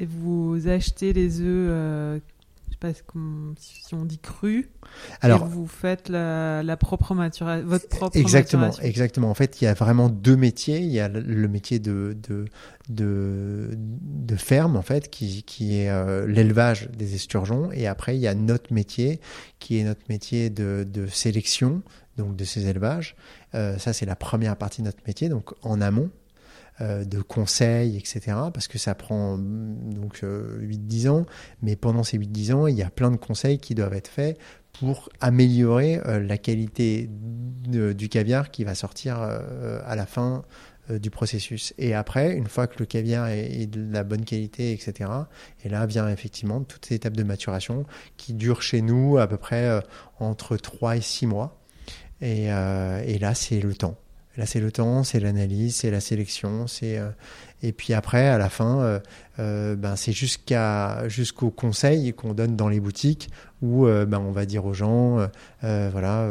Et 0.00 0.06
vous 0.06 0.68
achetez 0.68 1.12
les 1.12 1.40
œufs 1.40 2.20
si 3.58 3.94
on 3.94 4.04
dit 4.04 4.18
cru. 4.18 4.70
Alors, 5.20 5.46
vous 5.46 5.66
faites 5.66 6.08
la, 6.08 6.76
propre 6.76 7.14
maturation, 7.14 7.66
votre 7.66 7.88
propre 7.88 8.16
exactement, 8.16 8.70
Exactement. 8.80 9.30
En 9.30 9.34
fait, 9.34 9.60
il 9.60 9.64
y 9.64 9.66
a 9.68 9.74
vraiment 9.74 10.08
deux 10.08 10.36
métiers. 10.36 10.78
Il 10.78 10.90
y 10.90 11.00
a 11.00 11.08
le 11.08 11.48
métier 11.48 11.78
de, 11.78 12.16
de, 12.22 12.46
de, 12.88 14.36
ferme, 14.36 14.76
en 14.76 14.82
fait, 14.82 15.10
qui, 15.10 15.42
qui 15.42 15.78
est 15.78 15.90
euh, 15.90 16.26
l'élevage 16.26 16.88
des 16.90 17.14
esturgeons. 17.14 17.70
Et 17.72 17.86
après, 17.86 18.16
il 18.16 18.20
y 18.20 18.28
a 18.28 18.34
notre 18.34 18.72
métier, 18.72 19.20
qui 19.58 19.78
est 19.78 19.84
notre 19.84 20.02
métier 20.08 20.50
de, 20.50 20.86
de 20.88 21.06
sélection, 21.06 21.82
donc 22.16 22.36
de 22.36 22.44
ces 22.44 22.66
élevages. 22.66 23.16
Euh, 23.54 23.78
ça, 23.78 23.92
c'est 23.92 24.06
la 24.06 24.16
première 24.16 24.56
partie 24.56 24.82
de 24.82 24.86
notre 24.86 25.02
métier, 25.06 25.28
donc 25.28 25.52
en 25.62 25.80
amont. 25.80 26.10
Euh, 26.80 27.04
de 27.04 27.20
conseils, 27.20 27.98
etc. 27.98 28.34
Parce 28.52 28.66
que 28.66 28.78
ça 28.78 28.94
prend 28.94 29.36
donc 29.36 30.22
8-10 30.22 30.24
euh, 30.24 31.10
ans, 31.10 31.26
mais 31.60 31.76
pendant 31.76 32.02
ces 32.02 32.16
8-10 32.18 32.54
ans, 32.54 32.66
il 32.66 32.74
y 32.74 32.82
a 32.82 32.88
plein 32.88 33.10
de 33.10 33.18
conseils 33.18 33.58
qui 33.58 33.74
doivent 33.74 33.92
être 33.92 34.08
faits 34.08 34.38
pour 34.80 35.10
améliorer 35.20 36.00
euh, 36.06 36.18
la 36.18 36.38
qualité 36.38 37.10
du 37.10 38.08
caviar 38.08 38.50
qui 38.50 38.64
va 38.64 38.74
sortir 38.74 39.20
à 39.20 39.94
la 39.94 40.06
fin 40.06 40.44
du 40.88 41.10
processus. 41.10 41.74
Et 41.76 41.92
après, 41.92 42.32
une 42.32 42.46
fois 42.46 42.66
que 42.66 42.78
le 42.78 42.86
caviar 42.86 43.28
est, 43.28 43.66
de 43.66 43.92
la 43.92 44.02
bonne 44.02 44.24
qualité, 44.24 44.72
etc., 44.72 45.10
et 45.64 45.68
là 45.68 45.84
vient 45.84 46.08
effectivement 46.08 46.62
toutes 46.62 46.86
ces 46.86 46.94
étapes 46.94 47.16
de 47.16 47.22
maturation 47.22 47.84
qui 48.16 48.32
durent 48.32 48.62
chez 48.62 48.80
nous 48.80 49.18
à 49.18 49.26
peu 49.26 49.36
près 49.36 49.80
entre 50.18 50.56
3 50.56 50.96
et 50.96 51.00
6 51.02 51.26
mois. 51.26 51.60
Et, 52.22 52.46
et 52.46 53.18
là, 53.18 53.34
c'est 53.34 53.60
le 53.60 53.74
temps. 53.74 53.96
Là, 54.36 54.46
c'est 54.46 54.60
le 54.60 54.72
temps, 54.72 55.04
c'est 55.04 55.20
l'analyse, 55.20 55.76
c'est 55.76 55.90
la 55.90 56.00
sélection, 56.00 56.66
c'est 56.66 56.96
euh, 56.96 57.10
et 57.62 57.72
puis 57.72 57.92
après, 57.92 58.28
à 58.28 58.38
la 58.38 58.48
fin, 58.48 58.80
euh, 58.80 58.98
euh, 59.38 59.76
ben 59.76 59.94
c'est 59.94 60.12
jusqu'à 60.12 61.06
jusqu'au 61.08 61.50
conseil 61.50 62.14
qu'on 62.14 62.32
donne 62.32 62.56
dans 62.56 62.68
les 62.68 62.80
boutiques 62.80 63.28
où 63.60 63.84
ben 63.84 64.18
on 64.18 64.32
va 64.32 64.44
dire 64.44 64.64
aux 64.64 64.72
gens, 64.72 65.24
voilà, 65.60 66.26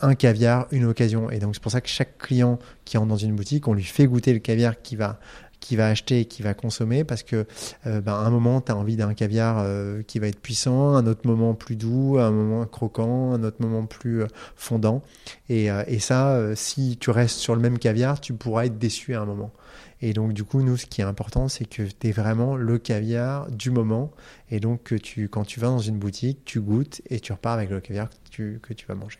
un 0.00 0.14
caviar, 0.14 0.66
une 0.70 0.86
occasion. 0.86 1.30
Et 1.30 1.40
donc 1.40 1.54
c'est 1.54 1.62
pour 1.62 1.72
ça 1.72 1.82
que 1.82 1.90
chaque 1.90 2.16
client 2.16 2.58
qui 2.86 2.96
entre 2.96 3.08
dans 3.08 3.18
une 3.18 3.36
boutique, 3.36 3.68
on 3.68 3.74
lui 3.74 3.84
fait 3.84 4.06
goûter 4.06 4.32
le 4.32 4.38
caviar 4.38 4.80
qui 4.80 4.96
va 4.96 5.20
qui 5.60 5.76
va 5.76 5.88
acheter 5.88 6.20
et 6.20 6.24
qui 6.24 6.42
va 6.42 6.54
consommer 6.54 7.04
parce 7.04 7.22
que 7.22 7.46
euh, 7.86 8.00
ben, 8.00 8.14
un 8.14 8.30
moment 8.30 8.60
tu 8.60 8.72
as 8.72 8.76
envie 8.76 8.96
d'un 8.96 9.14
caviar 9.14 9.58
euh, 9.58 10.02
qui 10.02 10.18
va 10.18 10.28
être 10.28 10.40
puissant, 10.40 10.94
un 10.94 11.06
autre 11.06 11.26
moment 11.26 11.54
plus 11.54 11.76
doux, 11.76 12.18
un 12.18 12.30
moment 12.30 12.64
croquant, 12.66 13.32
un 13.32 13.42
autre 13.42 13.58
moment 13.60 13.86
plus 13.86 14.22
euh, 14.22 14.26
fondant 14.56 15.02
et, 15.48 15.68
et 15.86 15.98
ça 15.98 16.54
si 16.54 16.96
tu 16.98 17.10
restes 17.10 17.38
sur 17.38 17.54
le 17.54 17.60
même 17.60 17.78
caviar, 17.78 18.20
tu 18.20 18.34
pourras 18.34 18.66
être 18.66 18.78
déçu 18.78 19.14
à 19.14 19.20
un 19.20 19.26
moment. 19.26 19.52
Et 20.00 20.12
donc 20.12 20.32
du 20.32 20.44
coup 20.44 20.62
nous 20.62 20.76
ce 20.76 20.86
qui 20.86 21.00
est 21.00 21.04
important 21.04 21.48
c'est 21.48 21.64
que 21.64 21.82
tu 21.82 22.08
es 22.08 22.12
vraiment 22.12 22.56
le 22.56 22.78
caviar 22.78 23.50
du 23.50 23.70
moment 23.70 24.12
et 24.50 24.60
donc 24.60 24.82
que 24.84 24.94
tu 24.94 25.28
quand 25.28 25.44
tu 25.44 25.60
vas 25.60 25.68
dans 25.68 25.78
une 25.78 25.98
boutique, 25.98 26.44
tu 26.44 26.60
goûtes 26.60 27.02
et 27.10 27.20
tu 27.20 27.32
repars 27.32 27.54
avec 27.54 27.70
le 27.70 27.80
caviar 27.80 28.08
que 28.10 28.30
tu, 28.30 28.60
que 28.62 28.72
tu 28.72 28.86
vas 28.86 28.94
manger. 28.94 29.18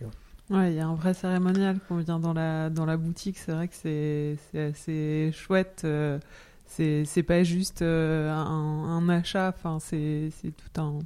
Il 0.50 0.74
y 0.74 0.80
a 0.80 0.86
un 0.86 0.94
vrai 0.94 1.14
cérémonial 1.14 1.78
quand 1.88 1.96
on 1.96 1.98
vient 1.98 2.18
dans 2.18 2.32
la, 2.32 2.70
dans 2.70 2.86
la 2.86 2.96
boutique. 2.96 3.38
C'est 3.38 3.52
vrai 3.52 3.68
que 3.68 3.74
c'est 3.74 4.38
assez 4.54 5.30
chouette. 5.32 5.82
Euh, 5.84 6.18
c'est 6.66 7.22
pas 7.26 7.42
juste 7.42 7.82
euh, 7.82 8.30
un, 8.30 8.44
un, 8.44 9.08
achat, 9.08 9.48
enfin, 9.48 9.78
c'est 9.80 10.30
tout 10.42 10.80
un, 10.80 11.00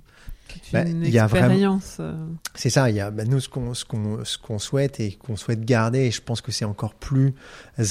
bah, 0.72 0.82
une 0.82 1.04
expérience. 1.04 1.96
Euh. 2.00 2.14
C'est 2.54 2.70
ça, 2.70 2.90
il 2.90 2.96
y 2.96 3.00
a, 3.00 3.10
bah, 3.10 3.24
nous, 3.24 3.40
ce 3.40 3.48
qu'on 3.48 3.74
ce 3.74 3.84
qu'on 3.84 4.24
ce 4.24 4.38
qu'on 4.38 4.58
souhaite 4.58 5.00
et 5.00 5.12
qu'on 5.12 5.36
souhaite 5.36 5.64
garder, 5.64 6.00
et 6.00 6.10
je 6.10 6.22
pense 6.22 6.40
que 6.40 6.52
c'est 6.52 6.64
encore 6.64 6.94
plus 6.94 7.34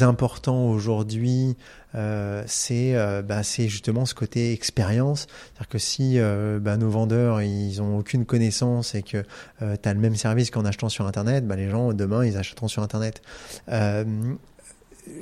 important 0.01 0.67
aujourd'hui, 0.67 1.55
euh, 1.93 2.43
c'est 2.47 2.95
euh, 2.95 3.21
bah, 3.21 3.43
c'est 3.43 3.67
justement 3.67 4.05
ce 4.05 4.13
côté 4.13 4.53
expérience. 4.53 5.21
C'est-à-dire 5.21 5.67
que 5.67 5.77
si 5.77 6.19
euh, 6.19 6.59
bah, 6.59 6.77
nos 6.77 6.89
vendeurs, 6.89 7.41
ils 7.41 7.81
ont 7.81 7.97
aucune 7.97 8.25
connaissance 8.25 8.95
et 8.95 9.03
que 9.03 9.23
euh, 9.61 9.75
tu 9.81 9.89
as 9.89 9.93
le 9.93 9.99
même 9.99 10.15
service 10.15 10.51
qu'en 10.51 10.65
achetant 10.65 10.89
sur 10.89 11.05
Internet, 11.05 11.45
bah, 11.47 11.55
les 11.55 11.69
gens, 11.69 11.93
demain, 11.93 12.25
ils 12.25 12.37
achèteront 12.37 12.67
sur 12.67 12.83
Internet. 12.83 13.21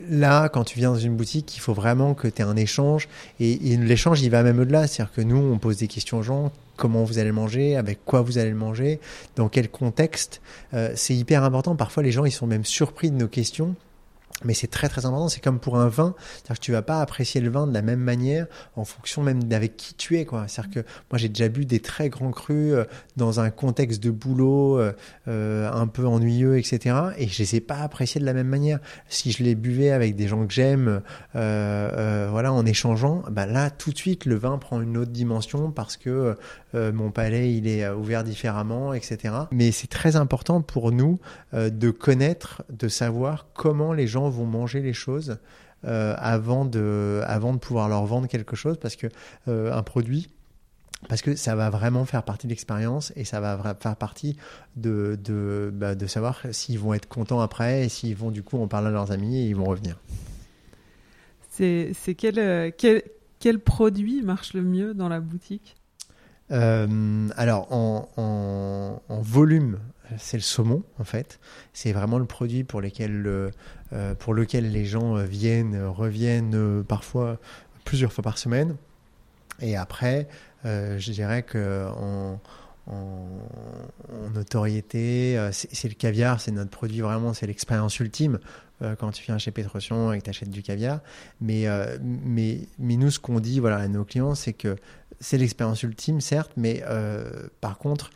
Là, 0.10 0.50
quand 0.50 0.64
tu 0.64 0.78
viens 0.78 0.92
dans 0.92 1.00
une 1.00 1.16
boutique, 1.16 1.56
il 1.56 1.60
faut 1.60 1.74
vraiment 1.74 2.14
que 2.14 2.28
tu 2.28 2.42
aies 2.42 2.46
un 2.46 2.56
échange. 2.56 3.08
Et, 3.40 3.56
l'échange, 3.78 4.22
il 4.22 4.30
va 4.30 4.44
même 4.44 4.60
au-delà. 4.60 4.88
C'est-à-dire 4.88 5.14
que 5.14 5.22
nous, 5.22 5.38
on 5.38 5.58
pose 5.58 5.78
des 5.78 5.88
questions 5.88 6.20
aux 6.20 6.24
gens. 6.24 6.52
Comment 6.76 7.04
vous 7.04 7.18
allez 7.18 7.30
le 7.30 7.34
manger? 7.34 7.76
Avec 7.76 8.04
quoi 8.04 8.22
vous 8.22 8.38
allez 8.38 8.50
le 8.50 8.56
manger? 8.56 9.00
Dans 9.36 9.50
quel 9.50 9.70
contexte? 9.70 10.42
Euh, 10.74 10.92
C'est 10.96 11.16
hyper 11.16 11.44
important. 11.44 11.76
Parfois, 11.76 12.04
les 12.04 12.12
gens, 12.12 12.26
ils 12.26 12.32
sont 12.32 12.48
même 12.48 12.66
surpris 12.66 13.10
de 13.12 13.16
nos 13.16 13.28
questions 13.28 13.76
mais 14.46 14.54
c'est 14.54 14.68
très 14.68 14.88
très 14.88 15.06
important. 15.06 15.28
C'est 15.28 15.44
comme 15.44 15.60
pour 15.60 15.78
un 15.78 15.90
vin, 15.90 16.16
c'est-à-dire 16.18 16.60
que 16.60 16.66
tu 16.66 16.72
vas 16.72 16.82
pas 16.82 17.02
apprécier 17.02 17.42
le 17.42 17.50
vin 17.50 17.68
de 17.68 17.74
la 17.74 17.82
même 17.82 18.00
manière 18.00 18.48
en 18.76 18.86
fonction 18.86 19.22
même 19.22 19.44
d'avec 19.44 19.76
qui 19.76 19.94
tu 19.96 20.18
es. 20.18 20.26
Quoi. 20.26 20.46
C'est-à-dire 20.48 20.84
que 20.84 20.90
moi 21.12 21.18
j'ai 21.18 21.30
déjà 21.30 21.50
bu 21.50 21.66
des 21.66 21.80
très 21.80 22.10
grands 22.10 22.32
crus 22.32 22.74
euh, 22.74 22.86
dans 23.18 23.40
un 23.40 23.50
contexte 23.50 24.02
de 24.02 24.12
boulot 24.12 24.80
euh, 24.80 24.94
euh, 25.28 25.70
un 25.72 25.88
peu 25.88 26.06
ennuyeux, 26.06 26.58
etc. 26.58 26.96
Et 27.18 27.28
je 27.28 27.40
les 27.40 27.56
ai 27.56 27.60
pas 27.62 27.80
appréciés 27.80 28.22
de 28.22 28.26
la 28.26 28.34
même 28.34 28.48
manière. 28.48 28.80
Si 29.10 29.32
je 29.32 29.44
les 29.44 29.56
buvais 29.56 29.92
avec 29.92 30.16
des 30.16 30.28
gens 30.28 30.46
que 30.46 30.54
j'aime, 30.54 31.02
voilà, 31.34 32.54
en 32.54 32.66
échangeant, 32.66 33.24
bah 33.30 33.46
là 33.46 33.70
tout 33.70 33.92
de 33.92 33.98
suite 33.98 34.26
le 34.26 34.36
vin 34.36 34.58
prend 34.58 34.82
une 34.82 34.98
autre 34.98 35.12
dimension 35.12 35.72
parce 35.72 35.98
que 35.98 36.36
mon 36.74 37.12
palais 37.12 37.54
il 37.54 37.68
est 37.68 37.88
ouvert 37.90 38.24
différemment, 38.24 38.94
etc. 38.94 39.34
Mais 39.52 39.72
c'est 39.72 39.88
très 39.88 40.16
important 40.16 40.62
pour 40.62 40.92
nous 40.92 41.20
de 41.54 41.92
connaître, 41.92 42.64
de 42.70 42.88
savoir 42.88 43.48
comment 43.54 43.94
les 43.94 44.08
gens 44.08 44.29
vont 44.30 44.46
manger 44.46 44.82
les 44.82 44.94
choses 44.94 45.38
euh, 45.86 46.16
avant, 46.18 46.66
de, 46.66 47.22
avant 47.26 47.54
de 47.54 47.58
pouvoir 47.58 47.88
leur 47.90 48.06
vendre 48.06 48.28
quelque 48.28 48.56
chose 48.56 48.78
parce 48.78 48.96
que 48.96 49.08
euh, 49.48 49.72
un 49.74 49.84
produit 49.84 50.30
parce 51.08 51.22
que 51.22 51.36
ça 51.36 51.56
va 51.56 51.70
vraiment 51.70 52.04
faire 52.04 52.24
partie 52.24 52.48
de 52.48 52.52
l'expérience 52.52 53.14
et 53.16 53.24
ça 53.24 53.40
va 53.40 53.76
faire 53.80 53.96
partie 53.96 54.36
de, 54.76 55.18
de, 55.24 55.72
bah, 55.74 55.96
de 55.96 56.08
savoir 56.08 56.42
s'ils 56.52 56.78
vont 56.78 56.94
être 56.94 57.08
contents 57.08 57.40
après 57.40 57.86
et 57.86 57.90
s'ils 57.90 58.18
vont 58.18 58.32
du 58.32 58.44
coup 58.44 58.62
en 58.62 58.68
parler 58.68 58.88
à 58.88 58.92
leurs 58.92 59.12
amis 59.12 59.40
et 59.40 59.46
ils 59.48 59.56
vont 59.56 59.64
revenir. 59.64 59.98
C'est 61.52 62.16
quel, 62.18 62.40
euh, 62.40 62.72
quel, 62.78 63.04
quel 63.40 63.60
produit 63.60 64.22
marche 64.22 64.54
le 64.54 64.62
mieux 64.62 64.94
dans 64.94 65.08
la 65.10 65.22
boutique? 65.22 65.78
Alors 66.50 67.72
en, 67.72 68.10
en, 68.18 69.02
en 69.08 69.22
volume, 69.22 69.80
c'est 70.18 70.38
le 70.38 70.44
saumon 70.44 70.84
en 71.00 71.04
fait. 71.04 71.40
C'est 71.74 71.92
vraiment 71.92 72.18
le 72.18 72.26
produit 72.26 72.64
pour, 72.64 72.82
lesquels, 72.82 73.52
pour 74.20 74.34
lequel 74.34 74.72
les 74.72 74.86
gens 74.86 75.16
viennent, 75.24 75.86
reviennent 75.86 76.84
parfois 76.84 77.40
plusieurs 77.86 78.12
fois 78.12 78.24
par 78.24 78.38
semaine. 78.38 78.76
Et 79.62 79.76
après, 79.76 80.28
je 80.64 81.12
dirais 81.12 81.44
que 81.44 81.88
en, 81.96 82.40
en, 82.90 84.30
notoriété. 84.34 85.38
Euh, 85.38 85.52
c'est 85.52 85.88
le 85.88 85.94
caviar, 85.94 86.42
c'est 86.42 86.52
notre 86.52 86.72
produit 86.72 87.02
vraiment, 87.02 87.34
c'est 87.34 87.48
l'expérience 87.48 88.00
ultime 88.00 88.40
euh, 88.82 88.96
quand 88.96 89.12
tu 89.12 89.24
viens 89.24 89.38
chez 89.38 89.52
Petrosion 89.52 90.14
et 90.14 90.20
que 90.20 90.24
tu 90.24 90.30
achètes 90.30 90.50
du 90.50 90.64
caviar. 90.64 91.00
Mais, 91.42 91.68
euh, 91.68 91.98
mais, 92.02 92.62
mais 92.78 92.98
nous, 92.98 93.12
ce 93.12 93.20
qu'on 93.20 93.40
dit 93.40 93.60
voilà, 93.60 93.78
à 93.78 93.88
nos 93.88 94.04
clients, 94.04 94.36
c'est 94.36 94.54
que 94.54 94.76
c'est 95.20 95.38
l'expérience 95.38 95.84
ultime, 95.84 96.22
certes, 96.22 96.52
mais 96.56 96.84
par 97.62 97.78
contre, 97.78 98.10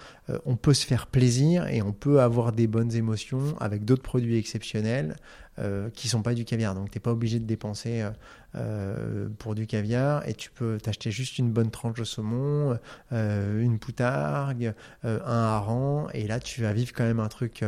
on 0.46 0.56
peut 0.56 0.74
se 0.74 0.86
faire 0.86 1.08
plaisir 1.08 1.68
et 1.68 1.82
on 1.82 1.92
peut 1.92 2.22
avoir 2.22 2.52
des 2.52 2.68
bonnes 2.68 2.94
émotions 2.94 3.56
avec 3.60 3.86
d'autres 3.86 4.04
produits 4.04 4.38
exceptionnels 4.38 5.16
euh, 5.60 5.92
qui 5.92 6.08
sont 6.08 6.24
pas 6.24 6.34
du 6.34 6.46
caviar. 6.46 6.74
Donc, 6.74 6.90
tu 6.90 6.98
n'es 6.98 7.00
pas 7.00 7.12
obligé 7.12 7.38
de 7.38 7.46
dépenser 7.46 8.02
euh, 8.02 8.10
euh, 8.56 9.30
pour 9.38 9.54
du 9.54 9.68
caviar 9.68 10.28
et 10.28 10.34
tu 10.34 10.50
peux 10.50 10.80
t'acheter 10.82 11.12
juste 11.12 11.38
une 11.38 11.52
bonne 11.52 11.70
tranche 11.70 12.00
de 12.00 12.04
saumon, 12.04 12.80
une 13.12 13.78
poutargue, 13.78 14.74
un 15.04 15.20
hareng 15.20 16.08
et 16.16 16.26
là, 16.26 16.40
tu 16.40 16.64
vas 16.64 16.74
vivre 16.74 16.92
quand 16.92 17.04
même 17.04 17.20
un 17.20 17.28
truc 17.28 17.64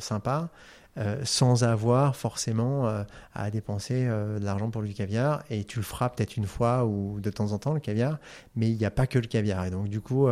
sympa. 0.00 0.50
Euh, 0.98 1.20
sans 1.22 1.62
avoir 1.62 2.16
forcément 2.16 2.88
euh, 2.88 3.04
à 3.32 3.52
dépenser 3.52 4.06
euh, 4.08 4.40
de 4.40 4.44
l'argent 4.44 4.70
pour 4.70 4.82
du 4.82 4.92
caviar. 4.92 5.44
Et 5.48 5.62
tu 5.62 5.78
le 5.78 5.84
feras 5.84 6.08
peut-être 6.08 6.36
une 6.36 6.46
fois 6.46 6.84
ou 6.84 7.20
de 7.20 7.30
temps 7.30 7.52
en 7.52 7.58
temps, 7.58 7.74
le 7.74 7.80
caviar, 7.80 8.18
mais 8.56 8.68
il 8.68 8.76
n'y 8.76 8.84
a 8.84 8.90
pas 8.90 9.06
que 9.06 9.20
le 9.20 9.28
caviar. 9.28 9.64
Et 9.64 9.70
donc, 9.70 9.88
du 9.88 10.00
coup, 10.00 10.28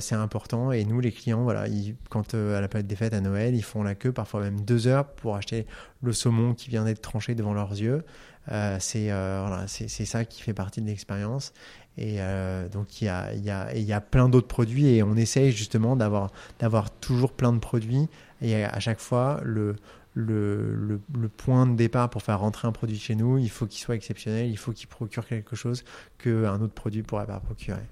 c'est 0.00 0.14
important. 0.14 0.72
Et 0.72 0.84
nous, 0.84 0.98
les 1.00 1.12
clients, 1.12 1.42
voilà, 1.42 1.66
quand 2.10 2.34
à 2.34 2.60
la 2.60 2.68
période 2.68 2.86
des 2.86 2.96
fêtes 2.96 3.14
à 3.14 3.20
Noël, 3.20 3.54
ils 3.54 3.62
font 3.62 3.82
la 3.82 3.94
queue, 3.94 4.12
parfois 4.12 4.40
même 4.40 4.62
deux 4.62 4.86
heures, 4.86 5.06
pour 5.06 5.36
acheter 5.36 5.66
le 6.02 6.12
saumon 6.12 6.54
qui 6.54 6.70
vient 6.70 6.84
d'être 6.84 7.02
tranché 7.02 7.34
devant 7.34 7.54
leurs 7.54 7.72
yeux. 7.72 8.02
c'est 8.78 9.08
voilà, 9.08 9.66
ça 9.68 10.24
qui 10.24 10.42
fait 10.42 10.54
partie 10.54 10.80
de 10.80 10.86
l'expérience. 10.86 11.52
Et 11.96 12.18
donc 12.72 13.00
il 13.00 13.04
y 13.04 13.08
a, 13.08 13.32
y, 13.34 13.50
a, 13.50 13.74
y 13.76 13.92
a 13.92 14.00
plein 14.00 14.28
d'autres 14.28 14.48
produits 14.48 14.88
et 14.88 15.02
on 15.02 15.16
essaye 15.16 15.52
justement 15.52 15.96
d'avoir 15.96 16.90
toujours 17.00 17.32
plein 17.32 17.52
de 17.52 17.60
produits 17.60 18.08
et 18.44 18.64
à 18.64 18.78
chaque 18.80 19.00
fois, 19.00 19.40
le, 19.42 19.76
le, 20.14 21.00
le, 21.12 21.28
point 21.28 21.66
de 21.66 21.74
départ 21.74 22.10
pour 22.10 22.22
faire 22.22 22.40
rentrer 22.40 22.68
un 22.68 22.72
produit 22.72 22.98
chez 22.98 23.14
nous, 23.14 23.38
il 23.38 23.50
faut 23.50 23.66
qu'il 23.66 23.80
soit 23.80 23.96
exceptionnel, 23.96 24.48
il 24.48 24.58
faut 24.58 24.72
qu'il 24.72 24.86
procure 24.86 25.26
quelque 25.26 25.56
chose 25.56 25.84
qu'un 26.18 26.60
autre 26.60 26.74
produit 26.74 27.00
ne 27.00 27.06
pourrait 27.06 27.26
pas 27.26 27.40
procurer. 27.40 27.82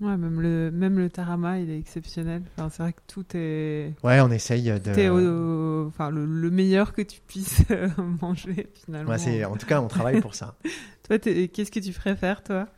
Ouais, 0.00 0.16
même 0.16 0.40
le, 0.40 0.70
même 0.72 0.98
le 0.98 1.08
tarama, 1.08 1.60
il 1.60 1.70
est 1.70 1.78
exceptionnel. 1.78 2.42
Enfin, 2.56 2.68
c'est 2.68 2.82
vrai 2.82 2.92
que 2.92 3.00
tout 3.06 3.24
est. 3.34 3.94
Ouais, 4.02 4.20
on 4.20 4.30
essaye 4.30 4.64
de. 4.64 5.86
enfin, 5.86 6.10
le, 6.10 6.50
meilleur 6.50 6.92
que 6.92 7.02
tu 7.02 7.20
puisses 7.26 7.62
manger 8.20 8.68
finalement. 8.74 9.12
Ouais. 9.12 9.44
En 9.44 9.56
tout 9.56 9.66
cas, 9.66 9.80
on 9.80 9.88
travaille 9.88 10.20
pour 10.20 10.34
ça. 10.34 10.56
toi, 11.08 11.18
qu'est-ce 11.18 11.70
que 11.70 11.80
tu 11.80 11.92
préfères, 11.92 12.42
toi? 12.42 12.68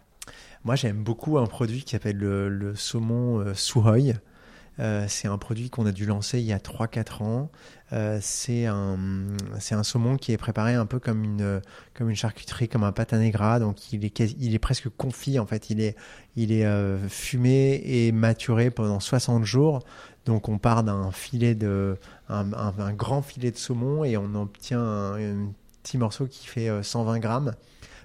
Moi, 0.65 0.75
j'aime 0.77 1.03
beaucoup 1.03 1.39
un 1.39 1.47
produit 1.47 1.83
qui 1.85 1.93
s'appelle 1.93 2.19
le, 2.19 2.49
le 2.49 2.75
saumon 2.75 3.41
euh, 3.41 3.55
Suhoi. 3.55 4.15
Euh, 4.79 5.07
c'est 5.09 5.29
un 5.29 5.39
produit 5.39 5.71
qu'on 5.71 5.87
a 5.87 5.93
dû 5.93 6.05
lancer 6.05 6.39
il 6.39 6.45
y 6.45 6.53
a 6.53 6.59
3-4 6.59 7.23
ans. 7.23 7.51
Euh, 7.93 8.19
c'est 8.21 8.67
un, 8.67 8.99
un 9.71 9.83
saumon 9.83 10.17
qui 10.17 10.33
est 10.33 10.37
préparé 10.37 10.75
un 10.75 10.87
peu 10.87 10.99
comme 10.99 11.25
une, 11.25 11.63
comme 11.95 12.11
une 12.11 12.17
charcuterie, 12.17 12.69
comme 12.69 12.85
un 12.85 12.93
pâte 12.93 13.13
à 13.13 13.19
negra. 13.19 13.59
Donc 13.59 13.93
il 13.93 14.05
est, 14.05 14.21
il 14.21 14.55
est 14.55 14.59
presque 14.59 14.89
confit 14.91 15.39
en 15.39 15.47
fait. 15.47 15.71
Il 15.71 15.81
est, 15.81 15.97
il 16.37 16.53
est 16.53 16.67
euh, 16.67 17.09
fumé 17.09 17.81
et 17.85 18.13
maturé 18.13 18.71
pendant 18.71 19.01
60 19.01 19.45
jours. 19.45 19.81
Donc 20.27 20.49
on 20.49 20.59
part 20.59 20.83
d'un 20.83 21.11
filet 21.13 21.55
de, 21.55 21.97
un, 22.29 22.53
un, 22.53 22.93
grand 22.93 23.23
filet 23.23 23.53
de 23.53 23.57
saumon 23.57 24.05
et 24.05 24.17
on 24.17 24.35
obtient 24.35 24.81
un, 24.81 25.15
un 25.15 25.53
petit 25.83 25.99
morceau 25.99 26.27
qui 26.27 26.47
fait 26.47 26.83
120 26.83 27.21
grammes 27.21 27.55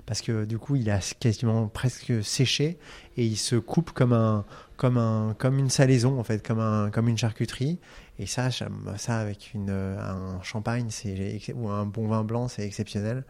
parce 0.06 0.22
que 0.22 0.46
du 0.46 0.58
coup 0.58 0.76
il 0.76 0.90
a 0.90 1.00
quasiment 1.20 1.68
presque 1.68 2.24
séché 2.24 2.78
et 3.18 3.26
il 3.26 3.38
se 3.38 3.56
coupe 3.56 3.92
comme 3.92 4.14
un 4.14 4.46
comme 4.78 4.98
un 4.98 5.36
comme 5.38 5.60
une 5.60 5.70
salaison 5.70 6.20
en 6.20 6.24
fait 6.24 6.46
comme 6.46 6.60
un 6.60 6.90
comme 6.90 7.08
une 7.08 7.18
charcuterie. 7.18 7.80
Et 8.20 8.26
ça 8.26 8.50
ça 8.52 9.18
avec 9.18 9.54
un 9.56 10.42
champagne 10.44 10.88
c'est 10.90 11.54
ou 11.56 11.70
un 11.70 11.86
bon 11.86 12.08
vin 12.08 12.24
blanc 12.24 12.48
c'est 12.48 12.66
exceptionnel. 12.66 13.24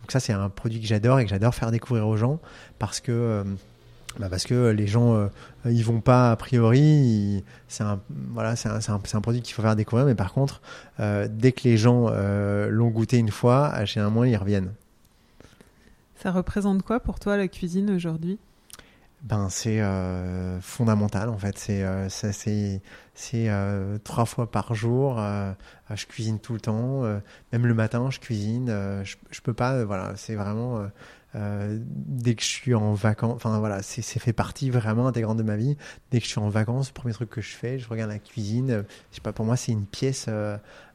Donc 0.00 0.12
ça 0.12 0.20
c'est 0.20 0.32
un 0.32 0.48
produit 0.48 0.80
que 0.80 0.86
j'adore 0.86 1.20
et 1.20 1.24
que 1.24 1.30
j'adore 1.30 1.54
faire 1.54 1.70
découvrir 1.70 2.06
aux 2.06 2.16
gens 2.16 2.40
parce 2.78 3.00
que 3.00 3.12
euh, 3.12 3.44
bah 4.18 4.28
parce 4.28 4.44
que 4.44 4.70
les 4.70 4.86
gens 4.86 5.14
euh, 5.14 5.28
ils 5.66 5.84
vont 5.84 6.00
pas 6.00 6.32
a 6.32 6.36
priori 6.36 7.44
c'est 7.68 7.84
un 7.84 8.00
voilà 8.32 8.56
c'est 8.56 8.68
un, 8.68 8.78
un, 8.88 9.00
un, 9.12 9.20
produit 9.20 9.42
qu'il 9.42 9.54
faut 9.54 9.62
faire 9.62 9.76
découvrir. 9.76 10.06
Mais 10.06 10.14
par 10.14 10.32
contre 10.32 10.62
euh, 11.00 11.28
dès 11.30 11.52
que 11.52 11.62
les 11.64 11.76
gens 11.76 12.10
l'ont 12.10 12.88
goûté 12.90 13.18
une 13.18 13.30
fois 13.30 13.84
chez 13.84 14.00
un 14.00 14.10
mois 14.10 14.26
ils 14.26 14.36
reviennent 14.36 14.72
ça 16.18 16.32
représente 16.32 16.82
quoi 16.82 17.00
pour 17.00 17.18
toi 17.18 17.36
la 17.36 17.48
cuisine 17.48 17.90
aujourd'hui? 17.90 18.38
Ben 19.22 19.48
c'est 19.50 19.80
euh, 19.80 20.60
fondamental 20.60 21.28
en 21.28 21.38
fait. 21.38 21.58
C'est 21.58 21.82
euh, 21.82 22.08
c'est 22.08 23.48
euh, 23.50 23.98
trois 23.98 24.26
fois 24.26 24.48
par 24.48 24.74
jour 24.74 25.20
je 25.92 26.06
cuisine 26.06 26.38
tout 26.38 26.52
le 26.54 26.60
temps 26.60 27.02
même 27.52 27.66
le 27.66 27.74
matin 27.74 28.10
je 28.10 28.20
cuisine 28.20 28.68
je, 29.02 29.16
je 29.30 29.40
peux 29.40 29.54
pas 29.54 29.84
voilà 29.84 30.14
c'est 30.16 30.36
vraiment 30.36 30.86
dès 31.34 32.34
que 32.36 32.42
je 32.42 32.46
suis 32.48 32.74
en 32.74 32.94
vacances 32.94 33.34
enfin 33.34 33.58
voilà 33.58 33.82
c'est 33.82 34.02
fait 34.02 34.32
partie 34.32 34.70
vraiment 34.70 35.08
intégrante 35.08 35.38
de 35.38 35.42
ma 35.42 35.56
vie. 35.56 35.76
Dès 36.12 36.18
que 36.20 36.24
je 36.24 36.30
suis 36.30 36.38
en 36.38 36.48
vacances 36.48 36.90
le 36.90 36.94
premier 36.94 37.12
truc 37.14 37.30
que 37.30 37.40
je 37.40 37.56
fais 37.56 37.80
je 37.80 37.88
regarde 37.88 38.10
la 38.10 38.20
cuisine 38.20 38.84
je 39.10 39.16
sais 39.16 39.20
pas 39.20 39.32
pour 39.32 39.44
moi 39.46 39.56
c'est 39.56 39.72
une 39.72 39.86
pièce 39.86 40.26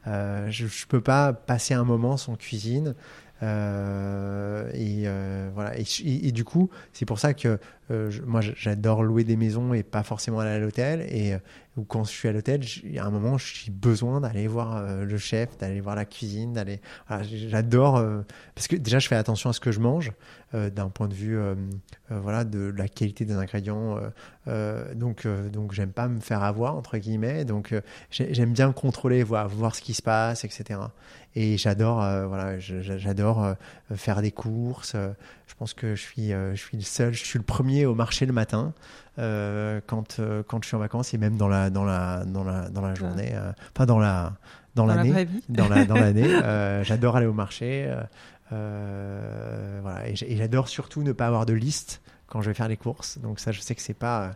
je, 0.06 0.48
je 0.48 0.86
peux 0.86 1.02
pas 1.02 1.34
passer 1.34 1.74
un 1.74 1.84
moment 1.84 2.16
sans 2.16 2.36
cuisine. 2.36 2.88
euh, 2.88 3.23
et 3.42 5.04
euh, 5.06 5.50
voilà. 5.54 5.72
Et, 5.78 6.32
du 6.32 6.44
coup, 6.44 6.70
c'est 6.92 7.04
pour 7.04 7.18
ça 7.18 7.34
que 7.34 7.58
euh, 7.90 8.10
moi, 8.26 8.40
j'adore 8.40 9.02
louer 9.02 9.24
des 9.24 9.36
maisons 9.36 9.74
et 9.74 9.82
pas 9.82 10.02
forcément 10.02 10.40
aller 10.40 10.50
à 10.50 10.58
l'hôtel. 10.58 11.02
Et 11.02 11.34
ou 11.76 11.82
quand 11.82 12.04
je 12.04 12.10
suis 12.10 12.28
à 12.28 12.32
l'hôtel, 12.32 12.62
a 12.98 13.04
un 13.04 13.10
moment, 13.10 13.36
j'ai 13.36 13.70
besoin 13.72 14.20
d'aller 14.20 14.46
voir 14.46 14.80
le 15.04 15.18
chef, 15.18 15.58
d'aller 15.58 15.80
voir 15.80 15.96
la 15.96 16.04
cuisine, 16.04 16.52
d'aller. 16.52 16.80
j'adore 17.24 18.00
parce 18.54 18.68
que 18.68 18.76
déjà, 18.76 19.00
je 19.00 19.08
fais 19.08 19.16
attention 19.16 19.50
à 19.50 19.52
ce 19.52 19.58
que 19.58 19.72
je 19.72 19.80
mange 19.80 20.12
d'un 20.52 20.88
point 20.88 21.08
de 21.08 21.14
vue, 21.14 21.36
voilà, 22.10 22.44
de 22.44 22.72
la 22.76 22.86
qualité 22.86 23.24
des 23.24 23.34
ingrédients. 23.34 23.98
donc, 24.94 25.26
donc, 25.52 25.72
j'aime 25.72 25.90
pas 25.90 26.06
me 26.06 26.20
faire 26.20 26.44
avoir 26.44 26.76
entre 26.76 26.96
guillemets. 26.96 27.44
Donc, 27.44 27.74
j'aime 28.10 28.52
bien 28.52 28.70
contrôler, 28.70 29.24
voir, 29.24 29.48
voir 29.48 29.74
ce 29.74 29.80
qui 29.80 29.94
se 29.94 30.02
passe, 30.02 30.44
etc. 30.44 30.78
Et 31.36 31.56
j'adore, 31.56 32.02
euh, 32.02 32.26
voilà, 32.26 32.58
j'adore 32.58 33.42
euh, 33.42 33.54
faire 33.96 34.22
des 34.22 34.30
courses. 34.30 34.96
Euh, 35.44 35.54
je 35.54 35.54
pense 35.54 35.74
que 35.74 35.94
je 35.94 36.00
suis, 36.00 36.30
je 36.30 36.56
suis 36.56 36.76
le 36.76 36.82
seul, 36.82 37.14
je 37.14 37.24
suis 37.24 37.38
le 37.38 37.44
premier 37.44 37.86
au 37.86 37.94
marché 37.94 38.26
le 38.26 38.32
matin 38.32 38.72
quand 39.16 40.20
quand 40.48 40.62
je 40.62 40.66
suis 40.66 40.76
en 40.76 40.80
vacances 40.80 41.14
et 41.14 41.18
même 41.18 41.36
dans 41.36 41.48
la 41.48 41.70
dans 41.70 41.84
la 41.84 42.24
dans 42.24 42.44
la 42.44 42.68
dans 42.68 42.82
la 42.82 42.94
journée, 42.94 43.32
enfin 43.74 43.86
dans 43.86 43.98
la 43.98 44.32
dans, 44.74 44.86
l'année, 44.86 45.28
dans 45.48 45.68
la 45.68 45.84
dans 45.84 45.94
l'année. 45.94 46.28
j'adore 46.84 47.16
aller 47.16 47.26
au 47.26 47.32
marché. 47.32 47.88
voilà, 48.50 50.08
et 50.08 50.36
j'adore 50.36 50.68
surtout 50.68 51.02
ne 51.02 51.12
pas 51.12 51.26
avoir 51.26 51.46
de 51.46 51.52
liste 51.52 52.00
quand 52.26 52.42
je 52.42 52.50
vais 52.50 52.54
faire 52.54 52.68
les 52.68 52.76
courses. 52.76 53.18
Donc 53.18 53.38
ça, 53.38 53.52
je 53.52 53.60
sais 53.60 53.74
que 53.76 53.82
c'est 53.82 53.94
pas 53.94 54.32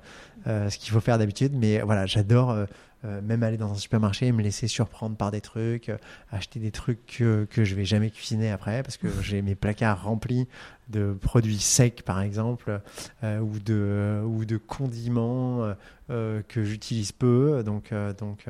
ce 0.46 0.78
qu'il 0.78 0.92
faut 0.92 1.00
faire 1.00 1.18
d'habitude, 1.18 1.52
mais 1.54 1.80
voilà, 1.80 2.06
j'adore 2.06 2.50
euh, 2.50 2.66
même 3.04 3.42
aller 3.42 3.56
dans 3.56 3.70
un 3.70 3.76
supermarché 3.76 4.26
et 4.26 4.32
me 4.32 4.42
laisser 4.42 4.66
surprendre 4.66 5.16
par 5.16 5.30
des 5.30 5.40
trucs, 5.40 5.88
euh, 5.88 5.98
acheter 6.30 6.58
des 6.58 6.70
trucs 6.70 7.06
que, 7.06 7.46
que 7.50 7.64
je 7.64 7.74
vais 7.74 7.84
jamais 7.84 8.10
cuisiner 8.10 8.50
après 8.50 8.82
parce 8.82 8.96
que 8.96 9.08
j'ai 9.22 9.42
mes 9.42 9.54
placards 9.54 10.02
remplis 10.02 10.48
de 10.88 11.16
produits 11.20 11.58
secs 11.58 12.02
par 12.02 12.20
exemple 12.20 12.80
euh, 13.22 13.38
ou 13.40 13.58
de 13.58 14.22
ou 14.24 14.44
de 14.44 14.56
condiments 14.56 15.74
que 16.08 16.64
j'utilise 16.64 17.12
peu. 17.12 17.62
Donc 17.62 17.92
donc 18.18 18.46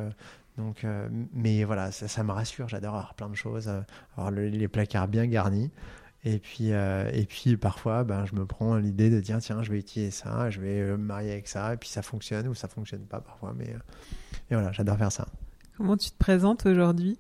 donc 0.57 0.87
mais 1.35 1.65
voilà 1.65 1.91
ça, 1.91 2.09
ça 2.09 2.23
me 2.23 2.33
rassure. 2.33 2.69
J'adore 2.69 2.95
avoir 2.95 3.15
plein 3.15 3.29
de 3.29 3.35
choses 3.35 3.71
avoir 4.17 4.31
les 4.31 4.69
placards 4.69 5.09
bien 5.09 5.27
garnis 5.27 5.71
et 6.35 6.39
puis, 6.39 6.71
et 6.71 7.27
puis 7.29 7.57
parfois, 7.57 8.05
ben, 8.05 8.25
je 8.27 8.35
me 8.35 8.47
prends 8.47 8.77
l'idée 8.77 9.11
de 9.11 9.21
dire 9.21 9.39
tiens, 9.41 9.63
je 9.63 9.71
vais 9.71 9.79
utiliser 9.79 10.11
ça, 10.11 10.51
je 10.51 10.61
vais 10.61 10.83
me 10.83 10.97
marier 10.97 11.33
avec 11.33 11.49
ça, 11.49 11.75
et 11.75 11.77
puis 11.77 11.89
ça 11.89 12.03
fonctionne 12.03 12.49
ou 12.49 12.55
ça 12.55 12.69
fonctionne 12.69 13.07
pas 13.07 13.21
parfois. 13.21 13.55
Mais, 13.57 13.75
et 14.51 14.55
voilà, 14.55 14.73
j'adore 14.73 14.99
faire 14.99 15.13
ça. 15.13 15.27
Comment 15.79 15.97
tu 15.97 16.11
te 16.11 16.19
présentes 16.19 16.67
aujourd'hui? 16.67 17.19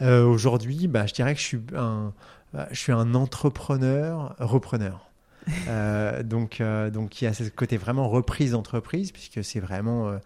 Euh, 0.00 0.24
Aujourd'hui, 0.24 0.86
bah, 0.88 1.06
je 1.06 1.14
dirais 1.14 1.34
que 1.34 1.40
je 1.40 1.46
suis 1.46 1.60
un, 1.76 2.12
bah, 2.52 2.68
je 2.70 2.78
suis 2.78 2.92
un 2.92 3.14
entrepreneur, 3.14 4.36
repreneur. 4.38 5.10
euh, 5.68 6.22
donc, 6.22 6.60
euh, 6.60 6.90
donc, 6.90 7.20
il 7.20 7.24
y 7.24 7.28
a 7.28 7.32
ce 7.32 7.42
côté 7.44 7.76
vraiment 7.76 8.08
reprise 8.08 8.52
d'entreprise, 8.52 9.10
puisque 9.10 9.42
c'est 9.42 9.58
vraiment, 9.58 10.16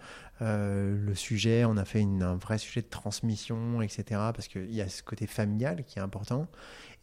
euh, 0.42 0.94
le 0.94 1.14
sujet, 1.14 1.64
on 1.64 1.76
a 1.76 1.84
fait 1.84 2.02
un 2.02 2.36
vrai 2.36 2.58
sujet 2.58 2.82
de 2.82 2.88
transmission, 2.88 3.80
etc. 3.80 4.04
Parce 4.34 4.48
qu'il 4.48 4.72
y 4.72 4.82
a 4.82 4.88
ce 4.88 5.02
côté 5.02 5.26
familial 5.26 5.84
qui 5.84 5.98
est 5.98 6.02
important 6.02 6.46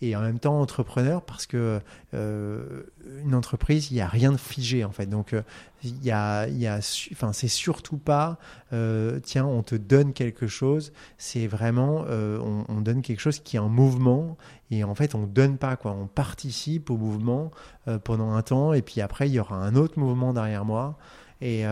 et 0.02 0.16
en 0.16 0.22
même 0.22 0.40
temps 0.40 0.60
entrepreneur 0.60 1.22
parce 1.22 1.46
que 1.46 1.80
euh, 2.14 2.84
une 3.24 3.34
entreprise, 3.34 3.90
il 3.90 3.94
n'y 3.94 4.02
a 4.02 4.08
rien 4.08 4.32
de 4.32 4.38
figé 4.38 4.84
en 4.84 4.92
fait. 4.92 5.06
Donc 5.06 5.34
euh, 5.34 5.42
il 5.84 6.04
y 6.04 6.12
a, 6.12 6.48
y 6.48 6.68
a, 6.68 6.78
enfin 7.12 7.34
c'est 7.34 7.48
surtout 7.48 7.98
pas, 7.98 8.38
tiens, 9.24 9.46
on 9.46 9.64
te 9.64 9.76
donne 9.76 10.14
quelque 10.14 10.48
chose. 10.48 10.94
C'est 11.18 11.48
vraiment, 11.48 12.06
on, 12.08 12.66
on, 12.68 12.82
donne 12.82 13.02
quelque 13.02 13.20
chose 13.20 13.40
qui 13.40 13.56
est 13.56 13.60
en 13.60 13.70
mouvement 13.70 14.38
et 14.72 14.84
en 14.84 14.96
fait 14.96 15.16
on 15.16 15.26
donne 15.26 15.58
pas 15.58 15.76
quoi. 15.76 15.92
On 15.92 16.08
participe 16.08 16.90
au 16.90 16.98
mouvement 16.98 17.52
pendant 18.04 18.34
un 18.34 18.42
temps 18.42 18.74
et 18.74 18.82
puis 18.82 19.02
après 19.02 19.28
il 19.28 19.34
y 19.34 19.40
aura 19.40 19.58
un 19.58 19.76
autre 19.76 20.00
mouvement 20.00 20.34
derrière 20.34 20.66
moi 20.66 20.98
et 21.42 21.66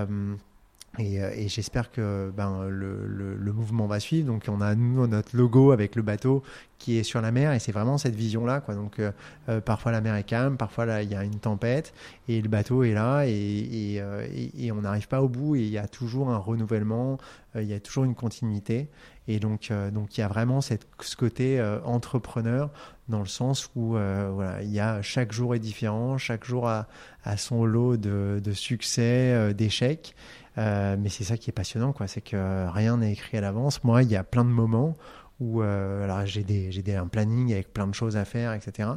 et, 1.00 1.22
euh, 1.22 1.32
et 1.34 1.48
j'espère 1.48 1.90
que 1.90 2.34
ben, 2.36 2.68
le, 2.68 3.08
le, 3.08 3.36
le, 3.36 3.54
mouvement 3.54 3.88
va 3.88 4.02
suivre. 4.02 4.28
Donc 4.28 4.44
on 4.50 4.60
a 4.60 4.76
nous, 4.76 5.08
notre 5.08 5.38
logo 5.38 5.72
avec 5.72 5.96
le 5.96 6.02
bateau 6.02 6.44
qui 6.80 6.98
est 6.98 7.04
sur 7.04 7.22
la 7.22 7.32
mer 7.32 7.54
et 7.54 7.60
c'est 7.60 7.72
vraiment 7.72 7.98
cette 7.98 8.16
vision-là. 8.16 8.62
Donc 8.68 9.00
euh, 9.00 9.12
euh 9.48 9.62
parfois 9.62 9.94
la 9.94 10.02
mer 10.02 10.16
est 10.16 10.24
calme, 10.24 10.58
parfois 10.58 11.02
il 11.02 11.10
y 11.10 11.16
a 11.16 11.24
une 11.24 11.40
tempête 11.40 11.94
et 12.28 12.42
le 12.42 12.50
bateau 12.50 12.84
est 12.84 12.94
là 12.94 13.24
et, 13.26 13.32
et, 13.32 14.02
euh, 14.02 14.28
et 14.58 14.72
on 14.74 14.82
n'arrive 14.82 15.08
pas 15.08 15.22
au 15.22 15.30
bout 15.30 15.56
et 15.56 15.62
il 15.62 15.70
y 15.70 15.78
a 15.78 15.88
toujours 15.88 16.30
un 16.30 16.38
renouvellement, 16.38 17.18
il 17.56 17.64
y 17.64 17.74
a 17.74 17.80
toujours 17.80 18.04
une 18.04 18.16
continuité. 18.16 18.90
Et 19.28 19.40
donc, 19.40 19.72
donc 19.94 20.18
il 20.18 20.22
y 20.22 20.24
a 20.24 20.28
vraiment 20.28 20.60
cette, 20.60 20.88
ce 21.00 21.16
côté 21.16 21.62
entrepreneur 21.86 22.70
dans 23.08 23.20
le 23.20 23.28
sens 23.28 23.70
où 23.76 23.92
voilà, 23.92 24.62
il 24.62 24.72
y 24.72 24.80
a 24.80 25.02
chaque 25.02 25.32
jour 25.32 25.56
est 25.56 25.60
différent, 25.60 26.18
chaque 26.18 26.44
jour 26.44 26.68
a, 26.68 26.88
a 27.24 27.38
son 27.38 27.64
lot 27.64 27.98
de, 27.98 28.42
de 28.44 28.52
succès, 28.52 29.54
d'échecs. 29.54 30.16
Euh, 30.58 30.98
mais 31.00 31.10
c'est 31.10 31.24
ça 31.24 31.38
qui 31.38 31.50
est 31.50 31.54
passionnant, 31.54 31.94
quoi. 31.94 32.08
C'est 32.08 32.22
que 32.22 32.68
rien 32.70 32.98
n'est 32.98 33.14
écrit 33.14 33.38
à 33.38 33.42
l'avance. 33.42 33.84
Moi, 33.84 34.04
il 34.04 34.12
y 34.12 34.16
a 34.16 34.24
plein 34.24 34.44
de 34.44 34.50
moments 34.50 34.98
où 35.40 35.64
euh, 35.64 36.26
j'ai 36.26 36.96
un 36.96 37.08
planning 37.08 37.52
avec 37.52 37.74
plein 37.74 37.88
de 37.88 37.96
choses 37.96 38.16
à 38.16 38.26
faire, 38.26 38.54
etc. 38.54 38.90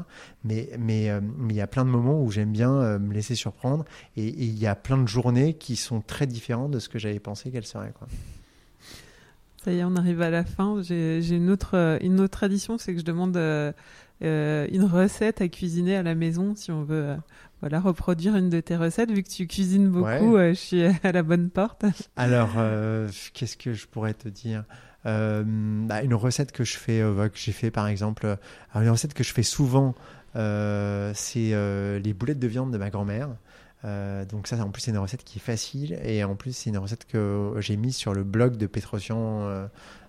Mais 0.43 0.69
mais 0.79 1.09
euh, 1.09 1.21
mais 1.39 1.55
il 1.55 1.57
y 1.57 1.63
a 1.63 1.67
plein 1.67 1.85
de 1.85 1.91
moments 1.91 2.21
où 2.23 2.31
j'aime 2.31 2.53
bien 2.53 2.99
me 2.99 3.15
laisser 3.15 3.35
surprendre 3.35 3.85
et, 4.17 4.27
il 4.27 4.59
y 4.59 4.67
a 4.67 4.75
plein 4.75 4.99
de 4.99 5.09
journées 5.09 5.55
qui 5.55 5.77
sont 5.77 6.03
très 6.03 6.27
différentes 6.27 6.73
de 6.73 6.79
ce 6.81 6.91
que 6.91 6.99
j'avais 6.99 7.21
pensé 7.21 7.51
qu'elles 7.51 7.67
seraient, 7.67 7.93
quoi. 7.99 8.09
Ça 9.65 9.73
y 9.73 9.79
est, 9.79 9.85
on 9.85 9.97
arrive 9.97 10.21
à 10.21 10.29
la 10.29 10.45
fin. 10.45 10.83
J'ai, 10.83 11.23
j'ai 11.23 11.37
une 11.37 11.49
autre 11.49 11.99
une 12.03 12.21
autre 12.21 12.37
tradition, 12.37 12.77
c'est 12.77 12.93
que 12.93 13.01
je 13.01 13.05
demande 13.05 13.39
une 14.21 14.85
recette 14.85 15.41
à 15.41 15.49
cuisiner 15.49 15.97
à 15.97 16.03
la 16.03 16.15
maison 16.15 16.55
si 16.57 16.71
on 16.71 16.83
veut 16.83 17.17
voilà, 17.65 17.81
reproduire 17.81 18.37
une 18.37 18.51
de 18.51 18.61
tes 18.61 18.77
recettes. 18.77 19.11
Vu 19.11 19.23
que 19.23 19.31
tu 19.31 19.47
cuisines 19.47 19.89
beaucoup, 19.89 20.37
euh, 20.37 20.51
je 20.51 20.59
suis 20.59 20.83
à 21.03 21.13
la 21.13 21.23
bonne 21.23 21.49
porte. 21.49 21.87
Alors, 22.15 22.51
euh, 22.59 23.09
qu'est-ce 23.33 23.57
que 23.57 23.73
je 23.73 23.87
pourrais 23.87 24.13
te 24.13 24.29
dire? 24.29 24.65
Euh, 25.07 25.43
bah, 25.47 26.03
Une 26.03 26.13
recette 26.13 26.53
que 26.53 26.63
je 26.63 26.77
fais, 26.77 26.99
que 27.01 27.39
j'ai 27.39 27.53
fait 27.53 27.71
par 27.71 27.89
exemple, 27.89 28.37
une 28.75 28.91
recette 28.91 29.15
que 29.15 29.25
je 29.25 29.33
fais 29.33 29.43
souvent, 29.43 29.95
c'est 30.35 31.55
les 32.05 32.13
boulettes 32.13 32.39
de 32.39 32.47
viande 32.49 32.71
de 32.71 32.77
ma 32.77 32.91
grand-mère. 32.91 33.31
donc 34.29 34.47
ça, 34.47 34.63
en 34.63 34.69
plus, 34.69 34.83
c'est 34.83 34.91
une 34.91 34.99
recette 34.99 35.25
qui 35.25 35.39
est 35.39 35.43
facile 35.43 35.99
et 36.05 36.23
en 36.23 36.35
plus, 36.35 36.55
c'est 36.55 36.69
une 36.69 36.77
recette 36.77 37.07
que 37.07 37.55
j'ai 37.61 37.79
mise 37.79 37.97
sur 37.97 38.13
le 38.13 38.25
blog 38.25 38.59
de 38.59 38.67
Petrosian. 38.67 39.69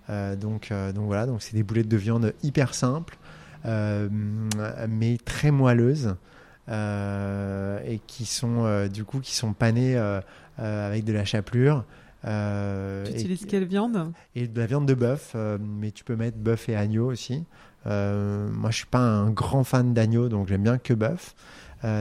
donc, 0.10 0.74
donc 0.74 1.06
voilà, 1.06 1.26
donc 1.26 1.42
c'est 1.42 1.56
des 1.56 1.64
boulettes 1.64 1.88
de 1.88 1.98
viande 1.98 2.34
hyper 2.44 2.74
simples, 2.74 3.18
mais 3.64 5.18
très 5.24 5.52
moelleuses. 5.52 6.18
Euh, 6.68 7.80
et 7.86 8.00
qui 8.00 8.26
sont 8.26 8.66
euh, 8.66 8.88
du 8.88 9.04
coup 9.04 9.20
qui 9.20 9.36
sont 9.36 9.54
panés 9.54 9.96
euh, 9.96 10.20
avec 10.58 11.04
de 11.04 11.14
la 11.14 11.24
chapelure. 11.24 11.86
tu 12.24 13.12
utilises 13.12 13.46
quelle 13.46 13.66
viande? 13.66 14.12
Et 14.36 14.48
de 14.48 14.60
la 14.60 14.66
viande 14.66 14.88
de 14.88 14.96
bœuf, 14.96 15.36
mais 15.60 15.92
tu 15.92 16.04
peux 16.04 16.16
mettre 16.16 16.38
bœuf 16.38 16.70
et 16.70 16.76
agneau 16.76 17.12
aussi. 17.12 17.46
moi, 17.86 18.72
je 18.72 18.78
suis 18.78 18.88
pas 18.88 19.00
un 19.00 19.30
grand 19.30 19.64
fan 19.64 19.94
d'agneau, 19.94 20.28
donc 20.28 20.48
j'aime 20.48 20.64
bien 20.64 20.80
que 20.80 20.94
bœuf. 20.94 21.36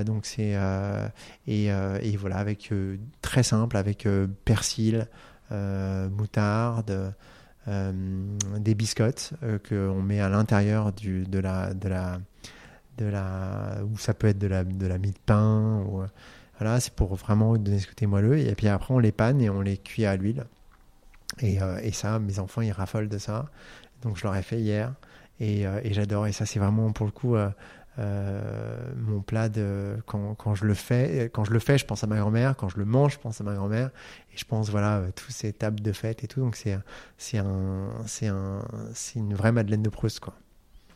donc 0.06 0.24
c'est 0.24 0.56
et, 1.46 1.66
et, 1.66 2.16
voilà 2.16 2.36
avec 2.36 2.72
très 3.20 3.42
simple 3.42 3.76
avec 3.76 4.08
persil, 4.46 5.08
moutarde, 5.50 7.12
des 7.66 8.74
biscottes 8.74 9.34
que 9.62 9.90
on 9.90 10.00
met 10.00 10.20
à 10.20 10.30
l'intérieur 10.30 10.92
du 10.92 11.24
de 11.24 11.38
la 11.38 11.74
de 11.74 11.88
la 11.88 12.18
de 12.98 13.06
la, 13.06 13.78
ou 13.84 13.98
ça 13.98 14.14
peut 14.14 14.28
être 14.28 14.38
de 14.38 14.46
la, 14.46 14.64
de 14.64 14.86
la 14.86 14.98
mie 14.98 15.12
de 15.12 15.18
pain. 15.26 15.84
Ou, 15.86 16.02
voilà, 16.58 16.80
c'est 16.80 16.94
pour 16.94 17.14
vraiment 17.16 17.56
donner 17.56 17.80
ce 17.80 17.88
côté 17.88 18.06
moelleux. 18.06 18.38
Et 18.38 18.54
puis 18.54 18.68
après, 18.68 18.94
on 18.94 18.98
les 18.98 19.12
panne 19.12 19.40
et 19.40 19.50
on 19.50 19.60
les 19.60 19.76
cuit 19.76 20.04
à 20.04 20.16
l'huile. 20.16 20.44
Et, 21.40 21.60
euh, 21.60 21.78
et, 21.82 21.92
ça, 21.92 22.18
mes 22.18 22.38
enfants, 22.38 22.60
ils 22.60 22.72
raffolent 22.72 23.08
de 23.08 23.18
ça. 23.18 23.46
Donc, 24.02 24.16
je 24.16 24.24
leur 24.24 24.36
ai 24.36 24.42
fait 24.42 24.60
hier. 24.60 24.94
Et, 25.40 25.66
euh, 25.66 25.80
et 25.82 25.92
j'adore. 25.92 26.26
Et 26.26 26.32
ça, 26.32 26.46
c'est 26.46 26.60
vraiment 26.60 26.92
pour 26.92 27.06
le 27.06 27.12
coup 27.12 27.36
euh, 27.36 27.50
mon 28.96 29.20
plat 29.20 29.48
de 29.48 29.96
quand, 30.06 30.34
quand, 30.34 30.54
je 30.54 30.64
le 30.64 30.74
fais. 30.74 31.30
Quand 31.32 31.44
je 31.44 31.52
le 31.52 31.58
fais, 31.58 31.76
je 31.76 31.86
pense 31.86 32.04
à 32.04 32.06
ma 32.06 32.18
grand-mère. 32.18 32.56
Quand 32.56 32.68
je 32.68 32.78
le 32.78 32.84
mange, 32.84 33.14
je 33.14 33.18
pense 33.18 33.40
à 33.40 33.44
ma 33.44 33.54
grand-mère. 33.54 33.90
Et 34.32 34.36
je 34.36 34.44
pense, 34.44 34.70
voilà, 34.70 35.02
tous 35.16 35.32
ces 35.32 35.52
tables 35.52 35.80
de 35.80 35.92
fête 35.92 36.22
et 36.22 36.28
tout. 36.28 36.40
Donc, 36.40 36.54
c'est 36.56 36.78
c'est 37.18 37.38
un, 37.38 37.90
c'est 38.06 38.28
un, 38.28 38.62
c'est 38.94 39.18
une 39.18 39.34
vraie 39.34 39.52
Madeleine 39.52 39.82
de 39.82 39.90
Proust, 39.90 40.20
quoi. 40.20 40.34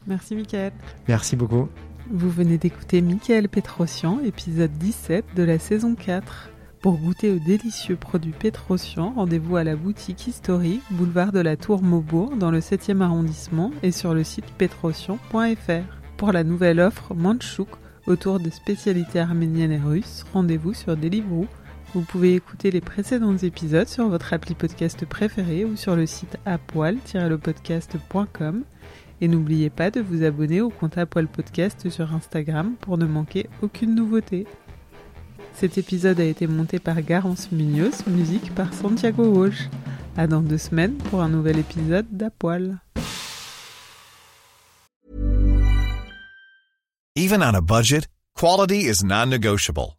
Merci, 0.09 0.35
Michael. 0.35 0.73
Merci 1.07 1.37
beaucoup. 1.37 1.69
Vous 2.11 2.31
venez 2.31 2.57
d'écouter 2.57 3.03
Michael 3.03 3.51
Petrosian, 3.51 4.21
épisode 4.25 4.71
17 4.73 5.27
de 5.37 5.43
la 5.43 5.59
saison 5.59 5.95
4. 5.95 6.49
Pour 6.81 6.97
goûter 6.97 7.31
aux 7.31 7.39
délicieux 7.39 7.97
produits 7.97 8.33
Petrosian, 8.33 9.13
rendez-vous 9.15 9.57
à 9.57 9.65
la 9.65 9.77
boutique 9.77 10.27
historique, 10.27 10.81
boulevard 10.91 11.33
de 11.33 11.41
la 11.41 11.57
Tour 11.57 11.83
Maubourg, 11.83 12.37
dans 12.37 12.51
le 12.51 12.61
7e 12.61 13.03
arrondissement 13.03 13.71
et 13.83 13.93
sur 13.93 14.15
le 14.15 14.25
site 14.25 14.47
petrosian.fr. 14.57 15.83
Pour 16.17 16.33
la 16.33 16.45
nouvelle 16.45 16.81
offre 16.81 17.15
Manchouk, 17.15 17.69
autour 18.07 18.41
de 18.41 18.49
spécialités 18.49 19.21
arméniennes 19.21 19.73
et 19.73 19.79
russes, 19.79 20.25
rendez-vous 20.33 20.73
sur 20.73 20.97
Deliveroo. 20.97 21.47
Vous 21.95 22.03
pouvez 22.03 22.35
écouter 22.35 22.71
les 22.71 22.81
précédents 22.81 23.37
épisodes 23.37 23.89
sur 23.89 24.09
votre 24.09 24.33
appli 24.33 24.55
podcast 24.55 25.05
préféré 25.05 25.67
ou 25.67 25.77
sur 25.77 25.97
le 25.97 26.07
site 26.07 26.39
apoil-lepodcast.com. 26.47 28.65
Et 29.21 29.29
n'oubliez 29.29 29.71
pas 29.71 29.91
de 29.91 30.01
vous 30.01 30.23
abonner 30.23 30.61
au 30.61 30.71
compte 30.71 31.05
Poil 31.05 31.27
Podcast 31.27 31.91
sur 31.91 32.15
Instagram 32.15 32.75
pour 32.81 32.99
ne 32.99 33.07
manquer 33.07 33.49
aucune 33.63 33.95
nouveauté. 33.95 34.47
Cet 35.55 35.77
épisode 35.77 36.21
a 36.21 36.25
été 36.25 36.47
monté 36.47 36.79
par 36.79 37.03
Garance 37.03 37.51
Munoz, 37.51 38.07
musique 38.07 38.55
par 38.55 38.73
Santiago 38.73 39.25
Walsh. 39.25 39.69
À 40.17 40.27
dans 40.27 40.41
deux 40.41 40.59
semaines 40.59 40.95
pour 41.11 41.21
un 41.21 41.29
nouvel 41.29 41.59
épisode 41.59 42.07
d'Apoil. 42.11 42.79
Even 47.17 47.43
on 47.43 47.55
a 47.55 47.61
budget, 47.61 48.07
quality 48.37 48.87
is 48.89 49.03
non-negotiable. 49.03 49.98